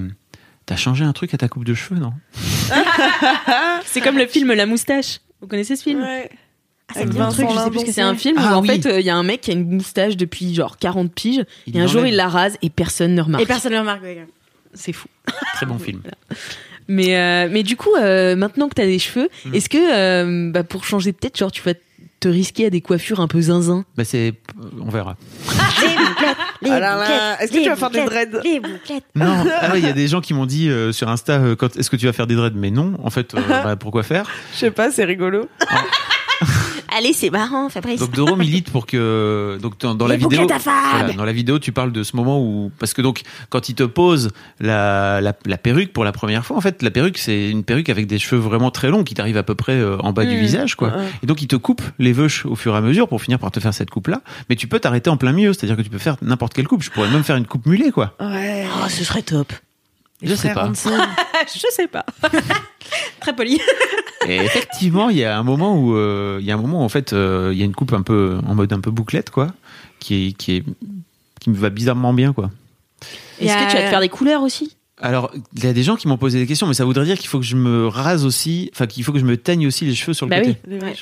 t'as 0.66 0.76
changé 0.76 1.04
un 1.06 1.14
truc 1.14 1.34
à 1.34 1.38
ta 1.38 1.48
coupe 1.48 1.64
de 1.64 1.74
cheveux 1.74 2.00
non? 2.00 2.12
C'est 3.86 4.02
comme 4.02 4.18
le 4.18 4.28
film 4.28 4.52
La 4.54 4.66
moustache. 4.66 5.20
Vous 5.42 5.48
connaissez 5.48 5.76
ce 5.76 5.84
film? 5.84 6.02
Ouais. 6.02 6.30
Ah, 6.96 7.06
dit 7.06 7.20
un 7.20 7.30
truc, 7.30 7.48
je 7.50 7.58
sais 7.58 7.70
plus 7.70 7.80
ce 7.80 7.86
que 7.86 7.92
C'est 7.92 8.02
un 8.02 8.16
film 8.16 8.38
Ah 8.40 8.54
où 8.54 8.56
en 8.58 8.62
oui. 8.62 8.82
fait 8.82 9.00
il 9.00 9.06
y 9.06 9.10
a 9.10 9.16
un 9.16 9.24
mec 9.24 9.42
qui 9.42 9.52
a 9.52 9.54
une 9.54 9.70
moustache 9.70 10.18
depuis 10.18 10.54
genre 10.54 10.78
40 10.78 11.14
piges 11.14 11.46
Il 11.68 11.78
et 11.78 11.80
un 11.80 11.88
jour 11.88 12.06
il 12.06 12.16
la 12.16 12.28
rase 12.28 12.58
et 12.62 12.70
personne 12.70 13.16
ne 13.16 13.22
remarque. 13.22 13.44
Et 13.44 13.48
personne 13.48 13.74
ne 13.74 13.80
remarque. 13.80 14.04
ouais. 14.04 14.28
C'est 14.74 14.94
fou. 14.94 15.08
Très 15.56 15.66
bon 15.66 15.78
film. 15.80 16.02
Mais 16.88 17.18
euh, 17.18 17.48
mais 17.50 17.64
du 17.64 17.78
coup 17.78 17.96
euh, 17.96 18.36
maintenant 18.36 18.68
que 18.68 18.74
t'as 18.76 18.86
des 18.86 19.00
cheveux, 19.00 19.30
Mm. 19.46 19.56
est-ce 19.56 19.70
que 19.70 19.78
euh, 19.78 20.52
bah, 20.52 20.64
pour 20.64 20.84
changer 20.84 21.14
peut-être 21.14 21.38
genre 21.38 21.52
tu 21.52 21.62
vas 21.62 21.74
te 22.20 22.28
risquer 22.28 22.66
à 22.66 22.70
des 22.70 22.82
coiffures 22.82 23.20
un 23.22 23.28
peu 23.28 23.40
zinzin? 23.42 23.86
Bah 23.98 24.04
c'est, 24.04 24.34
on 24.82 24.90
verra. 24.90 25.16
Les 25.82 25.96
bouclettes, 25.96 26.38
les 26.62 26.70
Ah 26.72 26.80
là 26.80 26.96
là, 26.96 27.02
bouclettes, 27.02 27.42
est-ce 27.42 27.52
que 27.52 27.64
tu 27.64 27.70
vas 27.70 27.76
faire 27.78 27.90
des 27.90 28.06
dreads 28.06 28.42
Les 28.44 28.60
bouclettes. 28.60 29.04
Non, 29.16 29.46
ah 29.62 29.72
ouais, 29.72 29.80
il 29.80 29.86
y 29.86 29.90
a 29.90 29.94
des 29.94 30.08
gens 30.10 30.20
qui 30.22 30.34
m'ont 30.34 30.46
dit 30.46 30.70
euh, 30.70 30.92
sur 30.92 31.08
Insta, 31.10 31.34
euh, 31.40 31.56
quand 31.56 31.76
est-ce 31.78 31.90
que 31.90 31.96
tu 31.98 32.06
vas 32.06 32.14
faire 32.14 32.28
des 32.28 32.36
dreads? 32.36 32.56
Mais 32.56 32.72
non, 32.72 32.94
en 33.04 33.10
fait, 33.10 33.34
euh, 33.34 33.40
bah, 33.48 33.76
pourquoi 33.78 34.04
faire? 34.04 34.30
Je 34.54 34.60
sais 34.60 34.72
pas, 34.72 34.90
c'est 34.92 35.04
rigolo. 35.06 35.48
Allez, 36.96 37.14
c'est 37.14 37.30
marrant, 37.32 37.70
Fabrice. 37.70 38.00
Donc 38.00 38.12
Doro 38.12 38.36
milite 38.36 38.70
pour 38.72 38.86
que 38.86 39.58
donc 39.62 39.80
dans, 39.80 39.96
dans 39.96 40.06
la 40.08 40.16
vidéo, 40.16 40.48
voilà, 40.48 41.14
dans 41.14 41.26
la 41.26 41.32
vidéo, 41.34 41.58
tu 41.58 41.72
parles 41.72 41.92
de 41.92 42.04
ce 42.04 42.16
moment 42.16 42.40
où 42.40 42.72
parce 42.80 42.94
que 42.94 43.02
donc 43.02 43.22
quand 43.50 43.68
il 43.70 43.76
te 43.76 43.84
pose 43.84 44.30
la, 44.60 45.20
la, 45.22 45.34
la 45.46 45.58
perruque 45.58 45.92
pour 45.94 46.04
la 46.04 46.12
première 46.12 46.46
fois, 46.46 46.56
en 46.58 46.62
fait, 46.62 46.82
la 46.84 46.92
perruque 46.92 47.18
c'est 47.18 47.50
une 47.50 47.64
perruque 47.64 47.90
avec 47.90 48.06
des 48.08 48.20
cheveux 48.20 48.40
vraiment 48.42 48.70
très 48.70 48.90
longs 48.90 49.04
qui 49.04 49.14
t'arrivent 49.16 49.38
à 49.38 49.44
peu 49.44 49.56
près 49.56 49.74
euh, 49.74 49.98
en 50.00 50.14
bas 50.14 50.26
du 50.26 50.36
Mm. 50.36 50.40
visage, 50.40 50.76
quoi. 50.76 50.90
Ouais. 50.90 51.06
Et 51.24 51.26
donc 51.28 51.42
il 51.42 51.48
te 51.48 51.56
coupe 51.56 51.82
les 52.00 52.12
veuches 52.14 52.46
au 52.46 52.56
fur 52.56 52.74
et 52.76 52.78
à 52.78 52.82
mesure 52.82 53.08
pour 53.08 53.22
finir 53.22 53.40
par 53.40 53.50
te 53.52 53.60
faire 53.60 53.74
cette 53.74 53.90
coupe 53.90 54.08
là. 54.08 54.22
Mais 54.50 54.56
tu 54.56 54.68
peux 54.68 54.80
t'arrêter 54.80 55.10
en 55.10 55.18
plein 55.18 55.32
milieu, 55.32 55.54
c'est-à-dire 55.54 55.78
que 55.78 55.82
tu 55.82 55.90
peux 55.90 55.98
faire 55.98 56.18
n'importe 56.22 56.54
quelle 56.54 56.68
coupe. 56.68 56.84
Je 56.84 56.92
pourrais 56.92 57.10
même 57.10 57.24
faire 57.24 57.38
une 57.38 57.48
coupe 57.48 57.66
mulet, 57.66 57.92
quoi. 57.92 58.14
Ouais. 58.20 58.66
Oh, 58.84 58.88
ce 58.90 59.04
serait 59.04 59.22
top. 59.24 59.52
Les 60.24 60.30
je 60.32 60.36
sais 60.36 60.54
pas. 60.54 60.68
Hansen. 60.68 60.94
Je 61.54 61.66
sais 61.72 61.88
pas. 61.88 62.06
Très 63.20 63.36
poli. 63.36 63.60
Et 64.28 64.38
effectivement, 64.38 65.10
il 65.10 65.18
y 65.18 65.24
a 65.26 65.38
un 65.38 65.44
moment 65.44 65.78
où 65.78 65.96
euh, 65.96 66.38
il 66.40 66.46
y 66.46 66.52
a 66.52 66.56
un 66.56 66.58
moment 66.58 66.82
où, 66.82 66.84
en 66.84 66.90
fait 66.90 67.14
euh, 67.14 67.50
il 67.54 67.60
y 67.60 67.62
a 67.62 67.66
une 67.66 67.76
coupe 67.76 67.94
un 67.94 68.02
peu 68.02 68.40
en 68.48 68.56
mode 68.56 68.72
un 68.74 68.80
peu 68.80 68.90
bouclette, 68.92 69.30
quoi, 69.32 69.48
qui 70.00 70.28
est 70.28 70.32
qui 70.34 70.56
est 70.58 70.64
qui 71.40 71.50
me 71.50 71.56
va 71.56 71.70
bizarrement 71.70 72.14
bien, 72.14 72.32
quoi. 72.34 72.50
Est-ce 73.40 73.52
a- 73.54 73.66
que 73.66 73.70
tu 73.72 73.76
vas 73.78 73.84
te 73.84 73.90
faire 73.90 74.00
des 74.00 74.10
couleurs 74.10 74.42
aussi? 74.44 74.76
Alors, 75.02 75.32
il 75.58 75.64
y 75.64 75.68
a 75.68 75.74
des 75.74 75.82
gens 75.82 75.96
qui 75.96 76.08
m'ont 76.08 76.18
posé 76.18 76.40
des 76.40 76.46
questions, 76.46 76.68
mais 76.68 76.76
ça 76.76 76.86
voudrait 76.86 77.04
dire 77.06 77.18
qu'il 77.18 77.28
faut 77.28 77.40
que 77.40 77.46
je 77.46 77.56
me 77.56 77.88
rase 77.88 78.26
aussi, 78.26 78.70
enfin 78.74 78.86
qu'il 78.86 79.04
faut 79.04 79.12
que 79.12 79.18
je 79.20 79.26
me 79.26 79.36
teigne 79.38 79.66
aussi 79.66 79.86
les 79.86 79.96
cheveux 79.96 80.14
sur 80.14 80.28
le 80.28 80.30
Bah 80.30 80.40
côté. 80.42 80.56
Les 80.68 80.78
Ouais. 80.80 80.94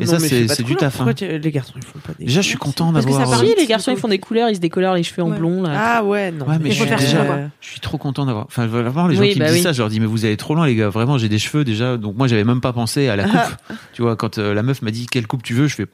Et 0.00 0.04
non, 0.04 0.06
ça, 0.06 0.18
mais 0.18 0.28
c'est- 0.48 0.62
du 0.64 0.74
taf, 0.74 0.96
Pourquoi 0.96 1.12
hein. 1.12 1.38
Les 1.40 1.52
garçons, 1.52 1.74
ils 1.76 1.84
font 1.84 1.98
pas 2.00 2.12
des. 2.18 2.24
Déjà, 2.24 2.40
je 2.40 2.48
suis 2.48 2.58
content 2.58 2.92
Parce 2.92 3.06
que 3.06 3.12
ça 3.12 3.18
d'avoir. 3.20 3.38
Si, 3.40 3.54
les 3.56 3.66
garçons 3.66 3.92
ils 3.92 3.96
font 3.98 4.08
des 4.08 4.18
couleurs, 4.18 4.48
ils 4.50 4.56
se 4.56 4.60
décolorent 4.60 4.94
les 4.96 5.04
cheveux 5.04 5.22
en 5.22 5.30
Ouais. 5.30 5.38
blond 5.38 5.62
là. 5.62 5.70
Ah 5.74 6.04
ouais, 6.04 6.32
non. 6.32 6.44
Ouais, 6.46 6.58
mais 6.60 6.72
je 6.72 6.84
faire 6.84 6.98
déjà, 6.98 7.48
je 7.60 7.68
suis 7.70 7.80
trop 7.80 7.98
content 7.98 8.26
d'avoir. 8.26 8.46
Enfin, 8.46 8.66
vraiment, 8.66 9.06
les 9.06 9.14
gens 9.14 9.22
Oui, 9.22 9.32
qui 9.32 9.38
bah 9.38 9.44
me 9.46 9.50
disent 9.50 9.58
oui. 9.58 9.62
ça, 9.62 9.72
je 9.72 9.78
leur 9.78 9.90
dis, 9.90 10.00
mais 10.00 10.06
vous 10.06 10.24
allez 10.24 10.36
trop 10.36 10.54
loin, 10.56 10.66
les 10.66 10.74
gars. 10.74 10.88
Vraiment, 10.88 11.16
j'ai 11.16 11.28
des 11.28 11.38
cheveux 11.38 11.62
déjà. 11.64 11.96
Donc, 11.96 12.16
moi, 12.16 12.26
j'avais 12.26 12.44
même 12.44 12.60
pas 12.60 12.72
pensé 12.72 13.06
à 13.08 13.14
la 13.16 13.24
coupe. 13.24 13.76
tu 13.92 14.02
vois, 14.02 14.16
quand 14.16 14.38
euh, 14.38 14.54
la 14.54 14.64
meuf 14.64 14.82
m'a 14.82 14.90
dit 14.90 15.06
quelle 15.06 15.28
coupe 15.28 15.44
tu 15.44 15.54
veux, 15.54 15.68
je 15.68 15.76
fais 15.76 15.86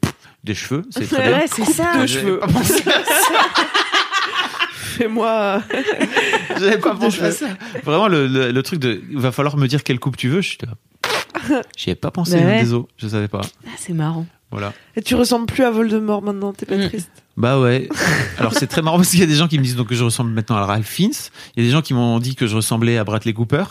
des 0.43 0.55
cheveux, 0.55 0.83
c'est 0.91 1.07
très 1.07 1.23
bien. 1.29 1.39
Ouais, 1.39 1.45
c'est 1.47 1.65
ça. 1.65 2.01
de 2.01 2.07
cheveux. 2.07 2.41
Fais-moi. 5.03 5.63
J'avais 6.59 6.79
pas 6.79 6.95
pensé 6.95 7.23
à 7.23 7.31
ça. 7.33 7.47
Vraiment, 7.85 8.09
le, 8.09 8.27
le, 8.27 8.51
le 8.53 8.63
truc 8.63 8.79
de, 8.81 9.01
il 9.11 9.19
va 9.19 9.33
falloir 9.33 9.57
me 9.57 9.67
dire 9.67 9.83
quelle 9.83 9.99
coupe 9.99 10.17
tu 10.17 10.29
veux. 10.29 10.41
Je 10.41 10.49
suis 10.51 10.59
là. 10.65 11.63
J'y 11.77 11.91
ai 11.91 11.95
pas 11.95 12.11
pensé, 12.11 12.33
Bah 12.37 12.43
hein, 12.43 12.47
ouais. 12.47 12.61
désolé, 12.61 12.85
je 12.99 13.09
savais 13.09 13.29
pas. 13.29 13.41
Ah, 13.67 13.71
c'est 13.77 13.95
marrant. 13.95 14.27
Voilà. 14.51 14.73
Et 14.97 15.03
tu 15.03 15.15
ressembles 15.15 15.47
plus 15.47 15.65
à 15.65 15.71
Voldemort 15.71 16.23
maintenant, 16.23 16.53
t'es 16.53 16.67
pas 16.67 16.77
Mm. 16.77 16.89
triste. 16.89 17.11
Bah 17.39 17.59
ouais. 17.59 17.89
Alors 18.39 18.53
c'est 18.53 18.67
très 18.67 18.83
marrant 18.83 18.99
parce 18.99 19.09
qu'il 19.09 19.21
y 19.21 19.23
a 19.23 19.27
des 19.27 19.35
gens 19.35 19.49
qui 19.49 19.59
me 19.59 19.65
disent 19.65 19.77
donc 19.77 19.89
que 19.89 19.95
je 19.95 20.05
ressemble 20.05 20.31
maintenant 20.31 20.57
à 20.57 20.67
Ralph 20.67 20.87
Fiennes. 20.87 21.11
Il 21.57 21.63
y 21.63 21.67
a 21.67 21.69
des 21.69 21.73
gens 21.73 21.81
qui 21.81 21.95
m'ont 21.95 22.19
dit 22.19 22.35
que 22.37 22.47
je 22.47 22.55
ressemblais 22.55 22.99
à 22.99 23.05
Bradley 23.05 23.33
Cooper. 23.33 23.65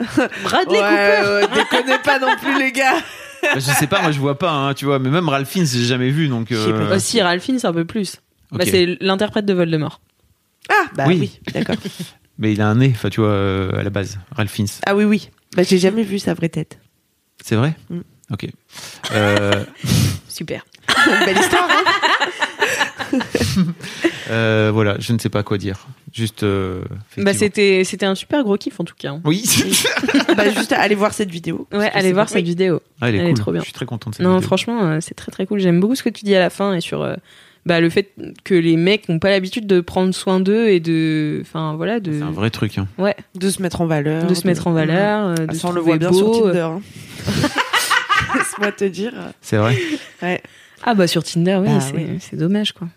Bradley 0.44 0.80
ouais, 0.80 1.20
Cooper 1.22 1.30
ouais, 1.30 1.46
déconnez 1.54 1.98
pas 2.04 2.18
non 2.18 2.34
plus, 2.42 2.58
les 2.58 2.72
gars. 2.72 2.96
Bah, 3.42 3.48
je 3.54 3.60
sais 3.60 3.86
pas, 3.86 4.02
moi 4.02 4.10
je 4.10 4.18
vois 4.18 4.36
pas, 4.36 4.50
hein, 4.50 4.74
tu 4.74 4.84
vois. 4.86 4.98
Mais 4.98 5.08
même 5.10 5.28
Ralph 5.28 5.48
Fiennes, 5.48 5.66
j'ai 5.66 5.84
jamais 5.84 6.10
vu, 6.10 6.26
donc. 6.28 6.48
Je 6.50 6.56
sais 6.56 6.72
pas. 6.72 6.78
euh, 6.80 6.96
Aussi, 6.96 7.22
Ralphine, 7.22 7.60
c'est 7.60 7.68
un 7.68 7.72
peu 7.72 7.84
plus. 7.84 8.16
Bah, 8.50 8.64
c'est 8.66 8.96
l'interprète 9.00 9.46
de 9.46 9.54
Voldemort. 9.54 10.00
Ah, 10.68 10.86
bah 10.94 11.04
Oui. 11.06 11.18
oui, 11.20 11.40
d'accord. 11.52 11.76
Mais 12.38 12.52
il 12.52 12.60
a 12.60 12.68
un 12.68 12.74
nez, 12.76 12.90
enfin 12.94 13.08
tu 13.08 13.20
vois, 13.20 13.30
euh, 13.30 13.78
à 13.78 13.82
la 13.82 13.90
base, 13.90 14.18
Ralph 14.32 14.50
Fiennes. 14.50 14.66
Ah 14.86 14.94
oui, 14.94 15.04
oui. 15.04 15.30
Bah, 15.56 15.62
j'ai 15.62 15.78
jamais 15.78 16.02
vu 16.02 16.18
sa 16.18 16.34
vraie 16.34 16.50
tête. 16.50 16.78
C'est 17.42 17.56
vrai? 17.56 17.74
Mm. 17.88 18.00
Ok. 18.32 18.46
Euh, 19.12 19.64
Super. 20.28 20.66
Belle 21.24 21.38
histoire, 21.38 21.68
hein 21.70 23.20
euh, 24.30 24.70
voilà, 24.72 24.96
je 24.98 25.12
ne 25.12 25.18
sais 25.18 25.28
pas 25.28 25.42
quoi 25.42 25.58
dire. 25.58 25.86
Juste. 26.12 26.42
euh, 26.42 26.82
Bah, 27.16 27.32
c'était, 27.32 27.84
c'était 27.84 28.06
un 28.06 28.14
super 28.14 28.42
gros 28.42 28.56
kiff 28.56 28.78
en 28.80 28.84
tout 28.84 28.94
cas. 28.98 29.10
hein. 29.12 29.20
Oui. 29.24 29.44
Bah, 30.36 30.50
juste 30.50 30.72
allez 30.72 30.94
voir 30.94 31.14
cette 31.14 31.30
vidéo. 31.30 31.66
Ouais, 31.72 31.90
allez 31.94 32.12
voir 32.12 32.28
cette 32.28 32.44
vidéo. 32.44 32.82
Ah, 33.00 33.08
elle 33.08 33.14
est 33.14 33.18
Elle 33.18 33.26
est 33.28 33.34
trop 33.34 33.52
bien. 33.52 33.60
Je 33.60 33.66
suis 33.66 33.72
très 33.72 33.86
content 33.86 34.10
de 34.10 34.16
cette 34.16 34.24
Non, 34.24 34.34
vidéo. 34.34 34.46
franchement, 34.46 34.82
euh, 34.84 34.98
c'est 35.00 35.14
très 35.14 35.30
très 35.32 35.46
cool. 35.46 35.60
J'aime 35.60 35.80
beaucoup 35.80 35.94
ce 35.94 36.02
que 36.02 36.08
tu 36.10 36.24
dis 36.24 36.34
à 36.34 36.40
la 36.40 36.50
fin 36.50 36.74
et 36.74 36.80
sur 36.80 37.02
euh, 37.02 37.14
bah, 37.66 37.80
le 37.80 37.90
fait 37.90 38.12
que 38.44 38.54
les 38.54 38.76
mecs 38.76 39.08
n'ont 39.08 39.18
pas 39.18 39.28
l'habitude 39.30 39.66
de 39.66 39.80
prendre 39.80 40.14
soin 40.14 40.40
d'eux 40.40 40.68
et 40.68 40.80
de. 40.80 41.40
Enfin, 41.42 41.74
voilà, 41.76 42.00
de, 42.00 42.12
C'est 42.12 42.22
un 42.22 42.30
vrai 42.30 42.48
truc. 42.50 42.78
Hein. 42.78 42.86
ouais, 42.96 43.14
De 43.34 43.50
se 43.50 43.60
mettre 43.60 43.80
en 43.82 43.86
valeur. 43.86 44.26
de 44.26 44.34
se 44.34 44.46
mettre 44.46 44.66
en 44.68 44.72
valeur. 44.72 45.26
euh, 45.28 45.34
Ah, 45.40 45.46
de 45.46 45.52
ça, 45.54 45.60
se 45.60 45.66
on 45.66 45.72
le 45.72 45.80
voit 45.82 45.98
bien 45.98 46.10
beau. 46.10 46.32
sur 46.34 46.42
Tinder. 46.44 46.60
hein. 46.60 46.80
Laisse-moi 48.34 48.72
te 48.72 48.84
dire. 48.84 49.12
C'est 49.40 49.56
vrai. 49.56 49.76
Ouais. 50.22 50.40
Ah, 50.84 50.94
bah 50.94 51.06
sur 51.06 51.22
Tinder, 51.24 51.58
oui, 51.62 51.68
Bah, 51.68 51.80
c'est 52.20 52.36
dommage 52.36 52.72
quoi. 52.72 52.88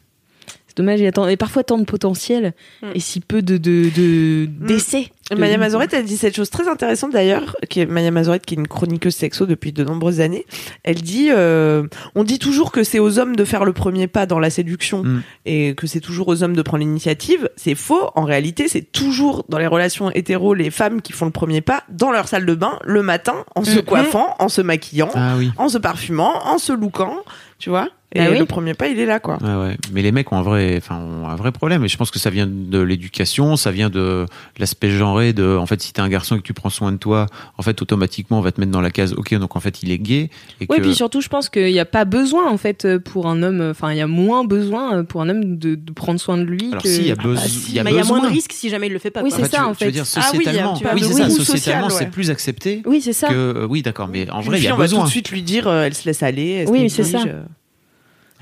Dommage, 0.79 1.01
il 1.01 1.03
y 1.03 1.07
a 1.07 1.11
tant- 1.11 1.27
et 1.27 1.35
parfois 1.35 1.63
tant 1.65 1.77
de 1.77 1.83
potentiel 1.83 2.53
Mm. 2.81 2.87
et 2.95 2.99
si 3.01 3.19
peu 3.19 3.41
de, 3.41 3.57
de, 3.57 3.89
de- 3.93 4.45
d'essais. 4.65 5.07
De- 5.29 5.35
Maya 5.35 5.57
Mazorette, 5.57 5.93
elle 5.93 6.05
dit 6.05 6.15
cette 6.17 6.35
chose 6.35 6.49
très 6.49 6.67
intéressante 6.69 7.11
d'ailleurs, 7.11 7.55
qui 7.69 7.81
est 7.81 7.85
Maya 7.85 8.09
Mazorette, 8.11 8.45
qui 8.45 8.55
est 8.55 8.57
une 8.57 8.67
chroniqueuse 8.67 9.13
sexo 9.13 9.45
depuis 9.45 9.73
de 9.73 9.83
nombreuses 9.83 10.21
années. 10.21 10.45
Elle 10.83 11.01
dit, 11.01 11.29
euh, 11.31 11.83
on 12.15 12.23
dit 12.23 12.39
toujours 12.39 12.71
que 12.71 12.83
c'est 12.83 12.97
aux 12.99 13.19
hommes 13.19 13.35
de 13.35 13.43
faire 13.43 13.65
le 13.65 13.73
premier 13.73 14.07
pas 14.07 14.25
dans 14.25 14.39
la 14.39 14.49
séduction 14.49 15.03
Mm. 15.03 15.21
et 15.45 15.75
que 15.75 15.85
c'est 15.85 15.99
toujours 15.99 16.29
aux 16.29 16.41
hommes 16.43 16.55
de 16.55 16.61
prendre 16.61 16.79
l'initiative. 16.79 17.49
C'est 17.57 17.75
faux. 17.75 18.09
En 18.15 18.23
réalité, 18.23 18.67
c'est 18.69 18.81
toujours 18.91 19.43
dans 19.49 19.57
les 19.59 19.67
relations 19.67 20.09
hétéro 20.11 20.53
les 20.53 20.71
femmes 20.71 21.01
qui 21.01 21.11
font 21.11 21.25
le 21.25 21.31
premier 21.31 21.59
pas 21.61 21.83
dans 21.89 22.11
leur 22.11 22.29
salle 22.29 22.45
de 22.45 22.55
bain 22.55 22.79
le 22.85 23.03
matin 23.03 23.43
en 23.55 23.63
se 23.65 23.79
coiffant, 23.81 24.35
en 24.39 24.47
se 24.49 24.61
maquillant, 24.61 25.11
Ah 25.13 25.35
oui. 25.37 25.51
en 25.57 25.67
se 25.67 25.77
parfumant, 25.77 26.33
en 26.47 26.57
se 26.57 26.71
lookant, 26.71 27.17
tu 27.59 27.69
vois. 27.69 27.89
Et 28.15 28.19
Bah 28.19 28.25
oui. 28.31 28.39
le 28.39 28.45
premier 28.45 28.73
pas, 28.73 28.87
il 28.87 28.97
est 28.99 29.05
là, 29.05 29.19
quoi. 29.19 29.37
Ouais. 29.43 29.77
Mais 29.93 30.01
les 30.01 30.11
mecs 30.11 30.31
ont 30.31 30.37
un 30.37 30.41
vrai, 30.41 30.75
enfin, 30.77 30.97
ont 30.99 31.27
un 31.27 31.35
vrai 31.35 31.51
problème. 31.51 31.85
Et 31.85 31.87
je 31.87 31.95
pense 31.95 32.09
que 32.09 32.17
ça 32.17 32.31
vient 32.31 32.47
de 32.47 32.79
l'éducation, 32.79 33.55
ça 33.55 33.69
vient 33.69 33.91
de 33.91 34.25
l'aspect 34.57 34.89
genré. 34.89 35.31
De, 35.31 35.55
en 35.55 35.67
fait, 35.67 35.79
si 35.81 35.93
t'es 35.93 36.01
un 36.01 36.09
garçon 36.09 36.35
et 36.35 36.39
que 36.39 36.43
tu 36.43 36.53
prends 36.55 36.71
soin 36.71 36.91
de 36.91 36.97
toi, 36.97 37.27
en 37.59 37.61
fait, 37.61 37.79
automatiquement, 37.83 38.39
on 38.39 38.41
va 38.41 38.51
te 38.51 38.59
mettre 38.59 38.71
dans 38.71 38.81
la 38.81 38.89
case. 38.89 39.13
Ok, 39.13 39.35
donc 39.35 39.55
en 39.55 39.59
fait, 39.59 39.83
il 39.83 39.91
est 39.91 39.99
gay. 39.99 40.31
Et 40.59 40.65
Ouais, 40.67 40.77
que... 40.77 40.81
puis 40.81 40.95
surtout, 40.95 41.21
je 41.21 41.27
pense 41.29 41.49
qu'il 41.49 41.71
n'y 41.71 41.79
a 41.79 41.85
pas 41.85 42.03
besoin, 42.05 42.49
en 42.49 42.57
fait, 42.57 42.85
euh, 42.85 42.97
pour 42.97 43.27
un 43.27 43.43
homme, 43.43 43.61
enfin, 43.69 43.91
il 43.91 43.97
y 43.97 44.01
a 44.01 44.07
moins 44.07 44.43
besoin 44.43 44.95
euh, 44.97 45.03
pour 45.03 45.21
un 45.21 45.29
homme 45.29 45.59
de, 45.59 45.75
de 45.75 45.91
prendre 45.91 46.19
soin 46.19 46.37
de 46.37 46.43
lui. 46.45 46.69
Alors 46.71 46.81
que... 46.81 46.89
si, 46.89 47.01
il 47.01 47.07
y 47.07 47.11
a, 47.11 47.15
Ah, 47.19 47.21
besoin 47.21 47.35
bah, 47.43 47.47
si, 47.47 47.69
il 47.69 47.75
y 47.75 47.79
a 47.79 47.83
mais 47.83 47.91
il 47.91 47.93
y 47.93 47.97
a 47.97 48.01
besoin. 48.01 48.17
moins 48.21 48.27
de 48.27 48.33
risques 48.33 48.53
si 48.53 48.69
jamais 48.69 48.87
il 48.87 48.93
le 48.93 48.97
fait 48.99 49.11
pas. 49.11 49.21
Oui, 49.21 49.29
c'est 49.31 49.43
ça, 49.43 49.49
tu, 49.49 49.63
en 49.63 49.75
tu 49.75 49.83
veux 49.85 49.91
fait. 49.91 49.91
dire 49.91 50.05
Ah 50.15 50.31
oui, 50.33 50.37
sociétalement. 50.45 50.73
peu 50.79 50.87
oui, 50.95 51.01
c'est 51.03 51.13
ça. 51.13 51.25
oui, 51.27 51.31
Sociétalement, 51.45 51.87
ouais. 51.89 51.93
c'est 51.95 52.09
plus 52.09 52.31
accepté 52.31 52.81
Oui, 52.87 53.01
c'est 53.01 53.13
ça. 53.13 53.27
que. 53.27 53.33
euh, 53.35 53.67
Oui, 53.69 53.83
d'accord. 53.83 54.07
Mais 54.07 54.27
en 54.31 54.41
vrai, 54.41 54.57
il 54.57 54.63
y 54.63 54.67
a 54.67 54.73
on 54.73 54.77
va 54.77 54.85
tout 54.85 54.93
besoin. 54.93 55.03
de 55.05 55.09
suite 55.11 55.29
lui 55.29 55.43
dire, 55.43 55.67
euh, 55.67 55.83
elle 55.83 55.93
se 55.93 56.05
laisse 56.05 56.23
aller. 56.23 56.65
Oui, 56.67 56.89
c'est 56.89 57.03
ça. 57.03 57.19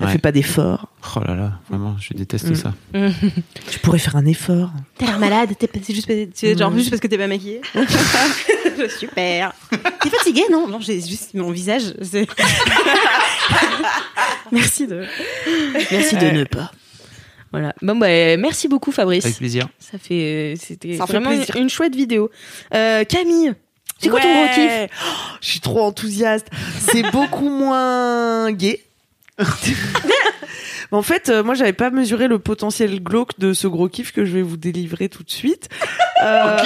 Elle 0.00 0.06
Ouais. 0.06 0.12
fait 0.12 0.18
pas 0.18 0.32
d'efforts. 0.32 0.88
Oh 1.16 1.20
là 1.26 1.34
là, 1.34 1.52
vraiment, 1.68 1.96
je 2.00 2.14
déteste 2.14 2.50
Mm. 2.50 2.54
ça. 2.54 2.74
Tu 3.70 3.78
pourrais 3.80 3.98
faire 3.98 4.16
un 4.16 4.26
effort. 4.26 4.70
T'as 4.96 5.06
l'air 5.06 5.18
malade, 5.18 5.50
t'es 5.58 5.68
juste, 5.92 6.10
c'est 6.34 6.56
genre 6.58 6.72
juste 6.72 6.90
parce 6.90 7.00
que 7.00 7.06
t'es 7.08 7.18
pas 7.18 7.26
maquillée. 7.26 7.60
Super. 8.98 9.52
T'es 10.02 10.10
fatiguée 10.10 10.44
Non, 10.50 10.68
non, 10.68 10.80
j'ai 10.80 11.00
juste 11.00 11.34
mon 11.34 11.50
visage. 11.50 11.94
c'est- 12.02 12.26
Merci 14.52 14.86
de. 14.86 15.04
Merci 15.90 16.16
de 16.16 16.30
ne 16.30 16.44
pas. 16.44 16.70
Voilà. 17.50 17.74
Bon, 17.82 17.96
bah, 17.96 18.36
merci 18.36 18.68
beaucoup, 18.68 18.92
Fabrice. 18.92 19.24
Avec 19.24 19.38
plaisir. 19.38 19.68
Ça 19.78 19.98
fait, 19.98 20.54
c'était 20.60 20.96
Ça 20.96 21.06
fait 21.06 21.18
vraiment 21.18 21.32
une, 21.56 21.70
chouette 21.70 21.96
vidéo. 21.96 22.30
Euh, 22.74 23.04
Camille, 23.04 23.54
c'est 23.98 24.10
quoi 24.10 24.20
ton 24.20 24.32
gros 24.32 24.54
kiff? 24.54 24.70
Oh, 25.02 25.06
Je 25.40 25.48
suis 25.48 25.60
trop 25.60 25.80
enthousiaste. 25.82 26.46
C'est 26.78 27.10
beaucoup 27.10 27.48
moins 27.48 28.52
gay. 28.52 28.84
Mais 30.90 30.96
en 30.96 31.02
fait, 31.02 31.28
euh, 31.28 31.42
moi, 31.44 31.54
j'avais 31.54 31.72
pas 31.74 31.90
mesuré 31.90 32.28
le 32.28 32.38
potentiel 32.38 33.02
glauque 33.02 33.38
de 33.38 33.52
ce 33.52 33.66
gros 33.66 33.88
kiff 33.88 34.12
que 34.12 34.24
je 34.24 34.32
vais 34.32 34.42
vous 34.42 34.56
délivrer 34.56 35.08
tout 35.08 35.22
de 35.22 35.30
suite. 35.30 35.68
Euh, 36.24 36.56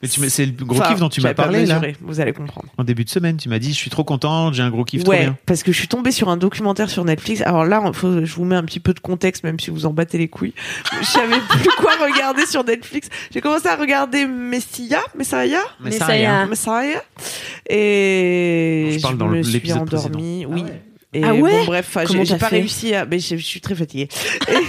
Mais 0.00 0.08
tu 0.08 0.20
m'as- 0.20 0.28
c'est 0.28 0.46
le 0.46 0.52
gros 0.52 0.78
enfin, 0.78 0.90
kiff 0.90 1.00
dont 1.00 1.08
tu 1.08 1.20
m'as 1.20 1.34
pas 1.34 1.42
parlé 1.42 1.66
là. 1.66 1.74
mesuré, 1.80 1.96
Vous 2.00 2.20
allez 2.20 2.32
comprendre. 2.32 2.68
En 2.78 2.84
début 2.84 3.02
de 3.02 3.10
semaine, 3.10 3.36
tu 3.38 3.48
m'as 3.48 3.58
dit, 3.58 3.70
je 3.72 3.76
suis 3.76 3.90
trop 3.90 4.04
contente, 4.04 4.54
j'ai 4.54 4.62
un 4.62 4.70
gros 4.70 4.84
kiff 4.84 5.02
trop 5.02 5.10
Ouais, 5.10 5.22
bien. 5.22 5.36
parce 5.46 5.64
que 5.64 5.72
je 5.72 5.78
suis 5.78 5.88
tombée 5.88 6.12
sur 6.12 6.28
un 6.28 6.36
documentaire 6.36 6.88
sur 6.88 7.04
Netflix. 7.04 7.40
Alors 7.40 7.64
là, 7.64 7.82
faut, 7.92 8.24
je 8.24 8.34
vous 8.36 8.44
mets 8.44 8.54
un 8.54 8.62
petit 8.62 8.78
peu 8.78 8.94
de 8.94 9.00
contexte, 9.00 9.42
même 9.42 9.58
si 9.58 9.70
vous 9.72 9.84
en 9.84 9.92
battez 9.92 10.16
les 10.16 10.28
couilles. 10.28 10.54
Je 11.00 11.04
savais 11.04 11.40
plus 11.48 11.70
quoi 11.76 11.90
regarder 12.00 12.46
sur 12.46 12.62
Netflix. 12.62 13.08
J'ai 13.34 13.40
commencé 13.40 13.66
à 13.66 13.74
regarder 13.74 14.26
Messia, 14.26 15.00
Messiah, 15.16 15.58
hein. 15.58 16.46
Messiah, 16.48 17.02
et 17.68 18.90
Je 18.92 18.98
je, 18.98 19.02
parle 19.02 19.18
dans 19.18 19.26
me 19.26 19.42
suis 19.42 19.54
l'épisode 19.54 19.78
endormie. 19.92 20.46
Oui. 20.46 20.62
Et 21.14 21.22
Ah 21.24 21.34
ouais 21.34 21.58
bon, 21.58 21.64
bref, 21.66 21.98
j'ai 22.24 22.36
pas 22.36 22.48
réussi 22.48 22.94
à. 22.94 23.04
Mais 23.04 23.18
je, 23.18 23.36
suis 23.36 23.60
très 23.60 23.74
fatiguée. 23.74 24.08
Et- 24.48 24.54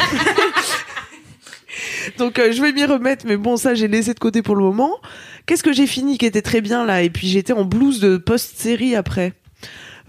Donc 2.18 2.38
euh, 2.38 2.52
je 2.52 2.62
vais 2.62 2.72
m'y 2.74 2.86
remettre, 2.86 3.26
mais 3.28 3.38
bon, 3.38 3.58
ça 3.58 3.76
j'ai 3.76 3.88
laissé 3.88 4.14
de 4.14 4.20
côté 4.20 4.41
pour 4.41 4.56
le 4.56 4.64
moment. 4.64 4.91
Qu'est-ce 5.46 5.64
que 5.64 5.74
j'ai 5.74 5.88
fini 5.88 6.18
qui 6.18 6.26
était 6.26 6.41
très 6.41 6.62
bien 6.62 6.86
là? 6.86 7.02
Et 7.02 7.10
puis 7.10 7.28
j'étais 7.28 7.54
en 7.54 7.66
blues 7.66 8.00
de 8.00 8.18
post-série 8.18 8.96
après. 8.96 9.34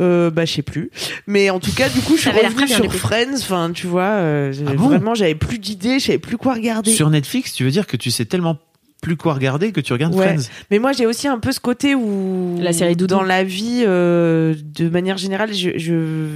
Euh, 0.01 0.31
bah, 0.31 0.45
je 0.45 0.53
sais 0.55 0.63
plus. 0.63 0.91
Mais 1.29 1.51
en 1.51 1.61
tout 1.61 1.73
cas, 1.73 1.89
du 1.89 2.01
coup, 2.01 2.17
je 2.17 2.23
suis 2.23 2.31
revenue 2.31 2.67
sur. 2.67 2.93
Friends. 2.93 3.35
Enfin, 3.37 3.71
tu 3.73 3.87
vois, 3.87 4.03
euh, 4.03 4.53
j'ai- 4.53 4.65
Ah 4.67 4.73
bon? 4.73 4.89
vraiment, 4.89 5.15
j'avais 5.15 5.37
plus 5.37 5.59
d'idées, 5.59 6.01
je 6.01 6.07
savais 6.07 6.19
plus 6.19 6.37
quoi 6.37 6.55
regarder. 6.55 6.93
Sur 6.93 7.11
Netflix, 7.11 7.53
tu 7.53 7.63
veux 7.63 7.71
dire 7.71 7.87
que 7.87 7.97
tu 7.97 8.11
sais 8.11 8.25
tellement 8.25 8.59
plus 9.05 9.17
quoi 9.17 9.35
regarder 9.35 9.71
que 9.73 9.81
tu 9.81 9.93
regardes 9.93 10.15
Ouais. 10.15 10.27
Friends 10.35 10.49
Mais 10.71 10.79
moi, 10.79 10.93
j'ai 10.93 11.07
aussi 11.07 11.29
un 11.29 11.39
peu 11.39 11.53
ce 11.53 11.61
côté 11.61 11.95
où 11.95 12.57
La 12.61 12.73
série 12.73 12.97
Doudou. 12.97 13.15
dans 13.15 13.23
la 13.23 13.45
vie, 13.45 13.85
euh, 13.87 14.55
de 14.77 14.89
manière 14.89 15.17
générale, 15.19 15.53
je, 15.55 15.71
je 15.77 16.27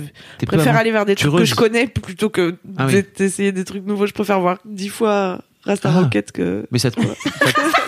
préfère 0.47 0.77
aller 0.77 0.91
vers 0.93 1.05
des 1.07 1.15
tu 1.15 1.27
trucs 1.27 1.41
que 1.41 1.45
je 1.45 1.55
connais 1.55 1.87
plutôt 1.87 2.29
que 2.31 2.57
Ah 2.77 2.87
oui. 2.87 3.03
d'essayer 3.17 3.53
des 3.53 3.65
trucs 3.65 3.85
nouveaux. 3.87 4.07
Je 4.07 4.13
préfère 4.15 4.41
voir 4.41 4.59
dix 4.65 4.89
fois 4.89 5.41
Rasta 5.65 5.91
Ah. 5.93 6.01
Rocket 6.01 6.31
que. 6.33 6.67
Mais 6.71 6.79
ça 6.79 6.91
te 6.91 7.01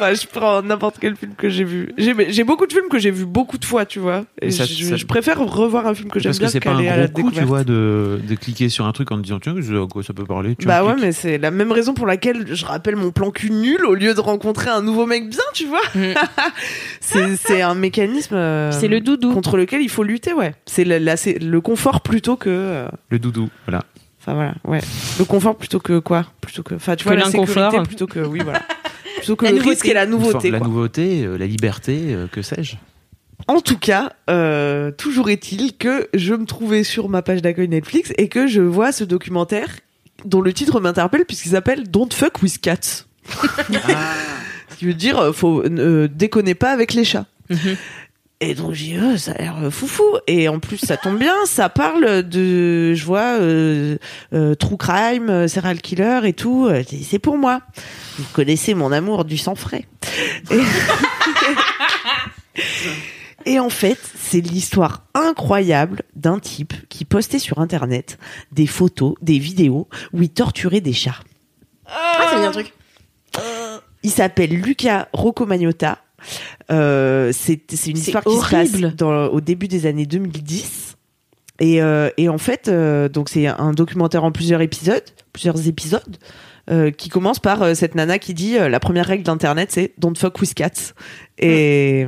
Enfin, 0.00 0.14
je 0.14 0.26
prends 0.26 0.62
n'importe 0.62 0.96
quel 1.00 1.16
film 1.16 1.32
que 1.36 1.48
j'ai 1.48 1.64
vu. 1.64 1.92
J'ai 1.98 2.44
beaucoup 2.44 2.66
de 2.66 2.72
films 2.72 2.88
que 2.88 2.98
j'ai 2.98 3.10
vu 3.10 3.24
beaucoup 3.26 3.58
de 3.58 3.64
fois, 3.64 3.84
tu 3.84 3.98
vois. 3.98 4.24
Et 4.40 4.50
ça- 4.52 4.64
je, 4.64 4.84
ça- 4.84 4.96
je 4.96 5.06
préfère 5.06 5.38
revoir 5.40 5.86
un 5.86 5.94
film 5.94 6.08
que 6.08 6.20
j'aime 6.20 6.30
Parce 6.30 6.38
que 6.38 6.44
bien 6.44 6.50
c'est 6.50 6.60
pas 6.60 6.70
à 6.70 6.74
un 6.74 6.96
la 6.96 7.06
gros 7.08 7.22
coup, 7.24 7.30
tu 7.32 7.40
vois, 7.42 7.64
de, 7.64 8.20
de 8.22 8.34
cliquer 8.36 8.68
sur 8.68 8.86
un 8.86 8.92
truc 8.92 9.10
en 9.10 9.18
disant 9.18 9.40
tiens, 9.40 9.54
de 9.54 9.84
quoi 9.86 10.02
ça 10.04 10.12
peut 10.12 10.24
parler. 10.24 10.54
tu 10.56 10.66
Bah 10.66 10.82
vois, 10.82 10.90
ouais, 10.90 10.94
clique. 10.94 11.06
mais 11.06 11.12
c'est 11.12 11.38
la 11.38 11.50
même 11.50 11.72
raison 11.72 11.94
pour 11.94 12.06
laquelle 12.06 12.54
je 12.54 12.64
rappelle 12.64 12.94
mon 12.96 13.10
plan 13.10 13.30
cul 13.30 13.50
nul 13.50 13.84
au 13.86 13.94
lieu 13.94 14.14
de 14.14 14.20
rencontrer 14.20 14.70
un 14.70 14.82
nouveau 14.82 15.06
mec 15.06 15.28
bien, 15.28 15.40
tu 15.52 15.66
vois. 15.66 15.80
Mm. 15.96 16.14
c'est 17.00 17.62
un 17.62 17.74
mécanisme 17.74 18.34
euh, 18.36 18.70
C'est 18.72 18.88
le 18.88 19.00
doudou. 19.00 19.32
contre 19.32 19.56
lequel 19.56 19.82
il 19.82 19.88
faut 19.90 20.02
lutter, 20.04 20.32
ouais. 20.32 20.54
C'est 20.66 20.84
le, 20.84 21.58
confort 21.60 22.00
plutôt 22.02 22.36
que. 22.36 22.48
euh, 22.50 22.88
Le 23.10 23.18
doudou, 23.18 23.48
voilà. 23.66 23.84
Enfin 24.20 24.34
voilà, 24.34 24.54
ouais. 24.64 24.80
Le 25.18 25.24
confort 25.24 25.56
plutôt 25.56 25.80
que 25.80 25.98
quoi? 25.98 26.26
Plutôt 26.40 26.62
que. 26.62 26.74
Enfin, 26.74 26.96
tu 26.96 27.04
Que 27.04 27.08
vois, 27.08 27.16
l'inconfort. 27.16 27.70
sécurité 27.70 27.88
plutôt 27.88 28.06
que. 28.06 28.20
Oui, 28.20 28.40
voilà. 28.44 28.60
Plutôt 29.28 29.36
que 29.36 29.44
La 29.44 29.50
le 29.50 29.58
nouveauté. 29.58 29.70
risque 29.74 29.86
et 29.86 29.92
la 29.94 30.06
nouveauté. 30.06 30.50
la 30.50 30.60
nouveauté, 30.60 31.24
euh, 31.26 31.36
la 31.36 31.46
liberté, 31.46 32.14
euh, 32.14 32.26
que 32.28 32.40
sais-je. 32.40 32.76
En 33.46 33.60
tout 33.60 33.76
cas, 33.78 34.12
euh, 34.30 34.90
toujours 34.90 35.28
est-il 35.28 35.76
que 35.76 36.08
je 36.14 36.32
me 36.34 36.46
trouvais 36.46 36.82
sur 36.82 37.10
ma 37.10 37.20
page 37.20 37.42
d'accueil 37.42 37.68
Netflix 37.68 38.12
et 38.16 38.28
que 38.28 38.46
je 38.46 38.62
vois 38.62 38.90
ce 38.90 39.04
documentaire 39.04 39.68
dont 40.24 40.40
le 40.40 40.52
titre 40.54 40.80
m'interpelle 40.80 41.26
puisqu'il 41.26 41.50
s'appelle 41.50 41.88
Don't 41.90 42.12
fuck 42.12 42.42
with 42.42 42.58
cats. 42.60 43.04
Ce 44.70 44.76
qui 44.78 44.86
veut 44.86 44.94
dire, 44.94 45.34
faut 45.34 45.62
euh, 45.62 46.08
déconner 46.08 46.54
pas 46.54 46.70
avec 46.70 46.94
les 46.94 47.04
chats. 47.04 47.26
Mhm. 47.50 47.76
Et 48.40 48.54
donc 48.54 48.72
j'ai 48.72 48.96
euh, 48.96 49.16
ça 49.16 49.32
a 49.32 49.38
l'air 49.38 49.56
euh, 49.60 49.70
foufou. 49.70 50.04
Et 50.28 50.48
en 50.48 50.60
plus, 50.60 50.78
ça 50.78 50.96
tombe 50.96 51.18
bien, 51.18 51.34
ça 51.46 51.68
parle 51.68 52.22
de, 52.22 52.94
je 52.94 53.04
vois, 53.04 53.36
euh, 53.40 53.98
euh, 54.32 54.54
true 54.54 54.76
crime, 54.76 55.28
euh, 55.28 55.48
serial 55.48 55.80
killer 55.80 56.20
et 56.24 56.32
tout. 56.34 56.70
C'est- 57.02 57.18
pour 57.18 57.36
moi. 57.36 57.60
Vous 58.16 58.24
connaissez 58.32 58.74
mon 58.74 58.92
amour 58.92 59.24
du 59.24 59.36
sang 59.38 59.56
frais. 59.56 59.86
Et, 60.52 60.60
Et 63.46 63.58
en 63.60 63.70
fait, 63.70 63.98
c'est 64.18 64.40
l'histoire 64.40 65.04
incroyable 65.14 66.02
d'un 66.14 66.38
type 66.38 66.74
qui 66.88 67.04
postait 67.04 67.38
sur 67.38 67.58
Internet 67.60 68.18
des 68.52 68.66
photos, 68.66 69.14
des 69.22 69.38
vidéos 69.38 69.88
où 70.12 70.22
il 70.22 70.28
torturait 70.28 70.80
des 70.80 70.92
chats. 70.92 71.20
Ah, 71.86 72.26
ça 72.30 72.36
me 72.36 72.40
dit 72.42 72.46
un 72.46 72.50
truc. 72.52 72.72
Il 74.02 74.10
s'appelle 74.10 74.50
Luca 74.50 75.08
Roccomagnotta. 75.12 75.98
Euh, 76.70 77.32
c'est 77.32 77.86
une 77.86 77.96
histoire 77.96 78.24
qui 78.24 78.36
se 78.36 78.50
passe 78.50 78.74
horrible. 78.74 78.94
dans, 78.94 79.26
au 79.26 79.40
début 79.40 79.68
des 79.68 79.86
années 79.86 80.06
2010. 80.06 80.96
Et, 81.60 81.82
euh, 81.82 82.10
et 82.16 82.28
en 82.28 82.38
fait, 82.38 82.68
euh, 82.68 83.08
donc 83.08 83.28
c'est 83.28 83.46
un 83.46 83.72
documentaire 83.72 84.24
en 84.24 84.30
plusieurs 84.30 84.60
épisodes, 84.60 85.02
plusieurs 85.32 85.66
épisodes, 85.66 86.16
euh, 86.70 86.90
qui 86.90 87.08
commence 87.08 87.40
par 87.40 87.62
euh, 87.62 87.74
cette 87.74 87.94
nana 87.94 88.18
qui 88.18 88.34
dit 88.34 88.56
la 88.58 88.78
première 88.78 89.06
règle 89.06 89.24
d'internet 89.24 89.70
c'est 89.72 89.92
don't 89.98 90.16
fuck 90.16 90.40
with 90.40 90.54
cats. 90.54 90.92
Et 91.38 92.06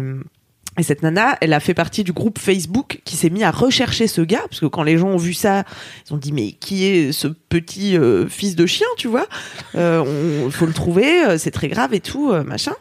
et 0.80 0.82
cette 0.82 1.02
nana, 1.02 1.36
elle 1.42 1.52
a 1.52 1.60
fait 1.60 1.74
partie 1.74 2.04
du 2.04 2.12
groupe 2.14 2.38
Facebook 2.38 3.02
qui 3.04 3.16
s'est 3.16 3.28
mis 3.28 3.44
à 3.44 3.50
rechercher 3.50 4.06
ce 4.06 4.22
gars, 4.22 4.42
parce 4.48 4.60
que 4.60 4.66
quand 4.66 4.82
les 4.82 4.96
gens 4.96 5.08
ont 5.08 5.18
vu 5.18 5.34
ça, 5.34 5.64
ils 6.08 6.14
ont 6.14 6.16
dit 6.16 6.32
mais 6.32 6.52
qui 6.52 6.86
est 6.86 7.12
ce 7.12 7.28
petit 7.28 7.98
euh, 7.98 8.26
fils 8.28 8.56
de 8.56 8.64
chien, 8.64 8.86
tu 8.96 9.06
vois? 9.06 9.26
Euh, 9.74 10.46
on, 10.46 10.50
faut 10.50 10.64
le 10.64 10.72
trouver, 10.72 11.22
euh, 11.24 11.36
c'est 11.36 11.50
très 11.50 11.68
grave 11.68 11.92
et 11.92 12.00
tout, 12.00 12.32
euh, 12.32 12.44
machin. 12.44 12.72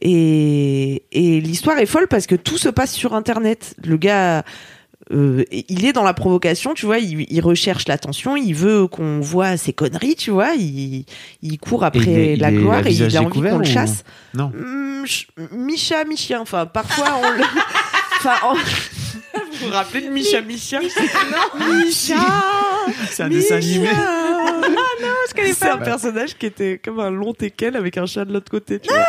Et, 0.00 1.04
et 1.12 1.40
l'histoire 1.40 1.78
est 1.78 1.86
folle 1.86 2.08
parce 2.08 2.26
que 2.26 2.34
tout 2.34 2.58
se 2.58 2.68
passe 2.68 2.92
sur 2.92 3.14
Internet. 3.14 3.76
Le 3.84 3.96
gars, 3.96 4.44
euh, 5.12 5.44
il 5.68 5.84
est 5.86 5.92
dans 5.92 6.02
la 6.02 6.14
provocation, 6.14 6.74
tu 6.74 6.86
vois, 6.86 6.98
il, 6.98 7.26
il 7.30 7.40
recherche 7.40 7.86
l'attention, 7.88 8.36
il 8.36 8.54
veut 8.54 8.86
qu'on 8.88 9.20
voit 9.20 9.56
ses 9.56 9.72
conneries, 9.72 10.16
tu 10.16 10.30
vois, 10.30 10.54
il, 10.54 11.04
il 11.42 11.58
court 11.58 11.84
après 11.84 12.00
il 12.02 12.08
est- 12.18 12.32
il 12.34 12.40
la 12.40 12.50
gloire 12.50 12.86
et 12.86 12.90
il 12.92 13.16
a 13.16 13.22
envie 13.22 13.40
qu'on 13.40 13.58
le 13.58 13.64
chasse. 13.64 14.02
Non. 14.34 14.46
Hum, 14.46 15.04
ch- 15.06 15.28
Mi-chat, 15.52 16.04
mi-chien. 16.04 16.40
Enfin, 16.40 16.66
parfois 16.66 17.06
on 17.22 17.30
le. 17.30 17.42
Enfin, 18.18 18.54
vous 18.54 19.66
vous 19.66 19.70
rappelez 19.72 20.06
de 20.06 20.10
Micha, 20.10 20.40
mi-chien 20.40 20.80
Non, 20.80 21.66
Micha 21.84 22.14
C'est 23.10 23.22
un 23.24 23.28
dessin 23.28 23.56
animé. 23.56 23.88
Ah 23.94 24.60
non, 25.02 25.08
je 25.28 25.34
connais 25.34 25.48
pas. 25.50 25.54
C'est 25.54 25.68
un 25.68 25.76
personnage 25.78 26.34
qui 26.36 26.46
était 26.46 26.80
comme 26.82 26.98
un 26.98 27.10
long 27.10 27.34
teckel 27.34 27.76
avec 27.76 27.98
un 27.98 28.06
chat 28.06 28.24
de 28.24 28.32
l'autre 28.32 28.50
côté. 28.50 28.80
Tu 28.80 28.88
vois. 28.88 29.04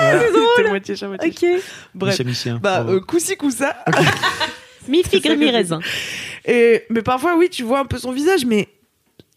C'était 0.57 0.69
moitié 0.69 0.95
chat, 0.97 1.07
moitié. 1.07 1.29
Ok. 1.55 1.61
Bref. 1.95 2.13
Micha 2.13 2.23
Michien, 2.25 2.59
Bah, 2.61 2.85
euh, 2.87 2.99
coup-ci, 2.99 3.37
coup-ça. 3.37 3.75
Mi 4.87 5.03
je 5.03 5.51
raisin. 5.51 5.79
Et, 6.45 6.83
mais 6.89 7.01
parfois, 7.01 7.35
oui, 7.37 7.49
tu 7.49 7.63
vois 7.63 7.79
un 7.79 7.85
peu 7.85 7.97
son 7.97 8.11
visage, 8.11 8.45
mais 8.45 8.69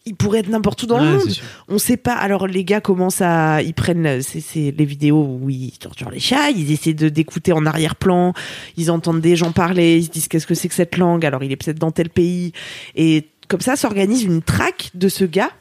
il 0.05 0.15
pourrait 0.15 0.39
être 0.39 0.49
n'importe 0.49 0.81
où 0.83 0.87
dans 0.87 0.99
le 0.99 1.17
monde. 1.17 1.33
On 1.67 1.77
sait 1.77 1.97
pas. 1.97 2.13
Alors 2.13 2.47
les 2.47 2.63
gars 2.63 2.81
commencent 2.81 3.21
à, 3.21 3.61
ils 3.61 3.73
prennent, 3.73 4.21
c'est 4.21 4.73
les 4.75 4.85
vidéos 4.85 5.39
où 5.41 5.49
ils 5.49 5.77
torturent 5.77 6.09
les 6.09 6.19
chats, 6.19 6.49
ils 6.49 6.71
essaient 6.71 6.93
de 6.93 7.09
d'écouter 7.09 7.53
en 7.53 7.65
arrière-plan, 7.65 8.33
ils 8.77 8.89
entendent 8.89 9.21
des 9.21 9.35
gens 9.35 9.51
parler, 9.51 9.97
ils 9.97 10.05
se 10.05 10.09
disent 10.09 10.27
qu'est-ce 10.27 10.47
que 10.47 10.55
c'est 10.55 10.69
que 10.69 10.73
cette 10.73 10.97
langue? 10.97 11.25
Alors 11.25 11.43
il 11.43 11.51
est 11.51 11.55
peut-être 11.55 11.79
dans 11.79 11.91
tel 11.91 12.09
pays 12.09 12.51
et 12.95 13.27
comme 13.47 13.61
ça 13.61 13.75
s'organise 13.75 14.23
une 14.23 14.41
traque 14.41 14.89
de 14.95 15.07
ce 15.07 15.25
gars 15.25 15.51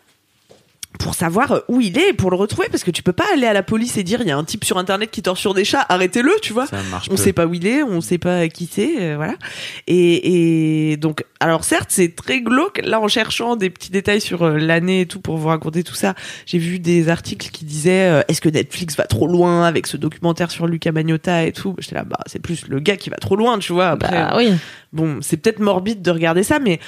pour 1.01 1.15
savoir 1.15 1.51
euh, 1.53 1.59
où 1.69 1.81
il 1.81 1.99
est 1.99 2.11
et 2.11 2.13
pour 2.13 2.31
le 2.31 2.37
retrouver 2.37 2.69
parce 2.71 2.85
que 2.85 2.91
tu 2.93 3.03
peux 3.03 3.13
pas 3.13 3.25
aller 3.35 3.47
à 3.47 3.53
la 3.53 3.63
police 3.65 3.97
et 3.97 4.03
dire 4.05 4.21
il 4.21 4.29
y 4.29 4.31
a 4.31 4.37
un 4.37 4.45
type 4.45 4.65
sur 4.65 4.79
internet 4.79 5.11
qui 5.11 5.23
torture 5.23 5.55
des 5.55 5.65
chats, 5.65 5.85
arrêtez-le, 5.89 6.31
tu 6.43 6.53
vois. 6.53 6.67
Ça 6.67 6.77
marche 6.91 7.09
On 7.11 7.17
peu. 7.17 7.23
sait 7.23 7.33
pas 7.33 7.47
où 7.47 7.55
il 7.55 7.67
est, 7.67 7.83
on 7.83 8.01
sait 8.01 8.19
pas 8.19 8.47
qui 8.49 8.69
c'est, 8.71 9.01
euh, 9.01 9.17
voilà. 9.17 9.35
Et, 9.87 10.93
et 10.93 10.97
donc, 10.97 11.25
alors 11.41 11.65
certes, 11.65 11.89
c'est 11.91 12.15
très 12.15 12.41
glauque. 12.43 12.81
Là, 12.85 13.01
en 13.01 13.09
cherchant 13.09 13.57
des 13.57 13.71
petits 13.71 13.91
détails 13.91 14.21
sur 14.21 14.43
euh, 14.43 14.59
l'année 14.59 15.01
et 15.03 15.07
tout 15.07 15.21
pour 15.21 15.37
vous 15.39 15.49
raconter 15.49 15.83
tout 15.83 15.95
ça, 15.95 16.15
j'ai 16.47 16.59
vu 16.59 16.79
des 16.79 17.09
articles 17.09 17.51
qui 17.51 17.65
disaient 17.65 18.09
euh, 18.11 18.23
est-ce 18.29 18.41
que 18.41 18.49
Netflix 18.49 18.97
va 18.97 19.07
trop 19.07 19.27
loin 19.27 19.65
avec 19.65 19.87
ce 19.87 19.97
documentaire 19.97 20.51
sur 20.51 20.67
Luca 20.67 20.93
Magnotta 20.93 21.45
et 21.45 21.53
tout? 21.53 21.75
J'étais 21.79 21.95
là, 21.95 22.05
bah 22.05 22.19
c'est 22.27 22.39
plus 22.41 22.69
le 22.69 22.79
gars 22.81 22.97
qui 22.97 23.11
va 23.11 23.17
trop 23.17 23.37
loin, 23.37 23.59
tu 23.59 23.73
vois. 23.73 23.89
Après, 23.89 24.11
Bah 24.11 24.35
oui. 24.37 24.53
bon, 24.93 25.19
c'est 25.23 25.39
peut-être 25.39 25.61
morbide 25.61 26.03
de 26.03 26.11
regarder 26.11 26.43
ça, 26.43 26.59
mais 26.59 26.79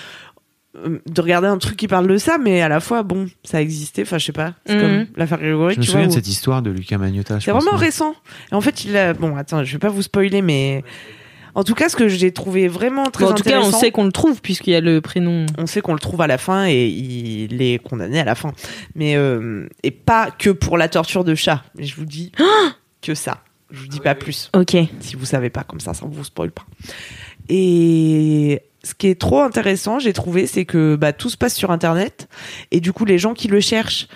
de 0.75 1.21
regarder 1.21 1.49
un 1.49 1.59
truc 1.59 1.77
qui 1.77 1.87
parle 1.89 2.07
de 2.07 2.17
ça, 2.17 2.39
mais 2.39 2.63
à 2.63 2.69
la 2.69 2.81
fois, 2.81 3.03
bon, 3.03 3.27
ça 3.45 3.61
existait. 3.61 4.03
Enfin, 4.03 4.19
je 4.19 4.25
sais 4.27 4.33
pas. 4.33 4.55
C'est 4.67 4.75
Mhm. 4.77 4.81
comme 4.81 5.07
l'affaire 5.17 5.39
Grégory, 5.39 5.75
Je 5.75 5.81
me 5.81 5.85
tu 5.85 5.91
souviens 5.91 6.07
vois. 6.07 6.07
de 6.09 6.13
où- 6.13 6.17
cette 6.17 6.29
histoire 6.29 6.63
de 6.63 6.71
Lucas 6.71 6.97
Magnotta. 6.99 7.41
c'est 7.41 7.51
vraiment 7.51 7.73
ouais. 7.73 7.77
récent. 7.79 8.15
Et 8.51 8.55
en 8.55 8.61
fait, 8.61 8.85
il 8.85 8.97
a. 8.97 9.13
Bon, 9.13 9.37
attends, 9.37 9.65
je 9.65 9.73
vais 9.73 9.79
pas 9.79 9.91
vous 9.91 10.03
spoiler, 10.03 10.41
mais. 10.43 10.83
En 11.55 11.65
tout 11.65 11.75
cas, 11.75 11.91
ce 11.91 11.97
que 11.97 12.09
j'ai 12.09 12.33
trouvé 12.33 12.67
vraiment 12.67 13.11
très 13.11 13.27
Bon, 13.27 13.33
en 13.33 13.35
tout 13.35 13.43
cas, 13.43 13.51
on 13.51 13.59
intéressant. 13.59 13.79
sait 13.81 13.91
qu'on 13.91 14.05
le 14.07 14.13
trouve 14.13 14.41
puisqu'il 14.41 14.73
y 14.73 14.75
a 14.75 14.81
le 14.81 15.03
prénom. 15.03 15.45
on 15.59 15.67
sait 15.67 15.83
qu'on 15.83 15.93
le 15.93 15.99
trouve 15.99 16.23
à 16.23 16.27
la 16.27 16.39
fin 16.39 16.65
et 16.67 16.87
il 16.89 17.61
est 17.61 17.79
condamné 17.79 18.19
à 18.21 18.25
la 18.25 18.35
fin. 18.35 18.53
Mais 18.95 19.17
euh, 19.17 19.69
et 19.83 19.91
pas 19.91 20.31
que 20.31 20.49
pour 20.49 20.79
la 20.79 20.89
torture 20.89 21.25
de 21.25 21.35
chat. 21.35 21.63
Mais 21.77 21.85
je 21.85 21.95
vous 21.95 22.07
dis 22.07 22.33
que 23.03 23.15
ça. 23.15 23.43
Je 23.71 23.81
vous 23.81 23.87
dis 23.89 24.01
pas 24.01 24.15
plus. 24.15 24.51
Ok. 24.55 24.75
Si 25.01 25.15
vous 25.17 25.27
savez 25.27 25.51
pas 25.51 25.63
comme 25.63 25.81
ça, 25.81 25.93
ça 25.93 26.07
vous 26.07 26.25
spoil 26.25 26.51
pas. 26.53 26.65
Et 27.51 28.63
ce 28.85 28.95
qui 28.95 29.07
est 29.09 29.21
trop 29.21 29.41
intéressant, 29.41 29.99
j'ai 29.99 30.13
trouvé, 30.13 30.47
c'est 30.47 30.65
que 30.65 30.97
bah, 30.97 31.13
tout 31.13 31.31
se 31.31 31.37
passe 31.37 31.55
sur 31.55 31.71
Internet 31.71 32.29
et 32.71 32.81
du 32.81 32.93
coup 32.93 33.05
les 33.05 33.19
gens 33.19 33.35
qui 33.35 33.49
le 33.49 33.61
cherchent 33.61 34.09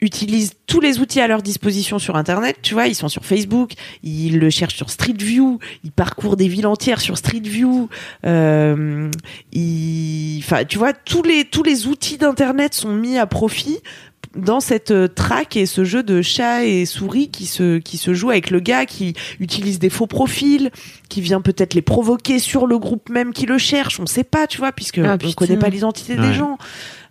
utilisent 0.00 0.52
tous 0.66 0.80
les 0.80 0.98
outils 0.98 1.20
à 1.20 1.28
leur 1.28 1.42
disposition 1.42 1.98
sur 1.98 2.16
internet, 2.16 2.56
tu 2.62 2.74
vois, 2.74 2.86
ils 2.86 2.94
sont 2.94 3.08
sur 3.08 3.24
Facebook, 3.24 3.72
ils 4.02 4.38
le 4.38 4.50
cherchent 4.50 4.76
sur 4.76 4.90
Street 4.90 5.16
View, 5.18 5.58
ils 5.84 5.92
parcourent 5.92 6.36
des 6.36 6.48
villes 6.48 6.66
entières 6.66 7.00
sur 7.00 7.18
Street 7.18 7.42
View, 7.44 7.88
euh, 8.24 9.10
enfin, 10.38 10.64
tu 10.64 10.78
vois, 10.78 10.92
tous 10.92 11.22
les 11.22 11.44
tous 11.44 11.62
les 11.62 11.86
outils 11.86 12.18
d'internet 12.18 12.74
sont 12.74 12.94
mis 12.94 13.18
à 13.18 13.26
profit 13.26 13.80
dans 14.36 14.60
cette 14.60 14.90
euh, 14.92 15.08
traque 15.08 15.56
et 15.56 15.66
ce 15.66 15.82
jeu 15.84 16.02
de 16.02 16.22
chat 16.22 16.64
et 16.64 16.86
souris 16.86 17.30
qui 17.30 17.46
se 17.46 17.78
qui 17.78 17.96
se 17.96 18.14
joue 18.14 18.30
avec 18.30 18.50
le 18.50 18.60
gars 18.60 18.86
qui 18.86 19.14
utilise 19.40 19.78
des 19.80 19.90
faux 19.90 20.06
profils, 20.06 20.70
qui 21.08 21.20
vient 21.20 21.40
peut-être 21.40 21.74
les 21.74 21.82
provoquer 21.82 22.38
sur 22.38 22.66
le 22.66 22.78
groupe 22.78 23.08
même 23.08 23.32
qui 23.32 23.46
le 23.46 23.58
cherche, 23.58 23.98
on 23.98 24.06
sait 24.06 24.22
pas, 24.24 24.46
tu 24.46 24.58
vois, 24.58 24.70
puisque 24.72 24.98
Ah, 24.98 25.14
on 25.14 25.18
putain. 25.18 25.32
connaît 25.34 25.56
pas 25.58 25.68
l'identité 25.68 26.14
des 26.16 26.32
gens. 26.32 26.58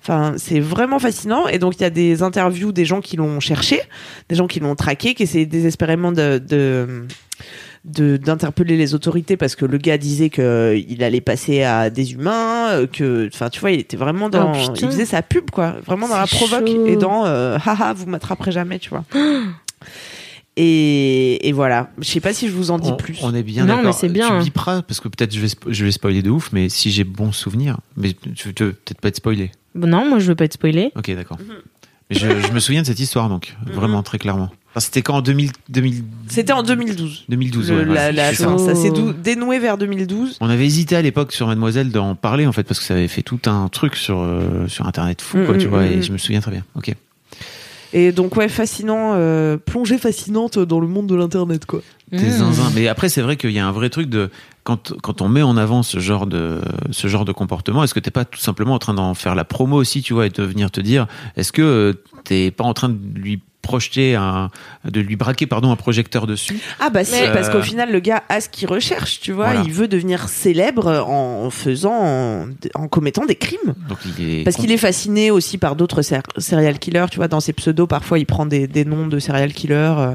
Enfin, 0.01 0.35
c'est 0.37 0.61
vraiment 0.61 0.97
fascinant. 0.97 1.47
Et 1.49 1.59
donc, 1.59 1.75
il 1.75 1.81
y 1.81 1.85
a 1.85 1.89
des 1.89 2.23
interviews 2.23 2.71
des 2.71 2.85
gens 2.85 3.01
qui 3.01 3.17
l'ont 3.17 3.41
cherché, 3.41 3.81
des 4.29 4.35
gens 4.35 4.47
qui 4.47 4.61
l'ont 4.61 4.75
traqué, 4.75 5.13
qui 5.13 5.23
essaient 5.23 5.45
désespérément 5.45 6.13
de- 6.13 7.05
d'interpeller 7.85 8.75
les 8.77 8.93
autorités 8.93 9.37
parce 9.37 9.55
que 9.55 9.65
le 9.65 9.77
gars 9.77 9.97
disait 9.97 10.29
que 10.29 10.75
il 10.87 11.03
allait 11.03 11.21
passer 11.21 11.63
à 11.63 11.89
des 11.89 12.13
humains, 12.13 12.69
euh, 12.71 12.87
que, 12.87 13.29
enfin, 13.33 13.49
tu 13.49 13.59
vois, 13.61 13.71
il 13.71 13.79
était 13.79 13.97
vraiment 13.97 14.29
dans, 14.29 14.51
Oh, 14.53 14.73
il 14.75 14.85
faisait 14.87 15.05
sa 15.05 15.21
pub, 15.21 15.49
quoi, 15.49 15.75
vraiment 15.85 16.07
dans 16.09 16.17
la 16.17 16.27
provoque 16.27 16.67
chaud. 16.67 16.85
et 16.87 16.95
dans, 16.97 17.25
euh, 17.25 17.57
haha, 17.65 17.93
vous 17.93 18.05
m'attraperez 18.05 18.51
jamais, 18.51 18.79
tu 18.79 18.89
vois. 18.89 19.05
Et, 20.61 21.47
et 21.47 21.51
voilà. 21.53 21.89
Je 21.99 22.07
sais 22.09 22.19
pas 22.19 22.33
si 22.33 22.47
je 22.49 22.53
vous 22.53 22.69
en 22.71 22.79
dis 22.79 22.89
on, 22.89 22.97
plus. 22.97 23.17
on 23.21 23.33
est 23.33 23.43
bien 23.43 23.61
Non, 23.63 23.75
d'accord. 23.77 23.83
mais 23.85 23.91
c'est 23.93 24.09
bien. 24.09 24.27
Tu 24.27 24.33
me 24.33 24.43
biperas 24.43 24.81
parce 24.81 24.99
que 24.99 25.07
peut-être 25.07 25.33
je 25.33 25.39
vais 25.39 25.47
je 25.67 25.85
vais 25.85 25.91
spoiler 25.91 26.21
de 26.21 26.29
ouf, 26.29 26.49
mais 26.51 26.67
si 26.67 26.91
j'ai 26.91 27.05
bon 27.05 27.31
souvenir, 27.31 27.77
mais 27.95 28.13
tu 28.35 28.49
veux 28.49 28.53
peut-être 28.53 28.99
pas 28.99 29.07
être 29.07 29.15
spoilé. 29.15 29.51
Bon, 29.73 29.87
non, 29.87 30.05
moi 30.09 30.19
je 30.19 30.25
veux 30.27 30.35
pas 30.35 30.43
être 30.45 30.53
spoilé. 30.53 30.91
Ok, 30.97 31.11
d'accord. 31.15 31.37
Mhm. 31.39 31.55
Mais 32.09 32.17
je, 32.17 32.27
je 32.45 32.51
me 32.51 32.59
souviens 32.59 32.81
de 32.81 32.87
cette 32.87 32.99
histoire 32.99 33.29
donc 33.29 33.55
vraiment 33.67 34.03
très 34.03 34.17
clairement. 34.17 34.49
Enfin, 34.79 34.85
C'était 34.85 35.01
quand 35.01 35.15
en 35.17 35.21
2000, 35.21 35.51
2000 35.69 36.03
C'était 36.29 36.53
en 36.53 36.63
2012. 36.63 37.25
2012. 37.29 37.69
Le- 37.71 37.77
ouais, 37.77 37.85
la- 37.85 37.91
ouais, 38.07 38.11
la- 38.13 38.33
ça. 38.33 38.75
s'est 38.75 38.91
dou- 38.91 39.13
dénoué 39.13 39.59
vers 39.59 39.77
2012. 39.77 40.37
On 40.41 40.49
avait 40.49 40.65
hésité 40.65 40.95
à 40.95 41.01
l'époque 41.01 41.31
sur 41.33 41.47
Mademoiselle 41.47 41.91
d'en 41.91 42.15
parler 42.15 42.45
en 42.47 42.51
fait 42.51 42.63
parce 42.63 42.79
que 42.79 42.85
ça 42.85 42.93
avait 42.95 43.07
fait 43.07 43.21
tout 43.21 43.39
un 43.45 43.67
truc 43.69 43.95
sur 43.95 44.19
euh, 44.21 44.67
sur 44.67 44.87
internet 44.87 45.21
fou 45.21 45.39
quoi, 45.45 45.55
Mm, 45.55 45.57
tu 45.57 45.67
mm, 45.67 45.69
vois 45.69 45.81
mm, 45.83 45.91
et 45.91 46.01
je 46.01 46.11
me 46.13 46.17
souviens 46.17 46.39
très 46.41 46.51
bien. 46.51 46.63
Ok. 46.75 46.93
Et 47.91 48.11
donc 48.11 48.35
ouais, 48.35 48.49
fascinant, 48.49 49.13
euh, 49.15 49.57
plongée 49.57 49.97
fascinante 49.97 50.59
dans 50.59 50.79
le 50.79 50.87
monde 50.87 51.07
de 51.07 51.15
l'internet 51.15 51.65
quoi. 51.65 51.81
Mmh. 52.11 52.17
T'es 52.17 52.29
zinzin. 52.29 52.71
Mais 52.75 52.87
après, 52.87 53.09
c'est 53.09 53.21
vrai 53.21 53.35
qu'il 53.35 53.51
y 53.51 53.59
a 53.59 53.67
un 53.67 53.71
vrai 53.71 53.89
truc 53.89 54.09
de 54.09 54.29
quand 54.69 54.93
quand 55.01 55.21
on 55.21 55.27
met 55.29 55.41
en 55.41 55.57
avant 55.57 55.81
ce 55.83 55.99
genre 55.99 56.27
de 56.27 56.61
ce 56.91 57.07
genre 57.07 57.25
de 57.25 57.31
comportement, 57.31 57.83
est-ce 57.83 57.93
que 57.95 57.99
t'es 57.99 58.11
pas 58.11 58.25
tout 58.25 58.39
simplement 58.39 58.75
en 58.75 58.79
train 58.79 58.93
d'en 58.93 59.13
faire 59.15 59.33
la 59.33 59.43
promo 59.45 59.75
aussi, 59.77 60.01
tu 60.03 60.13
vois, 60.13 60.27
et 60.27 60.29
de 60.29 60.43
venir 60.43 60.69
te 60.69 60.79
dire, 60.81 61.07
est-ce 61.35 61.51
que 61.51 61.61
euh, 61.63 61.93
t'es 62.23 62.51
pas 62.51 62.63
en 62.65 62.73
train 62.73 62.89
de 62.89 62.97
lui 63.19 63.41
projeter 63.61 64.15
un 64.15 64.49
de 64.85 64.99
lui 65.01 65.15
braquer 65.15 65.47
pardon 65.47 65.71
un 65.71 65.75
projecteur 65.75 66.27
dessus? 66.27 66.59
Ah 66.79 66.89
bah 66.89 67.03
si, 67.03 67.13
Mais- 67.19 67.33
parce 67.33 67.49
qu'au 67.49 67.57
Euh, 67.57 67.61
final 67.63 67.91
le 67.91 67.99
gars 67.99 68.23
a 68.29 68.41
ce 68.41 68.47
qu'il 68.49 68.67
recherche, 68.69 69.19
tu 69.19 69.31
vois, 69.31 69.45
Voilà. 69.47 69.61
il 69.65 69.71
veut 69.73 69.87
devenir 69.87 70.29
célèbre 70.29 70.87
en 71.07 71.49
faisant, 71.49 71.93
en, 71.93 72.45
en 72.75 72.87
commettant 72.87 73.25
des 73.25 73.35
crimes. 73.35 73.73
Donc 73.89 73.97
il 74.05 74.39
est 74.39 74.43
Parce 74.43 74.55
qu'il 74.55 74.71
est 74.71 74.77
fasciné 74.77 75.29
aussi 75.31 75.57
par 75.57 75.75
d'autres 75.75 76.01
ser- 76.03 76.21
serial 76.37 76.77
killers, 76.79 77.07
tu 77.11 77.17
vois, 77.17 77.27
dans 77.27 77.41
ses 77.41 77.53
pseudos, 77.53 77.87
parfois 77.87 78.17
il 78.19 78.25
prend 78.25 78.45
des, 78.45 78.67
des 78.67 78.85
noms 78.85 79.07
de 79.07 79.19
serial 79.19 79.51
killers. 79.53 79.95
euh. 79.97 80.11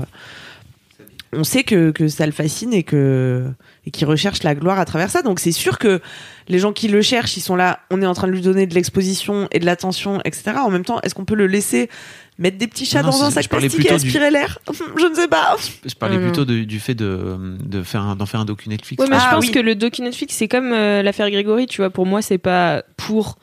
On 1.36 1.43
sait 1.43 1.64
que, 1.64 1.90
que 1.90 2.06
ça 2.06 2.26
le 2.26 2.32
fascine 2.32 2.72
et 2.72 2.85
que 2.85 3.44
et 3.86 3.90
qu'il 3.90 4.06
recherche 4.06 4.43
la 4.43 4.55
gloire 4.55 4.78
à 4.78 4.85
travers 4.85 5.11
ça. 5.11 5.23
Donc 5.23 5.40
c'est 5.40 5.52
sûr 5.52 5.78
que 5.78 6.01
les 6.48 6.59
gens 6.59 6.73
qui 6.73 6.89
le 6.89 7.02
cherchent, 7.02 7.36
ils 7.36 7.40
sont 7.43 7.56
là, 7.56 7.81
on 7.90 8.01
est 8.02 8.06
en 8.06 8.15
train 8.15 8.27
de 8.27 8.32
lui 8.32 8.40
donner 8.40 8.66
de 8.66 8.74
l'exposition 8.74 9.48
et 9.52 9.59
de 9.59 9.66
l'attention, 9.66 10.20
etc. 10.24 10.52
En 10.59 10.70
même 10.70 10.85
temps, 10.85 11.01
est-ce 11.02 11.15
qu'on 11.15 11.24
peut 11.24 11.35
le 11.35 11.47
laisser 11.47 11.90
mettre 12.39 12.56
des 12.59 12.66
petits 12.66 12.86
chats 12.86 13.02
Non, 13.02 13.11
dans 13.11 13.24
un 13.24 13.31
sac 13.31 13.48
plastique 13.48 13.73
et 13.73 13.77
plutôt 13.77 13.89
du- 13.90 13.94
aspirer 14.06 14.31
l'air? 14.31 14.59
Je 14.98 15.06
ne 15.09 15.15
sais 15.15 15.28
pas. 15.28 15.56
Je 15.85 15.94
parlais 15.94 16.16
Ah 16.16 16.20
non. 16.20 16.24
plutôt 16.27 16.44
de- 16.44 16.65
du 16.65 16.81
fait 16.81 16.94
de 16.94 17.36
de 17.62 17.82
faire 17.82 18.16
d'en 18.16 18.27
faire 18.27 18.40
un 18.40 18.44
docu 18.47 18.69
Netflix. 18.69 19.02
Ouais, 19.02 19.09
mais 19.11 19.16
Ah 19.19 19.27
je 19.31 19.35
pense 19.36 19.47
oui. 19.47 19.52
que 19.52 19.59
le 19.61 19.74
docu 19.74 20.01
Netflix, 20.02 20.35
c'est 20.35 20.48
comme 20.48 20.73
euh, 20.73 21.02
l'affaire 21.02 21.31
Grégory, 21.31 21.66
tu 21.66 21.78
vois. 21.82 21.90
Pour 21.90 22.06
moi, 22.06 22.23
c'est 22.23 22.39
pas 22.39 22.82
pour 22.97 23.36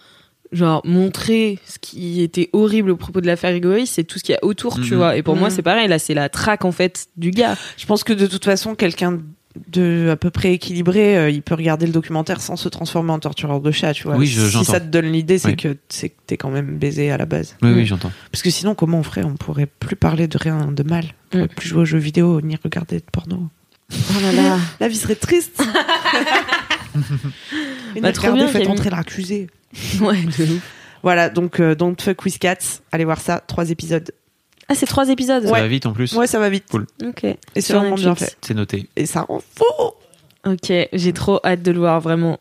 genre 0.51 0.81
montrer 0.85 1.59
ce 1.65 1.79
qui 1.79 2.21
était 2.21 2.49
horrible 2.51 2.89
au 2.89 2.97
propos 2.97 3.21
de 3.21 3.27
l'affaire 3.27 3.51
Grégory, 3.51 3.87
c'est 3.87 4.03
tout 4.03 4.19
ce 4.19 4.23
qu'il 4.23 4.33
y 4.33 4.37
a 4.37 4.43
autour, 4.43 4.75
tu 4.81 4.91
Mhm. 4.91 4.97
vois. 4.97 5.15
Et 5.15 5.23
pour 5.23 5.35
moi, 5.37 5.49
Mhm. 5.49 5.55
c'est 5.55 5.61
pareil. 5.61 5.87
Là, 5.87 5.97
c'est 5.99 6.13
la 6.13 6.27
traque 6.27 6.65
en 6.65 6.73
fait 6.73 7.07
du 7.15 7.31
gars. 7.31 7.55
Je 7.77 7.85
pense 7.85 8.03
que 8.03 8.11
de 8.11 8.27
toute 8.27 8.43
façon, 8.43 8.75
quelqu'un 8.75 9.19
de 9.71 10.09
à 10.11 10.15
peu 10.15 10.29
près 10.29 10.53
équilibré, 10.53 11.17
euh, 11.17 11.29
il 11.29 11.41
peut 11.41 11.55
regarder 11.55 11.85
le 11.85 11.91
documentaire 11.91 12.39
sans 12.41 12.55
se 12.55 12.69
transformer 12.69 13.11
en 13.11 13.19
tortureur 13.19 13.59
de 13.59 13.71
chat, 13.71 13.93
tu 13.93 14.03
vois. 14.03 14.15
Oui, 14.15 14.25
je- 14.27 14.45
si 14.47 14.63
ça 14.65 14.79
te 14.79 14.85
donne 14.87 15.11
l'idée, 15.11 15.37
c'est 15.39 15.49
Oui. 15.49 15.55
que 15.57 15.77
c'est 15.89 16.09
que 16.09 16.15
t'es 16.25 16.37
quand 16.37 16.49
même 16.49 16.77
baisé 16.77 17.11
à 17.11 17.17
la 17.17 17.25
base. 17.25 17.55
Oui, 17.61 17.69
Mm. 17.69 17.75
oui, 17.75 17.85
j'entends. 17.85 18.11
Parce 18.31 18.41
que 18.43 18.49
sinon, 18.49 18.75
comment 18.75 18.99
on 18.99 19.03
ferait? 19.03 19.23
On 19.23 19.35
pourrait 19.35 19.65
plus 19.67 19.95
parler 19.95 20.27
de 20.27 20.37
rien 20.37 20.71
de 20.71 20.83
mal. 20.83 21.05
On 21.05 21.29
pourrait 21.31 21.43
Mm. 21.45 21.47
plus 21.49 21.69
jouer 21.69 21.81
aux 21.81 21.85
jeux 21.85 21.97
vidéo 21.97 22.39
ni 22.41 22.55
regarder 22.63 22.97
de 22.97 23.05
porno. 23.11 23.49
Oh 23.91 23.95
là 24.21 24.31
là. 24.31 24.57
La 24.79 24.87
vie 24.87 24.95
serait 24.95 25.15
triste. 25.15 25.61
Mais 27.95 28.01
Bah, 28.01 28.11
trop 28.11 28.27
regarder, 28.27 28.43
bien, 28.43 28.47
faites 28.51 28.67
entrer 28.67 28.89
l'accusé. 28.89 29.47
ouais, 30.01 30.21
de 30.23 30.43
ouf. 30.55 30.61
Voilà, 31.03 31.29
donc 31.29 31.59
euh, 31.59 31.73
Don't 31.75 31.95
Fuck 31.99 32.23
With 32.25 32.37
Cats, 32.37 32.79
allez 32.91 33.05
voir 33.05 33.19
ça, 33.19 33.39
trois 33.45 33.69
épisodes. 33.71 34.11
Ah, 34.71 34.75
c'est 34.75 34.85
trois 34.85 35.09
épisodes. 35.09 35.43
Ça 35.45 35.51
va 35.51 35.67
vite 35.67 35.85
en 35.85 35.91
plus. 35.91 36.13
Ouais, 36.13 36.27
ça 36.27 36.39
va 36.39 36.49
vite. 36.49 36.63
Cool. 36.71 36.87
Ok. 37.05 37.25
Et 37.25 37.37
c'est 37.55 37.61
Sur 37.61 37.79
vraiment 37.79 37.95
bien 37.95 38.15
fait. 38.15 38.37
C'est 38.41 38.53
noté. 38.53 38.87
Et 38.95 39.05
ça 39.05 39.21
rend 39.23 39.41
fou. 39.55 39.91
Ok, 40.45 40.71
j'ai 40.93 41.13
trop 41.13 41.39
hâte 41.43 41.61
de 41.61 41.71
le 41.71 41.79
voir 41.79 41.99
vraiment. 41.99 42.37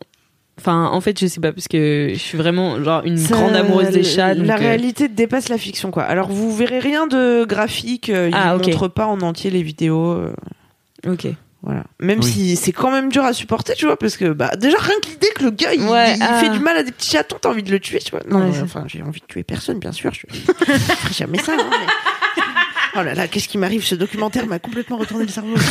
Enfin, 0.57 0.85
en 0.85 1.01
fait, 1.01 1.19
je 1.19 1.27
sais 1.27 1.41
pas 1.41 1.51
parce 1.51 1.67
que 1.67 2.09
je 2.13 2.17
suis 2.19 2.37
vraiment 2.37 2.81
genre 2.83 3.01
une 3.03 3.17
Ça- 3.17 3.35
grande 3.35 3.55
amoureuse 3.55 3.89
des 3.89 4.03
chats. 4.03 4.35
donc, 4.35 4.45
la 4.45 4.55
euh, 4.55 4.59
réalité 4.59 5.07
dépasse 5.09 5.49
la 5.49 5.57
fiction, 5.57 5.91
quoi. 5.91 6.03
Alors, 6.03 6.29
vous 6.29 6.55
verrez 6.55 6.79
rien 6.79 7.05
de 7.07 7.43
graphique. 7.45 8.09
euh, 8.09 8.29
il 8.29 8.35
Ah, 8.35 8.55
ok. 8.55 8.67
montre 8.67 8.87
pas 8.87 9.07
en 9.07 9.19
entier 9.21 9.49
les 9.51 9.63
vidéos. 9.63 10.11
euh, 10.11 10.33
Ok. 11.07 11.27
voilà. 11.63 11.83
Même 11.99 12.19
Oui. 12.19 12.25
si 12.31 12.55
c'est 12.55 12.71
quand 12.73 12.91
même 12.91 13.11
dur 13.11 13.23
à 13.23 13.33
supporter, 13.33 13.73
tu 13.75 13.85
vois, 13.85 13.97
parce 13.97 14.17
que 14.17 14.33
bah 14.33 14.51
déjà 14.55 14.77
rien 14.79 14.95
que 15.01 15.07
l'idée 15.09 15.29
que 15.35 15.43
le 15.43 15.51
gars 15.51 15.73
il, 15.73 15.83
Ouais, 15.83 16.15
il 16.15 16.21
ah. 16.23 16.39
fait 16.39 16.49
du 16.49 16.59
mal 16.59 16.77
à 16.77 16.83
des 16.83 16.91
petits 16.91 17.11
chatons, 17.11 17.37
t'as 17.41 17.49
envie 17.49 17.63
de 17.63 17.71
le 17.71 17.79
tuer, 17.79 17.99
tu 17.99 18.11
vois. 18.11 18.21
Non, 18.29 18.49
Ouais, 18.49 18.61
enfin, 18.63 18.83
j'ai 18.87 19.01
envie 19.03 19.21
de 19.21 19.25
tuer 19.27 19.43
personne, 19.43 19.79
bien 19.79 19.91
sûr. 19.91 20.11
Je, 20.13 20.21
je 20.31 20.39
ferai 20.73 21.13
jamais 21.13 21.39
ça. 21.39 21.53
hein, 21.53 21.57
mais- 21.69 21.87
Oh 22.95 23.01
là 23.03 23.13
là, 23.13 23.27
qu'est-ce 23.27 23.47
qui 23.47 23.57
m'arrive 23.57 23.83
Ce 23.85 23.95
documentaire 23.95 24.45
m'a 24.47 24.59
complètement 24.59 24.97
retourné 24.97 25.25
le 25.25 25.31
cerveau. 25.31 25.55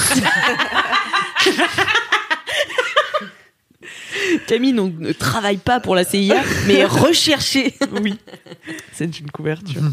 Camille 4.46 4.72
donc, 4.72 4.94
ne 4.98 5.12
travaille 5.12 5.56
pas 5.58 5.80
pour 5.80 5.94
la 5.94 6.04
CIA, 6.04 6.42
mais 6.66 6.84
recherchée. 6.84 7.74
oui, 8.02 8.18
c'est 8.92 9.18
une 9.20 9.30
couverture. 9.30 9.82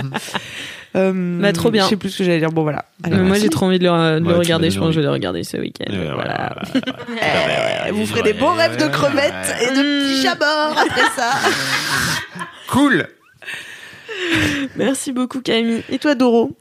Euh, 0.96 1.40
Bah, 1.42 1.52
trop 1.54 1.70
bien. 1.70 1.84
Je 1.84 1.90
sais 1.90 1.96
plus 1.98 2.10
ce 2.10 2.20
que 2.20 2.24
j'allais 2.24 2.40
dire. 2.40 2.50
Bon, 2.52 2.64
voilà. 2.64 2.86
Allez, 3.04 3.18
Mais 3.18 3.22
moi, 3.24 3.38
j'ai 3.38 3.50
trop 3.50 3.68
envie 3.68 3.78
de 3.78 3.84
le, 3.84 4.20
de 4.20 4.26
Ouais, 4.26 4.34
regarder. 4.34 4.72
Je 4.72 4.80
pense 4.80 4.88
que 4.88 4.94
je 4.94 5.00
vais 5.02 5.06
le 5.06 5.12
regarder 5.12 5.44
ce 5.44 5.58
week-end. 5.58 5.92
Ouais, 5.94 6.12
voilà. 6.12 6.56
Vous 7.92 8.06
ferez 8.08 8.24
des 8.24 8.34
bons 8.34 8.54
rêves 8.56 8.78
de 8.78 8.88
crevettes 8.88 9.56
et 9.62 9.68
de 9.76 9.82
petits 9.84 10.24
chats 10.24 10.36
morts 10.40 10.76
après 10.80 11.04
ça. 11.16 11.34
Cool. 12.70 13.06
Merci 14.76 15.12
beaucoup, 15.12 15.42
Camille. 15.42 15.84
Et 15.90 16.00
toi, 16.00 16.16
Doro? 16.16 16.58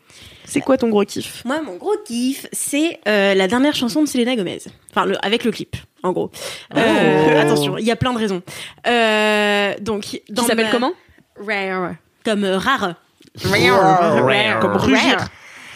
C'est 0.46 0.60
quoi 0.60 0.78
ton 0.78 0.88
gros 0.88 1.04
kiff? 1.04 1.44
Moi, 1.44 1.60
mon 1.62 1.76
gros 1.76 1.94
kiff, 2.06 2.46
c'est 2.52 3.00
euh, 3.08 3.34
la 3.34 3.48
dernière 3.48 3.74
chanson 3.74 4.02
de 4.02 4.08
Selena 4.08 4.36
Gomez. 4.36 4.58
Enfin, 4.90 5.04
le, 5.04 5.16
avec 5.24 5.44
le 5.44 5.50
clip, 5.50 5.76
en 6.02 6.12
gros. 6.12 6.30
Euh, 6.76 7.40
attention, 7.42 7.76
il 7.78 7.84
y 7.84 7.90
a 7.90 7.96
plein 7.96 8.12
de 8.12 8.18
raisons. 8.18 8.42
Euh, 8.86 9.74
donc, 9.80 10.02
Qui 10.02 10.22
dans 10.30 10.44
s'appelle 10.44 10.66
ma- 10.66 10.70
comment? 10.72 10.92
Rare. 11.38 11.94
Comme 12.24 12.44
euh, 12.44 12.58
rare. 12.58 12.94
Rare. 13.44 14.60
Comme 14.60 14.76
rugir. 14.76 15.18
C'est 15.20 15.26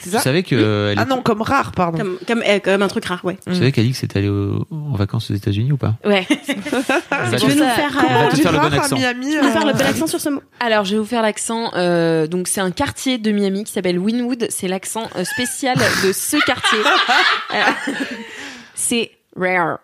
Vous 0.04 0.10
ça 0.12 0.20
savez 0.20 0.42
que 0.42 0.54
euh, 0.54 0.92
elle 0.92 0.98
Ah 0.98 1.02
est- 1.02 1.06
non, 1.06 1.22
comme 1.22 1.42
rare, 1.42 1.72
pardon. 1.72 1.98
Comme, 1.98 2.18
comme, 2.26 2.42
euh, 2.46 2.58
comme 2.58 2.82
un 2.82 2.88
truc 2.88 3.04
rare, 3.04 3.20
ouais. 3.24 3.36
vous 3.46 3.54
savez 3.54 3.72
qu'Alix 3.72 4.02
est 4.02 4.16
allé 4.16 4.28
au- 4.28 4.66
en 4.70 4.96
vacances 4.96 5.30
aux 5.30 5.34
États-Unis 5.34 5.72
ou 5.72 5.76
pas 5.76 5.94
Ouais. 6.04 6.26
Elle 6.28 6.36
va 7.30 7.36
Tu 7.36 7.46
te- 7.46 7.46
veux 7.46 7.54
nous 7.54 7.70
faire, 7.70 7.90
On 8.08 8.12
va 8.14 8.26
euh, 8.26 8.30
te 8.30 8.36
faire 8.36 8.52
le 8.52 8.58
bon 8.58 8.72
accent. 8.74 8.96
Miami. 8.96 9.36
veux 9.36 9.42
nous 9.42 9.50
faire 9.50 9.64
le 9.64 9.70
euh, 9.70 9.74
bel 9.74 9.86
accent 9.86 10.06
sur 10.06 10.20
ce 10.20 10.28
mot 10.30 10.42
Alors, 10.60 10.84
je 10.84 10.92
vais 10.92 10.98
vous 10.98 11.06
faire 11.06 11.22
l'accent. 11.22 11.70
euh, 11.74 12.26
donc, 12.26 12.48
c'est 12.48 12.60
un 12.60 12.70
quartier 12.70 13.18
de 13.18 13.30
Miami 13.32 13.64
qui 13.64 13.72
s'appelle 13.72 13.98
Winwood. 13.98 14.46
C'est 14.50 14.68
l'accent 14.68 15.08
euh, 15.16 15.24
spécial 15.24 15.76
de 16.04 16.12
ce 16.12 16.36
quartier. 16.44 16.78
Euh, 17.52 17.92
c'est 18.74 19.10
rare. 19.36 19.78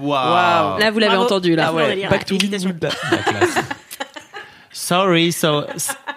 Waouh. 0.00 0.78
Là, 0.78 0.90
vous 0.90 0.98
l'avez 0.98 1.10
Bravo. 1.12 1.24
entendu, 1.24 1.54
là. 1.54 1.66
Ah 1.68 1.72
ouais. 1.74 2.06
Back 2.08 2.24
to. 2.24 2.34
Winwood. 2.36 2.88
La 3.10 3.18
classe. 3.18 3.54
Sorry, 4.72 5.32
so 5.32 5.64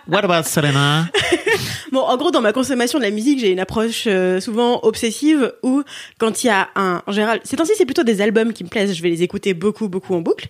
what 0.08 0.24
about 0.24 0.44
Selena 0.44 1.10
Bon, 1.92 2.02
en 2.02 2.18
gros, 2.18 2.32
dans 2.32 2.42
ma 2.42 2.54
consommation 2.54 3.00
de 3.00 3.04
la 3.04 3.12
musique, 3.12 3.40
j'ai 3.40 3.52
une 3.52 3.60
approche 3.60 4.06
euh, 4.08 4.40
souvent 4.40 4.80
obsessive 4.84 5.54
où, 5.62 5.84
quand 6.18 6.44
il 6.44 6.48
y 6.48 6.50
a 6.50 6.70
un, 6.76 7.02
en 7.06 7.12
général, 7.12 7.42
ces 7.44 7.58
temps-ci, 7.58 7.74
c'est 7.78 7.86
plutôt 7.86 8.04
des 8.04 8.22
albums 8.22 8.54
qui 8.54 8.64
me 8.64 8.70
plaisent. 8.70 8.94
Je 8.94 9.02
vais 9.02 9.10
les 9.10 9.24
écouter 9.24 9.54
beaucoup, 9.54 9.90
beaucoup 9.90 10.14
en 10.16 10.22
boucle. 10.22 10.48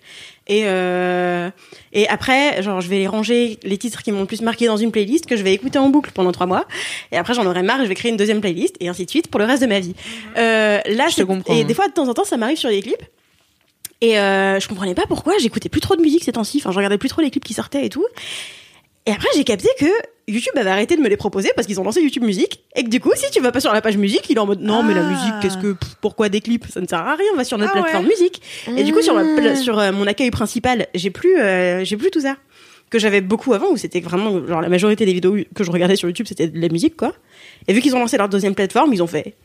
Et 0.47 0.63
euh, 0.65 1.49
et 1.93 2.07
après, 2.07 2.61
genre, 2.61 2.81
je 2.81 2.89
vais 2.89 2.99
les 2.99 3.07
ranger 3.07 3.59
les 3.63 3.77
titres 3.77 4.03
qui 4.03 4.11
m'ont 4.11 4.21
le 4.21 4.27
plus 4.27 4.41
marqué 4.41 4.67
dans 4.67 4.77
une 4.77 4.91
playlist 4.91 5.25
que 5.25 5.35
je 5.35 5.43
vais 5.43 5.53
écouter 5.53 5.79
en 5.79 5.89
boucle 5.89 6.11
pendant 6.13 6.31
trois 6.31 6.45
mois. 6.45 6.65
Et 7.11 7.17
après, 7.17 7.33
j'en 7.33 7.45
aurai 7.45 7.63
marre, 7.63 7.79
et 7.79 7.83
je 7.83 7.89
vais 7.89 7.95
créer 7.95 8.11
une 8.11 8.17
deuxième 8.17 8.41
playlist 8.41 8.75
et 8.79 8.87
ainsi 8.87 9.05
de 9.05 9.09
suite 9.09 9.27
pour 9.29 9.39
le 9.39 9.45
reste 9.45 9.61
de 9.63 9.67
ma 9.67 9.79
vie. 9.79 9.95
Euh, 10.37 10.79
là, 10.85 11.07
Je 11.09 11.15
te 11.15 11.23
comprends. 11.23 11.53
Et 11.53 11.63
des 11.63 11.73
fois, 11.73 11.87
de 11.87 11.93
temps 11.93 12.07
en 12.07 12.13
temps, 12.13 12.25
ça 12.25 12.37
m'arrive 12.37 12.57
sur 12.57 12.69
des 12.69 12.81
clips. 12.81 13.03
Et 14.05 14.19
euh, 14.19 14.59
je 14.59 14.67
comprenais 14.67 14.93
pas 14.93 15.05
pourquoi 15.07 15.33
j'écoutais 15.39 15.69
plus 15.69 15.81
trop 15.81 15.95
de 15.95 16.01
musique 16.01 16.23
ces 16.23 16.31
temps-ci. 16.33 16.57
Enfin, 16.59 16.71
je 16.71 16.77
regardais 16.77 16.97
plus 16.97 17.09
trop 17.09 17.21
les 17.21 17.31
clips 17.31 17.43
qui 17.43 17.53
sortaient 17.53 17.85
et 17.85 17.89
tout. 17.89 18.05
Et 19.07 19.11
après, 19.11 19.27
j'ai 19.35 19.43
capté 19.43 19.69
que 19.79 19.85
YouTube 20.27 20.53
avait 20.57 20.69
arrêté 20.69 20.95
de 20.95 21.01
me 21.01 21.07
les 21.09 21.17
proposer 21.17 21.51
parce 21.55 21.67
qu'ils 21.67 21.79
ont 21.79 21.83
lancé 21.83 22.01
YouTube 22.01 22.23
Musique. 22.23 22.63
Et 22.75 22.83
que 22.83 22.89
du 22.89 22.99
coup, 22.99 23.11
si 23.15 23.29
tu 23.31 23.39
vas 23.39 23.51
pas 23.51 23.59
sur 23.59 23.71
la 23.71 23.81
page 23.81 23.97
musique, 23.97 24.27
il 24.29 24.37
est 24.37 24.39
en 24.39 24.45
mode 24.47 24.61
non, 24.61 24.81
mais 24.83 24.93
la 24.95 25.01
Ah. 25.01 25.09
musique, 25.09 25.33
qu'est-ce 25.41 25.57
que, 25.57 25.75
pourquoi 26.01 26.29
des 26.29 26.41
clips? 26.41 26.65
Ça 26.71 26.81
ne 26.81 26.87
sert 26.87 26.99
à 26.99 27.15
rien, 27.15 27.27
on 27.33 27.37
va 27.37 27.43
sur 27.43 27.57
notre 27.57 27.73
Ah 27.75 27.81
plateforme 27.81 28.05
ouais. 28.05 28.11
musique. 28.11 28.41
Et 28.77 28.83
du 28.83 28.93
coup, 28.93 29.01
sur, 29.01 29.13
ma 29.15 29.55
sur 29.55 29.77
euh, 29.79 29.91
mon 29.91 30.07
accueil 30.07 30.31
principal, 30.31 30.87
j'ai 30.95 31.09
plus, 31.11 31.37
euh, 31.39 31.83
j'ai 31.83 31.97
plus 31.97 32.09
tout 32.11 32.21
ça. 32.21 32.37
Que 32.89 32.99
j'avais 32.99 33.21
beaucoup 33.21 33.53
avant, 33.53 33.71
où 33.71 33.77
c'était 33.77 33.99
vraiment, 33.99 34.45
genre, 34.47 34.61
la 34.61 34.69
majorité 34.69 35.05
des 35.05 35.13
vidéos 35.13 35.35
que 35.55 35.63
je 35.63 35.71
regardais 35.71 35.95
sur 35.95 36.07
YouTube, 36.07 36.27
c'était 36.27 36.47
de 36.47 36.59
la 36.59 36.69
musique, 36.69 36.95
quoi. 36.95 37.13
Et 37.67 37.73
vu 37.73 37.81
qu'ils 37.81 37.95
ont 37.95 37.99
lancé 37.99 38.17
leur 38.17 38.29
deuxième 38.29 38.53
plateforme, 38.55 38.93
ils 38.93 39.01
ont 39.03 39.07
fait, 39.07 39.35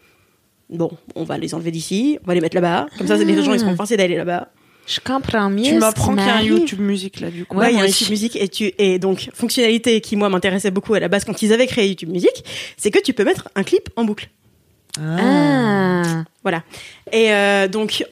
bon, 0.71 0.91
on 1.15 1.25
va 1.25 1.39
les 1.39 1.55
enlever 1.55 1.71
d'ici, 1.71 2.19
on 2.25 2.27
va 2.27 2.35
les 2.35 2.41
mettre 2.41 2.55
là-bas. 2.55 2.87
Comme 2.97 3.07
ça, 3.07 3.17
les 3.17 3.43
gens, 3.43 3.53
ils 3.53 3.61
seront 3.61 3.77
forcés 3.77 3.97
d'aller 3.97 4.17
là-bas. 4.17 4.49
Je 4.87 4.99
comprends 4.99 5.51
mieux. 5.51 5.63
Tu 5.63 5.75
m'apprends 5.75 6.17
qu'il 6.17 6.27
y 6.27 6.29
a 6.29 6.37
un. 6.37 6.43
YouTube 6.43 6.81
musique 6.81 7.21
là, 7.21 7.31
du 7.31 7.45
coup. 7.45 7.57
Ouais, 7.57 7.73
il 7.73 7.79
y 7.79 7.81
a. 7.81 7.87
YouTube 7.87 8.11
Music 8.11 8.37
et 8.37 8.49
tu 8.49 8.73
et 8.79 8.99
donc 8.99 9.31
fonctionnalité 9.33 10.01
qui 10.01 10.17
moi 10.17 10.29
m'intéressait 10.29 10.71
beaucoup 10.73 10.95
à 10.95 11.01
la 11.01 11.09
base 11.09 11.25
quand 11.25 11.43
ils 11.43 11.53
avaient 11.53 11.67
créé 11.67 11.87
YouTube 11.87 12.11
Music, 12.11 12.45
c'est 12.77 12.91
que 12.91 12.99
tu 12.99 13.13
peux 13.13 13.25
mettre 13.25 13.49
un 13.55 13.63
clip 13.63 13.89
en 13.97 14.05
boucle. 14.05 14.31
Ah. 14.99 16.25
Voilà. 16.43 16.65
Et 17.13 17.33
euh, 17.33 17.69
donc 17.69 18.05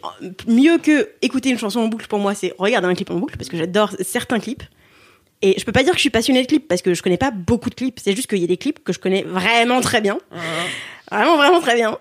mieux 0.47 0.78
que 0.78 1.09
écouter 1.20 1.51
une 1.51 1.59
chanson 1.59 1.80
en 1.80 1.89
boucle 1.89 2.06
pour 2.06 2.20
moi, 2.20 2.35
c'est 2.35 2.55
regarder 2.59 2.86
un 2.86 2.94
clip 2.94 3.10
en 3.10 3.16
boucle 3.16 3.36
parce 3.36 3.48
que 3.48 3.56
j'adore 3.56 3.94
certains 4.01 4.39
clips. 4.39 4.62
Et 5.40 5.55
je 5.59 5.64
peux 5.64 5.72
pas 5.72 5.82
dire 5.82 5.93
que 5.93 5.98
je 5.98 6.02
suis 6.02 6.10
passionnée 6.10 6.43
de 6.43 6.48
clips 6.48 6.66
parce 6.66 6.82
que 6.82 6.94
je 6.94 7.02
connais 7.02 7.16
pas 7.16 7.30
beaucoup 7.30 7.70
de 7.70 7.74
clips. 7.74 7.98
C'est 8.02 8.14
juste 8.14 8.28
qu'il 8.28 8.39
y 8.39 8.44
a 8.44 8.48
des 8.48 8.56
clips 8.56 8.82
que 8.82 8.93
je 8.93 8.98
connais 8.98 9.22
vraiment 9.22 9.80
très 9.80 10.01
bien. 10.01 10.18
Vraiment, 11.10 11.36
vraiment 11.36 11.60
très 11.60 11.76
bien. 11.76 11.97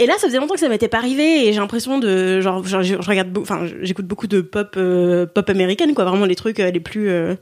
Et 0.00 0.06
là, 0.06 0.14
ça 0.18 0.26
faisait 0.26 0.38
longtemps 0.38 0.54
que 0.54 0.60
ça 0.60 0.68
m'était 0.68 0.88
pas 0.88 0.96
arrivé 0.98 1.46
et 1.46 1.52
j'ai 1.52 1.60
l'impression 1.60 1.98
de 1.98 2.40
genre, 2.40 2.64
genre, 2.66 2.82
je, 2.82 2.94
je 3.00 3.08
regarde, 3.08 3.36
enfin, 3.38 3.66
j'écoute 3.82 4.06
beaucoup 4.06 4.26
de 4.26 4.40
pop, 4.40 4.74
euh, 4.76 5.26
pop 5.26 5.48
américaine, 5.50 5.94
quoi. 5.94 6.04
Vraiment 6.06 6.24
les 6.26 6.34
trucs 6.36 6.58
euh, 6.58 6.70
les 6.70 6.80
plus, 6.80 7.08
euh, 7.10 7.34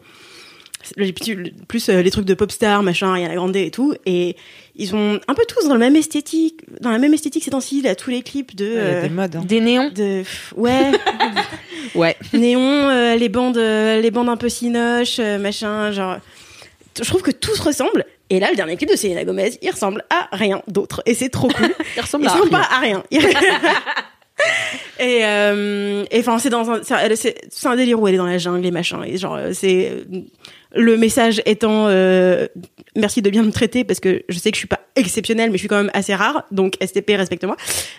les 0.96 1.12
plus 1.12 1.88
euh, 1.88 2.02
les 2.02 2.10
trucs 2.10 2.24
de 2.24 2.34
pop 2.34 2.50
star, 2.50 2.82
machin, 2.82 3.08
Ariana 3.10 3.34
Grande 3.34 3.54
et 3.56 3.70
tout. 3.70 3.94
Et 4.06 4.34
ils 4.74 4.94
ont 4.96 5.20
un 5.28 5.34
peu 5.34 5.42
tous 5.46 5.68
dans 5.68 5.74
le 5.74 5.80
même 5.80 5.96
esthétique, 5.96 6.60
dans 6.80 6.90
la 6.90 6.98
même 6.98 7.14
esthétique 7.14 7.44
ces 7.44 7.50
temps-ci, 7.50 7.80
là, 7.82 7.94
tous 7.94 8.10
les 8.10 8.22
clips 8.22 8.56
de, 8.56 8.66
euh, 8.66 9.02
des 9.02 9.08
modes. 9.08 9.36
hein. 9.36 9.42
Des 9.46 9.60
néons 9.60 9.90
de, 9.90 10.18
pff, 10.22 10.52
ouais, 10.56 10.90
Ouais. 11.94 12.16
néon, 12.32 12.60
euh, 12.88 13.14
les 13.16 13.28
bandes, 13.28 13.56
euh, 13.56 14.00
les 14.00 14.10
bandes 14.10 14.28
un 14.28 14.36
peu 14.36 14.48
cinoches, 14.48 15.18
euh, 15.20 15.38
machin, 15.38 15.90
genre. 15.92 16.16
Je 17.00 17.04
trouve 17.08 17.22
que 17.22 17.30
tout 17.30 17.54
se 17.54 17.62
ressemble. 17.62 18.04
Et 18.30 18.40
là, 18.40 18.50
le 18.50 18.56
dernier 18.56 18.76
clip 18.76 18.90
de 18.90 18.96
Selena 18.96 19.24
Gomez, 19.24 19.50
il 19.62 19.70
ressemble 19.70 20.04
à 20.10 20.28
rien 20.36 20.62
d'autre. 20.68 21.02
Et 21.06 21.14
c'est 21.14 21.30
trop 21.30 21.48
cool. 21.48 21.74
Il 21.96 22.00
ressemble 22.02 22.24
il 22.24 22.28
à 22.28 22.32
ressemble 22.32 22.54
rien. 22.54 22.60
pas 22.60 22.74
à 22.74 22.78
rien. 22.78 23.04
et 25.00 25.24
euh, 25.24 26.04
et 26.10 26.20
enfin, 26.20 26.38
c'est 26.38 26.50
dans 26.50 26.70
un, 26.70 26.80
c'est 26.82 27.66
un 27.66 27.76
délire 27.76 28.00
où 28.00 28.06
elle 28.06 28.14
est 28.14 28.18
dans 28.18 28.26
la 28.26 28.38
jungle 28.38 28.64
et 28.66 28.70
machin. 28.70 29.02
Et 29.02 29.16
genre, 29.16 29.34
euh, 29.34 29.50
c'est 29.52 29.92
le 30.74 30.96
message 30.96 31.42
étant 31.46 31.86
euh, 31.88 32.46
merci 32.96 33.22
de 33.22 33.30
bien 33.30 33.42
me 33.42 33.50
traiter 33.50 33.84
parce 33.84 34.00
que 34.00 34.22
je 34.28 34.38
sais 34.38 34.50
que 34.50 34.56
je 34.56 34.60
suis 34.60 34.68
pas 34.68 34.80
exceptionnelle, 34.96 35.50
mais 35.50 35.56
je 35.56 35.62
suis 35.62 35.68
quand 35.68 35.76
même 35.76 35.90
assez 35.94 36.14
rare. 36.14 36.44
Donc 36.50 36.76
STP, 36.84 37.12
respecte-moi. 37.16 37.56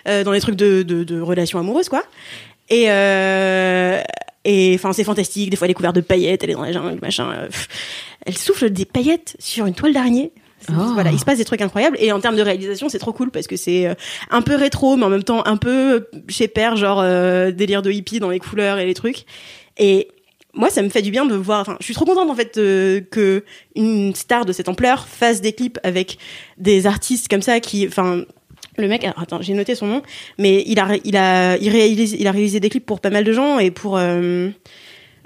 Euh, 0.08 0.24
dans 0.24 0.32
les 0.32 0.40
trucs 0.40 0.56
de, 0.56 0.82
de, 0.82 1.04
de 1.04 1.20
relations 1.20 1.58
amoureuses, 1.58 1.88
quoi. 1.88 2.04
Et 2.68 2.86
euh, 2.88 4.00
et 4.44 4.72
enfin, 4.74 4.92
c'est 4.92 5.04
fantastique. 5.04 5.50
Des 5.50 5.56
fois, 5.56 5.66
elle 5.66 5.72
est 5.72 5.74
couverte 5.74 5.96
de 5.96 6.00
paillettes, 6.00 6.42
elle 6.44 6.50
est 6.50 6.54
dans 6.54 6.62
la 6.62 6.72
jungle, 6.72 6.98
machin. 7.02 7.30
euh. 7.30 7.48
Elle 8.26 8.36
souffle 8.36 8.70
des 8.70 8.84
paillettes 8.84 9.36
sur 9.38 9.66
une 9.66 9.74
toile 9.74 9.92
d'araignée. 9.92 10.32
Oh. 10.68 10.72
Voilà, 10.92 11.10
il 11.10 11.18
se 11.18 11.24
passe 11.24 11.38
des 11.38 11.44
trucs 11.44 11.62
incroyables. 11.62 11.96
Et 12.00 12.12
en 12.12 12.20
termes 12.20 12.36
de 12.36 12.42
réalisation, 12.42 12.88
c'est 12.88 12.98
trop 12.98 13.12
cool 13.12 13.30
parce 13.30 13.46
que 13.46 13.56
c'est 13.56 13.86
euh, 13.86 13.94
un 14.30 14.42
peu 14.42 14.56
rétro, 14.56 14.96
mais 14.96 15.04
en 15.04 15.08
même 15.08 15.24
temps 15.24 15.44
un 15.46 15.56
peu 15.56 15.94
euh, 15.94 16.10
chez 16.28 16.48
Père, 16.48 16.76
genre 16.76 17.00
euh, 17.00 17.50
délire 17.50 17.82
de 17.82 17.90
hippie 17.90 18.20
dans 18.20 18.30
les 18.30 18.38
couleurs 18.38 18.78
et 18.78 18.86
les 18.86 18.94
trucs. 18.94 19.24
Et 19.78 20.08
moi, 20.52 20.68
ça 20.68 20.82
me 20.82 20.90
fait 20.90 21.00
du 21.02 21.10
bien 21.10 21.24
de 21.24 21.34
voir. 21.34 21.60
Enfin, 21.60 21.76
je 21.80 21.84
suis 21.84 21.94
trop 21.94 22.04
contente 22.04 22.28
en 22.28 22.34
fait 22.34 22.58
euh, 22.58 23.00
que 23.00 23.44
une 23.74 24.14
star 24.14 24.44
de 24.44 24.52
cette 24.52 24.68
ampleur 24.68 25.08
fasse 25.08 25.40
des 25.40 25.54
clips 25.54 25.78
avec 25.82 26.18
des 26.58 26.86
artistes 26.86 27.28
comme 27.28 27.42
ça 27.42 27.60
qui, 27.60 27.86
enfin. 27.86 28.24
Le 28.80 28.88
mec, 28.88 29.04
alors, 29.04 29.20
attends, 29.20 29.42
j'ai 29.42 29.54
noté 29.54 29.74
son 29.74 29.86
nom, 29.86 30.02
mais 30.38 30.62
il 30.66 30.78
a, 30.78 30.88
il 31.04 31.16
a, 31.16 31.56
il 31.56 31.68
réalise, 31.68 32.16
il 32.18 32.26
a 32.26 32.32
réalisé 32.32 32.60
des 32.60 32.68
clips 32.68 32.86
pour 32.86 33.00
pas 33.00 33.10
mal 33.10 33.24
de 33.24 33.32
gens 33.32 33.58
et 33.58 33.70
pour, 33.70 33.96
euh, 33.96 34.48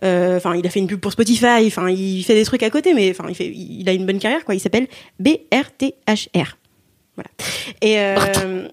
euh, 0.03 0.37
enfin, 0.37 0.57
il 0.57 0.67
a 0.67 0.71
fait 0.71 0.81
une 0.81 0.87
pub 0.87 1.01
pour 1.01 1.13
Spotify. 1.13 1.67
Enfin, 1.67 1.89
il 1.89 2.23
fait 2.25 2.35
des 2.35 2.45
trucs 2.45 2.63
à 2.63 2.71
côté, 2.71 2.95
mais 2.95 3.11
enfin, 3.11 3.27
il 3.29 3.35
fait, 3.35 3.47
il 3.47 3.89
a 3.89 3.93
une 3.93 4.07
bonne 4.07 4.19
carrière, 4.19 4.45
quoi. 4.45 4.55
Il 4.55 4.61
s'appelle 4.61 4.89
BRTHR. 5.21 6.57
Voilà. 7.17 7.31
Et 7.81 7.99
euh... 7.99 8.69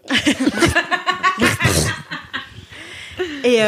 et 3.43 3.59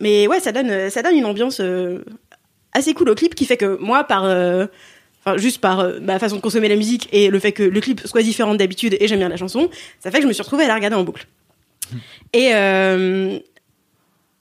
mais 0.00 0.26
ouais, 0.26 0.40
ça 0.40 0.50
donne, 0.50 0.90
ça 0.90 1.02
donne 1.02 1.14
une 1.14 1.26
ambiance 1.26 1.60
assez 2.72 2.94
cool 2.94 3.10
au 3.10 3.14
clip 3.14 3.34
qui 3.34 3.44
fait 3.44 3.56
que 3.56 3.76
moi, 3.80 4.04
par 4.04 4.24
Enfin, 5.24 5.36
juste 5.36 5.60
par 5.60 5.80
euh, 5.80 6.00
ma 6.00 6.18
façon 6.18 6.36
de 6.36 6.40
consommer 6.40 6.68
la 6.68 6.76
musique 6.76 7.08
et 7.12 7.28
le 7.28 7.38
fait 7.38 7.52
que 7.52 7.62
le 7.62 7.80
clip 7.80 8.00
soit 8.04 8.22
différent 8.22 8.54
d'habitude 8.54 8.96
et 8.98 9.06
j'aime 9.06 9.20
bien 9.20 9.28
la 9.28 9.36
chanson, 9.36 9.70
ça 10.00 10.10
fait 10.10 10.18
que 10.18 10.24
je 10.24 10.28
me 10.28 10.32
suis 10.32 10.42
retrouvée 10.42 10.64
à 10.64 10.68
la 10.68 10.74
regarder 10.74 10.96
en 10.96 11.04
boucle. 11.04 11.26
Et 12.32 12.50
euh, 12.54 13.38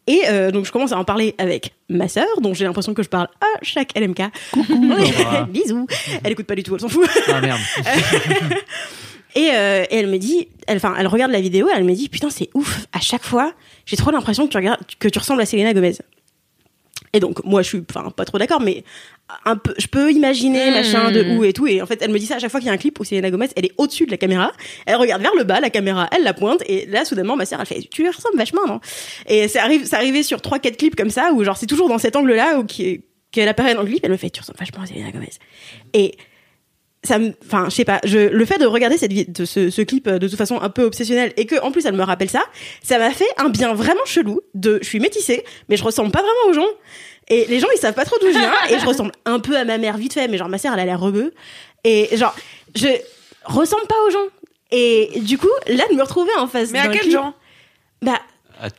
et 0.07 0.21
euh, 0.27 0.49
donc 0.49 0.65
je 0.65 0.71
commence 0.71 0.91
à 0.91 0.97
en 0.97 1.03
parler 1.03 1.35
avec 1.37 1.73
ma 1.87 2.07
sœur, 2.07 2.25
dont 2.41 2.55
j'ai 2.55 2.65
l'impression 2.65 2.95
que 2.95 3.03
je 3.03 3.09
parle 3.09 3.27
à 3.41 3.59
chaque 3.61 3.97
LMK. 3.97 4.23
Coucou, 4.51 4.95
bisous. 5.49 5.85
Elle 6.23 6.31
écoute 6.31 6.47
pas 6.47 6.55
du 6.55 6.63
tout, 6.63 6.73
elle 6.73 6.81
s'en 6.81 6.89
fout. 6.89 7.07
Ah 7.27 7.41
merde. 7.41 7.59
Et, 9.33 9.43
et 9.45 9.95
elle 9.95 10.07
me 10.07 10.17
dit, 10.17 10.49
elle, 10.67 10.75
enfin, 10.75 10.93
elle 10.99 11.07
regarde 11.07 11.31
la 11.31 11.39
vidéo, 11.39 11.69
elle 11.73 11.85
me 11.85 11.93
dit, 11.93 12.09
putain, 12.09 12.29
c'est 12.29 12.49
ouf. 12.53 12.85
À 12.91 12.99
chaque 12.99 13.23
fois, 13.23 13.53
j'ai 13.85 13.95
trop 13.95 14.11
l'impression 14.11 14.45
que 14.45 14.51
tu 14.51 14.57
regardes, 14.57 14.81
que 14.99 15.07
tu 15.07 15.19
ressembles 15.19 15.41
à 15.41 15.45
Selena 15.45 15.73
Gomez. 15.73 15.93
Et 17.13 17.19
donc, 17.19 17.43
moi, 17.43 17.61
je 17.61 17.67
suis, 17.67 17.83
enfin, 17.89 18.09
pas 18.09 18.23
trop 18.25 18.37
d'accord, 18.37 18.61
mais 18.61 18.83
un 19.45 19.57
peu, 19.57 19.73
je 19.77 19.87
peux 19.87 20.11
imaginer, 20.11 20.71
Hmm. 20.71 20.73
machin, 20.73 21.11
de 21.11 21.35
où 21.35 21.43
et 21.43 21.53
tout. 21.53 21.67
Et 21.67 21.81
en 21.81 21.85
fait, 21.85 22.01
elle 22.01 22.11
me 22.11 22.19
dit 22.19 22.25
ça 22.25 22.35
à 22.35 22.39
chaque 22.39 22.51
fois 22.51 22.59
qu'il 22.59 22.67
y 22.67 22.69
a 22.69 22.73
un 22.73 22.77
clip 22.77 22.99
où 22.99 23.03
Selena 23.03 23.29
Gomez, 23.29 23.49
elle 23.55 23.65
est 23.65 23.73
au-dessus 23.77 24.05
de 24.05 24.11
la 24.11 24.17
caméra. 24.17 24.51
Elle 24.85 24.95
regarde 24.95 25.21
vers 25.21 25.35
le 25.35 25.43
bas, 25.43 25.59
la 25.59 25.69
caméra, 25.69 26.07
elle 26.15 26.23
la 26.23 26.33
pointe. 26.33 26.61
Et 26.67 26.85
là, 26.85 27.03
soudainement, 27.05 27.35
ma 27.35 27.45
sœur, 27.45 27.59
elle 27.59 27.65
fait, 27.65 27.81
tu 27.91 28.01
lui 28.03 28.09
ressembles 28.09 28.37
vachement, 28.37 28.65
non? 28.67 28.79
Et 29.27 29.47
ça 29.47 29.63
arrive, 29.63 29.85
ça 29.85 29.97
arrivait 29.97 30.23
sur 30.23 30.41
trois, 30.41 30.59
quatre 30.59 30.77
clips 30.77 30.95
comme 30.95 31.09
ça, 31.09 31.31
où 31.33 31.43
genre, 31.43 31.57
c'est 31.57 31.67
toujours 31.67 31.89
dans 31.89 31.97
cet 31.97 32.15
angle-là, 32.15 32.59
où 32.59 32.63
qui, 32.65 33.01
qu'elle 33.31 33.47
apparaît 33.49 33.73
dans 33.75 33.81
le 33.81 33.87
clip, 33.87 33.99
elle 34.03 34.11
me 34.11 34.17
fait, 34.17 34.29
tu 34.29 34.39
ressembles 34.41 34.59
vachement 34.59 34.81
à 34.83 34.85
Selena 34.85 35.11
Gomez. 35.11 35.29
Et, 35.93 36.15
ça 37.03 37.17
me 37.17 37.33
enfin 37.45 37.65
je 37.69 37.75
sais 37.75 37.85
pas 37.85 37.99
je 38.03 38.17
le 38.19 38.45
fait 38.45 38.57
de 38.59 38.65
regarder 38.65 38.97
cette 38.97 39.11
de 39.31 39.45
ce, 39.45 39.69
ce 39.71 39.81
clip 39.81 40.07
euh, 40.07 40.19
de 40.19 40.27
toute 40.27 40.37
façon 40.37 40.61
un 40.61 40.69
peu 40.69 40.83
obsessionnel 40.83 41.33
et 41.35 41.45
que 41.47 41.59
en 41.61 41.71
plus 41.71 41.85
elle 41.85 41.95
me 41.95 42.03
rappelle 42.03 42.29
ça 42.29 42.43
ça 42.83 42.99
m'a 42.99 43.09
fait 43.11 43.25
un 43.37 43.49
bien 43.49 43.73
vraiment 43.73 44.05
chelou 44.05 44.41
de 44.53 44.77
je 44.83 44.87
suis 44.87 44.99
métissée 44.99 45.43
mais 45.67 45.77
je 45.77 45.83
ressemble 45.83 46.11
pas 46.11 46.19
vraiment 46.21 46.49
aux 46.49 46.53
gens 46.53 46.69
et 47.27 47.45
les 47.49 47.59
gens 47.59 47.67
ils 47.75 47.79
savent 47.79 47.95
pas 47.95 48.05
trop 48.05 48.17
d'où 48.21 48.27
je 48.27 48.37
viens 48.37 48.53
et 48.69 48.79
je 48.79 48.85
ressemble 48.85 49.11
un 49.25 49.39
peu 49.39 49.57
à 49.57 49.65
ma 49.65 49.77
mère 49.79 49.97
vite 49.97 50.13
fait 50.13 50.27
mais 50.27 50.37
genre 50.37 50.47
ma 50.49 50.59
sœur 50.59 50.73
elle 50.73 50.79
a 50.81 50.85
l'air 50.85 50.99
rebeu 50.99 51.33
et 51.83 52.15
genre 52.17 52.35
je 52.75 52.87
ressemble 53.45 53.87
pas 53.87 53.95
aux 54.07 54.11
gens 54.11 54.27
et 54.71 55.11
du 55.21 55.39
coup 55.39 55.49
là 55.67 55.83
de 55.89 55.95
me 55.95 56.03
retrouver 56.03 56.31
en 56.37 56.45
face 56.47 56.71
Mais 56.71 56.79
à 56.79 56.87
quel 56.89 57.01
clip- 57.01 57.13
genre? 57.13 57.33
Bah 58.03 58.19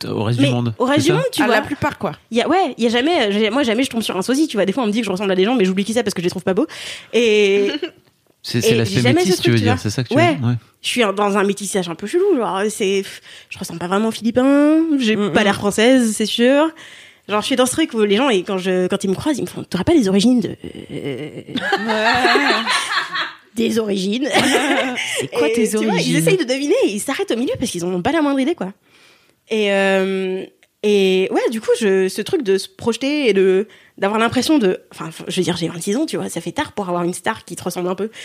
Au 0.07 0.23
reste 0.23 0.39
mais 0.39 0.47
du 0.47 0.53
monde. 0.53 0.73
au 0.79 0.85
reste 0.85 1.05
du 1.05 1.11
monde 1.11 1.23
tu 1.31 1.41
À 1.41 1.45
vois 1.45 1.55
la 1.55 1.61
plupart, 1.61 1.97
quoi. 1.97 2.13
il 2.31 2.37
y 2.37 2.41
a, 2.41 2.47
ouais, 2.47 2.73
il 2.77 2.83
y 2.83 2.87
a 2.87 2.89
jamais, 2.89 3.31
j'ai- 3.33 3.49
moi 3.49 3.63
jamais 3.63 3.83
je 3.83 3.89
tombe 3.89 4.01
sur 4.01 4.15
un 4.17 4.21
sosie, 4.21 4.47
tu 4.47 4.55
vois. 4.57 4.65
Des 4.65 4.71
fois 4.73 4.83
on 4.83 4.87
me 4.87 4.91
dit 4.91 4.99
que 4.99 5.05
je 5.05 5.11
ressemble 5.11 5.31
à 5.31 5.35
des 5.35 5.43
gens, 5.45 5.55
mais 5.55 5.65
j'oublie 5.65 5.83
qui 5.85 5.93
c'est 5.93 6.03
parce 6.03 6.13
que 6.13 6.21
je 6.21 6.25
les 6.25 6.29
trouve 6.29 6.43
pas 6.43 6.53
beaux. 6.53 6.67
Et 7.13 7.67
C'est 8.45 8.75
l'aspect 8.75 9.13
métis, 9.13 9.37
ce 9.37 9.41
tu 9.41 9.51
veux 9.51 9.57
dire, 9.57 9.79
c'est 9.79 9.89
ça 9.89 10.03
que 10.03 10.09
tu 10.09 10.15
Ouais. 10.15 10.33
veux 10.35 10.47
dire 10.49 10.57
je 10.81 10.87
suis 10.89 11.01
dans 11.15 11.37
un 11.37 11.43
métissage 11.45 11.87
un 11.87 11.95
peu 11.95 12.07
chelou, 12.07 12.35
genre 12.35 12.59
c'est, 12.69 13.03
je 13.49 13.57
ressemble 13.57 13.79
pas 13.79 13.87
vraiment 13.87 14.09
aux 14.09 14.11
Philippins, 14.11 14.81
j'ai 14.99 15.15
Mm, 15.15 15.31
pas 15.31 15.41
mm. 15.41 15.43
l'air 15.45 15.55
française, 15.55 16.13
c'est 16.13 16.25
sûr. 16.25 16.69
Genre 17.29 17.39
je 17.39 17.45
suis 17.45 17.55
dans 17.55 17.65
ce 17.65 17.71
truc 17.71 17.93
où 17.93 18.01
les 18.01 18.17
gens 18.17 18.29
et 18.29 18.43
quand 18.43 18.57
je, 18.57 18.87
quand 18.87 19.01
ils 19.01 19.09
me 19.09 19.15
croisent, 19.15 19.37
ils 19.39 19.43
me 19.43 19.47
font, 19.47 19.63
t'aurais 19.63 19.85
pas 19.85 19.93
les 19.93 20.09
origines 20.09 20.41
de, 20.41 20.57
des 23.55 23.79
origines. 23.79 24.27
C'est 25.19 25.27
quoi 25.31 25.47
Et, 25.49 25.53
tes 25.53 25.69
tu 25.69 25.75
vois, 25.77 25.85
ils 25.85 25.89
origines 25.89 26.15
essayent 26.17 26.37
de 26.37 26.43
deviner, 26.43 26.75
et 26.85 26.89
ils 26.91 26.99
s'arrêtent 26.99 27.31
au 27.31 27.35
milieu 27.37 27.53
parce 27.59 27.71
qu'ils 27.71 27.85
en 27.85 27.93
ont 27.93 28.01
pas 28.01 28.11
la 28.11 28.21
moindre 28.21 28.39
idée, 28.39 28.55
quoi. 28.55 28.73
Et, 29.49 29.71
euh, 29.71 30.43
et 30.83 31.27
ouais, 31.31 31.49
du 31.51 31.61
coup, 31.61 31.71
je, 31.79 32.07
ce 32.09 32.21
truc 32.21 32.43
de 32.43 32.57
se 32.57 32.67
projeter 32.67 33.29
et 33.29 33.33
de 33.33 33.67
d'avoir 33.97 34.19
l'impression 34.19 34.57
de, 34.57 34.81
enfin, 34.91 35.09
je 35.27 35.35
veux 35.35 35.43
dire, 35.43 35.55
j'ai 35.55 35.67
26 35.67 35.97
ans, 35.97 36.05
tu 36.05 36.17
vois, 36.17 36.29
ça 36.29 36.41
fait 36.41 36.51
tard 36.51 36.71
pour 36.71 36.87
avoir 36.87 37.03
une 37.03 37.13
star 37.13 37.45
qui 37.45 37.55
te 37.55 37.63
ressemble 37.63 37.89
un 37.89 37.95
peu. 37.95 38.09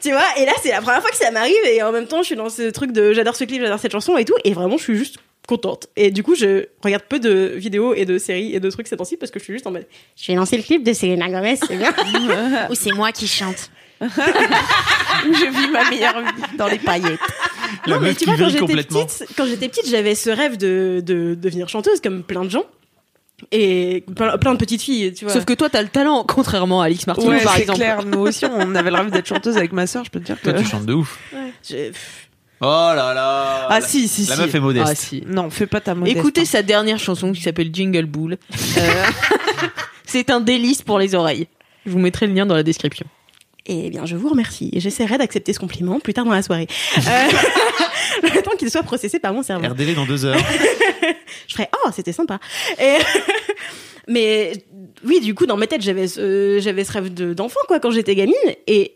Tu 0.00 0.10
vois, 0.10 0.24
et 0.38 0.44
là, 0.44 0.52
c'est 0.62 0.70
la 0.70 0.80
première 0.80 1.00
fois 1.00 1.10
que 1.10 1.16
ça 1.16 1.30
m'arrive, 1.30 1.54
et 1.66 1.82
en 1.82 1.92
même 1.92 2.06
temps, 2.06 2.22
je 2.22 2.26
suis 2.26 2.36
dans 2.36 2.48
ce 2.48 2.70
truc 2.70 2.92
de, 2.92 3.12
j'adore 3.12 3.36
ce 3.36 3.44
clip, 3.44 3.60
j'adore 3.60 3.78
cette 3.78 3.92
chanson 3.92 4.16
et 4.16 4.24
tout, 4.24 4.34
et 4.44 4.52
vraiment, 4.52 4.76
je 4.76 4.82
suis 4.82 4.96
juste 4.96 5.18
contente. 5.46 5.88
Et 5.96 6.10
du 6.10 6.22
coup, 6.22 6.34
je 6.34 6.66
regarde 6.82 7.04
peu 7.08 7.20
de 7.20 7.52
vidéos 7.56 7.94
et 7.94 8.04
de 8.04 8.18
séries 8.18 8.54
et 8.54 8.60
de 8.60 8.70
trucs 8.70 8.88
ces 8.88 8.96
temps-ci 8.96 9.16
parce 9.16 9.30
que 9.30 9.38
je 9.38 9.44
suis 9.44 9.52
juste 9.52 9.66
en 9.66 9.70
mode, 9.70 9.86
je 10.16 10.26
vais 10.26 10.36
lancer 10.36 10.56
le 10.56 10.62
clip 10.62 10.82
de 10.82 10.92
Selena 10.92 11.28
Gomez, 11.28 11.56
c'est 11.56 11.76
bien. 11.76 11.94
Ou 12.70 12.74
c'est 12.74 12.92
moi 12.92 13.12
qui 13.12 13.26
chante. 13.26 13.70
Où 14.00 14.06
je 14.06 15.50
vis 15.50 15.70
ma 15.70 15.88
meilleure 15.88 16.20
vie 16.20 16.56
dans 16.56 16.66
les 16.66 16.78
paillettes. 16.78 17.20
La 17.86 17.96
non, 17.96 18.02
mais 18.02 18.14
tu 18.14 18.20
qui 18.20 18.24
vois, 18.26 18.36
quand 18.36 18.48
j'étais 18.48 18.58
complètement. 18.60 19.04
petite, 19.04 19.28
quand 19.36 19.46
j'étais 19.46 19.68
petite, 19.68 19.88
j'avais 19.88 20.14
ce 20.14 20.30
rêve 20.30 20.56
de, 20.56 21.02
de 21.04 21.34
devenir 21.34 21.68
chanteuse 21.68 22.00
comme 22.00 22.22
plein 22.22 22.44
de 22.44 22.50
gens. 22.50 22.64
Et 23.50 24.04
plein, 24.14 24.38
plein 24.38 24.52
de 24.52 24.58
petites 24.58 24.82
filles, 24.82 25.12
tu 25.12 25.24
vois. 25.24 25.34
Sauf 25.34 25.44
que 25.44 25.52
toi, 25.52 25.68
t'as 25.68 25.82
le 25.82 25.88
talent, 25.88 26.24
contrairement 26.26 26.80
à 26.82 26.86
Alix 26.86 27.04
Ouais, 27.06 27.42
par 27.42 27.56
exemple. 27.56 27.78
clair. 27.78 28.04
Nous 28.04 28.20
aussi, 28.20 28.46
on 28.46 28.74
avait 28.74 28.90
le 28.90 28.96
rêve 28.96 29.10
d'être 29.10 29.26
chanteuse 29.26 29.56
avec 29.56 29.72
ma 29.72 29.86
sœur. 29.86 30.04
Je 30.04 30.10
peux 30.10 30.20
te 30.20 30.24
dire 30.26 30.40
que. 30.40 30.50
Toi, 30.50 30.58
tu 30.60 30.64
chantes 30.64 30.86
de 30.86 30.94
ouf. 30.94 31.18
Je- 31.68 31.90
Oh 32.60 32.66
là 32.94 33.12
là. 33.12 33.66
Ah 33.68 33.80
La- 33.80 33.86
si, 33.86 34.06
si, 34.08 34.24
La 34.26 34.36
si. 34.36 34.40
meuf 34.42 34.54
est 34.54 34.60
modeste. 34.60 34.86
Ah, 34.88 34.94
si. 34.94 35.22
Non, 35.26 35.50
fais 35.50 35.66
pas 35.66 35.80
ta 35.80 35.94
modeste. 35.94 36.16
Écoutez 36.16 36.42
hein. 36.42 36.46
sa 36.46 36.62
dernière 36.62 36.98
chanson 36.98 37.32
qui 37.32 37.42
s'appelle 37.42 37.70
Jingle 37.74 38.06
Bull. 38.06 38.38
Euh, 38.78 39.04
c'est 40.06 40.30
un 40.30 40.40
délice 40.40 40.80
pour 40.80 40.98
les 40.98 41.14
oreilles. 41.14 41.48
Je 41.84 41.90
vous 41.90 41.98
mettrai 41.98 42.26
le 42.26 42.32
lien 42.32 42.46
dans 42.46 42.54
la 42.54 42.62
description. 42.62 43.04
Eh 43.66 43.88
bien, 43.90 44.04
je 44.04 44.14
vous 44.16 44.28
remercie. 44.28 44.70
J'essaierai 44.74 45.16
d'accepter 45.18 45.52
ce 45.54 45.58
compliment 45.58 45.98
plus 46.00 46.12
tard 46.12 46.24
dans 46.26 46.32
la 46.32 46.42
soirée. 46.42 46.66
Euh, 46.98 47.00
le 48.22 48.42
temps 48.42 48.50
qu'il 48.58 48.70
soit 48.70 48.82
processé 48.82 49.18
par 49.18 49.32
mon 49.32 49.42
cerveau. 49.42 49.66
RDV 49.68 49.94
dans 49.94 50.04
deux 50.06 50.24
heures. 50.26 50.36
je 51.48 51.54
ferais 51.54 51.68
oh 51.84 51.90
c'était 51.94 52.12
sympa 52.12 52.38
et 52.80 52.96
mais 54.08 54.52
oui 55.04 55.20
du 55.20 55.34
coup 55.34 55.46
dans 55.46 55.56
ma 55.56 55.66
tête 55.66 55.82
j'avais 55.82 56.06
ce, 56.08 56.58
j'avais 56.60 56.84
ce 56.84 56.92
rêve 56.92 57.12
de- 57.12 57.34
d'enfant 57.34 57.60
quoi 57.66 57.80
quand 57.80 57.90
j'étais 57.90 58.14
gamine 58.14 58.34
et 58.66 58.94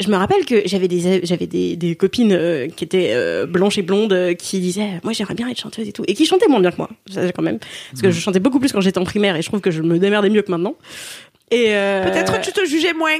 je 0.00 0.08
me 0.08 0.16
rappelle 0.16 0.44
que 0.44 0.62
j'avais 0.66 0.88
des 0.88 1.20
j'avais 1.24 1.46
des, 1.46 1.76
des 1.76 1.96
copines 1.96 2.32
euh, 2.32 2.68
qui 2.68 2.84
étaient 2.84 3.10
euh, 3.12 3.46
blanches 3.46 3.78
et 3.78 3.82
blondes 3.82 4.12
euh, 4.12 4.34
qui 4.34 4.60
disaient 4.60 5.00
moi 5.02 5.12
j'aimerais 5.12 5.34
bien 5.34 5.48
être 5.48 5.60
chanteuse 5.60 5.88
et 5.88 5.92
tout 5.92 6.04
et 6.06 6.14
qui 6.14 6.24
chantaient 6.26 6.48
moins 6.48 6.60
bien 6.60 6.70
que 6.70 6.78
moi 6.78 6.88
ça, 7.10 7.30
quand 7.32 7.42
même 7.42 7.58
parce 7.90 8.02
que 8.02 8.10
je 8.10 8.20
chantais 8.20 8.40
beaucoup 8.40 8.58
plus 8.60 8.72
quand 8.72 8.80
j'étais 8.80 8.98
en 8.98 9.04
primaire 9.04 9.36
et 9.36 9.42
je 9.42 9.48
trouve 9.48 9.60
que 9.60 9.70
je 9.70 9.82
me 9.82 9.98
démerdais 9.98 10.30
mieux 10.30 10.42
que 10.42 10.50
maintenant 10.50 10.76
et 11.50 11.74
euh, 11.74 12.10
Peut-être 12.10 12.40
tu 12.40 12.52
te 12.52 12.64
jugeais 12.64 12.94
moins. 12.94 13.18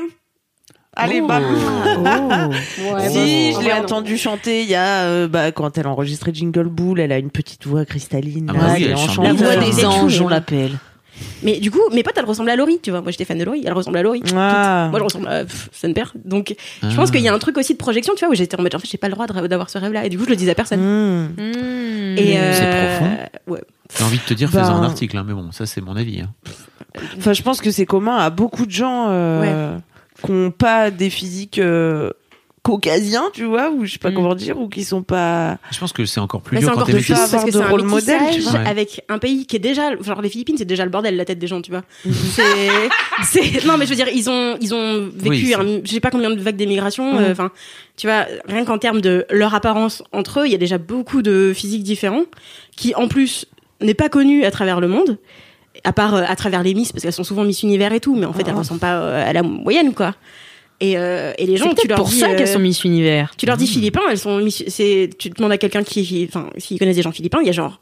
Allez, 0.97 1.21
Oh. 1.23 1.27
bam. 1.27 1.43
ouais, 2.51 3.09
si, 3.09 3.53
bon, 3.55 3.61
je 3.61 3.65
l'ai 3.65 3.73
ouais, 3.73 3.77
non. 3.79 3.83
entendu 3.85 4.19
chanter 4.19 4.63
il 4.63 4.69
y 4.69 4.75
a 4.75 5.05
euh, 5.05 5.27
bah, 5.29 5.51
quand 5.53 5.79
elle 5.79 5.87
enregistrait 5.87 6.33
Jingle 6.35 6.69
Bull, 6.69 7.01
elle 7.01 7.13
a 7.13 7.19
une 7.19 7.31
petite 7.31 7.67
voix 7.67 7.85
cristalline. 7.87 8.51
Ah 8.51 8.53
là, 8.53 8.59
bah 8.67 8.75
oui, 8.77 8.87
elle 8.91 8.97
chante. 8.99 9.25
La 9.25 9.33
voix 9.33 9.57
des 9.57 9.73
C'est 9.73 9.87
anges, 9.87 10.21
on 10.21 10.29
l'appelle. 10.29 10.73
Mais 11.43 11.61
du 11.61 11.71
coup, 11.71 11.81
mes 11.93 12.03
potes, 12.03 12.15
elles 12.19 12.25
ressemblent 12.25 12.51
à 12.51 12.57
Laurie, 12.57 12.79
tu 12.83 12.91
vois. 12.91 13.01
Moi, 13.01 13.11
j'étais 13.11 13.25
fan 13.25 13.39
de 13.39 13.45
Laurie, 13.45 13.63
elle 13.65 13.73
ressemble 13.73 13.97
à 13.99 14.03
Laurie. 14.03 14.23
Ah. 14.35 14.89
Moi, 14.91 14.99
je 14.99 15.05
ressemble 15.05 15.29
à 15.29 15.45
Sunper. 15.73 16.05
Donc, 16.25 16.55
je 16.83 16.87
Ah. 16.87 16.91
pense 16.97 17.11
qu'il 17.11 17.21
y 17.21 17.29
a 17.29 17.33
un 17.35 17.39
truc 17.39 17.57
aussi 17.59 17.73
de 17.75 17.79
projection, 17.79 18.13
tu 18.17 18.25
vois, 18.25 18.33
où 18.33 18.37
j'étais 18.37 18.59
en 18.59 18.63
mode, 18.63 18.75
en 18.75 18.79
fait, 18.79 18.89
j'ai 18.91 18.99
pas 18.99 19.09
le 19.09 19.15
droit 19.15 19.27
d'avoir 19.27 19.71
ce 19.71 19.79
rêve-là. 19.79 20.05
Et 20.05 20.09
du 20.09 20.19
coup, 20.19 20.25
je 20.25 20.31
le 20.31 20.37
disais 20.37 20.51
à 20.51 20.55
personne. 20.55 20.81
Hmm. 20.81 21.29
Hmm. 21.39 22.19
Et 22.19 22.33
C'est 22.33 22.39
euh, 22.39 22.97
profond. 22.99 23.17
Ouais. 23.47 23.61
J'ai 23.97 24.05
envie 24.05 24.19
de 24.19 24.23
te 24.23 24.35
dire, 24.35 24.51
Bah, 24.53 24.65
fais-en 24.65 24.77
un 24.77 24.85
article, 24.85 25.17
hein, 25.17 25.25
mais 25.27 25.33
bon, 25.35 25.53
ça 25.53 25.65
c'est 25.67 25.81
mon 25.81 25.97
avis. 25.97 26.21
hein. 26.21 26.31
Enfin, 27.19 27.33
je 27.33 27.43
pense 27.43 27.61
que 27.61 27.71
c'est 27.71 27.87
commun 27.87 28.17
à 28.19 28.31
beaucoup 28.31 28.67
de 28.67 28.71
gens 28.71 29.07
euh, 29.11 29.77
qui 30.25 30.33
n'ont 30.33 30.51
pas 30.51 30.91
des 30.91 31.11
physiques 31.11 31.59
euh, 31.59 32.11
caucasiens, 32.63 33.25
tu 33.33 33.43
vois, 33.45 33.71
ou 33.71 33.85
je 33.85 33.93
sais 33.95 33.99
pas 33.99 34.11
Mm. 34.11 34.15
comment 34.15 34.35
dire, 34.37 34.57
ou 34.59 34.69
qui 34.69 34.85
sont 34.85 35.03
pas. 35.03 35.59
Je 35.73 35.79
pense 35.81 35.93
que 35.93 36.05
c'est 36.05 36.21
encore 36.21 36.43
plus 36.43 36.55
Bah, 36.57 36.61
dur 36.61 36.69
c'est 36.71 36.75
quand 36.79 36.85
t'es 36.87 36.93
parce 36.93 37.45
que 37.45 37.51
c'est 37.51 37.59
de 37.59 37.65
un 37.65 37.69
rôle 37.69 37.83
modèle, 37.83 38.21
tu 38.33 38.41
vois. 38.41 38.61
Avec 38.61 39.05
un 39.09 39.19
pays 39.19 39.47
qui 39.47 39.57
est 39.57 39.59
déjà, 39.59 39.97
genre 40.01 40.23
les 40.23 40.29
Philippines, 40.29 40.55
c'est 40.57 40.65
déjà 40.65 40.85
le 40.85 40.91
bordel 40.91 41.17
la 41.17 41.25
tête 41.25 41.41
des 41.41 41.49
gens, 41.49 41.61
tu 41.61 41.73
vois. 41.73 41.83
C'est, 42.05 42.47
c'est, 43.25 43.65
non 43.67 43.77
mais 43.79 43.85
je 43.85 43.91
veux 43.91 43.97
dire, 43.97 44.09
ils 44.15 44.31
ont, 44.31 44.57
ils 44.61 44.73
ont 44.75 45.09
vécu, 45.15 45.47
Oui, 45.47 45.55
un, 45.55 45.81
je 45.85 45.91
sais 45.91 46.01
pas 46.01 46.11
combien 46.11 46.31
de 46.31 46.41
vagues 46.41 46.57
d'émigration. 46.57 47.19
Euh, 47.19 47.33
Enfin, 47.33 47.51
tu 47.97 48.07
vois, 48.07 48.27
rien 48.47 48.65
qu'en 48.65 48.79
termes 48.79 49.01
de 49.01 49.27
leur 49.31 49.55
apparence 49.55 50.03
entre 50.13 50.41
eux, 50.41 50.47
il 50.47 50.53
y 50.53 50.55
a 50.55 50.59
déjà 50.59 50.79
beaucoup 50.79 51.21
de 51.23 51.53
physiques 51.55 51.83
différents 51.83 52.25
qui, 52.77 52.95
en 52.95 53.09
plus, 53.09 53.47
n'est 53.81 53.95
pas 53.95 54.09
connu 54.09 54.45
à 54.45 54.51
travers 54.53 54.81
le 54.81 54.87
monde. 54.89 55.19
À 55.85 55.93
part 55.93 56.15
euh, 56.15 56.23
à 56.27 56.37
travers 56.37 56.63
les 56.63 56.75
Miss, 56.75 56.93
parce 56.93 57.03
qu'elles 57.03 57.13
sont 57.13 57.25
souvent 57.25 57.45
Miss 57.45 57.63
Univers 57.63 57.93
et 57.93 58.01
tout, 58.01 58.15
mais 58.15 58.27
en 58.27 58.33
fait, 58.33 58.43
elles 58.47 58.53
Ah. 58.55 58.59
ressemblent 58.59 58.81
pas 58.81 59.01
euh, 59.01 59.29
à 59.29 59.33
la 59.33 59.43
moyenne, 59.43 59.95
quoi. 59.95 60.15
Et, 60.81 60.99
euh, 60.99 61.33
et 61.39 61.47
les 61.47 61.57
gens, 61.57 61.73
tu 61.75 61.87
leur 61.89 61.97
pour 61.97 62.09
dis, 62.09 62.19
ça 62.19 62.35
qu'elles 62.35 62.49
sont 62.49 62.59
Miss 62.59 62.85
Univers. 62.85 63.33
tu 63.37 63.47
leur 63.47 63.57
dis 63.57 63.67
philippins, 63.67 64.03
elles 64.11 64.19
sont 64.19 64.39
Miss- 64.39 64.65
c'est 64.69 65.11
tu 65.19 65.31
demandes 65.31 65.53
à 65.53 65.59
quelqu'un 65.59 65.83
qui 65.85 66.27
enfin 66.29 66.51
s'ils 66.59 66.79
connaissent 66.79 66.97
des 66.97 67.03
gens 67.03 67.13
philippins, 67.13 67.39
il 67.41 67.47
y 67.47 67.51
a 67.51 67.53
genre 67.53 67.81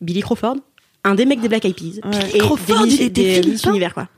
Billy 0.00 0.20
Crawford, 0.20 0.56
un 1.04 1.14
des 1.14 1.26
mecs 1.26 1.40
des 1.40 1.48
Black 1.48 1.64
Eyed 1.64 1.74
Peas 1.74 2.00
Ouais. 2.04 2.30
et 2.34 2.38
Crawford, 2.38 2.78
des, 2.80 2.84
Miss- 2.86 3.00
il 3.00 3.02
était 3.06 3.40
des 3.40 3.50
Miss 3.50 3.64
Univers 3.64 3.94
quoi. 3.94 4.08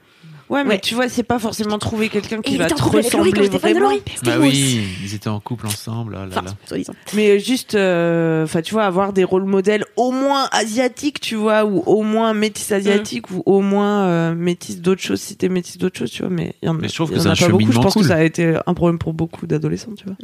Ouais, 0.50 0.64
mais 0.64 0.70
Ouais. 0.74 0.80
tu 0.80 0.94
vois, 0.94 1.08
c'est 1.08 1.22
pas 1.22 1.38
forcément 1.38 1.78
trouver 1.78 2.08
quelqu'un 2.08 2.40
qui 2.40 2.56
va 2.56 2.66
te 2.66 2.80
Laurie 2.80 2.98
ressembler 3.02 3.48
vraiment. 3.48 3.80
Laurie. 3.80 4.02
C'était 4.14 4.30
Bah 4.30 4.36
oui, 4.40 4.82
ils 5.04 5.14
étaient 5.14 5.28
en 5.28 5.40
couple 5.40 5.66
ensemble. 5.66 6.14
là, 6.14 6.20
là, 6.20 6.26
Enfin, 6.30 6.42
là. 6.42 6.50
soi-disant. 6.66 6.94
Mais 7.14 7.38
juste, 7.38 7.74
euh, 7.74 8.44
enfin, 8.44 8.62
tu 8.62 8.72
vois, 8.72 8.84
avoir 8.84 9.12
des 9.12 9.24
rôles 9.24 9.44
modèles 9.44 9.84
au 9.96 10.10
moins 10.10 10.48
asiatiques, 10.52 11.20
tu 11.20 11.34
vois, 11.34 11.64
ou 11.64 11.82
au 11.86 12.02
moins 12.02 12.32
métis 12.32 12.72
asiatiques, 12.72 13.30
ou 13.30 13.42
au 13.44 13.60
moins 13.60 14.04
euh, 14.06 14.34
métis 14.34 14.80
d'autres 14.80 15.02
choses, 15.02 15.20
si 15.20 15.36
t'es 15.36 15.48
métis 15.50 15.76
d'autres 15.78 15.98
choses, 15.98 16.10
tu 16.10 16.22
vois. 16.22 16.30
Mais 16.30 16.54
il 16.62 16.66
y 16.66 16.68
en, 16.70 16.74
Mais 16.74 16.88
je 16.88 16.94
trouve 16.94 17.10
que 17.10 17.16
y 17.16 17.18
en 17.18 17.22
c'est 17.22 17.28
a 17.28 17.32
un 17.32 17.34
pas 17.36 17.48
beaucoup. 17.48 17.72
Je 17.72 17.78
pense 17.78 17.92
cool. 17.92 18.02
que 18.02 18.08
ça 18.08 18.16
a 18.16 18.22
été 18.22 18.58
un 18.66 18.74
problème 18.74 18.98
pour 18.98 19.12
beaucoup 19.12 19.46
d'adolescents, 19.46 19.92
tu 19.96 20.04
vois. 20.06 20.16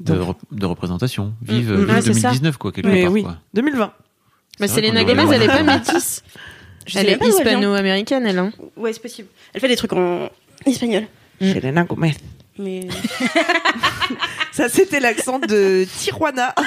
de, 0.00 0.14
rep- 0.18 0.36
de 0.50 0.66
représentation. 0.66 1.32
Vive, 1.42 1.72
Mm, 1.72 1.76
vive 1.76 1.88
ouais, 1.90 2.00
c'est 2.02 2.14
ça. 2.14 2.28
2019, 2.30 2.56
quoi, 2.56 2.72
quelque 2.72 2.86
Mais 2.88 3.02
part. 3.02 3.12
oui, 3.12 3.22
quoi. 3.22 3.36
2020. 3.54 3.92
Mais 4.58 4.66
Selena 4.68 5.04
Gomez, 5.04 5.24
elle 5.32 5.42
est 5.42 5.46
pas 5.46 5.62
métisse. 5.62 6.22
Je 6.86 6.98
Elle 6.98 7.10
est 7.10 7.24
hispano-américaine, 7.24 8.26
elle. 8.26 8.38
Hein. 8.38 8.52
Ouais, 8.76 8.92
c'est 8.92 9.02
possible. 9.02 9.28
Elle 9.52 9.60
fait 9.60 9.68
des 9.68 9.76
trucs 9.76 9.92
en 9.92 10.28
espagnol. 10.66 11.04
Mm. 11.40 11.52
Selena 11.54 11.84
Gomez. 11.84 12.14
Mais 12.58 12.80
Ça, 14.52 14.68
c'était 14.68 15.00
l'accent 15.00 15.38
de 15.38 15.86
Tijuana. 15.98 16.54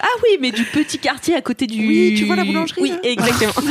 Ah 0.00 0.20
oui, 0.22 0.38
mais 0.40 0.50
du 0.50 0.64
petit 0.64 0.98
quartier 0.98 1.34
à 1.34 1.42
côté 1.42 1.66
du. 1.66 1.86
Oui, 1.86 2.14
tu 2.16 2.24
vois 2.24 2.36
la 2.36 2.44
boulangerie, 2.44 2.80
Oui, 2.80 2.90
là 2.90 2.98
exactement. 3.02 3.52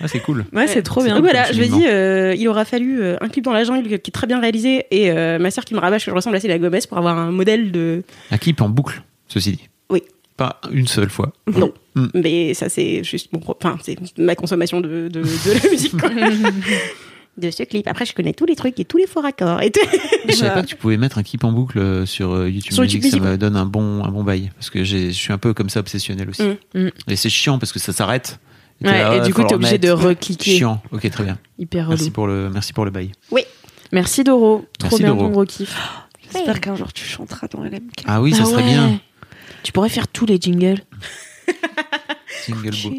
Ah, 0.00 0.06
c'est 0.06 0.20
cool. 0.20 0.44
ouais, 0.52 0.68
c'est 0.68 0.82
trop 0.82 1.02
bien. 1.02 1.14
Donc 1.14 1.24
voilà, 1.24 1.50
je 1.50 1.60
me 1.60 1.66
dis, 1.66 1.86
euh, 1.86 2.32
il 2.36 2.46
aura 2.46 2.64
fallu 2.64 3.02
euh, 3.02 3.16
un 3.20 3.28
clip 3.28 3.44
dans 3.44 3.52
la 3.52 3.64
jungle 3.64 3.98
qui 3.98 4.10
est 4.10 4.12
très 4.12 4.28
bien 4.28 4.40
réalisé 4.40 4.86
et 4.92 5.10
euh, 5.10 5.40
ma 5.40 5.50
sœur 5.50 5.64
qui 5.64 5.74
me 5.74 5.80
rabâche 5.80 6.04
que 6.04 6.10
je 6.12 6.14
ressemble 6.14 6.36
à 6.36 6.40
Selena 6.40 6.58
Gomez 6.58 6.78
pour 6.88 6.98
avoir 6.98 7.18
un 7.18 7.32
modèle 7.32 7.72
de. 7.72 8.04
Un 8.30 8.38
clip 8.38 8.60
en 8.60 8.68
boucle, 8.68 9.02
ceci 9.26 9.52
dit. 9.52 9.68
Oui. 10.38 10.44
Pas 10.46 10.60
une 10.70 10.86
seule 10.86 11.10
fois. 11.10 11.32
Non. 11.54 11.72
Mm. 11.94 12.06
Mais 12.14 12.54
ça, 12.54 12.68
c'est 12.68 13.02
juste 13.04 13.32
mon. 13.32 13.40
pro- 13.40 13.56
Enfin, 13.62 13.76
c'est 13.84 13.96
ma 14.18 14.34
consommation 14.34 14.80
de, 14.80 15.08
de, 15.08 15.22
de 15.22 15.62
la 15.64 15.70
musique, 15.70 15.96
quoi. 15.98 16.10
de 17.36 17.50
ce 17.52 17.62
clip. 17.62 17.86
Après, 17.86 18.04
je 18.04 18.14
connais 18.14 18.32
tous 18.32 18.46
les 18.46 18.56
trucs 18.56 18.78
et 18.80 18.84
tous 18.84 18.96
les 18.98 19.06
faux 19.06 19.20
raccords. 19.20 19.62
Et 19.62 19.70
tout. 19.70 19.80
Je 20.28 20.32
savais 20.34 20.54
pas 20.54 20.62
que 20.62 20.66
tu 20.66 20.76
pouvais 20.76 20.96
mettre 20.96 21.18
un 21.18 21.22
clip 21.22 21.44
en 21.44 21.52
boucle 21.52 21.78
euh, 21.78 22.04
sur 22.06 22.32
euh, 22.32 22.48
YouTube 22.50 22.72
Sur 22.72 22.82
Music, 22.82 23.02
YouTube 23.04 23.22
ça 23.22 23.30
me 23.30 23.36
donne 23.38 23.56
un 23.56 23.66
bon, 23.66 24.04
un 24.04 24.08
bon 24.10 24.24
bail. 24.24 24.50
Parce 24.56 24.70
que 24.70 24.82
j'ai- 24.84 25.08
je 25.08 25.16
suis 25.16 25.32
un 25.32 25.38
peu 25.38 25.54
comme 25.54 25.68
ça 25.70 25.80
obsessionnel 25.80 26.28
aussi. 26.30 26.42
Mm. 26.42 26.80
Mm. 26.86 26.90
Et 27.08 27.16
c'est 27.16 27.30
chiant 27.30 27.58
parce 27.58 27.72
que 27.72 27.78
ça 27.78 27.92
s'arrête. 27.92 28.38
t'es 28.82 28.88
Ouais, 28.88 28.98
là, 28.98 29.16
et 29.16 29.20
du 29.20 29.32
coup, 29.34 29.42
t'es 29.42 29.50
le 29.50 29.54
obligé 29.56 29.78
de 29.78 29.90
recliquer. 29.90 30.56
Chiant. 30.56 30.82
Ok, 30.92 31.08
très 31.10 31.24
bien. 31.24 31.38
Hyper 31.58 31.84
relou. 31.86 31.90
Merci 31.96 32.10
pour 32.10 32.26
le, 32.26 32.50
merci 32.50 32.72
pour 32.72 32.84
le 32.84 32.90
bail. 32.90 33.12
Merci 33.92 34.22
Doro. 34.24 34.64
Trop 34.78 34.88
Merci, 34.90 35.02
bien 35.02 35.14
Doro. 35.14 35.26
ton 35.26 35.30
gros 35.32 35.44
kiff. 35.44 35.74
J'espère 36.32 36.60
qu'un 36.60 36.74
jour 36.76 36.92
tu 36.92 37.04
chanteras 37.04 37.46
dans 37.48 37.62
LMK. 37.64 38.02
Ah 38.06 38.20
oui, 38.20 38.34
ça 38.34 38.42
Ah 38.42 38.46
serait 38.46 38.62
ouais. 38.62 38.68
bien. 38.70 39.00
Tu 39.62 39.72
pourrais 39.72 39.88
faire 39.88 40.08
tous 40.08 40.26
les 40.26 40.38
jingles. 40.40 40.80
Single 42.46 42.70
Bo. 42.82 42.94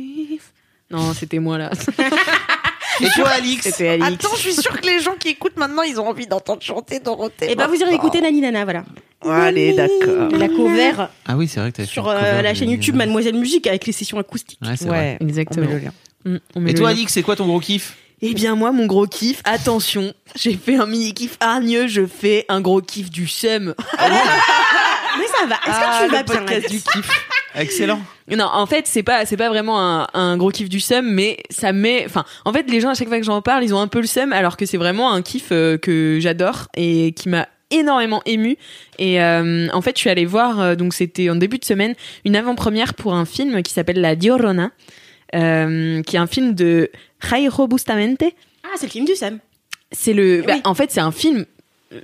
Non, 0.92 1.14
c'était 1.14 1.40
moi 1.40 1.58
là. 1.58 1.72
Et 3.02 3.08
toi, 3.16 3.30
Alix 3.30 3.64
C'était 3.64 3.88
Alix. 3.90 4.26
Attends, 4.26 4.36
je 4.36 4.42
suis 4.42 4.54
sûre 4.54 4.80
que 4.82 4.86
les 4.86 5.00
gens 5.00 5.16
qui 5.18 5.30
écoutent 5.30 5.56
maintenant, 5.58 5.84
ils 5.84 6.00
ont 6.02 6.08
envie 6.08 6.28
d'entendre 6.28 6.62
chanter 6.62 7.00
Dorothée. 7.00 7.50
Et 7.52 7.56
ben, 7.56 7.68
vous 7.68 7.76
irez 7.76 7.94
écouter 7.94 8.20
Nani 8.20 8.42
Nana, 8.42 8.66
voilà. 8.66 8.84
Allez, 9.22 9.74
d'accord. 9.74 10.30
La 10.32 10.48
cover 10.50 10.92
Ah 11.26 11.38
oui, 11.38 11.48
c'est 11.48 11.60
vrai 11.62 11.72
que 11.72 11.78
fait 11.84 11.86
sur 11.86 12.10
euh, 12.10 12.42
la 12.42 12.54
chaîne 12.54 12.70
YouTube 12.70 12.96
Mademoiselle 12.96 13.36
Musique 13.36 13.68
avec 13.68 13.86
les 13.86 13.94
sessions 13.94 14.18
acoustiques. 14.20 14.60
Ouais, 14.62 14.76
c'est 14.76 14.88
vrai. 14.88 15.18
Ouais, 15.22 15.28
Exactement. 15.28 15.66
on 15.66 15.70
met 15.70 15.76
le 15.76 15.80
lien. 15.80 16.40
On 16.56 16.60
met 16.60 16.72
Et 16.72 16.74
le 16.74 16.80
toi, 16.80 16.90
lien. 16.90 16.96
Alix, 16.98 17.14
c'est 17.14 17.22
quoi 17.22 17.36
ton 17.38 17.46
gros 17.48 17.60
kiff? 17.60 17.96
Eh 18.22 18.34
bien 18.34 18.56
moi, 18.56 18.74
mon 18.74 18.86
gros 18.86 19.08
kiff, 19.08 19.42
attention, 19.46 20.14
j'ai 20.36 20.54
fait 20.58 20.76
un 20.76 20.86
mini 20.86 21.14
kiff 21.14 21.38
hargneux, 21.40 21.88
je 21.88 22.06
fais 22.06 22.46
un 22.50 22.60
gros 22.60 22.82
kiff 22.82 23.10
du 23.10 23.28
seum. 23.28 23.74
Mais 25.20 25.28
ça 25.28 25.46
va. 25.46 25.56
Est-ce 25.56 25.62
Ah, 25.68 26.00
que 26.00 26.06
tu 26.06 26.12
le 26.12 26.18
vas 26.18 26.24
bien 26.24 26.36
podcast 26.36 26.70
du 26.72 26.78
kiff. 26.82 27.26
Excellent. 27.56 28.02
Non, 28.30 28.46
en 28.52 28.66
fait, 28.68 28.86
c'est 28.88 29.04
pas 29.04 29.26
c'est 29.26 29.38
pas 29.38 29.50
vraiment 29.50 29.80
un, 29.82 30.08
un 30.14 30.38
gros 30.38 30.52
kiff 30.52 30.70
du 30.70 30.80
seum, 30.80 31.06
mais 31.12 31.38
ça 31.50 31.72
met. 31.74 32.04
Enfin, 32.06 32.24
en 32.46 32.54
fait, 32.54 32.70
les 32.70 32.80
gens 32.80 32.90
à 32.90 32.94
chaque 32.94 33.08
fois 33.08 33.18
que 33.20 33.26
j'en 33.26 33.42
parle, 33.42 33.64
ils 33.64 33.74
ont 33.74 33.80
un 33.80 33.88
peu 33.88 34.00
le 34.02 34.08
seum, 34.08 34.34
alors 34.34 34.56
que 34.56 34.66
c'est 34.66 34.78
vraiment 34.78 35.12
un 35.12 35.22
kiff 35.22 35.48
euh, 35.52 35.78
que 35.78 36.20
j'adore 36.22 36.68
et 36.78 37.12
qui 37.14 37.28
m'a 37.30 37.48
énormément 37.72 38.22
ému. 38.26 38.56
Et 39.00 39.22
euh, 39.22 39.68
en 39.74 39.82
fait, 39.82 39.96
je 39.96 40.02
suis 40.02 40.10
allée 40.10 40.26
voir. 40.26 40.60
euh, 40.60 40.76
donc, 40.76 40.94
c'était 40.94 41.30
en 41.30 41.36
début 41.36 41.58
de 41.58 41.66
semaine 41.66 41.96
une 42.26 42.36
avant-première 42.36 42.94
pour 42.94 43.14
un 43.16 43.26
film 43.26 43.62
qui 43.64 43.74
s'appelle 43.74 44.00
La 44.00 44.16
Diorona, 44.16 44.70
euh, 45.36 46.02
qui 46.04 46.16
est 46.16 46.20
un 46.20 46.28
film 46.28 46.54
de 46.54 46.90
Jairo 47.28 47.68
Bustamente. 47.68 48.24
Ah, 48.64 48.70
c'est 48.76 48.86
le 48.86 48.92
film 48.92 49.06
du 49.06 49.16
Sam. 49.16 49.40
C'est 49.92 50.14
le. 50.14 50.44
bah, 50.46 50.54
Oui. 50.56 50.62
En 50.66 50.76
fait, 50.76 50.92
c'est 50.92 51.00
un 51.02 51.12
film 51.12 51.46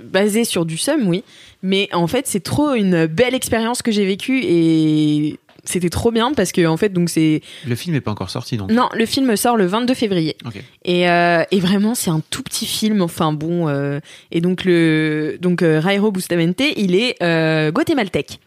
basé 0.03 0.43
sur 0.45 0.65
du 0.65 0.77
seum, 0.77 1.07
oui. 1.07 1.23
Mais 1.61 1.89
en 1.93 2.07
fait, 2.07 2.27
c'est 2.27 2.43
trop 2.43 2.73
une 2.73 3.05
belle 3.05 3.33
expérience 3.35 3.81
que 3.81 3.91
j'ai 3.91 4.05
vécue 4.05 4.41
et 4.43 5.39
c'était 5.63 5.89
trop 5.89 6.11
bien 6.11 6.33
parce 6.33 6.51
que 6.51 6.65
en 6.67 6.77
fait, 6.77 6.89
donc 6.89 7.09
c'est 7.09 7.41
Le 7.67 7.75
film 7.75 7.95
est 7.95 8.01
pas 8.01 8.11
encore 8.11 8.29
sorti, 8.29 8.55
donc. 8.57 8.71
non, 8.71 8.87
le 8.93 9.05
film 9.05 9.35
sort 9.35 9.57
le 9.57 9.65
22 9.65 9.93
février. 9.95 10.35
Et, 10.83 11.09
euh, 11.09 11.43
et 11.49 11.59
vraiment, 11.59 11.95
c'est 11.95 12.11
un 12.11 12.21
tout 12.29 12.43
petit 12.43 12.67
film. 12.67 13.01
Enfin 13.01 13.33
bon, 13.33 13.67
euh, 13.67 13.99
et 14.31 14.41
donc 14.41 14.63
le 14.63 15.37
donc 15.41 15.61
euh, 15.63 15.81
Jairo 15.81 16.11
Bustamente, 16.11 16.61
il 16.77 16.95
est 16.95 17.15
euh, 17.23 17.71
guatémaltèque. 17.71 18.39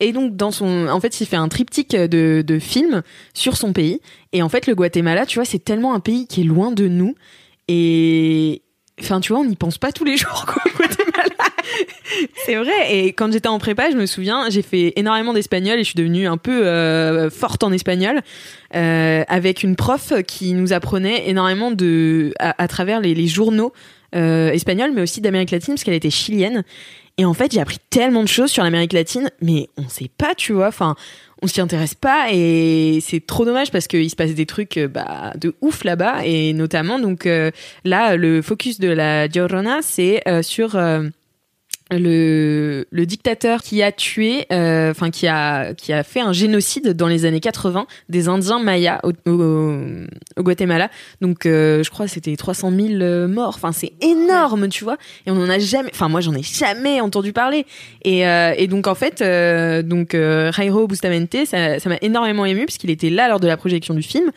Et 0.00 0.12
donc 0.12 0.36
dans 0.36 0.50
son, 0.50 0.88
en 0.88 1.00
fait, 1.00 1.20
il 1.20 1.26
fait 1.26 1.36
un 1.36 1.48
triptyque 1.48 1.94
de, 1.94 2.42
de 2.46 2.58
films 2.58 3.02
sur 3.34 3.56
son 3.56 3.72
pays. 3.72 4.00
Et 4.32 4.42
en 4.42 4.48
fait, 4.48 4.66
le 4.66 4.74
Guatemala, 4.74 5.24
tu 5.26 5.38
vois, 5.38 5.44
c'est 5.44 5.62
tellement 5.62 5.94
un 5.94 6.00
pays 6.00 6.26
qui 6.26 6.40
est 6.40 6.44
loin 6.44 6.72
de 6.72 6.88
nous. 6.88 7.14
Et 7.68 8.62
enfin, 9.00 9.20
tu 9.20 9.32
vois, 9.32 9.42
on 9.42 9.44
n'y 9.44 9.56
pense 9.56 9.78
pas 9.78 9.92
tous 9.92 10.04
les 10.04 10.16
jours, 10.16 10.46
quoi, 10.46 10.62
c'est 12.44 12.56
vrai. 12.56 12.94
Et 12.94 13.12
quand 13.12 13.32
j'étais 13.32 13.48
en 13.48 13.58
prépa, 13.58 13.90
je 13.90 13.96
me 13.96 14.06
souviens, 14.06 14.48
j'ai 14.50 14.62
fait 14.62 14.92
énormément 14.96 15.32
d'espagnol 15.32 15.78
et 15.78 15.84
je 15.84 15.88
suis 15.88 15.96
devenue 15.96 16.26
un 16.26 16.36
peu 16.36 16.66
euh, 16.66 17.30
forte 17.30 17.62
en 17.64 17.72
espagnol 17.72 18.20
euh, 18.74 19.24
avec 19.28 19.62
une 19.62 19.76
prof 19.76 20.12
qui 20.26 20.52
nous 20.52 20.72
apprenait 20.72 21.28
énormément 21.28 21.70
de 21.70 22.32
à, 22.38 22.68
travers 22.68 23.00
les, 23.00 23.14
les 23.14 23.26
journaux 23.26 23.72
euh, 24.14 24.50
espagnols, 24.50 24.92
mais 24.94 25.02
aussi 25.02 25.20
d'Amérique 25.20 25.50
latine 25.50 25.74
parce 25.74 25.84
qu'elle 25.84 25.94
était 25.94 26.10
chilienne. 26.10 26.64
Et 27.16 27.24
en 27.24 27.34
fait, 27.34 27.52
j'ai 27.52 27.60
appris 27.60 27.78
tellement 27.90 28.22
de 28.22 28.28
choses 28.28 28.50
sur 28.50 28.64
l'Amérique 28.64 28.92
latine, 28.92 29.30
mais 29.40 29.68
on 29.76 29.88
sait 29.88 30.10
pas, 30.18 30.34
tu 30.34 30.52
vois. 30.52 30.66
Enfin, 30.66 30.96
on 31.44 31.46
s'y 31.46 31.60
intéresse 31.60 31.94
pas 31.94 32.28
et 32.32 32.98
c'est 33.02 33.24
trop 33.24 33.44
dommage 33.44 33.70
parce 33.70 33.86
qu'il 33.86 34.08
se 34.08 34.16
passe 34.16 34.34
des 34.34 34.46
trucs 34.46 34.78
euh, 34.78 34.88
bah, 34.88 35.32
de 35.36 35.54
ouf 35.60 35.84
là-bas 35.84 36.24
et 36.24 36.54
notamment 36.54 36.98
donc 36.98 37.26
euh, 37.26 37.50
là 37.84 38.16
le 38.16 38.40
focus 38.40 38.80
de 38.80 38.88
la 38.88 39.28
Llorona 39.28 39.82
c'est 39.82 40.26
euh, 40.26 40.40
sur 40.40 40.76
euh, 40.76 41.08
le, 41.90 42.86
le 42.90 43.06
dictateur 43.06 43.62
qui 43.62 43.82
a 43.82 43.92
tué, 43.92 44.46
euh, 44.52 44.90
enfin 44.90 45.10
qui 45.10 45.26
a 45.26 45.74
qui 45.74 45.92
a 45.92 46.02
fait 46.02 46.20
un 46.20 46.32
génocide 46.32 46.94
dans 46.94 47.08
les 47.08 47.26
années 47.26 47.40
80 47.40 47.86
des 48.08 48.28
Indiens 48.28 48.58
mayas 48.58 49.00
au, 49.02 49.12
au, 49.30 49.74
au 50.36 50.42
Guatemala. 50.42 50.90
Donc 51.20 51.44
euh, 51.44 51.82
je 51.82 51.90
crois 51.90 52.06
que 52.06 52.12
c'était 52.12 52.34
300 52.36 52.70
000 52.70 52.88
euh, 53.02 53.28
morts. 53.28 53.54
Enfin 53.56 53.72
c'est 53.72 53.92
énorme, 54.00 54.68
tu 54.68 54.84
vois. 54.84 54.96
Et 55.26 55.30
on 55.30 55.36
en 55.36 55.48
a 55.50 55.58
jamais. 55.58 55.90
Enfin 55.92 56.08
moi 56.08 56.20
j'en 56.20 56.34
ai 56.34 56.42
jamais 56.42 57.00
entendu 57.00 57.32
parler. 57.32 57.66
Et, 58.02 58.26
euh, 58.26 58.54
et 58.56 58.66
donc 58.66 58.86
en 58.86 58.94
fait 58.94 59.20
euh, 59.20 59.82
donc 59.82 60.14
euh, 60.14 60.52
Jairo 60.52 60.86
Bustamente 60.86 61.36
ça 61.44 61.78
ça 61.78 61.88
m'a 61.88 61.98
énormément 62.00 62.46
ému 62.46 62.64
parce 62.64 62.78
qu'il 62.78 62.90
était 62.90 63.10
là 63.10 63.28
lors 63.28 63.40
de 63.40 63.46
la 63.46 63.56
projection 63.56 63.94
du 63.94 64.02
film. 64.02 64.30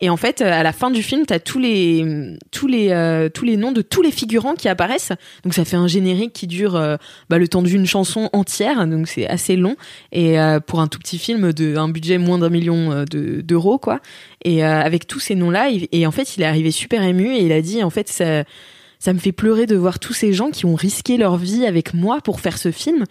Et 0.00 0.10
en 0.10 0.16
fait, 0.16 0.42
à 0.42 0.62
la 0.62 0.72
fin 0.72 0.90
du 0.92 1.02
film, 1.02 1.26
t'as 1.26 1.40
tous 1.40 1.58
les 1.58 2.36
tous 2.52 2.68
les 2.68 2.90
euh, 2.90 3.28
tous 3.28 3.44
les 3.44 3.56
noms 3.56 3.72
de 3.72 3.82
tous 3.82 4.00
les 4.00 4.12
figurants 4.12 4.54
qui 4.54 4.68
apparaissent. 4.68 5.12
Donc 5.42 5.54
ça 5.54 5.64
fait 5.64 5.76
un 5.76 5.88
générique 5.88 6.32
qui 6.32 6.46
dure 6.46 6.76
euh, 6.76 6.96
bah, 7.28 7.38
le 7.38 7.48
temps 7.48 7.62
d'une 7.62 7.84
chanson 7.84 8.30
entière. 8.32 8.86
Donc 8.86 9.08
c'est 9.08 9.26
assez 9.26 9.56
long 9.56 9.74
et 10.12 10.38
euh, 10.38 10.60
pour 10.60 10.80
un 10.80 10.86
tout 10.86 11.00
petit 11.00 11.18
film 11.18 11.52
de 11.52 11.76
un 11.76 11.88
budget 11.88 12.18
moins 12.18 12.38
d'un 12.38 12.48
million 12.48 12.92
euh, 12.92 13.04
de- 13.06 13.40
d'euros 13.40 13.78
quoi. 13.78 14.00
Et 14.44 14.64
euh, 14.64 14.80
avec 14.80 15.08
tous 15.08 15.18
ces 15.18 15.34
noms 15.34 15.50
là, 15.50 15.68
et 15.90 16.06
en 16.06 16.12
fait, 16.12 16.36
il 16.36 16.42
est 16.42 16.46
arrivé 16.46 16.70
super 16.70 17.02
ému 17.02 17.34
et 17.34 17.44
il 17.44 17.50
a 17.50 17.60
dit 17.60 17.82
en 17.82 17.90
fait 17.90 18.08
ça 18.08 18.44
ça 19.00 19.12
me 19.12 19.18
fait 19.18 19.32
pleurer 19.32 19.66
de 19.66 19.76
voir 19.76 19.98
tous 20.00 20.12
ces 20.12 20.32
gens 20.32 20.50
qui 20.50 20.64
ont 20.66 20.74
risqué 20.74 21.16
leur 21.16 21.36
vie 21.36 21.66
avec 21.66 21.94
moi 21.94 22.20
pour 22.20 22.40
faire 22.40 22.58
ce 22.58 22.70
film 22.72 23.04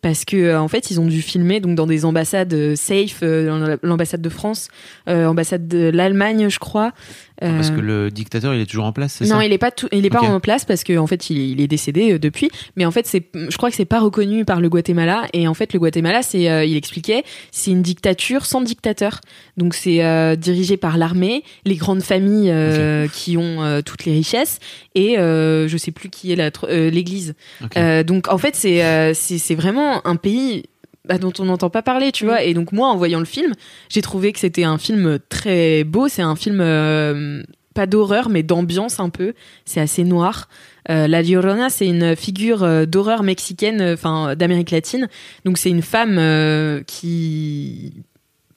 parce 0.00 0.24
que 0.24 0.36
euh, 0.36 0.60
en 0.60 0.68
fait 0.68 0.90
ils 0.90 1.00
ont 1.00 1.06
dû 1.06 1.22
filmer 1.22 1.60
donc 1.60 1.74
dans 1.74 1.86
des 1.86 2.04
ambassades 2.04 2.52
euh, 2.54 2.76
safe 2.76 3.20
euh, 3.22 3.76
l'ambassade 3.82 4.20
de 4.22 4.28
France 4.28 4.68
ambassade 5.06 5.66
de 5.68 5.90
l'Allemagne 5.90 6.48
je 6.48 6.58
crois 6.58 6.92
Parce 7.40 7.70
Euh, 7.70 7.76
que 7.76 7.80
le 7.80 8.10
dictateur, 8.10 8.54
il 8.54 8.60
est 8.60 8.66
toujours 8.66 8.84
en 8.86 8.92
place, 8.92 9.14
c'est 9.18 9.24
non, 9.24 9.38
ça 9.38 9.44
il 9.44 9.52
est 9.52 9.58
pas 9.58 9.70
tout, 9.70 9.88
il 9.92 10.04
est 10.04 10.10
pas 10.10 10.22
en 10.22 10.40
place 10.40 10.64
parce 10.64 10.82
que 10.82 10.98
en 10.98 11.06
fait 11.06 11.30
il 11.30 11.38
est, 11.38 11.48
il 11.50 11.60
est 11.60 11.68
décédé 11.68 12.14
euh, 12.14 12.18
depuis. 12.18 12.50
Mais 12.76 12.84
en 12.84 12.90
fait 12.90 13.06
c'est, 13.06 13.28
je 13.34 13.56
crois 13.56 13.70
que 13.70 13.76
c'est 13.76 13.84
pas 13.84 14.00
reconnu 14.00 14.44
par 14.44 14.60
le 14.60 14.68
Guatemala. 14.68 15.26
Et 15.32 15.46
en 15.46 15.54
fait 15.54 15.72
le 15.72 15.78
Guatemala, 15.78 16.22
c'est, 16.22 16.50
euh, 16.50 16.64
il 16.64 16.76
expliquait, 16.76 17.22
c'est 17.52 17.70
une 17.70 17.82
dictature 17.82 18.44
sans 18.44 18.60
dictateur. 18.60 19.20
Donc 19.56 19.74
c'est 19.74 20.04
euh, 20.04 20.34
dirigé 20.36 20.76
par 20.76 20.98
l'armée, 20.98 21.44
les 21.64 21.76
grandes 21.76 22.02
familles 22.02 22.50
euh, 22.50 23.06
qui 23.08 23.36
ont 23.36 23.62
euh, 23.62 23.82
toutes 23.82 24.04
les 24.04 24.12
richesses 24.12 24.58
et 24.94 25.18
euh, 25.18 25.68
je 25.68 25.76
sais 25.76 25.92
plus 25.92 26.10
qui 26.10 26.32
est 26.32 26.38
euh, 26.64 26.90
l'Église. 26.90 27.34
Euh, 27.76 28.02
donc 28.02 28.28
en 28.32 28.38
fait 28.38 28.56
c'est, 28.56 28.82
euh, 28.84 29.12
c'est, 29.14 29.38
c'est 29.38 29.54
vraiment 29.54 30.06
un 30.06 30.16
pays 30.16 30.64
bah, 31.08 31.18
dont 31.18 31.32
on 31.38 31.46
n'entend 31.46 31.70
pas 31.70 31.82
parler, 31.82 32.12
tu 32.12 32.24
vois. 32.24 32.42
Et 32.42 32.54
donc 32.54 32.72
moi, 32.72 32.88
en 32.88 32.96
voyant 32.96 33.18
le 33.18 33.24
film, 33.24 33.54
j'ai 33.88 34.02
trouvé 34.02 34.32
que 34.32 34.38
c'était 34.38 34.64
un 34.64 34.78
film 34.78 35.18
très 35.28 35.84
beau. 35.84 36.08
C'est 36.08 36.22
un 36.22 36.36
film 36.36 36.60
euh, 36.60 37.42
pas 37.74 37.86
d'horreur, 37.86 38.28
mais 38.28 38.42
d'ambiance 38.42 39.00
un 39.00 39.08
peu. 39.08 39.34
C'est 39.64 39.80
assez 39.80 40.04
noir. 40.04 40.48
Euh, 40.90 41.06
la 41.06 41.22
Llorona, 41.22 41.70
c'est 41.70 41.86
une 41.86 42.16
figure 42.16 42.62
euh, 42.62 42.86
d'horreur 42.86 43.22
mexicaine, 43.22 43.80
euh, 43.80 43.94
enfin 43.94 44.34
d'Amérique 44.36 44.70
latine. 44.70 45.08
Donc 45.44 45.58
c'est 45.58 45.70
une 45.70 45.82
femme 45.82 46.16
euh, 46.18 46.82
qui 46.86 47.92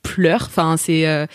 pleure. 0.03 0.43
Enfin, 0.47 0.75
c'est 0.77 1.07
euh, 1.07 1.25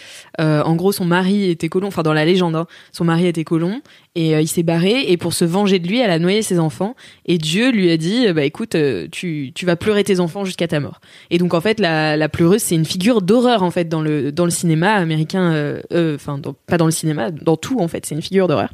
euh, 0.41 0.63
en 0.63 0.75
gros 0.77 0.93
son 0.93 1.05
mari 1.05 1.51
était 1.51 1.69
colon. 1.69 1.89
Enfin, 1.89 2.03
dans 2.03 2.13
la 2.13 2.25
légende, 2.25 2.57
hein, 2.57 2.67
son 2.93 3.05
mari 3.05 3.27
était 3.27 3.45
colon 3.45 3.81
et 4.15 4.35
euh, 4.35 4.41
il 4.41 4.49
s'est 4.49 4.63
barré. 4.63 5.05
Et 5.11 5.17
pour 5.17 5.33
se 5.33 5.45
venger 5.45 5.79
de 5.79 5.89
lui, 5.89 6.01
elle 6.01 6.11
a 6.11 6.19
noyé 6.19 6.43
ses 6.43 6.59
enfants. 6.59 6.95
Et 7.27 7.39
Dieu 7.39 7.71
lui 7.71 7.91
a 7.91 7.97
dit, 7.97 8.33
bah 8.33 8.45
écoute, 8.45 8.77
tu 9.13 9.53
tu 9.55 9.67
vas 9.67 9.77
pleurer 9.77 10.05
tes 10.05 10.21
enfants 10.21 10.45
jusqu'à 10.45 10.69
ta 10.69 10.81
mort. 10.81 11.01
Et 11.31 11.39
donc 11.39 11.55
en 11.55 11.61
fait, 11.61 11.81
la, 11.81 12.17
la 12.17 12.29
pleureuse, 12.29 12.63
c'est 12.63 12.75
une 12.75 12.85
figure 12.85 13.23
d'horreur 13.23 13.63
en 13.63 13.71
fait 13.71 13.89
dans 13.89 14.03
le 14.03 14.33
dans 14.33 14.45
le 14.45 14.51
cinéma 14.51 14.93
américain. 14.95 15.81
Enfin, 15.93 16.41
pas 16.67 16.77
dans 16.79 16.87
le 16.87 16.93
cinéma, 16.93 17.31
dans 17.31 17.57
tout 17.57 17.81
en 17.81 17.89
fait, 17.89 18.07
c'est 18.07 18.15
une 18.15 18.23
figure 18.23 18.49
d'horreur. 18.49 18.71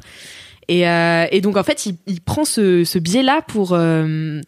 Et, 0.69 0.83
et 0.83 1.41
donc 1.41 1.57
en 1.57 1.63
fait, 1.63 1.85
il, 1.85 1.97
il 2.07 2.21
prend 2.21 2.45
ce, 2.45 2.83
ce 2.83 2.97
biais-là 2.97 3.41
pour 3.47 3.73
euh, 3.73 4.39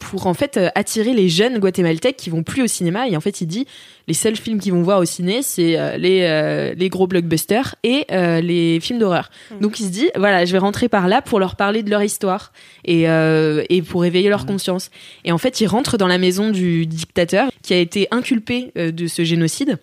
pour 0.00 0.26
en 0.26 0.34
fait 0.34 0.56
euh, 0.56 0.68
attirer 0.74 1.14
les 1.14 1.28
jeunes 1.28 1.58
guatémaltèques 1.58 2.16
qui 2.16 2.30
vont 2.30 2.42
plus 2.42 2.62
au 2.62 2.66
cinéma. 2.66 3.06
Et 3.08 3.16
en 3.16 3.20
fait, 3.20 3.40
il 3.40 3.46
dit 3.46 3.66
les 4.08 4.14
seuls 4.14 4.34
films 4.34 4.58
qu'ils 4.58 4.72
vont 4.72 4.82
voir 4.82 4.98
au 4.98 5.04
ciné, 5.04 5.42
c'est 5.42 5.78
euh, 5.78 5.96
les 5.96 6.22
euh, 6.22 6.74
les 6.74 6.88
gros 6.88 7.06
blockbusters 7.06 7.76
et 7.84 8.06
euh, 8.10 8.40
les 8.40 8.80
films 8.80 8.98
d'horreur. 8.98 9.30
Donc 9.60 9.78
il 9.78 9.84
se 9.84 9.90
dit 9.90 10.10
voilà, 10.16 10.44
je 10.44 10.52
vais 10.52 10.58
rentrer 10.58 10.88
par 10.88 11.06
là 11.06 11.22
pour 11.22 11.38
leur 11.38 11.54
parler 11.54 11.84
de 11.84 11.90
leur 11.90 12.02
histoire 12.02 12.52
et 12.84 13.08
euh, 13.08 13.62
et 13.68 13.82
pour 13.82 14.04
éveiller 14.04 14.28
leur 14.28 14.46
conscience. 14.46 14.90
Et 15.24 15.30
en 15.30 15.38
fait, 15.38 15.60
il 15.60 15.66
rentre 15.66 15.96
dans 15.96 16.08
la 16.08 16.18
maison 16.18 16.50
du 16.50 16.86
dictateur 16.86 17.50
qui 17.62 17.74
a 17.74 17.78
été 17.78 18.08
inculpé 18.10 18.72
euh, 18.76 18.90
de 18.90 19.06
ce 19.06 19.22
génocide. 19.22 19.78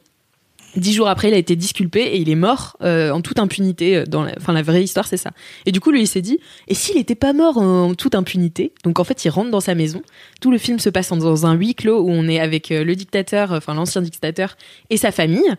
Dix 0.76 0.94
jours 0.94 1.07
après, 1.07 1.30
il 1.30 1.34
a 1.34 1.38
été 1.38 1.56
disculpé 1.56 2.02
et 2.02 2.18
il 2.18 2.30
est 2.30 2.35
mort 2.35 2.77
euh, 2.84 3.10
en 3.11 3.22
toute 3.22 3.39
impunité. 3.39 3.98
euh, 3.98 4.03
Dans 4.06 4.23
la... 4.23 4.34
Enfin, 4.38 4.53
la 4.53 4.61
vraie 4.61 4.84
histoire, 4.84 5.07
c'est 5.07 5.18
ça. 5.18 5.31
Et 5.65 5.72
du 5.72 5.80
coup, 5.80 5.91
lui, 5.91 6.02
il 6.02 6.07
s'est 6.07 6.22
dit, 6.22 6.39
et 6.68 6.76
s'il 6.76 6.98
n'était 6.98 7.15
pas 7.15 7.34
mort 7.34 7.57
en 7.57 7.95
toute 7.95 8.14
impunité 8.14 8.73
Donc, 8.84 8.99
en 8.99 9.03
fait, 9.03 9.26
il 9.26 9.30
rentre 9.30 9.49
dans 9.49 9.61
sa 9.61 9.73
maison. 9.73 10.03
Tout 10.39 10.52
le 10.52 10.57
film 10.57 10.77
se 10.77 10.89
passe 10.89 11.10
dans 11.10 11.45
un 11.45 11.53
huis 11.53 11.73
clos 11.73 12.02
où 12.02 12.11
on 12.11 12.27
est 12.27 12.39
avec 12.39 12.72
euh, 12.72 12.84
le 12.84 12.95
dictateur, 12.95 13.53
enfin 13.53 13.73
l'ancien 13.73 14.02
dictateur, 14.02 14.56
et 14.89 14.98
sa 14.98 15.11
famille. 15.11 15.49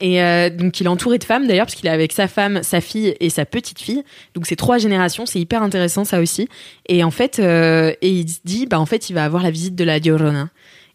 Et 0.00 0.20
euh, 0.22 0.50
donc, 0.50 0.80
il 0.80 0.86
est 0.86 0.88
entouré 0.88 1.18
de 1.18 1.24
femmes 1.24 1.46
d'ailleurs, 1.46 1.66
parce 1.66 1.76
qu'il 1.76 1.86
est 1.86 1.92
avec 1.92 2.12
sa 2.12 2.28
femme, 2.28 2.62
sa 2.62 2.80
fille 2.80 3.14
et 3.20 3.30
sa 3.30 3.46
petite 3.46 3.80
fille. 3.80 4.02
Donc, 4.34 4.46
c'est 4.46 4.56
trois 4.56 4.78
générations. 4.78 5.24
C'est 5.24 5.40
hyper 5.40 5.62
intéressant, 5.62 6.04
ça 6.04 6.20
aussi. 6.20 6.48
Et 6.88 7.02
en 7.04 7.10
fait, 7.10 7.38
euh, 7.38 7.92
et 8.02 8.10
il 8.10 8.28
se 8.28 8.40
dit, 8.44 8.66
bah, 8.66 8.78
en 8.78 8.86
fait, 8.86 9.08
il 9.08 9.14
va 9.14 9.24
avoir 9.24 9.42
la 9.42 9.50
visite 9.50 9.74
de 9.74 9.84
la 9.84 9.98
Llorona. 9.98 10.48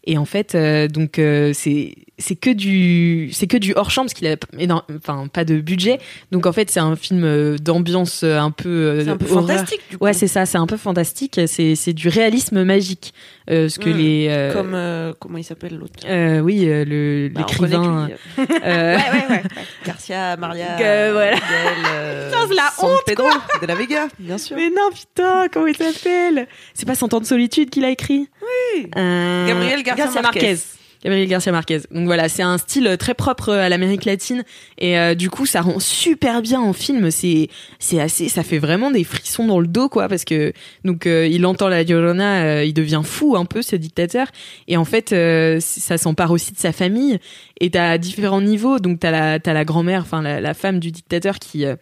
Et 0.04 0.16
en 0.16 0.24
fait, 0.24 0.54
euh, 0.54 0.88
donc 0.88 1.18
euh, 1.18 1.52
c'est 1.54 1.94
c'est 2.16 2.34
que 2.36 2.50
du 2.50 3.30
c'est 3.32 3.46
que 3.46 3.56
du 3.56 3.72
hors 3.76 3.90
champ 3.90 4.02
parce 4.02 4.12
qu'il 4.14 4.26
a 4.28 4.36
énorme- 4.58 4.82
enfin 4.96 5.26
pas 5.28 5.44
de 5.44 5.60
budget. 5.60 5.98
Donc 6.32 6.46
en 6.46 6.52
fait, 6.52 6.70
c'est 6.70 6.80
un 6.80 6.96
film 6.96 7.22
euh, 7.24 7.56
d'ambiance 7.58 8.22
un 8.24 8.50
peu 8.50 8.68
euh, 8.68 9.08
un 9.08 9.16
peu 9.18 9.26
horreur. 9.30 9.46
fantastique, 9.46 9.80
du 9.90 9.98
coup. 9.98 10.04
Ouais, 10.04 10.12
c'est 10.14 10.26
ça, 10.26 10.46
c'est 10.46 10.58
un 10.58 10.66
peu 10.66 10.76
fantastique. 10.78 11.38
C'est 11.46 11.74
c'est 11.74 11.92
du 11.92 12.08
réalisme 12.08 12.62
magique. 12.64 13.12
Ce 13.48 13.78
que 13.80 13.90
Mm. 13.90 13.96
les 13.96 14.50
Comme, 14.52 15.14
comment 15.18 15.36
il 15.38 15.44
s'appelle 15.44 15.76
l'autre? 15.76 16.00
Oui, 16.42 16.64
le 16.66 17.28
Bah, 17.34 17.40
l'écrivain. 17.40 18.08
Ouais, 18.38 18.46
ouais, 18.48 19.26
ouais. 19.30 19.42
Garcia, 19.84 20.36
Maria, 20.36 20.66
Que 20.78 21.12
voilà. 21.12 21.34
Miguel, 21.34 22.30
Putain, 22.30 22.46
c'est 22.48 22.54
la 22.54 22.70
honte, 22.88 23.00
Pedro 23.06 23.28
de 23.60 23.66
la 23.66 23.74
Vega, 23.74 24.08
bien 24.18 24.38
sûr. 24.38 24.56
Mais 24.56 24.68
non, 24.70 24.90
putain, 24.94 25.48
comment 25.52 25.66
il 25.66 25.76
s'appelle? 25.76 26.46
C'est 26.74 26.86
pas 26.86 26.94
Cent 26.94 27.12
ans 27.12 27.20
de 27.20 27.26
solitude 27.26 27.70
qu'il 27.70 27.84
a 27.84 27.90
écrit? 27.90 28.28
Oui. 28.76 28.86
Gabriel 28.94 29.82
Garcia 29.96 30.22
Marquez. 30.22 30.56
Gabriel 31.02 31.28
Garcia 31.28 31.50
Marquez. 31.50 31.80
Donc 31.90 32.04
voilà, 32.04 32.28
c'est 32.28 32.42
un 32.42 32.58
style 32.58 32.96
très 32.98 33.14
propre 33.14 33.54
à 33.54 33.70
l'Amérique 33.70 34.04
latine 34.04 34.44
et 34.76 34.98
euh, 34.98 35.14
du 35.14 35.30
coup 35.30 35.46
ça 35.46 35.62
rend 35.62 35.80
super 35.80 36.42
bien 36.42 36.60
en 36.60 36.74
film. 36.74 37.10
C'est 37.10 37.48
c'est 37.78 38.00
assez, 38.00 38.28
ça 38.28 38.42
fait 38.42 38.58
vraiment 38.58 38.90
des 38.90 39.04
frissons 39.04 39.46
dans 39.46 39.60
le 39.60 39.66
dos 39.66 39.88
quoi 39.88 40.08
parce 40.08 40.26
que 40.26 40.52
donc 40.84 41.06
euh, 41.06 41.26
il 41.26 41.46
entend 41.46 41.68
la 41.68 41.84
Llorona, 41.84 42.42
euh, 42.42 42.64
il 42.64 42.74
devient 42.74 43.00
fou 43.02 43.34
un 43.36 43.46
peu 43.46 43.62
ce 43.62 43.76
dictateur 43.76 44.26
et 44.68 44.76
en 44.76 44.84
fait 44.84 45.14
euh, 45.14 45.58
ça 45.60 45.96
s'empare 45.96 46.32
aussi 46.32 46.52
de 46.52 46.58
sa 46.58 46.72
famille 46.72 47.18
et 47.60 47.70
t'as 47.70 47.96
différents 47.96 48.42
niveaux. 48.42 48.78
Donc 48.78 49.00
t'as 49.00 49.10
la 49.10 49.40
t'as 49.40 49.54
la 49.54 49.64
grand-mère, 49.64 50.02
enfin 50.02 50.20
la, 50.20 50.38
la 50.42 50.52
femme 50.52 50.80
du 50.80 50.90
dictateur 50.90 51.38
qui 51.38 51.64
euh, 51.64 51.76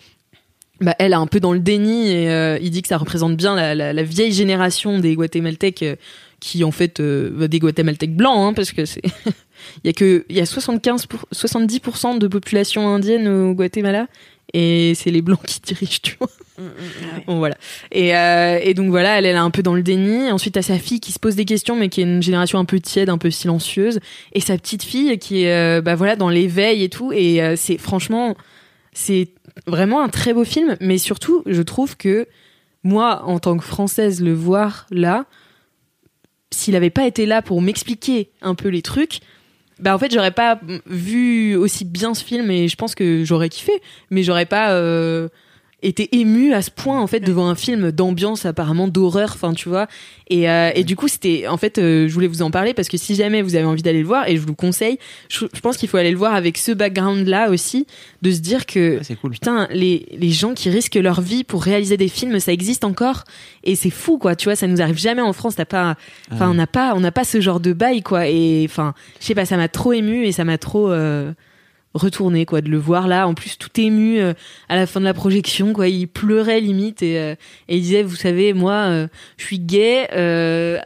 bah, 0.81 0.95
elle 1.01 1.11
est 1.11 1.17
un 1.17 1.27
peu 1.27 1.41
dans 1.41 1.53
le 1.53 1.59
déni 1.59 2.09
et 2.09 2.31
euh, 2.31 2.57
il 2.63 2.71
dit 2.71 2.83
que 2.83 2.89
ça 2.89 2.99
représente 2.99 3.37
bien 3.37 3.57
la, 3.57 3.75
la, 3.75 3.93
la 3.93 4.03
vieille 4.05 4.33
génération 4.33 5.01
des 5.01 5.17
Guatémaltèques 5.17 5.83
euh, 5.83 5.97
qui 6.41 6.63
en 6.65 6.71
fait 6.71 7.01
euh, 7.01 7.49
des 7.49 7.59
Guatémaltèques 7.59 8.15
blancs 8.17 8.37
hein, 8.37 8.53
parce 8.55 8.73
que 8.73 8.85
c'est 8.85 9.03
il 9.85 9.87
y 9.87 9.89
a 9.89 9.93
que 9.93 10.25
il 10.29 10.37
y 10.37 10.41
a 10.41 10.47
75 10.47 11.07
pour- 11.07 11.27
70% 11.35 12.19
de 12.19 12.29
population 12.29 12.89
indienne 12.89 13.27
au 13.29 13.55
Guatemala 13.55 14.07
et 14.55 14.95
c'est 14.95 15.11
les 15.11 15.21
blancs 15.21 15.43
qui 15.47 15.61
dirigent 15.61 15.99
tu 16.03 16.17
vois. 16.19 16.31
Mm, 16.59 16.63
mm, 16.63 17.21
bon 17.27 17.39
voilà. 17.39 17.57
Et, 17.93 18.17
euh, 18.17 18.59
et 18.63 18.75
donc 18.75 18.89
voilà 18.91 19.19
elle, 19.19 19.27
elle 19.27 19.37
est 19.37 19.39
un 19.39 19.51
peu 19.51 19.63
dans 19.63 19.75
le 19.75 19.83
déni. 19.83 20.31
Ensuite 20.31 20.55
t'as 20.55 20.63
sa 20.63 20.79
fille 20.79 21.01
qui 21.01 21.13
se 21.13 21.19
pose 21.19 21.35
des 21.37 21.45
questions 21.45 21.77
mais 21.77 21.89
qui 21.89 22.01
est 22.01 22.05
une 22.05 22.23
génération 22.23 22.59
un 22.59 22.65
peu 22.65 22.79
tiède 22.81 23.09
un 23.11 23.19
peu 23.19 23.31
silencieuse. 23.31 24.01
Et 24.33 24.41
sa 24.41 24.57
petite 24.57 24.83
fille 24.85 25.19
qui 25.19 25.43
est 25.43 25.53
euh, 25.53 25.81
bah 25.83 25.95
voilà 25.97 26.17
dans 26.17 26.31
l'éveil 26.31 26.83
et 26.85 26.89
tout. 26.89 27.13
Et 27.13 27.43
euh, 27.43 27.55
c'est 27.57 27.79
franchement 27.79 28.37
c'est 28.93 29.29
vraiment 29.67 30.03
un 30.03 30.09
très 30.09 30.33
beau 30.33 30.45
film. 30.45 30.77
Mais 30.81 30.99
surtout 30.99 31.43
je 31.47 31.63
trouve 31.63 31.97
que 31.97 32.27
moi 32.85 33.23
en 33.25 33.39
tant 33.41 33.57
que 33.57 33.65
française 33.65 34.23
le 34.23 34.33
voir 34.33 34.87
là 34.91 35.27
s'il 36.51 36.77
avait 36.77 36.91
pas 36.91 37.07
été 37.07 37.27
là 37.27 37.43
pour 37.43 37.61
m'expliquer 37.63 38.31
un 38.43 38.55
peu 38.55 38.69
les 38.69 38.83
trucs 38.83 39.21
bah 39.81 39.95
en 39.95 39.99
fait 39.99 40.13
j'aurais 40.13 40.33
pas 40.33 40.61
vu 40.87 41.55
aussi 41.57 41.85
bien 41.85 42.15
ce 42.15 42.25
film 42.25 42.51
et 42.51 42.69
je 42.69 42.77
pense 42.77 42.95
que 42.95 43.25
j'aurais 43.25 43.49
kiffé 43.49 43.73
mais 44.11 44.23
j'aurais 44.23 44.47
pas 44.47 44.73
euh, 44.73 45.29
été 45.81 46.09
ému 46.19 46.53
à 46.55 46.61
ce 46.63 46.73
point 46.73 47.01
en 47.01 47.07
fait 47.07 47.21
devant 47.21 47.47
un 47.49 47.55
film 47.55 47.93
d'ambiance 47.93 48.45
apparemment 48.47 48.89
d'horreur 48.89 49.31
enfin 49.35 49.53
tu 49.55 49.69
vois 49.69 49.87
et, 50.29 50.51
euh, 50.51 50.73
et 50.75 50.83
du 50.83 50.97
coup 50.97 51.07
c'était 51.07 51.47
en 51.47 51.57
fait 51.57 51.79
euh, 51.79 52.09
je 52.09 52.13
voulais 52.15 52.27
vous 52.27 52.43
en 52.43 52.51
parler 52.51 52.75
parce 52.75 52.89
que 52.89 52.97
si 52.97 53.15
jamais 53.15 53.43
vous 53.43 53.55
avez 53.55 53.65
envie 53.65 53.83
d'aller 53.83 54.01
le 54.01 54.07
voir 54.07 54.27
et 54.29 54.35
je 54.35 54.41
vous 54.41 54.49
le 54.49 54.55
conseille 54.55 54.99
je, 55.29 55.47
je 55.55 55.61
pense 55.61 55.77
qu'il 55.77 55.89
faut 55.89 55.97
aller 55.97 56.11
le 56.11 56.17
voir 56.17 56.35
avec 56.35 56.59
ce 56.59 56.73
background 56.73 57.29
là 57.29 57.49
aussi 57.51 57.87
de 58.23 58.33
se 58.33 58.41
dire 58.41 58.67
que 58.67 58.99
Ah, 59.09 59.15
cool. 59.21 59.31
putain 59.31 59.69
les, 59.71 60.07
les 60.19 60.31
gens 60.31 60.53
qui 60.55 60.69
risquent 60.69 60.97
leur 60.97 61.21
vie 61.21 61.45
pour 61.45 61.63
réaliser 61.63 61.97
des 61.97 62.09
films 62.09 62.41
ça 62.41 62.53
existe 62.53 62.83
encore 62.83 63.23
et 63.63 63.77
c'est 63.77 63.91
fou 63.91 64.19
quoi 64.19 64.35
tu 64.35 64.47
vois 64.47 64.57
ça 64.57 64.67
nous 64.67 64.83
arrive 64.83 64.99
jamais 64.99 65.23
en 65.23 65.33
France 65.33 65.55
t'as 65.55 65.65
pas 65.65 65.95
enfin 66.33 66.47
Ah. 66.47 66.51
on 66.51 66.55
n'a 66.55 66.67
pas 66.67 66.93
on 66.97 67.01
n'a 67.01 67.13
pas 67.13 67.23
ce 67.23 67.41
genre 67.41 67.61
de 67.61 67.73
bail 67.73 68.03
quoi 68.03 68.27
et 68.27 68.67
enfin 68.69 68.95
je 69.21 69.27
sais 69.27 69.35
pas 69.37 69.47
ça 69.47 69.57
m'a 69.57 69.69
trop 69.69 69.93
ému 69.93 70.25
et 70.27 70.33
ça 70.33 70.43
m'a 70.45 70.59
trop 70.59 70.91
euh, 70.91 71.33
retourné 71.99 72.47
quoi 72.47 72.61
de 72.61 72.69
le 72.69 72.79
voir. 72.79 73.09
Là 73.09 73.29
en 73.29 73.35
plus 73.35 73.59
tout 73.59 73.69
ému 73.79 74.19
euh, 74.19 74.33
à 74.69 74.77
la 74.77 74.87
fin 74.87 75.01
de 75.01 75.05
la 75.05 75.15
projection 75.15 75.73
quoi. 75.73 75.89
Il 75.89 76.09
pleurait 76.09 76.61
limite 76.61 77.03
et, 77.03 77.19
euh, 77.19 77.35
et 77.69 77.77
il 77.77 77.83
disait 77.83 78.03
vous 78.03 78.17
savez 78.17 78.53
moi 78.53 78.73
euh, 78.73 79.09
je 79.37 79.45
suis 79.45 79.59
gay 79.59 80.09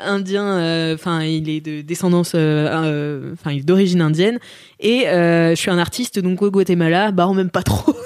indien 0.00 0.94
enfin 0.94 1.22
il 1.22 1.48
est 1.48 1.60
de 1.60 1.82
descendance 1.82 2.30
enfin 2.30 3.52
il 3.52 3.58
est 3.58 3.66
d'origine 3.66 4.00
indienne 4.00 4.38
et 4.80 5.04
je 5.06 5.54
suis 5.56 5.70
un 5.70 5.78
artiste 5.78 6.18
donc 6.18 6.42
au 6.42 6.50
Guatemala 6.50 7.12
bah 7.12 7.28
on 7.28 7.34
m'aime 7.34 7.50
pas 7.50 7.62
trop. 7.62 7.94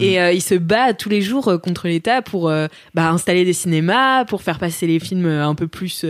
Et 0.00 0.20
euh, 0.20 0.32
il 0.32 0.42
se 0.42 0.54
bat 0.54 0.94
tous 0.94 1.08
les 1.08 1.22
jours 1.22 1.48
euh, 1.48 1.58
contre 1.58 1.88
l'État 1.88 2.22
pour 2.22 2.48
euh, 2.48 2.66
bah, 2.94 3.10
installer 3.10 3.44
des 3.44 3.52
cinémas, 3.52 4.24
pour 4.24 4.42
faire 4.42 4.58
passer 4.58 4.86
les 4.86 5.00
films 5.00 5.26
un 5.26 5.54
peu 5.54 5.66
plus 5.66 6.04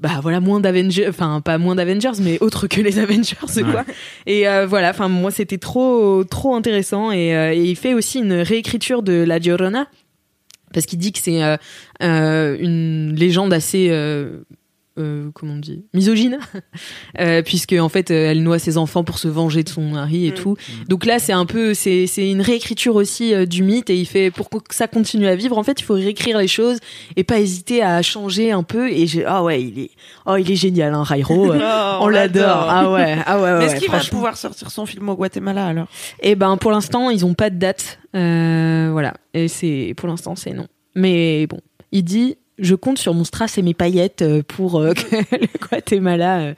bah 0.00 0.20
voilà 0.22 0.40
moins 0.40 0.60
d'Avengers 0.60 1.06
enfin 1.08 1.40
pas 1.42 1.58
moins 1.58 1.74
d'Avengers 1.74 2.20
mais 2.22 2.38
autre 2.40 2.66
que 2.66 2.80
les 2.80 2.98
Avengers 2.98 3.36
quoi. 3.70 3.84
Et 4.26 4.48
euh, 4.48 4.66
voilà 4.66 4.90
enfin 4.90 5.08
moi 5.08 5.30
c'était 5.30 5.58
trop 5.58 6.24
trop 6.24 6.54
intéressant. 6.54 7.12
Et, 7.12 7.36
euh, 7.36 7.52
et 7.52 7.62
il 7.62 7.76
fait 7.76 7.94
aussi 7.94 8.18
une 8.18 8.32
réécriture 8.32 9.02
de 9.02 9.12
La 9.12 9.38
Llorona 9.38 9.86
parce 10.72 10.86
qu'il 10.86 10.98
dit 10.98 11.12
que 11.12 11.18
c'est 11.18 11.42
euh, 11.42 11.56
euh, 12.02 12.56
une 12.58 13.14
légende 13.14 13.52
assez 13.52 13.90
euh, 15.00 15.30
comment 15.34 15.54
on 15.54 15.58
dit 15.58 15.84
misogyne 15.94 16.38
euh, 17.18 17.42
puisque 17.42 17.72
en 17.72 17.88
fait 17.88 18.10
euh, 18.10 18.30
elle 18.30 18.42
noie 18.42 18.58
ses 18.58 18.78
enfants 18.78 19.04
pour 19.04 19.18
se 19.18 19.28
venger 19.28 19.62
de 19.62 19.68
son 19.68 19.82
mari 19.82 20.26
et 20.26 20.30
Mm. 20.30 20.34
tout 20.34 20.56
donc 20.88 21.06
là 21.06 21.18
c'est 21.18 21.32
un 21.32 21.46
peu 21.46 21.74
c'est 21.74 22.06
une 22.16 22.40
réécriture 22.40 22.94
aussi 22.94 23.34
euh, 23.34 23.46
du 23.46 23.62
mythe 23.62 23.90
et 23.90 23.96
il 23.96 24.06
fait 24.06 24.30
pour 24.30 24.48
que 24.50 24.74
ça 24.74 24.86
continue 24.86 25.26
à 25.26 25.34
vivre 25.34 25.58
en 25.58 25.62
fait 25.62 25.80
il 25.80 25.84
faut 25.84 25.94
réécrire 25.94 26.38
les 26.38 26.48
choses 26.48 26.78
et 27.16 27.24
pas 27.24 27.40
hésiter 27.40 27.82
à 27.82 28.00
changer 28.02 28.52
un 28.52 28.62
peu 28.62 28.88
et 28.90 29.06
j'ai 29.06 29.24
ah 29.24 29.42
ouais 29.42 29.62
il 29.62 29.78
est 29.78 29.90
oh 30.26 30.36
il 30.36 30.50
est 30.50 30.56
génial 30.56 30.94
hein 30.94 31.02
Rairo 31.02 31.52
Oh, 31.54 31.98
on 32.02 32.08
l'adore 32.08 32.66
ah 32.68 32.90
ouais 32.92 33.18
ah 33.26 33.36
ouais, 33.38 33.42
ouais, 33.42 33.58
Mais 33.58 33.64
est-ce 33.64 33.74
ouais, 33.74 33.80
qu'il 33.80 33.90
va 33.90 34.00
pouvoir 34.00 34.36
sortir 34.36 34.70
son 34.70 34.86
film 34.86 35.08
au 35.08 35.16
Guatemala 35.16 35.66
alors? 35.66 35.86
Eh 36.22 36.34
ben 36.34 36.56
pour 36.56 36.70
l'instant 36.70 37.10
ils 37.10 37.24
ont 37.24 37.34
pas 37.34 37.50
de 37.50 37.56
date, 37.56 37.98
voilà. 38.12 39.14
Et 39.34 39.48
c'est 39.48 39.94
pour 39.96 40.08
l'instant 40.08 40.36
c'est 40.36 40.52
non. 40.52 40.66
Mais 40.94 41.46
bon, 41.46 41.60
il 41.92 42.02
dit 42.04 42.36
je 42.60 42.74
compte 42.74 42.98
sur 42.98 43.14
mon 43.14 43.24
strass 43.24 43.58
et 43.58 43.62
mes 43.62 43.74
paillettes 43.74 44.22
euh, 44.22 44.42
pour 44.46 44.80
euh, 44.80 44.92
que 44.94 45.16
le 45.32 45.68
Guatemala 45.68 46.40
euh, 46.40 46.54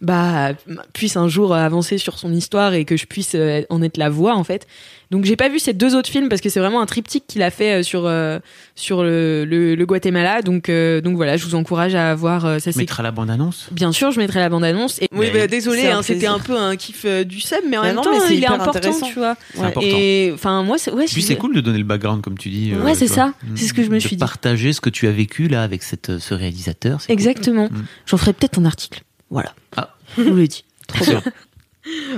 bah 0.00 0.52
puisse 0.92 1.16
un 1.16 1.26
jour 1.28 1.54
avancer 1.54 1.98
sur 1.98 2.18
son 2.18 2.32
histoire 2.32 2.72
et 2.74 2.84
que 2.84 2.96
je 2.96 3.06
puisse 3.06 3.32
euh, 3.34 3.62
en 3.68 3.82
être 3.82 3.96
la 3.96 4.08
voix 4.10 4.34
en 4.36 4.44
fait. 4.44 4.66
Donc 5.10 5.24
j'ai 5.24 5.36
pas 5.36 5.48
vu 5.48 5.58
ces 5.58 5.72
deux 5.72 5.96
autres 5.96 6.10
films 6.10 6.28
parce 6.28 6.40
que 6.42 6.50
c'est 6.50 6.60
vraiment 6.60 6.80
un 6.82 6.86
triptyque 6.86 7.24
qu'il 7.26 7.42
a 7.42 7.50
fait 7.50 7.80
euh, 7.80 7.82
sur 7.82 8.02
euh, 8.04 8.38
sur 8.76 9.02
le, 9.02 9.44
le, 9.46 9.74
le 9.74 9.86
Guatemala. 9.86 10.42
Donc 10.42 10.68
euh, 10.68 11.00
donc 11.00 11.16
voilà, 11.16 11.36
je 11.36 11.44
vous 11.46 11.54
encourage 11.54 11.94
à 11.96 12.14
voir 12.14 12.44
euh, 12.44 12.58
ça 12.58 12.70
Tu 12.72 12.78
mettras 12.78 13.02
la 13.02 13.10
bande-annonce 13.10 13.68
Bien 13.72 13.90
sûr, 13.90 14.10
je 14.12 14.18
mettrai 14.20 14.38
la 14.38 14.50
bande-annonce. 14.50 15.00
Et... 15.02 15.08
Oui, 15.12 15.30
bah, 15.32 15.46
désolé, 15.46 15.86
hein, 15.88 16.02
c'était 16.02 16.26
un 16.26 16.38
peu 16.38 16.56
un 16.56 16.76
kiff 16.76 17.02
euh, 17.04 17.24
du 17.24 17.40
sub, 17.40 17.58
mais 17.68 17.78
en 17.78 17.82
Mais 17.82 17.88
même 17.88 17.96
non, 17.96 18.02
temps, 18.02 18.10
il 18.28 18.34
est 18.34 18.36
hyper 18.36 18.52
important, 18.52 19.00
tu 19.00 19.14
vois. 19.14 19.34
C'est 19.54 19.60
important. 19.62 19.88
Et 19.90 20.30
enfin, 20.34 20.62
moi, 20.62 20.76
c'est- 20.78 20.92
ouais, 20.92 21.06
Puis 21.06 21.22
c'est 21.22 21.36
cool 21.36 21.54
de 21.56 21.60
donner 21.60 21.78
le 21.78 21.84
background, 21.84 22.22
comme 22.22 22.36
tu 22.38 22.50
dis. 22.50 22.72
euh, 22.72 22.82
Ouais, 22.84 22.94
c'est 22.94 23.06
ça. 23.08 23.32
C'est 23.56 23.66
ce 23.66 23.72
que 23.72 23.82
je 23.82 23.88
me 23.88 23.94
De 23.96 24.00
suis 24.00 24.10
dit. 24.16 24.20
Partager 24.20 24.72
ce 24.74 24.80
que 24.80 24.90
tu 24.90 25.08
as 25.08 25.12
vécu 25.12 25.48
là 25.48 25.62
avec 25.62 25.82
cette, 25.82 26.18
ce 26.18 26.34
réalisateur. 26.34 26.98
cool. 27.04 27.12
Exactement. 27.12 27.66
Mm. 27.70 27.84
J'en 28.06 28.16
ferai 28.18 28.32
peut-être 28.34 28.58
un 28.60 28.64
article. 28.66 29.00
Voilà. 29.30 29.54
Ah. 29.76 29.94
Je 30.16 30.22
vous 30.22 30.34
le 30.36 30.46
dis. 30.48 30.64
Trop 30.86 31.04
Bien. 31.04 31.22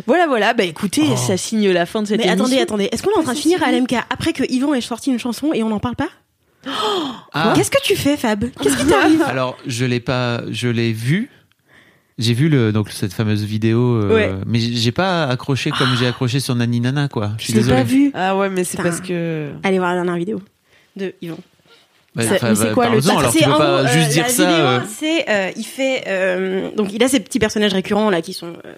Voilà, 0.07 0.27
voilà. 0.27 0.53
Bah 0.53 0.65
écoutez, 0.65 1.03
Oh. 1.13 1.17
ça 1.17 1.37
signe 1.37 1.71
la 1.71 1.87
fin 1.87 2.03
de 2.03 2.09
cette 2.09 2.19
Mais 2.19 2.25
émission. 2.27 2.45
attendez, 2.45 2.59
attendez. 2.61 2.89
Est-ce 2.91 3.03
qu'on 3.05 3.11
est 3.13 3.19
en 3.19 3.23
train 3.23 3.35
de 3.35 3.39
finir 3.39 3.63
à 3.63 3.71
LMK 3.71 3.93
après 4.11 4.33
que 4.33 4.43
Yvan 4.51 4.75
ait 4.75 4.81
sorti 4.81 5.11
une 5.13 5.19
chanson 5.21 5.53
et 5.53 5.63
on 5.63 5.69
n'en 5.69 5.79
parle 5.79 5.95
pas? 5.95 6.09
Ah, 7.33 7.53
Qu'est-ce 7.55 7.71
que 7.71 7.81
tu 7.85 7.95
fais, 7.95 8.17
Fab? 8.17 8.45
Qu'est-ce 8.61 8.77
qui 8.77 8.87
t'arrive? 8.87 9.23
Alors 9.27 9.57
je 9.67 9.85
l'ai 9.85 10.01
pas, 10.01 10.43
je 10.51 10.67
l'ai 10.69 10.93
vu. 10.93 11.31
J'ai 12.19 12.35
vu 12.35 12.49
le, 12.49 12.73
donc 12.73 12.91
cette 12.91 13.13
fameuse 13.15 13.45
vidéo, 13.45 13.95
euh, 14.03 14.15
Ouais. 14.15 14.35
mais 14.47 14.59
j'ai 14.59 14.93
pas 14.93 15.25
accroché 15.25 15.71
comme 15.71 15.95
j'ai 15.97 16.07
accroché 16.09 16.39
sur 16.41 16.55
Nani 16.55 16.81
Nana 16.81 17.09
quoi. 17.09 17.33
Je 17.39 17.45
suis 17.45 17.53
Je 17.53 17.59
l'ai 17.59 17.63
désolé. 17.65 17.77
pas 17.79 17.85
vu. 17.85 18.11
Ah 18.15 18.37
ouais, 18.37 18.51
mais 18.51 18.65
c'est 18.65 18.77
parce 18.83 19.01
que. 19.01 19.53
Allez 19.63 19.79
voir 19.79 19.91
la 19.91 19.97
dernière 20.03 20.17
vidéo 20.17 20.43
de 20.97 21.15
Yvan. 21.23 21.39
Bah, 22.15 22.23
c'est 22.25 22.41
bah, 22.41 22.73
quoi 22.75 22.89
le- 22.89 22.99
alors 23.09 23.31
C'est 23.33 23.39
tu 23.39 23.45
peux 23.45 23.51
pas 23.57 23.83
gros, 23.85 23.93
juste 23.93 24.09
euh, 24.09 24.13
dire 24.13 24.23
la 24.25 24.29
ça. 24.31 24.45
vidéo, 24.51 24.65
euh, 24.67 24.81
c'est 24.99 25.31
euh, 25.31 25.51
il 25.57 25.65
fait 25.65 26.05
euh, 26.09 26.71
donc 26.77 26.93
il 26.93 27.03
a 27.05 27.09
ses 27.09 27.21
petits 27.21 27.39
personnages 27.39 27.73
récurrents 27.73 28.11
là 28.11 28.21
qui 28.21 28.33
sont 28.33 28.55
euh, 28.65 28.73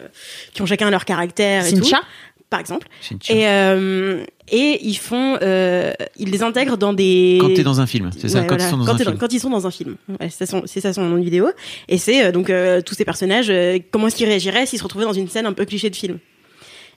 qui 0.52 0.60
ont 0.60 0.66
chacun 0.66 0.90
leur 0.90 1.06
caractère 1.06 1.64
et 1.64 1.70
Cynthia 1.70 1.98
tout, 1.98 2.42
par 2.50 2.60
exemple. 2.60 2.86
Et 3.30 3.46
euh, 3.48 4.22
et 4.50 4.80
ils 4.86 4.96
font 4.98 5.38
euh, 5.40 5.92
ils 6.18 6.30
les 6.30 6.42
intègrent 6.42 6.76
dans 6.76 6.92
des 6.92 7.38
Quand 7.40 7.54
t'es 7.54 7.62
dans 7.62 7.80
un 7.80 7.86
film, 7.86 8.10
c'est 8.18 8.28
ça, 8.28 8.40
Ouais, 8.40 8.46
quand 8.46 8.56
voilà, 8.56 8.66
ils 8.66 8.70
sont 8.70 8.76
dans 8.76 8.84
quand 8.84 8.92
un 8.92 8.98
film. 8.98 9.16
quand 9.18 9.32
ils 9.32 9.40
sont 9.40 9.48
dans 9.50 9.66
un 9.66 9.70
film. 9.70 9.96
Ouais, 10.20 10.28
c'est 10.28 10.44
ça 10.44 10.46
son, 10.46 10.62
c'est 10.66 10.82
ça 10.82 10.92
son 10.92 11.00
nom 11.02 11.16
de 11.16 11.24
vidéo. 11.24 11.48
Et 11.88 11.96
c'est 11.96 12.26
euh, 12.26 12.32
donc 12.32 12.50
euh, 12.50 12.82
tous 12.82 12.94
ces 12.94 13.06
personnages, 13.06 13.48
euh, 13.48 13.78
comment 13.92 14.08
est-ce 14.08 14.16
qu'ils 14.16 14.26
réagiraient 14.28 14.66
s'ils 14.66 14.78
se 14.78 14.84
retrouvaient 14.84 15.06
dans 15.06 15.12
une 15.14 15.30
scène 15.30 15.46
un 15.46 15.54
peu 15.54 15.64
cliché 15.64 15.88
de 15.88 15.96
film? 15.96 16.18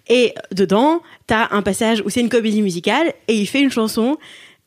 Et 0.10 0.36
dedans, 0.52 1.02
t'as 1.28 1.48
un 1.52 1.62
passage 1.62 2.04
où 2.06 2.10
c'est 2.10 2.20
une 2.20 2.30
comédie 2.30 2.62
musicale 2.62 3.14
et 3.30 3.34
il 3.36 3.48
fait 3.48 3.62
une 3.62 3.72
chanson 3.72 4.18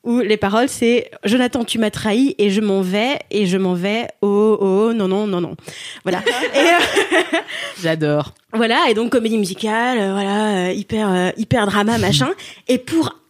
où 0.09 0.21
les 0.21 0.39
paroles 0.39 0.71
c'est 0.71 1.11
Jonathan 1.23 1.65
tu 1.65 1.79
m'as 1.79 1.91
trahi 1.91 2.35
et 2.39 2.49
je 2.49 2.63
m'en 2.63 2.81
vais 2.81 3.19
et 3.31 3.47
je 3.47 3.59
m'en 3.59 3.75
vais 3.75 4.09
oh 4.23 4.57
oh 4.59 4.93
non 4.95 5.07
non 5.07 5.27
non 5.27 5.41
non 5.41 5.55
voilà. 6.03 6.23
Euh, 6.57 7.39
J'adore. 7.83 8.33
voilà 8.55 8.87
et 8.89 8.95
donc 8.95 9.13
comédie 9.13 9.37
musicale 9.37 9.99
euh, 9.99 10.13
voilà 10.13 10.69
euh, 10.69 10.73
hyper 10.73 11.33
hyper 11.37 11.67
drama 11.67 11.99
machin. 12.09 12.31
Et 12.69 12.79
pour 12.79 13.21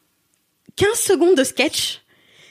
15 0.77 0.95
secondes 0.95 1.35
de 1.35 1.43
sketch 1.43 2.03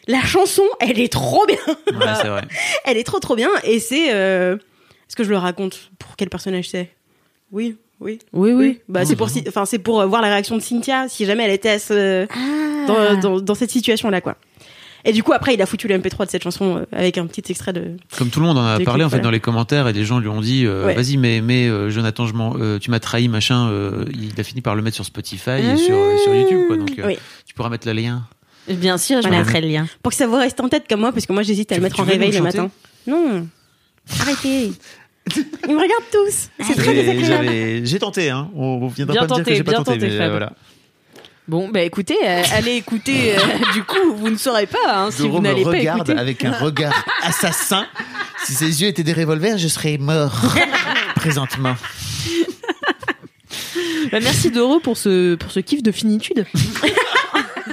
la 0.08 0.22
chanson 0.22 0.64
elle 0.82 1.00
est 1.00 1.12
trop 1.12 1.46
bien. 1.46 1.58
Ouais, 1.88 2.14
c'est 2.22 2.28
vrai. 2.28 2.42
elle 2.86 2.98
est 2.98 3.06
trop 3.06 3.20
trop 3.20 3.36
bien. 3.36 3.50
Et 3.64 3.80
c'est 3.80 4.08
est-ce 4.08 5.16
que 5.16 5.24
je 5.24 5.30
le 5.30 5.38
raconte 5.38 5.92
pour 6.00 6.18
quel 6.18 6.30
personnage 6.30 6.68
c'est? 6.70 6.92
Oui 7.52 7.78
oui 8.00 8.20
Oui, 8.34 8.52
oui. 8.54 8.80
bah 8.90 9.06
c'est 9.06 9.16
pour 9.16 9.30
si- 9.30 9.44
enfin 9.48 9.66
c'est 9.66 9.80
pour 9.80 10.02
euh, 10.02 10.06
voir 10.06 10.22
la 10.22 10.30
réaction 10.30 10.56
de 10.56 10.62
Cynthia 10.62 11.08
si 11.10 11.26
jamais 11.26 11.44
elle 11.46 11.52
était 11.52 11.70
à 11.72 11.80
ce- 11.80 12.28
Ah. 12.30 12.86
dans, 12.88 13.20
dans, 13.20 13.40
dans 13.42 13.56
cette 13.56 13.72
situation 13.72 14.10
là 14.10 14.22
quoi 14.22 14.36
et 15.06 15.14
du 15.14 15.24
coup 15.24 15.32
après 15.34 15.54
il 15.54 15.62
a 15.62 15.66
foutu 15.66 15.88
le 15.88 15.98
MP3 15.98 16.26
de 16.26 16.30
cette 16.32 16.44
chanson 16.44 16.78
euh, 16.78 16.86
avec 16.92 17.18
un 17.18 17.26
petit 17.28 17.44
extrait 17.52 17.72
de 17.74 17.98
Comme 18.18 18.30
tout 18.30 18.40
le 18.40 18.46
monde 18.46 18.58
en 18.58 18.66
a 18.66 18.80
parlé 18.80 19.04
en 19.04 19.10
fait 19.10 19.16
voilà. 19.18 19.24
dans 19.24 19.32
les 19.32 19.40
commentaires 19.40 19.88
et 19.88 19.94
des 19.94 20.04
gens 20.06 20.20
lui 20.20 20.28
ont 20.28 20.42
dit 20.42 20.66
euh, 20.66 20.86
Ouais. 20.86 20.94
vas-y 20.96 21.18
mais 21.18 21.42
mais 21.42 21.68
euh, 21.68 21.90
Jonathan 21.90 22.26
je 22.28 22.34
euh, 22.36 22.78
tu 22.80 22.92
m'as 22.92 23.00
trahi 23.00 23.28
machin 23.30 23.68
euh, 23.70 24.06
il 24.14 24.40
a 24.40 24.44
fini 24.44 24.62
par 24.62 24.76
le 24.76 24.82
mettre 24.82 24.96
sur 24.96 25.06
Spotify 25.06 25.60
et 25.74 25.78
sur 25.78 25.96
YouTube 26.36 26.62
quoi 26.68 26.78
donc 26.78 26.92
euh, 27.00 27.08
Oui. 27.08 27.18
tu 27.46 27.54
pourras 27.54 27.70
mettre 27.70 27.88
le 27.88 27.94
lien. 27.94 28.24
Bien 28.70 28.98
sûr, 28.98 29.22
je 29.22 29.28
Voilà. 29.30 29.44
mettrai 29.46 29.62
le 29.62 29.70
lien. 29.70 29.88
pour 30.04 30.12
que 30.12 30.18
ça 30.18 30.28
vous 30.28 30.36
reste 30.36 30.60
en 30.60 30.68
tête 30.68 30.86
comme 30.90 31.00
moi 31.00 31.14
parce 31.14 31.26
que 31.26 31.32
moi 31.32 31.42
j'hésite 31.42 31.72
à 31.72 31.76
Tu- 31.76 31.80
le 31.82 31.84
mettre 31.86 32.00
en 32.02 32.04
réveil 32.04 32.32
le 32.32 32.42
matin 32.42 32.70
non 33.08 33.48
arrêtez 34.20 34.72
ils 35.68 35.76
me 35.76 35.82
regardent 35.82 36.10
tous 36.12 36.50
c'est 36.66 36.76
très 36.76 36.94
désagréable 36.94 37.86
J'ai 37.86 38.00
tenté 38.00 38.30
hein. 38.30 38.50
On 38.56 38.80
on 38.84 38.88
viendra 38.88 39.14
Bien 39.14 39.26
pas 39.28 39.28
me 39.28 39.28
dire 39.28 39.38
tenté, 39.38 39.52
que 39.52 39.58
j'ai 39.58 39.64
pas 39.64 39.72
bien 39.72 39.84
tenté, 39.84 40.00
tenté, 40.00 40.10
mais, 40.18 40.22
euh, 40.22 40.30
voilà. 40.30 40.54
Bon, 41.48 41.70
bah 41.70 41.82
écoutez, 41.82 42.18
euh, 42.26 42.44
allez 42.52 42.74
écouter. 42.76 43.38
euh, 43.38 43.40
du 43.74 43.84
coup, 43.84 44.14
vous 44.18 44.30
ne 44.30 44.36
saurez 44.38 44.66
pas 44.68 44.78
hein, 44.88 45.12
si 45.12 45.22
Doro 45.22 45.36
vous 45.38 45.42
me 45.42 45.48
n'allez 45.48 45.64
pas 45.64 45.70
regarde 45.70 46.00
écouter. 46.10 46.20
avec 46.20 46.44
un 46.44 46.52
regard 46.52 47.06
assassin. 47.24 47.86
Si 48.44 48.54
ses 48.54 48.82
yeux 48.82 48.90
étaient 48.90 49.04
des 49.04 49.14
revolvers, 49.14 49.58
je 49.58 49.68
serais 49.70 49.98
mort 49.98 50.42
présentement. 51.16 51.76
Bah, 54.12 54.20
merci 54.22 54.52
Doro 54.52 54.80
pour 54.80 54.98
ce 54.98 55.36
pour 55.36 55.52
ce 55.52 55.60
kiff 55.62 55.82
de 55.84 55.92
finitude. 55.92 56.46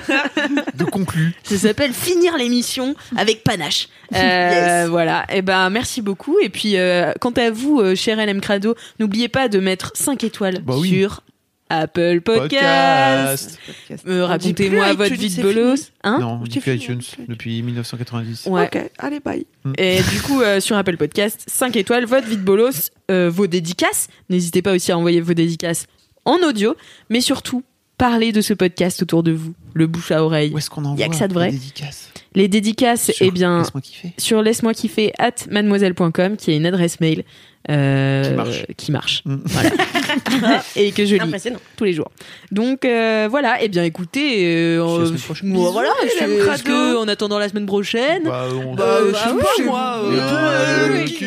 De 0.75 0.85
conclu. 0.85 1.33
Ça 1.43 1.57
s'appelle 1.59 1.93
finir 1.93 2.37
l'émission 2.37 2.95
avec 3.17 3.45
panache. 3.45 3.89
Euh, 4.15 4.83
Yes. 4.83 4.89
Voilà. 4.89 5.25
Et 5.33 5.43
ben 5.43 5.71
merci 5.71 6.03
beaucoup. 6.03 6.39
Et 6.43 6.49
puis 6.49 6.77
euh, 6.77 7.13
quant 7.21 7.31
à 7.33 7.51
vous, 7.51 7.81
euh, 7.81 7.95
cher 7.95 8.17
LM 8.25 8.41
Crado, 8.41 8.75
n'oubliez 8.99 9.29
pas 9.29 9.49
de 9.49 9.59
mettre 9.61 9.93
5 9.95 10.23
étoiles 10.25 10.61
Bah 10.61 10.75
oui. 10.77 10.89
sur 10.91 11.23
Apple 11.71 12.21
Podcast. 12.21 13.59
Podcast. 13.67 14.05
Euh, 14.07 14.27
Racontez-moi 14.27 14.87
iTunes, 14.89 14.97
votre 14.99 15.15
vie 15.15 15.35
de 15.35 15.43
bolos. 15.43 15.93
Hein 16.05 16.19
non, 16.21 16.39
on 16.43 16.45
dit 16.45 16.51
c'est 16.55 16.61
plus 16.61 16.75
iTunes 16.75 17.01
depuis 17.27 17.63
1990. 17.63 18.47
Ouais. 18.47 18.67
Ok, 18.67 18.91
allez, 18.99 19.21
bye. 19.21 19.47
Et 19.79 20.01
du 20.13 20.21
coup, 20.23 20.43
euh, 20.43 20.61
sur 20.61 20.77
Apple 20.77 20.97
Podcast, 20.99 21.43
5 21.49 21.75
étoiles, 21.77 22.05
votre 22.05 22.27
vie 22.29 22.37
de 22.37 22.43
bolos, 22.43 22.91
euh, 23.11 23.31
vos 23.31 23.47
dédicaces. 23.47 24.09
N'hésitez 24.29 24.61
pas 24.63 24.73
aussi 24.75 24.93
à 24.93 24.99
envoyer 24.99 25.21
vos 25.23 25.35
dédicaces 25.35 25.87
en 26.27 26.37
audio, 26.47 26.77
mais 27.11 27.21
surtout, 27.23 27.63
parlez 27.99 28.33
de 28.33 28.41
ce 28.41 28.55
podcast 28.55 29.03
autour 29.03 29.23
de 29.23 29.33
vous, 29.33 29.53
le 29.75 29.87
bouche 29.87 30.11
à 30.11 30.23
oreille. 30.25 30.51
Où 30.53 30.59
est-ce 30.59 30.71
qu'on 30.71 30.85
envoie 30.85 31.01
Y 31.01 31.05
a 31.05 31.09
que 31.09 31.17
ça 31.17 31.29
de 31.29 31.35
vrai. 31.35 31.47
les 31.47 31.53
dédicaces 31.59 32.11
Les 32.35 32.49
dédicaces, 32.49 33.11
Sur 33.13 33.27
eh 33.27 33.31
bien, 33.31 33.59
Laisse-moi 33.59 33.81
kiffer. 33.81 34.13
sur 34.19 34.43
laisse-moi 34.43 34.75
kiffer 34.75 35.13
at 35.19 35.35
mademoiselle.com, 35.51 36.37
qui 36.37 36.53
est 36.53 36.57
une 36.57 36.67
adresse 36.67 37.01
mail 37.01 37.25
euh, 37.71 38.25
Qui 38.29 38.35
marche. 38.35 38.67
qui 38.77 38.93
marche. 38.93 39.23
Mm. 39.25 39.37
Voilà. 39.47 40.63
Et 40.77 40.93
que 40.93 41.07
je 41.07 41.17
lis 41.17 41.33
tous 41.79 41.85
les 41.85 41.95
jours. 41.95 42.11
Donc 42.53 42.85
euh, 42.85 43.27
voilà, 43.31 43.63
et 43.63 43.69
bien 43.69 43.85
écoutez, 43.85 44.45
euh, 44.45 44.85
Puis 44.85 44.93
la 44.97 45.01
euh, 45.01 45.07
semaine 45.07 45.21
prochaine. 45.21 45.49
moi, 45.49 45.71
voilà, 45.71 45.89
est-ce 46.05 46.25
les 46.27 46.63
que- 46.63 46.97
en 46.97 47.09
attendant 47.09 47.39
la 47.39 47.49
semaine 47.49 47.65
prochaine, 47.67 48.25
Bah, 48.25 48.45
on- 48.53 48.75
Bah, 48.75 48.85
Euh, 49.01 49.13
bah, 49.13 49.19
je 49.25 49.31
sais 49.31 49.37
pas, 49.39 49.65
moi. 49.65 50.01
vous. 50.05 50.13
euh, 50.13 50.21
Euh, 50.21 50.89
euh, 50.91 51.05
oui. 51.05 51.15
qui- 51.15 51.25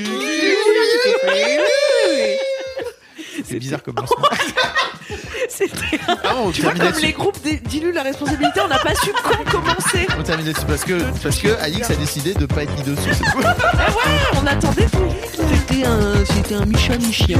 C'est 3.48 3.60
bizarre 3.60 3.84
comme 3.86 3.96
lancement. 3.96 4.26
C'était 5.50 6.00
Ah, 6.08 6.34
on 6.38 6.52
Tu 6.52 6.62
vois, 6.62 6.72
termine 6.74 6.78
comme 6.78 6.86
là-dessus. 6.92 7.06
les 7.06 7.14
groupes 7.14 7.42
dé- 7.44 7.62
diluent 7.66 7.94
la 7.94 8.04
responsabilité, 8.04 8.60
on 8.64 8.68
n'a 8.68 8.80
pas 8.80 8.94
su 8.96 9.12
quand 9.24 9.44
commencer. 9.52 10.06
On 10.20 10.24
termine 10.24 10.46
là-dessus 10.48 10.66
parce 10.68 10.84
que, 10.84 11.02
parce 11.24 11.38
que 11.38 11.48
Alix 11.62 11.90
a 11.90 11.96
décidé 11.96 12.34
de 12.34 12.46
pas 12.46 12.64
être 12.64 12.76
mis 12.76 12.84
dessus. 12.84 13.10
c'est 13.14 13.32
tout. 13.32 13.40
On 14.42 14.46
attendait 14.46 14.86
tout. 14.86 15.00
c'était 15.32 15.86
un, 15.86 16.26
c'était 16.26 16.56
un 16.56 16.66
Micha 16.66 16.98
Michien. 16.98 17.40